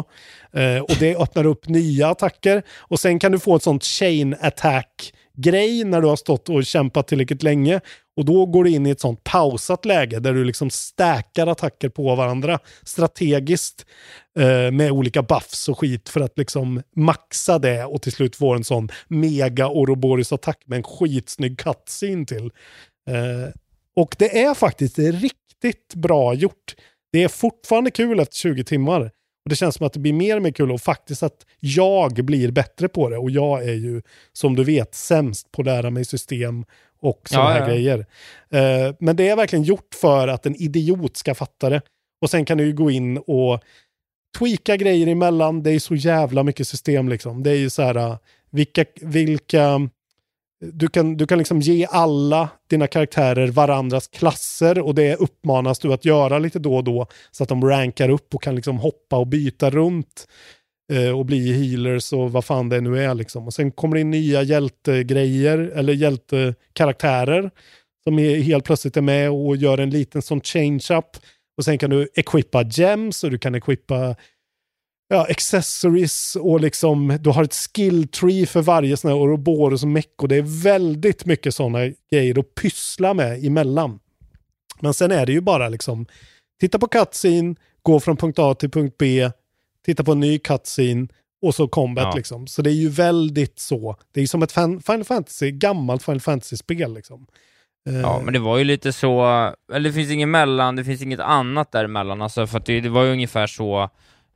Eh, 0.54 0.82
och 0.82 0.96
det 1.00 1.16
öppnar 1.16 1.46
upp 1.46 1.68
nya 1.68 2.08
attacker. 2.08 2.64
Och 2.78 3.00
sen 3.00 3.20
kan 3.20 3.32
du 3.32 3.40
få 3.40 3.56
ett 3.56 3.64
sånt 3.64 3.84
chain 3.84 4.36
attack 4.42 5.14
grej 5.38 5.84
när 5.84 6.02
du 6.02 6.08
har 6.08 6.16
stått 6.16 6.50
och 6.50 6.66
kämpat 6.66 7.08
tillräckligt 7.08 7.44
länge. 7.44 7.82
Och 8.16 8.26
då 8.26 8.46
går 8.46 8.64
du 8.64 8.70
in 8.70 8.86
i 8.86 8.90
ett 8.90 9.00
sånt 9.00 9.24
pausat 9.24 9.86
läge 9.86 10.20
där 10.20 10.34
du 10.34 10.44
liksom 10.44 10.70
stäkar 10.70 11.48
attacker 11.48 11.90
på 11.90 12.16
varandra 12.16 12.60
strategiskt 12.84 13.86
eh, 14.40 14.72
med 14.72 14.92
olika 14.92 15.22
buffs 15.22 15.70
och 15.70 15.80
skit 15.80 16.10
för 16.10 16.22
att 16.22 16.38
liksom 16.38 16.82
maxa 16.96 17.60
det 17.60 17.86
och 17.86 18.02
till 18.02 18.12
slut 18.12 18.36
få 18.36 18.54
en 18.54 18.64
sån 18.64 18.90
mega 19.08 19.68
Ouroboros-attack 19.68 20.64
med 20.66 20.78
en 20.78 20.84
skitsnygg 20.84 21.60
cutscene 21.60 22.26
till. 22.26 22.52
Eh, 23.10 23.54
och 23.96 24.16
det 24.20 24.44
är 24.44 24.54
faktiskt 24.54 25.00
riktigt 25.00 25.96
bra 25.96 26.34
gjort. 26.34 26.76
Det 27.12 27.24
är 27.24 27.28
fortfarande 27.28 27.92
kul 27.92 28.20
efter 28.20 28.36
20 28.36 28.64
timmar. 28.64 29.12
Och 29.46 29.50
det 29.50 29.56
känns 29.56 29.76
som 29.76 29.88
att 29.88 29.94
det 29.94 30.00
blir 30.00 30.14
mer 30.14 30.36
och 30.36 30.42
mer 30.42 30.52
kul 30.52 30.72
och 30.72 30.82
faktiskt 30.82 31.24
att 31.24 31.46
jag 31.60 32.14
blir 32.14 32.52
bättre 32.52 32.88
på 32.88 33.10
det. 33.10 33.18
Och 33.18 33.32
jag 33.32 33.64
är 33.64 33.74
ju, 33.74 34.02
som 34.34 34.56
du 34.56 34.64
vet, 34.64 34.96
sämst 34.96 35.52
på 35.52 35.62
att 35.62 35.66
lära 35.66 35.90
mig 35.90 36.06
system 36.06 36.66
och 37.00 37.22
sådana 37.30 37.50
Ja, 37.50 37.54
här 37.54 37.60
ja. 37.62 37.68
grejer. 37.68 38.06
Eh, 38.50 38.96
men 39.00 39.16
det 39.16 39.30
är 39.30 39.36
verkligen 39.36 39.64
gjort 39.64 39.96
för 40.02 40.28
att 40.28 40.46
en 40.46 40.56
idiot 40.56 41.18
ska 41.18 41.36
fatta 41.36 41.70
det. 41.70 41.82
Och 42.22 42.30
sen 42.30 42.46
kan 42.46 42.58
du 42.58 42.66
ju 42.66 42.74
gå 42.74 42.92
in 42.92 43.18
och 43.18 43.60
tweaka 44.40 44.78
grejer 44.78 45.08
emellan. 45.08 45.64
Det 45.64 45.72
är 45.72 45.80
så 45.80 45.96
jävla 45.96 46.44
mycket 46.44 46.68
system 46.68 47.10
liksom. 47.10 47.44
Det 47.44 47.52
är 47.52 47.56
ju 47.56 47.70
så 47.70 47.82
här, 47.82 47.98
uh, 47.98 48.18
vilka, 48.52 48.86
vilka 49.02 49.90
du 50.74 50.88
kan, 50.88 51.18
du 51.18 51.28
kan 51.28 51.38
liksom 51.38 51.62
ge 51.62 51.88
alla 51.90 52.50
dina 52.70 52.88
karaktärer 52.88 53.48
varandras 53.48 54.08
klasser 54.08 54.80
och 54.80 54.96
det 54.96 55.16
uppmanas 55.16 55.80
du 55.80 55.94
att 55.94 56.06
göra 56.06 56.40
lite 56.40 56.60
då 56.60 56.76
och 56.76 56.84
då 56.84 57.08
så 57.32 57.44
att 57.44 57.50
de 57.50 57.66
rankar 57.66 58.10
upp 58.10 58.36
och 58.36 58.44
kan 58.44 58.56
liksom 58.56 58.78
hoppa 58.78 59.18
och 59.18 59.28
byta 59.28 59.70
runt 59.70 60.28
eh, 60.94 61.20
och 61.20 61.26
bli 61.26 61.54
healers 61.54 62.14
och 62.14 62.32
vad 62.32 62.46
fan 62.46 62.70
det 62.70 62.82
nu 62.82 63.04
är 63.04 63.14
liksom. 63.14 63.46
Och 63.46 63.54
sen 63.54 63.72
kommer 63.72 63.96
det 63.96 64.02
in 64.02 64.12
nya 64.12 64.44
hjältegrejer 64.44 65.58
eller 65.58 65.94
hjältekaraktärer 65.94 67.52
som 68.04 68.20
är, 68.20 68.36
helt 68.36 68.64
plötsligt 68.66 68.98
är 68.98 69.02
med 69.02 69.32
och 69.32 69.56
gör 69.56 69.78
en 69.78 69.90
liten 69.90 70.22
sån 70.22 70.42
change-up. 70.42 71.06
Och 71.58 71.66
sen 71.66 71.78
kan 71.78 71.90
du 71.90 72.08
equippa 72.16 72.64
gems 72.64 73.24
och 73.24 73.32
du 73.32 73.38
kan 73.38 73.56
equippa 73.56 74.16
ja, 75.14 75.28
accessories 75.30 76.36
och 76.36 76.60
liksom 76.62 77.18
du 77.22 77.30
har 77.30 77.44
ett 77.44 77.54
skill 77.54 78.08
tree 78.08 78.46
för 78.46 78.62
varje 78.62 78.98
sån 78.98 79.12
här 79.12 79.18
Ouroboros 79.18 79.84
och 79.84 79.90
meck 79.90 80.14
och 80.22 80.28
det 80.28 80.36
är 80.36 80.64
väldigt 80.64 81.26
mycket 81.26 81.56
sådana 81.56 81.80
grejer 82.12 82.40
att 82.40 82.56
pyssla 82.56 83.14
med 83.14 83.46
emellan. 83.46 84.00
Men 84.80 84.94
sen 84.94 85.12
är 85.12 85.26
det 85.26 85.32
ju 85.32 85.42
bara 85.42 85.70
liksom 85.70 86.06
titta 86.60 86.80
på 86.80 86.88
cutscene, 86.88 87.56
gå 87.82 88.00
från 88.00 88.18
punkt 88.18 88.40
A 88.40 88.54
till 88.56 88.72
punkt 88.72 88.96
B, 89.00 89.30
titta 89.86 90.04
på 90.04 90.12
en 90.12 90.20
ny 90.20 90.40
cutscene 90.40 91.08
och 91.42 91.56
så 91.56 91.68
combat 91.68 92.04
Ja. 92.04 92.14
liksom. 92.16 92.48
Så 92.48 92.62
det 92.62 92.70
är 92.70 92.74
ju 92.74 92.90
väldigt 92.90 93.60
så. 93.60 93.96
Det 94.12 94.22
är 94.22 94.28
som 94.28 94.44
ett 94.44 94.52
fan, 94.52 94.82
Final 94.82 95.04
Fantasy, 95.04 95.52
gammalt 95.52 96.04
Final 96.04 96.20
Fantasy-spel 96.22 96.94
liksom. 96.94 97.26
Eh, 97.90 97.96
Ja, 98.00 98.22
men 98.24 98.34
det 98.34 98.40
var 98.40 98.58
ju 98.58 98.64
lite 98.64 98.94
så, 98.94 99.24
eller 99.74 99.90
det 99.90 99.94
finns 99.94 100.12
inget 100.12 100.30
mellan, 100.30 100.76
det 100.76 100.84
finns 100.84 101.02
inget 101.02 101.20
annat 101.20 101.72
däremellan, 101.72 102.22
alltså 102.22 102.48
för 102.48 102.58
att 102.58 102.66
det, 102.66 102.82
det 102.82 102.90
var 102.90 103.04
ju 103.04 103.12
ungefär 103.12 103.48
så 103.48 103.90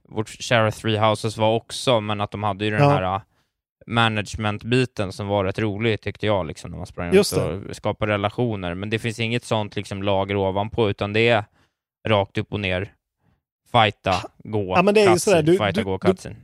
vårt 0.07 0.29
Share 0.29 0.71
Three 0.71 0.97
Houses 0.97 1.37
var 1.37 1.55
också, 1.55 2.01
men 2.01 2.21
att 2.21 2.31
de 2.31 2.43
hade 2.43 2.65
ju 2.65 2.71
den 2.71 2.81
Ja. 2.81 2.89
här 2.89 3.15
uh, 3.15 3.21
management-biten 3.87 5.11
som 5.11 5.27
var 5.27 5.45
rätt 5.45 5.59
rolig 5.59 6.01
tyckte 6.01 6.25
jag, 6.25 6.47
liksom, 6.47 6.71
när 6.71 6.77
man 6.77 6.87
sprang 6.87 7.11
runt 7.11 7.67
och 7.69 7.75
skapade 7.75 8.13
relationer, 8.13 8.73
men 8.73 8.89
det 8.89 8.99
finns 8.99 9.19
inget 9.19 9.43
sånt 9.43 9.75
liksom 9.75 10.03
lager 10.03 10.35
ovanpå, 10.35 10.89
utan 10.89 11.13
det 11.13 11.27
är 11.29 11.43
rakt 12.07 12.37
upp 12.37 12.53
och 12.53 12.59
ner, 12.59 12.93
fighta, 13.71 14.15
gå, 14.43 14.73
Ja, 14.75 14.81
men 14.81 14.93
det 14.93 15.01
är 15.01 15.13
cutscene, 15.13 15.35
sådär, 15.35 15.43
du- 15.43 15.57
fighta, 15.57 15.71
du- 15.71 15.83
gå, 15.83 15.97
du- 15.97 16.07
cutscene. 16.07 16.35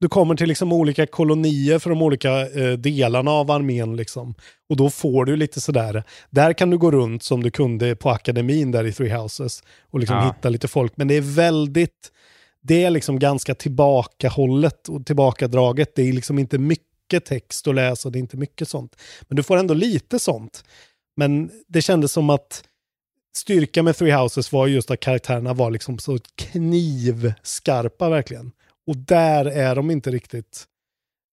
du 0.00 0.08
kommer 0.08 0.34
till 0.34 0.48
liksom 0.48 0.72
olika 0.72 1.06
kolonier 1.06 1.78
för 1.78 1.90
de 1.90 2.02
olika 2.02 2.40
eh, 2.50 2.72
delarna 2.72 3.30
av 3.30 3.50
armén. 3.50 3.96
Liksom. 3.96 4.34
Och 4.68 4.76
då 4.76 4.90
får 4.90 5.24
du 5.24 5.36
lite 5.36 5.60
sådär, 5.60 6.02
där 6.30 6.52
kan 6.52 6.70
du 6.70 6.78
gå 6.78 6.90
runt 6.90 7.22
som 7.22 7.42
du 7.42 7.50
kunde 7.50 7.96
på 7.96 8.10
akademin 8.10 8.70
där 8.70 8.84
i 8.84 8.92
Three 8.92 9.10
Houses 9.14 9.62
och 9.90 9.98
liksom 9.98 10.16
Ja. 10.16 10.24
hitta 10.24 10.48
lite 10.48 10.68
folk. 10.68 10.92
Men 10.96 11.08
det 11.08 11.14
är 11.16 11.20
väldigt, 11.36 12.12
det 12.62 12.84
är 12.84 12.90
liksom 12.90 13.18
ganska 13.18 13.54
tillbakahållet 13.54 14.88
och 14.88 15.06
tillbakadraget. 15.06 15.94
Det 15.94 16.02
är 16.02 16.12
liksom 16.12 16.38
inte 16.38 16.58
mycket 16.58 17.24
text 17.24 17.68
att 17.68 17.74
läsa, 17.74 18.10
det 18.10 18.18
är 18.18 18.20
inte 18.20 18.36
mycket 18.36 18.68
sånt. 18.68 18.96
Men 19.22 19.36
du 19.36 19.42
får 19.42 19.56
ändå 19.56 19.74
lite 19.74 20.18
sånt. 20.18 20.64
Men 21.16 21.50
det 21.68 21.82
kändes 21.82 22.12
som 22.12 22.30
att 22.30 22.64
styrka 23.36 23.82
med 23.82 23.96
Three 23.96 24.12
Houses 24.12 24.52
var 24.52 24.66
just 24.66 24.90
att 24.90 25.00
karaktärerna 25.00 25.54
var 25.54 25.70
liksom 25.70 25.98
så 25.98 26.18
knivskarpa 26.36 28.08
verkligen. 28.08 28.52
Och 28.86 28.96
där 28.96 29.44
är 29.44 29.74
de 29.74 29.90
inte 29.90 30.10
riktigt 30.10 30.64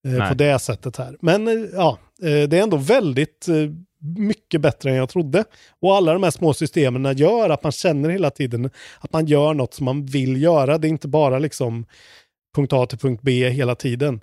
eh, 0.08 0.30
på 0.30 0.34
det 0.34 0.60
sättet 0.60 0.98
här. 0.98 1.18
Men 1.22 1.48
eh, 1.48 1.70
ja, 1.74 2.00
eh, 2.22 2.50
det 2.50 2.58
är 2.58 2.64
ändå 2.64 2.78
väldigt 2.78 3.48
eh, 3.48 3.56
mycket 4.00 4.62
bättre 4.62 4.90
än 4.90 4.96
jag 4.96 5.10
trodde. 5.10 5.44
Och 5.80 5.96
alla 5.96 6.14
de 6.14 6.24
här 6.24 6.32
små 6.32 6.54
systemen 6.54 7.18
gör 7.18 7.50
att 7.50 7.64
man 7.64 7.72
känner 7.72 8.10
hela 8.10 8.30
tiden 8.30 8.70
att 9.00 9.14
man 9.14 9.26
gör 9.26 9.54
något 9.54 9.74
som 9.74 9.86
man 9.86 10.06
vill 10.06 10.42
göra. 10.42 10.78
Det 10.78 10.88
är 10.88 10.90
inte 10.90 11.08
bara 11.08 11.40
liksom 11.40 11.86
punkt 12.56 12.74
A 12.74 12.86
till 12.86 13.00
punkt 13.00 13.22
B 13.24 13.50
hela 13.50 13.76
tiden. 13.76 14.22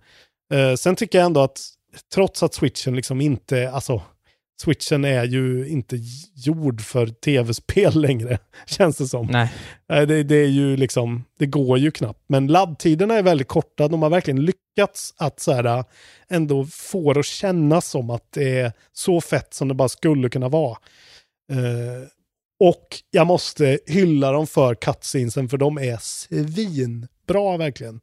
Eh, 0.55 0.75
sen 0.75 0.97
tycker 0.97 1.19
jag 1.19 1.27
ändå 1.27 1.41
att 1.41 1.61
trots 2.15 2.43
att 2.43 2.55
switchen 2.55 2.97
liksom 2.97 3.21
inte, 3.21 3.71
alltså 3.71 4.03
switchen 4.61 5.05
är 5.05 5.25
ju 5.25 5.69
inte 5.69 5.99
gjord 6.35 6.81
för 6.81 7.07
tv-spel 7.07 8.01
längre, 8.01 8.39
känns 8.67 8.97
det 8.97 9.07
som. 9.07 9.27
Nej. 9.27 9.53
Det, 9.87 10.23
det 10.23 10.37
är 10.37 10.49
ju 10.49 10.77
liksom, 10.77 11.25
det 11.39 11.47
går 11.47 11.79
ju 11.79 11.91
knappt. 11.91 12.25
Men 12.27 12.47
laddtiderna 12.47 13.15
är 13.15 13.23
väldigt 13.23 13.49
korta. 13.49 13.89
De 13.89 14.03
har 14.03 14.11
verkligen 14.11 14.45
lyckats 14.45 15.15
att 15.17 15.41
så 15.41 15.53
här, 15.53 15.85
ändå 16.29 16.67
få 16.67 17.13
det 17.13 17.21
att 17.21 17.27
kännas 17.27 17.89
som 17.89 18.11
att 18.11 18.33
det 18.33 18.59
är 18.59 18.73
så 18.93 19.21
fett 19.21 19.55
som 19.55 19.69
det 19.69 19.75
bara 19.75 19.89
skulle 19.89 20.29
kunna 20.29 20.49
vara. 20.49 20.77
Eh, 21.53 22.09
och 22.65 22.87
jag 23.11 23.27
måste 23.27 23.79
hylla 23.87 24.33
dem 24.33 24.47
för 24.47 24.75
cutscenesen 24.75 25.49
för 25.49 25.57
de 25.57 25.79
är 25.79 25.97
svinbra 26.01 27.57
verkligen. 27.57 28.01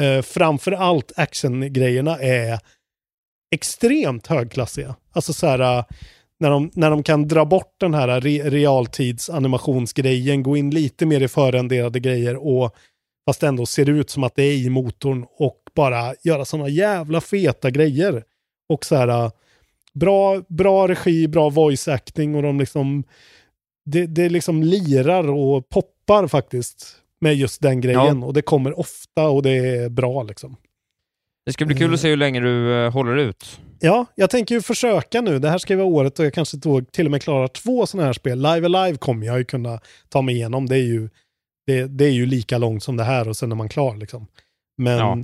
Eh, 0.00 0.22
framför 0.22 0.72
allt 0.72 1.12
actiongrejerna 1.16 2.18
är 2.18 2.60
extremt 3.50 4.26
högklassiga. 4.26 4.96
Alltså 5.12 5.32
så 5.32 5.46
här, 5.46 5.84
när 6.40 6.50
de, 6.50 6.70
när 6.74 6.90
de 6.90 7.02
kan 7.02 7.28
dra 7.28 7.44
bort 7.44 7.74
den 7.80 7.94
här 7.94 8.20
re, 8.20 8.50
realtidsanimationsgrejen, 8.50 10.42
gå 10.42 10.56
in 10.56 10.70
lite 10.70 11.06
mer 11.06 11.20
i 11.20 11.28
förrenderade 11.28 12.00
grejer 12.00 12.36
och 12.36 12.74
fast 13.26 13.42
ändå 13.42 13.66
ser 13.66 13.88
ut 13.88 14.10
som 14.10 14.24
att 14.24 14.34
det 14.34 14.42
är 14.42 14.56
i 14.56 14.70
motorn 14.70 15.26
och 15.38 15.58
bara 15.74 16.14
göra 16.22 16.44
sådana 16.44 16.68
jävla 16.68 17.20
feta 17.20 17.70
grejer. 17.70 18.24
Och 18.68 18.84
så 18.84 18.96
här, 18.96 19.30
bra, 19.94 20.42
bra 20.48 20.88
regi, 20.88 21.28
bra 21.28 21.48
voice 21.48 21.88
acting 21.88 22.34
och 22.34 22.42
de 22.42 22.58
liksom, 22.58 23.04
det, 23.84 24.06
det 24.06 24.28
liksom 24.28 24.62
lirar 24.62 25.28
och 25.28 25.68
poppar 25.68 26.26
faktiskt 26.26 26.96
med 27.20 27.34
just 27.34 27.62
den 27.62 27.80
grejen. 27.80 28.20
Ja. 28.20 28.26
Och 28.26 28.34
det 28.34 28.42
kommer 28.42 28.78
ofta 28.78 29.28
och 29.28 29.42
det 29.42 29.56
är 29.56 29.88
bra 29.88 30.22
liksom. 30.22 30.56
Det 31.48 31.52
ska 31.52 31.64
bli 31.64 31.76
kul 31.76 31.94
att 31.94 32.00
se 32.00 32.08
hur 32.08 32.16
länge 32.16 32.40
du 32.40 32.84
eh, 32.84 32.92
håller 32.92 33.16
ut. 33.16 33.60
Ja, 33.80 34.06
jag 34.14 34.30
tänker 34.30 34.54
ju 34.54 34.62
försöka 34.62 35.20
nu. 35.20 35.38
Det 35.38 35.50
här 35.50 35.58
ska 35.58 35.72
ju 35.72 35.76
vara 35.76 35.88
året 35.88 36.18
och 36.18 36.24
jag 36.24 36.34
kanske 36.34 36.56
då 36.56 36.80
till 36.80 37.06
och 37.06 37.10
med 37.10 37.22
klarar 37.22 37.48
två 37.48 37.86
sådana 37.86 38.06
här 38.06 38.12
spel. 38.12 38.38
Live 38.38 38.66
Alive 38.66 38.98
kommer 38.98 39.26
jag 39.26 39.38
ju 39.38 39.44
kunna 39.44 39.80
ta 40.08 40.22
mig 40.22 40.34
igenom. 40.34 40.66
Det 40.66 40.76
är 40.76 40.84
ju, 40.84 41.08
det, 41.66 41.84
det 41.84 42.04
är 42.04 42.10
ju 42.10 42.26
lika 42.26 42.58
långt 42.58 42.82
som 42.82 42.96
det 42.96 43.04
här 43.04 43.28
och 43.28 43.36
sen 43.36 43.52
är 43.52 43.56
man 43.56 43.68
klar 43.68 43.96
liksom. 43.96 44.26
Men 44.76 44.98
ja. 44.98 45.18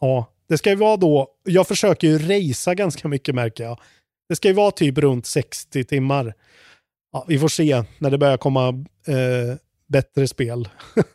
ja, 0.00 0.26
det 0.48 0.58
ska 0.58 0.70
ju 0.70 0.76
vara 0.76 0.96
då, 0.96 1.28
jag 1.44 1.68
försöker 1.68 2.08
ju 2.08 2.18
racea 2.18 2.74
ganska 2.74 3.08
mycket 3.08 3.34
märker 3.34 3.64
jag. 3.64 3.80
Det 4.28 4.36
ska 4.36 4.48
ju 4.48 4.54
vara 4.54 4.70
typ 4.70 4.98
runt 4.98 5.26
60 5.26 5.84
timmar. 5.84 6.34
Ja, 7.12 7.24
vi 7.28 7.38
får 7.38 7.48
se 7.48 7.84
när 7.98 8.10
det 8.10 8.18
börjar 8.18 8.36
komma 8.36 8.68
eh, 9.06 9.56
bättre 9.88 10.28
spel. 10.28 10.68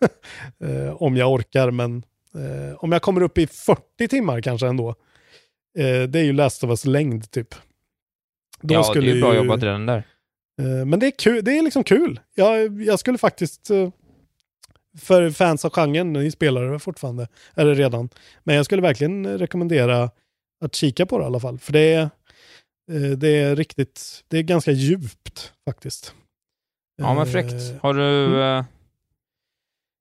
eh, 0.64 1.02
om 1.02 1.18
jag 1.18 1.32
orkar, 1.32 1.72
men 1.72 2.04
eh, 2.38 2.76
om 2.84 2.92
jag 2.92 3.02
kommer 3.02 3.22
upp 3.22 3.38
i 3.38 3.48
40 3.48 4.08
timmar 4.08 4.42
kanske 4.42 4.68
ändå. 4.68 4.90
Eh, 5.78 6.04
det 6.04 6.20
är 6.20 6.24
ju 6.24 6.34
Last 6.34 6.64
of 6.64 6.70
Us 6.70 6.86
längd 6.86 7.32
typ. 7.32 7.56
Då 8.62 8.74
ja, 8.74 8.94
det 8.94 9.00
är 9.00 9.16
ju 9.16 9.22
bra 9.22 9.34
ju, 9.34 9.38
jobbat 9.40 9.64
redan 9.64 9.86
där. 9.86 10.04
Eh, 10.62 10.86
men 10.86 11.00
det 11.00 11.08
är, 11.08 11.12
kul, 11.12 11.44
det 11.44 11.58
är 11.58 11.62
liksom 11.62 11.84
kul. 11.84 12.20
Jag, 12.36 12.82
jag 12.84 13.00
skulle 13.00 13.18
faktiskt, 13.18 13.70
eh, 13.70 13.90
för 15.00 15.30
fans 15.30 15.66
av 15.66 15.72
genren, 15.72 16.14
ni 16.14 16.32
spelar 16.32 16.72
det 16.72 16.80
fortfarande, 16.80 17.28
eller 17.56 17.76
redan, 17.76 18.10
men 18.44 18.56
jag 18.56 18.66
skulle 18.66 18.82
verkligen 18.82 19.38
rekommendera 19.38 20.12
att 20.66 20.76
kika 20.76 21.06
på 21.06 21.18
det 21.18 21.24
i 21.24 21.26
alla 21.26 21.40
fall. 21.40 21.60
För 21.60 21.74
det 21.74 21.94
är, 21.94 22.02
eh, 22.92 23.12
det 23.18 23.30
är 23.30 23.56
riktigt, 23.56 24.24
det 24.28 24.38
är 24.38 24.44
ganska 24.44 24.72
djupt 24.72 25.54
faktiskt. 25.66 26.14
Ja 27.02 27.14
men 27.14 27.28
fräckt. 27.28 27.82
Har 27.82 27.94
du 27.94 28.26
mm. 28.26 28.66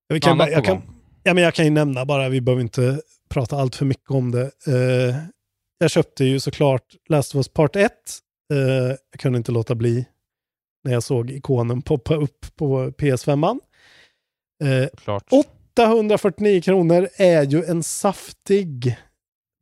jag 0.08 0.22
kan, 0.22 0.38
jag 0.38 0.64
kan, 0.64 0.82
ja, 1.26 1.34
men 1.34 1.44
jag 1.44 1.54
kan 1.54 1.64
ju 1.64 1.70
nämna 1.70 2.04
bara, 2.04 2.28
vi 2.28 2.40
behöver 2.40 2.62
inte 2.62 3.00
prata 3.28 3.56
allt 3.56 3.76
för 3.76 3.84
mycket 3.84 4.10
om 4.10 4.30
det. 4.30 4.50
Uh, 4.68 5.16
jag 5.78 5.90
köpte 5.90 6.24
ju 6.24 6.40
såklart 6.40 6.82
Last 7.08 7.34
of 7.34 7.36
Us 7.36 7.48
Part 7.48 7.76
1. 7.76 7.92
Uh, 8.52 8.60
jag 9.10 9.20
kunde 9.20 9.36
inte 9.36 9.52
låta 9.52 9.74
bli 9.74 10.06
när 10.84 10.92
jag 10.92 11.02
såg 11.02 11.30
ikonen 11.30 11.82
poppa 11.82 12.14
upp 12.14 12.56
på 12.56 12.90
PS5. 12.90 13.58
Uh, 14.64 14.86
Klart. 15.04 15.24
849 15.32 16.60
kronor 16.60 17.08
är 17.16 17.42
ju 17.42 17.64
en 17.64 17.82
saftig 17.82 18.96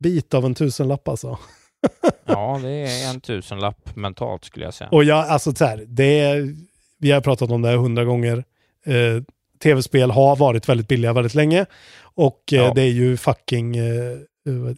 bit 0.03 0.33
av 0.33 0.45
en 0.45 0.55
tusenlapp 0.55 1.07
alltså. 1.07 1.39
ja, 2.25 2.59
det 2.63 2.69
är 2.69 3.09
en 3.09 3.21
tusenlapp 3.21 3.95
mentalt 3.95 4.45
skulle 4.45 4.65
jag 4.65 4.73
säga. 4.73 4.89
Och 4.89 5.03
jag, 5.03 5.27
alltså 5.27 5.55
så 5.55 5.65
här, 5.65 5.85
det 5.87 6.19
är, 6.19 6.55
vi 6.99 7.11
har 7.11 7.21
pratat 7.21 7.51
om 7.51 7.61
det 7.61 7.69
här 7.69 7.77
hundra 7.77 8.03
gånger. 8.05 8.43
Eh, 8.85 9.23
Tv-spel 9.59 10.11
har 10.11 10.35
varit 10.35 10.69
väldigt 10.69 10.87
billiga 10.87 11.13
väldigt 11.13 11.33
länge. 11.33 11.65
Och 11.99 12.53
eh, 12.53 12.59
ja. 12.59 12.73
det 12.73 12.81
är 12.81 12.91
ju 12.91 13.17
fucking 13.17 13.77
eh, 13.77 14.17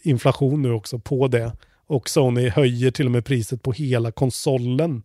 inflation 0.03 0.61
nu 0.61 0.71
också 0.71 0.99
på 0.99 1.27
det. 1.27 1.51
Och 1.87 2.09
Sony 2.09 2.49
höjer 2.49 2.91
till 2.91 3.05
och 3.05 3.11
med 3.11 3.25
priset 3.25 3.63
på 3.63 3.71
hela 3.71 4.11
konsolen. 4.11 5.03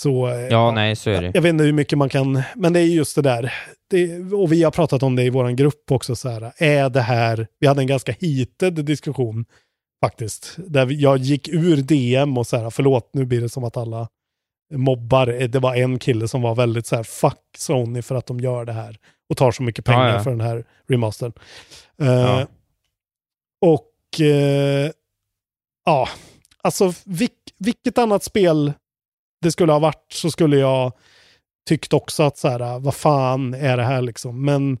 Så, 0.00 0.28
eh, 0.28 0.34
ja, 0.34 0.70
nej, 0.70 0.96
så 0.96 1.10
är 1.10 1.22
det. 1.22 1.30
Jag 1.34 1.42
vet 1.42 1.50
inte 1.50 1.64
hur 1.64 1.72
mycket 1.72 1.98
man 1.98 2.08
kan, 2.08 2.42
men 2.56 2.72
det 2.72 2.80
är 2.80 2.84
just 2.84 3.16
det 3.16 3.22
där. 3.22 3.54
Det, 3.90 4.18
och 4.34 4.52
vi 4.52 4.62
har 4.62 4.70
pratat 4.70 5.02
om 5.02 5.16
det 5.16 5.22
i 5.22 5.30
vår 5.30 5.50
grupp 5.50 5.90
också, 5.90 6.16
så 6.16 6.28
här, 6.28 6.52
är 6.56 6.90
det 6.90 7.00
här, 7.00 7.46
vi 7.58 7.66
hade 7.66 7.82
en 7.82 7.86
ganska 7.86 8.14
heated 8.20 8.74
diskussion 8.74 9.44
faktiskt, 10.04 10.54
där 10.56 10.86
jag 10.90 11.18
gick 11.18 11.48
ur 11.48 11.76
DM 11.76 12.38
och 12.38 12.46
så 12.46 12.56
här, 12.56 12.70
förlåt, 12.70 13.10
nu 13.12 13.24
blir 13.24 13.40
det 13.40 13.48
som 13.48 13.64
att 13.64 13.76
alla 13.76 14.08
mobbar. 14.72 15.26
Det 15.26 15.58
var 15.58 15.74
en 15.74 15.98
kille 15.98 16.28
som 16.28 16.42
var 16.42 16.54
väldigt 16.54 16.86
så 16.86 16.96
här, 16.96 17.02
fuck 17.02 17.40
Sony 17.58 18.02
för 18.02 18.14
att 18.14 18.26
de 18.26 18.40
gör 18.40 18.64
det 18.64 18.72
här 18.72 18.98
och 19.28 19.36
tar 19.36 19.50
så 19.50 19.62
mycket 19.62 19.84
pengar 19.84 20.08
ja, 20.08 20.14
ja. 20.14 20.22
för 20.22 20.30
den 20.30 20.40
här 20.40 20.64
remastern. 20.88 21.32
Uh, 22.02 22.08
ja. 22.08 22.46
Och 23.60 23.90
uh, 24.20 24.90
ja, 25.84 26.08
alltså 26.62 26.92
vilk, 27.04 27.32
vilket 27.58 27.98
annat 27.98 28.22
spel 28.22 28.72
det 29.40 29.52
skulle 29.52 29.72
ha 29.72 29.78
varit 29.78 30.12
så 30.12 30.30
skulle 30.30 30.56
jag 30.56 30.92
tyckt 31.68 31.92
också 31.92 32.22
att 32.22 32.38
så 32.38 32.48
här, 32.48 32.78
vad 32.78 32.94
fan 32.94 33.54
är 33.54 33.76
det 33.76 33.84
här 33.84 34.02
liksom? 34.02 34.44
Men 34.44 34.78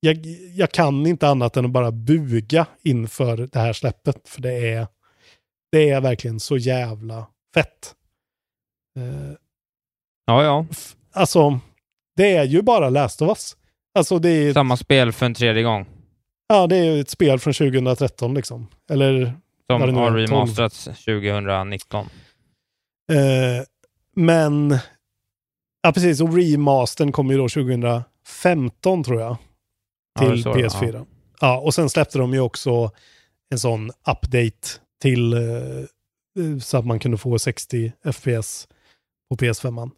jag, 0.00 0.26
jag 0.54 0.72
kan 0.72 1.06
inte 1.06 1.28
annat 1.28 1.56
än 1.56 1.64
att 1.64 1.70
bara 1.70 1.92
buga 1.92 2.66
inför 2.82 3.36
det 3.36 3.58
här 3.58 3.72
släppet. 3.72 4.28
För 4.28 4.42
det 4.42 4.72
är, 4.72 4.86
det 5.72 5.90
är 5.90 6.00
verkligen 6.00 6.40
så 6.40 6.56
jävla 6.56 7.26
fett. 7.54 7.94
Uh, 8.98 9.32
ja, 10.26 10.44
ja. 10.44 10.66
Alltså, 11.12 11.60
det 12.16 12.36
är 12.36 12.44
ju 12.44 12.62
bara 12.62 12.90
Last 12.90 13.22
of 13.22 13.28
Us. 13.28 13.56
Alltså 13.94 14.18
det 14.18 14.30
är... 14.30 14.52
Samma 14.52 14.76
spel 14.76 15.12
för 15.12 15.26
en 15.26 15.34
tredje 15.34 15.62
gång. 15.62 15.86
Ja, 16.48 16.66
det 16.66 16.76
är 16.76 17.00
ett 17.00 17.10
spel 17.10 17.38
från 17.38 17.54
2013 17.54 18.34
liksom. 18.34 18.66
Eller... 18.90 19.32
Som 19.66 19.94
har 19.94 20.10
remasterats 20.10 20.84
2019. 20.84 22.06
Uh, 23.12 23.18
men... 24.16 24.78
Ja, 25.82 25.92
precis. 25.92 26.20
Och 26.20 26.36
remastern 26.36 27.12
kom 27.12 27.30
ju 27.30 27.36
då 27.36 27.48
2015 27.48 29.04
tror 29.04 29.20
jag. 29.20 29.36
Till 30.18 30.42
ja, 30.44 30.54
PS4. 30.54 30.92
Ja. 30.94 31.06
ja. 31.40 31.58
och 31.58 31.74
sen 31.74 31.90
släppte 31.90 32.18
de 32.18 32.34
ju 32.34 32.40
också 32.40 32.90
en 33.50 33.58
sån 33.58 33.90
update 33.90 34.68
till 35.02 35.34
uh, 35.34 36.58
så 36.60 36.78
att 36.78 36.86
man 36.86 36.98
kunde 36.98 37.18
få 37.18 37.38
60 37.38 37.92
FPS 38.12 38.68
på 39.30 39.36
PS5. 39.36 39.90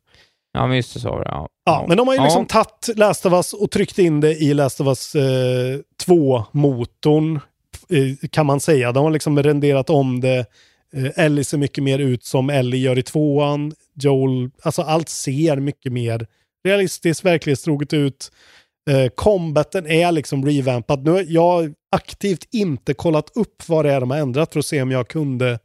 Ja, 0.53 0.67
men 0.67 0.77
just 0.77 0.95
det, 0.95 1.01
så 1.01 1.23
ja. 1.25 1.49
ja. 1.65 1.85
men 1.89 1.97
de 1.97 2.09
har 2.09 2.15
ju 2.15 2.23
liksom 2.23 2.47
ja. 2.49 2.65
tagit 2.65 2.99
Last 2.99 3.27
of 3.27 3.33
Us 3.33 3.53
och 3.53 3.71
tryckt 3.71 3.99
in 3.99 4.21
det 4.21 4.35
i 4.35 4.55
Last 4.55 4.81
of 4.81 4.87
Us 4.87 5.15
eh, 5.15 5.79
2-motorn, 6.07 7.41
eh, 7.89 8.29
kan 8.31 8.47
man 8.47 8.61
säga. 8.61 8.93
De 8.93 9.05
har 9.05 9.11
liksom 9.11 9.43
renderat 9.43 9.91
om 9.91 10.21
det. 10.21 10.47
Eh, 10.95 11.25
Ellie 11.25 11.45
ser 11.45 11.59
mycket 11.59 11.85
mer 11.85 11.99
ut 11.99 12.25
som 12.25 12.51
Ellie 12.51 12.81
gör 12.81 12.99
i 12.99 13.03
tvåan. 13.03 13.73
Joel, 13.95 14.51
alltså 14.63 14.83
allt 14.83 15.09
ser 15.09 15.57
mycket 15.57 15.93
mer 15.93 16.27
realistiskt, 16.65 17.25
verklighetstroget 17.25 17.93
ut. 17.93 18.31
Eh, 18.91 19.09
combaten 19.15 19.87
är 19.87 20.13
liksom 20.13 20.47
revampad. 20.47 21.05
Nu 21.05 21.11
har 21.11 21.25
jag 21.29 21.75
aktivt 21.97 22.49
inte 22.53 22.95
kollat 22.95 23.37
upp 23.37 23.69
vad 23.69 23.85
det 23.85 23.93
är 23.93 24.01
de 24.01 24.11
har 24.11 24.19
ändrat 24.19 24.53
för 24.53 24.59
att 24.59 24.67
se 24.67 24.83
om 24.83 24.91
jag 24.91 25.09
kunde 25.09 25.59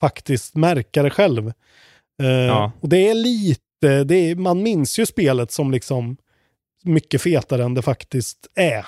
faktiskt 0.00 0.54
märka 0.54 1.02
det 1.02 1.10
själv. 1.10 1.52
Uh, 2.22 2.28
ja. 2.28 2.72
Och 2.80 2.88
det 2.88 3.08
är 3.08 3.14
lite, 3.14 4.04
det 4.04 4.14
är, 4.14 4.34
man 4.34 4.62
minns 4.62 4.98
ju 4.98 5.06
spelet 5.06 5.50
som 5.50 5.70
liksom 5.70 6.16
mycket 6.82 7.22
fetare 7.22 7.64
än 7.64 7.74
det 7.74 7.82
faktiskt 7.82 8.46
är. 8.54 8.86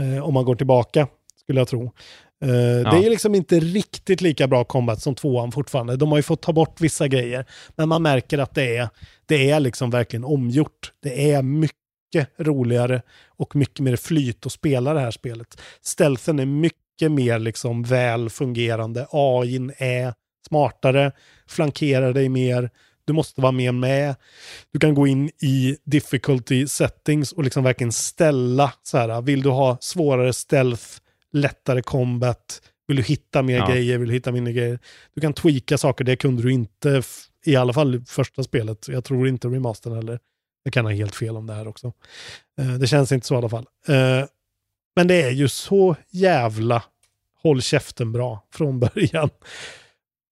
Uh, 0.00 0.24
om 0.24 0.34
man 0.34 0.44
går 0.44 0.54
tillbaka, 0.54 1.08
skulle 1.40 1.60
jag 1.60 1.68
tro. 1.68 1.92
Uh, 2.44 2.50
ja. 2.50 2.90
Det 2.90 3.06
är 3.06 3.10
liksom 3.10 3.34
inte 3.34 3.60
riktigt 3.60 4.20
lika 4.20 4.46
bra 4.46 4.64
combat 4.64 5.02
som 5.02 5.14
tvåan 5.14 5.52
fortfarande. 5.52 5.96
De 5.96 6.08
har 6.08 6.18
ju 6.18 6.22
fått 6.22 6.42
ta 6.42 6.52
bort 6.52 6.80
vissa 6.80 7.08
grejer. 7.08 7.44
Men 7.76 7.88
man 7.88 8.02
märker 8.02 8.38
att 8.38 8.54
det 8.54 8.76
är, 8.76 8.88
det 9.26 9.50
är 9.50 9.60
liksom 9.60 9.90
verkligen 9.90 10.24
omgjort. 10.24 10.92
Det 11.02 11.32
är 11.32 11.42
mycket 11.42 11.76
roligare 12.38 13.02
och 13.26 13.56
mycket 13.56 13.80
mer 13.80 13.96
flyt 13.96 14.46
att 14.46 14.52
spela 14.52 14.94
det 14.94 15.00
här 15.00 15.10
spelet. 15.10 15.60
Stealthen 15.82 16.38
är 16.38 16.46
mycket 16.46 17.12
mer 17.12 17.38
liksom 17.38 17.82
väl 17.82 18.30
fungerande. 18.30 19.06
AI 19.10 19.70
är 19.78 20.14
smartare, 20.46 21.12
flankerar 21.46 22.12
dig 22.12 22.28
mer, 22.28 22.70
du 23.06 23.12
måste 23.12 23.40
vara 23.40 23.52
mer 23.52 23.72
med. 23.72 24.14
Du 24.72 24.78
kan 24.78 24.94
gå 24.94 25.06
in 25.06 25.30
i 25.42 25.76
difficulty 25.84 26.66
settings 26.66 27.32
och 27.32 27.44
liksom 27.44 27.64
verkligen 27.64 27.92
ställa 27.92 28.72
så 28.82 28.98
här, 28.98 29.22
vill 29.22 29.42
du 29.42 29.48
ha 29.48 29.78
svårare 29.80 30.32
stealth, 30.32 30.84
lättare 31.32 31.82
combat, 31.82 32.62
vill 32.86 32.96
du 32.96 33.02
hitta 33.02 33.42
mer 33.42 33.56
ja. 33.56 33.70
grejer, 33.70 33.98
vill 33.98 34.08
du 34.08 34.14
hitta 34.14 34.32
mindre 34.32 34.52
grejer. 34.52 34.78
Du 35.14 35.20
kan 35.20 35.32
tweaka 35.32 35.78
saker, 35.78 36.04
det 36.04 36.16
kunde 36.16 36.42
du 36.42 36.52
inte 36.52 37.02
i 37.44 37.56
alla 37.56 37.72
fall 37.72 38.04
första 38.06 38.42
spelet. 38.42 38.88
Jag 38.88 39.04
tror 39.04 39.28
inte 39.28 39.48
remastern 39.48 39.94
heller. 39.94 40.18
Jag 40.62 40.72
kan 40.72 40.84
ha 40.84 40.92
helt 40.92 41.14
fel 41.14 41.36
om 41.36 41.46
det 41.46 41.54
här 41.54 41.68
också. 41.68 41.92
Uh, 42.60 42.74
det 42.74 42.86
känns 42.86 43.12
inte 43.12 43.26
så 43.26 43.34
i 43.34 43.38
alla 43.38 43.48
fall. 43.48 43.66
Uh, 43.88 44.26
men 44.96 45.08
det 45.08 45.22
är 45.22 45.30
ju 45.30 45.48
så 45.48 45.96
jävla 46.10 46.82
håll 47.42 47.62
käften 47.62 48.12
bra 48.12 48.46
från 48.52 48.80
början. 48.80 49.30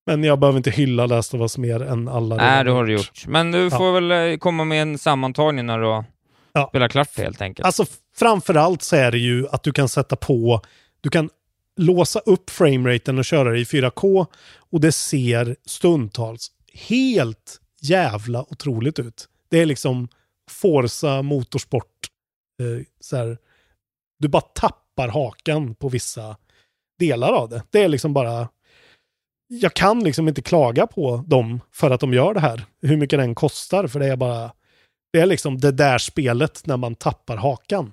Men 0.06 0.24
jag 0.24 0.38
behöver 0.38 0.56
inte 0.56 0.70
hylla 0.70 1.06
Last 1.06 1.34
of 1.34 1.40
Us 1.40 1.58
mer 1.58 1.82
än 1.82 2.08
alla 2.08 2.36
Nej, 2.36 2.64
det 2.64 2.70
har 2.70 2.84
du 2.84 2.92
gjort. 2.92 3.26
Men 3.26 3.50
du 3.50 3.70
får 3.70 3.86
ja. 3.86 3.92
väl 3.92 4.32
eh, 4.32 4.38
komma 4.38 4.64
med 4.64 4.82
en 4.82 4.98
sammantagning 4.98 5.66
när 5.66 5.78
du 5.78 5.86
har 5.86 6.04
ja. 6.52 6.66
spelat 6.68 6.92
klart 6.92 7.18
helt 7.18 7.40
enkelt. 7.40 7.66
Alltså 7.66 7.86
framförallt 8.16 8.82
så 8.82 8.96
är 8.96 9.10
det 9.10 9.18
ju 9.18 9.48
att 9.48 9.62
du 9.62 9.72
kan 9.72 9.88
sätta 9.88 10.16
på, 10.16 10.60
du 11.00 11.10
kan 11.10 11.30
låsa 11.76 12.18
upp 12.18 12.50
frameraten 12.50 13.18
och 13.18 13.24
köra 13.24 13.50
det 13.50 13.58
i 13.58 13.64
4K 13.64 14.26
och 14.70 14.80
det 14.80 14.92
ser 14.92 15.56
stundtals 15.66 16.50
helt 16.72 17.60
jävla 17.80 18.42
otroligt 18.42 18.98
ut. 18.98 19.28
Det 19.50 19.58
är 19.58 19.66
liksom 19.66 20.08
Forza 20.50 21.22
Motorsport. 21.22 22.06
Eh, 22.60 22.84
så 23.00 23.16
här, 23.16 23.38
du 24.18 24.28
bara 24.28 24.42
tappar 24.42 25.08
hakan 25.08 25.74
på 25.74 25.88
vissa 25.88 26.36
delar 26.98 27.32
av 27.32 27.48
det. 27.48 27.62
Det 27.70 27.82
är 27.82 27.88
liksom 27.88 28.12
bara 28.12 28.48
jag 29.60 29.74
kan 29.74 30.04
liksom 30.04 30.28
inte 30.28 30.42
klaga 30.42 30.86
på 30.86 31.24
dem 31.26 31.60
för 31.72 31.90
att 31.90 32.00
de 32.00 32.12
gör 32.14 32.34
det 32.34 32.40
här. 32.40 32.64
Hur 32.82 32.96
mycket 32.96 33.18
den 33.18 33.34
kostar, 33.34 33.86
för 33.86 34.00
det 34.00 34.06
är 34.06 34.16
bara... 34.16 34.50
Det 35.12 35.20
är 35.20 35.26
liksom 35.26 35.58
det 35.58 35.72
där 35.72 35.98
spelet 35.98 36.66
när 36.66 36.76
man 36.76 36.94
tappar 36.94 37.36
hakan. 37.36 37.92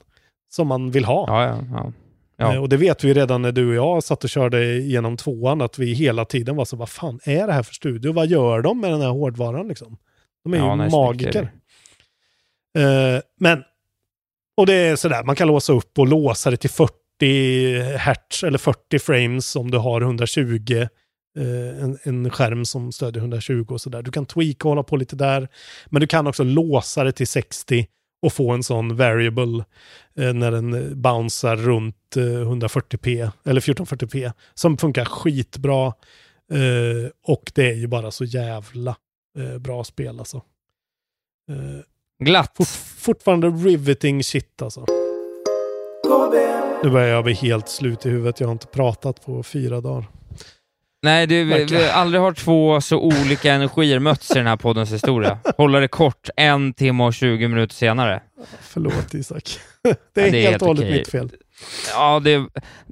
Som 0.49 0.67
man 0.67 0.91
vill 0.91 1.05
ha. 1.05 1.25
Ja, 1.27 1.45
ja, 1.45 1.63
ja. 1.71 1.91
Ja. 2.37 2.53
Eh, 2.53 2.61
Och 2.61 2.69
det 2.69 2.77
vet 2.77 3.03
vi 3.03 3.13
redan 3.13 3.41
när 3.41 3.51
du 3.51 3.69
och 3.69 3.75
jag 3.75 4.03
satt 4.03 4.23
och 4.23 4.29
körde 4.29 4.65
genom 4.77 5.17
tvåan, 5.17 5.61
att 5.61 5.79
vi 5.79 5.93
hela 5.93 6.25
tiden 6.25 6.55
var 6.55 6.65
så, 6.65 6.75
vad 6.75 6.89
fan 6.89 7.19
är 7.23 7.47
det 7.47 7.53
här 7.53 7.63
för 7.63 7.73
studio? 7.73 8.13
Vad 8.13 8.27
gör 8.27 8.61
de 8.61 8.79
med 8.81 8.91
den 8.91 9.01
här 9.01 9.09
hårdvaran 9.09 9.67
liksom? 9.67 9.97
De 10.43 10.53
är 10.53 10.57
ju 10.57 10.75
nej, 10.75 10.89
magiker. 10.89 11.51
Eh, 12.77 13.21
men, 13.39 13.63
och 14.57 14.65
det 14.65 14.73
är 14.73 14.95
sådär, 14.95 15.23
man 15.23 15.35
kan 15.35 15.47
låsa 15.47 15.73
upp 15.73 15.99
och 15.99 16.07
låsa 16.07 16.51
det 16.51 16.57
till 16.57 16.69
40 16.69 16.91
hertz 17.97 18.43
eller 18.43 18.57
40 18.57 18.99
frames 18.99 19.55
om 19.55 19.71
du 19.71 19.77
har 19.77 20.01
120 20.01 20.87
eh, 21.37 21.83
en, 21.83 21.97
en 22.03 22.29
skärm 22.29 22.65
som 22.65 22.91
stödjer 22.91 23.21
120 23.21 23.65
och 23.69 23.81
sådär. 23.81 24.01
Du 24.01 24.11
kan 24.11 24.25
tweaka 24.25 24.67
och 24.67 24.69
hålla 24.69 24.83
på 24.83 24.97
lite 24.97 25.15
där. 25.15 25.47
Men 25.85 26.01
du 26.01 26.07
kan 26.07 26.27
också 26.27 26.43
låsa 26.43 27.03
det 27.03 27.11
till 27.11 27.27
60 27.27 27.87
och 28.21 28.33
få 28.33 28.51
en 28.51 28.63
sån 28.63 28.95
variable 28.95 29.63
eh, 30.17 30.33
när 30.33 30.51
den 30.51 30.73
eh, 30.73 30.95
bouncear 30.95 31.55
runt 31.55 32.17
eh, 32.17 32.21
140p 32.21 33.31
eller 33.45 33.61
1440p 33.61 34.31
som 34.53 34.77
funkar 34.77 35.05
skitbra. 35.05 35.87
Eh, 36.51 37.11
och 37.27 37.51
det 37.55 37.69
är 37.69 37.75
ju 37.75 37.87
bara 37.87 38.11
så 38.11 38.23
jävla 38.23 38.95
eh, 39.37 39.57
bra 39.57 39.83
spel 39.83 40.19
alltså. 40.19 40.37
Eh, 41.49 41.81
Glatt. 42.23 42.51
Fort, 42.57 42.67
fortfarande 42.97 43.47
riveting 43.47 44.23
shit 44.23 44.61
alltså. 44.61 44.85
Nu 46.83 46.89
börjar 46.89 47.07
jag 47.07 47.23
bli 47.23 47.33
helt 47.33 47.69
slut 47.69 48.05
i 48.05 48.09
huvudet. 48.09 48.39
Jag 48.39 48.47
har 48.47 48.51
inte 48.51 48.67
pratat 48.67 49.25
på 49.25 49.43
fyra 49.43 49.81
dagar. 49.81 50.05
Nej, 51.03 51.27
det, 51.27 51.43
vi, 51.43 51.63
vi 51.63 51.89
aldrig 51.89 52.21
har 52.21 52.33
två 52.33 52.81
så 52.81 52.99
olika 52.99 53.53
energier 53.53 53.99
mötts 53.99 54.31
i 54.31 54.33
den 54.33 54.47
här 54.47 54.57
poddens 54.57 54.93
historia. 54.93 55.39
Hålla 55.57 55.79
det 55.79 55.87
kort 55.87 56.29
en 56.35 56.73
timme 56.73 57.03
och 57.03 57.13
20 57.13 57.47
minuter 57.47 57.75
senare. 57.75 58.21
Förlåt 58.61 59.13
Isak. 59.13 59.43
Det 60.13 60.21
är, 60.21 60.25
Ja, 60.25 60.31
det 60.31 60.45
är 60.45 60.49
helt 60.49 60.61
och 60.61 60.67
hållet 60.67 60.91
mitt 60.91 61.07
fel. 61.11 61.31
Ja, 61.93 62.19
det, 62.19 62.45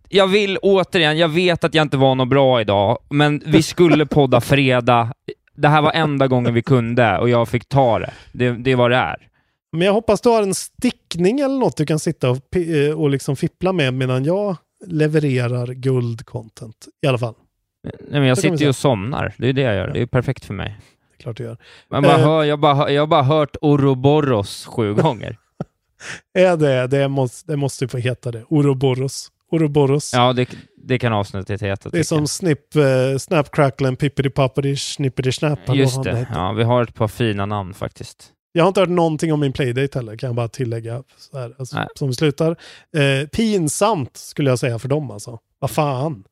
jag 0.10 0.28
vill 0.28 0.58
återigen, 0.62 1.18
jag 1.18 1.30
vet 1.30 1.64
att 1.64 1.74
jag 1.74 1.82
inte 1.82 1.98
var 1.98 2.16
något 2.16 2.30
bra 2.30 2.62
idag, 2.62 2.98
men 3.10 3.42
vi 3.46 3.64
skulle 3.64 4.06
podda 4.06 4.42
fredag. 4.42 5.14
Det 5.56 5.68
här 5.68 5.82
var 5.82 5.92
enda 5.92 6.28
gången 6.28 6.54
vi 6.54 6.62
kunde 6.62 7.18
och 7.18 7.30
jag 7.30 7.50
fick 7.50 7.70
ta 7.70 8.00
det. 8.00 8.14
Det, 8.32 8.52
det 8.52 8.76
vad 8.76 8.92
det 8.92 8.98
är. 8.98 9.28
Men 9.72 9.86
jag 9.86 9.94
hoppas 9.94 10.22
du 10.22 10.30
har 10.30 10.44
en 10.44 10.56
stickning 10.56 11.40
eller 11.40 11.60
något 11.60 11.78
du 11.78 11.86
kan 11.86 12.00
sitta 12.00 12.30
och, 12.30 12.56
eh, 12.56 13.00
och 13.00 13.10
liksom 13.10 13.36
fippla 13.36 13.74
med 13.74 13.94
medan 13.94 14.26
jag 14.26 14.58
levererar 14.86 15.68
guld-content. 15.68 16.88
I 17.02 17.08
alla 17.08 17.18
fall. 17.18 17.36
Nej, 17.84 17.94
men 18.20 18.24
jag 18.24 18.38
sitter 18.38 18.58
ju 18.58 18.68
och 18.70 18.76
somnar. 18.76 19.34
Det 19.38 19.48
är 19.50 19.54
det 19.54 19.62
jag 19.62 19.76
gör. 19.76 19.88
Det 19.94 20.02
är 20.02 20.06
perfekt 20.06 20.46
för 20.46 20.54
mig. 20.54 20.78
Det 21.10 21.22
är 21.22 21.24
klart 21.24 21.38
du 21.38 21.44
gör. 21.44 21.58
Man 21.90 22.04
bara 22.04 22.16
Eh. 22.18 22.24
hör, 22.26 22.44
jag, 22.44 22.60
bara, 22.60 22.92
jag 22.92 23.02
har 23.02 23.08
bara 23.08 23.24
hört 23.24 23.56
Ouroboros 23.62 24.66
sju 24.66 24.94
gånger. 24.94 25.38
Är 26.34 26.58
det, 26.58 26.88
det 26.88 27.08
måste, 27.08 27.52
det 27.52 27.58
måste 27.58 27.88
få 27.88 27.98
heta 27.98 28.32
det. 28.32 28.44
Ouroboros. 28.50 29.32
Ouroboros. 29.52 30.14
Ja, 30.14 30.34
det, 30.34 30.50
det 30.84 31.00
kan 31.00 31.14
avsnittet 31.14 31.62
heta. 31.62 31.90
det 31.90 32.00
är 32.00 32.04
som 32.04 32.28
Snip, 32.28 32.76
eh, 32.76 33.18
Snap 33.20 33.52
Crackle 33.52 33.96
Pippity 33.96 34.30
Poppity 34.30 34.76
Snippity 34.76 35.32
Snap. 35.32 35.60
jag. 35.66 35.76
Just 35.76 36.04
det. 36.04 36.18
heter. 36.18 36.34
Ja, 36.34 36.52
vi 36.52 36.64
har 36.64 36.84
ett 36.84 36.94
par 36.96 37.08
fina 37.08 37.46
namn 37.46 37.74
faktiskt. 37.74 38.32
Jag 38.52 38.64
har 38.64 38.68
inte 38.68 38.80
hört 38.80 38.90
någonting 38.90 39.34
om 39.34 39.40
min 39.40 39.54
playdate 39.54 39.98
heller, 40.00 40.18
kan 40.18 40.28
jag 40.28 40.36
bara 40.36 40.48
tillägga. 40.48 41.04
Så 41.18 41.38
här, 41.38 41.56
alltså, 41.60 41.88
som 41.96 42.08
vi 42.08 42.14
slutar. 42.14 42.56
Eh, 42.98 43.28
pinsamt 43.28 44.18
skulle 44.18 44.50
jag 44.50 44.60
säga 44.60 44.80
för 44.80 44.88
dem 44.88 45.12
alltså. 45.12 45.40
Vad 45.60 45.72
fan. 45.72 46.24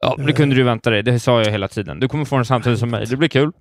Ja, 0.00 0.16
det 0.26 0.32
kunde 0.32 0.54
du 0.56 0.62
vänta 0.62 0.90
dig. 0.90 1.02
Det 1.02 1.20
sa 1.20 1.42
jag 1.42 1.50
hela 1.50 1.68
tiden. 1.68 2.00
Du 2.00 2.08
kommer 2.08 2.24
få 2.24 2.36
den 2.36 2.44
samtidigt 2.44 2.78
som 2.78 2.90
mig. 2.90 3.06
Det 3.06 3.16
blir 3.16 3.28
kul. 3.28 3.52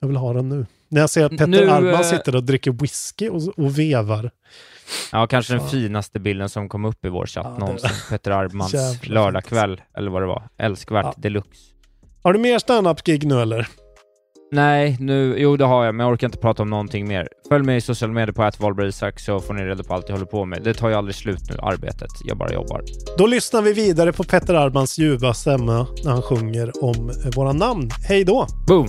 Jag 0.00 0.08
vill 0.08 0.16
ha 0.16 0.32
den 0.32 0.48
nu. 0.48 0.66
När 0.88 1.00
jag 1.00 1.10
ser 1.10 1.24
att 1.24 1.30
Petter 1.30 1.46
Nu, 1.46 1.70
Arman 1.70 1.94
eh, 1.94 2.00
sitter 2.00 2.36
och 2.36 2.44
dricker 2.44 2.72
whisky 2.72 3.28
och, 3.28 3.58
och 3.58 3.78
vevar. 3.78 4.30
Ja, 5.12 5.26
kanske 5.26 5.52
den 5.52 5.60
Fan. 5.60 5.70
finaste 5.70 6.20
bilden 6.20 6.48
som 6.48 6.68
kom 6.68 6.84
upp 6.84 7.04
i 7.04 7.08
vår 7.08 7.26
chatt 7.26 7.46
Ja, 7.46 7.52
det- 7.52 7.58
någonsin. 7.60 7.90
Petter 8.10 8.30
Armans 8.30 8.74
Jävla 8.74 9.14
lördagkväll, 9.14 9.80
eller 9.96 10.10
vad 10.10 10.22
det 10.22 10.26
var. 10.26 10.42
Älskvärt 10.58 11.04
Ja. 11.04 11.14
deluxe. 11.16 11.50
Har 12.22 12.32
du 12.32 12.38
mer 12.38 12.58
stand-up-gig 12.58 13.26
nu 13.26 13.40
eller? 13.40 13.68
Nej, 14.52 14.96
nu, 15.00 15.34
jo 15.38 15.56
det 15.56 15.64
har 15.64 15.84
jag, 15.84 15.94
men 15.94 16.06
jag 16.06 16.12
orkar 16.12 16.26
inte 16.26 16.38
prata 16.38 16.62
om 16.62 16.70
någonting 16.70 17.08
mer. 17.08 17.28
Följ 17.48 17.64
mig 17.64 17.76
i 17.76 17.80
sociala 17.80 18.14
medier 18.14 18.32
på 18.32 18.50
@valberg-Isak 18.58 19.20
så 19.20 19.40
får 19.40 19.54
ni 19.54 19.62
reda 19.62 19.84
på 19.84 19.94
allt 19.94 20.08
jag 20.08 20.16
håller 20.16 20.26
på 20.26 20.44
med. 20.44 20.62
Det 20.62 20.74
tar 20.74 20.88
ju 20.88 20.94
aldrig 20.94 21.14
slut 21.14 21.50
nu, 21.50 21.56
arbetet. 21.62 22.10
Jag 22.24 22.38
bara 22.38 22.52
jobbar. 22.52 22.82
Då 23.18 23.26
lyssnar 23.26 23.62
vi 23.62 23.72
vidare 23.72 24.12
på 24.12 24.24
Petter 24.24 24.54
Armans 24.54 24.98
ljuva 24.98 25.34
stämma 25.34 25.86
när 26.04 26.10
han 26.10 26.22
sjunger 26.22 26.84
om 26.84 27.10
eh, 27.10 27.30
våra 27.36 27.52
namn. 27.52 27.90
Hej 28.08 28.24
då! 28.24 28.46
Boom! 28.66 28.88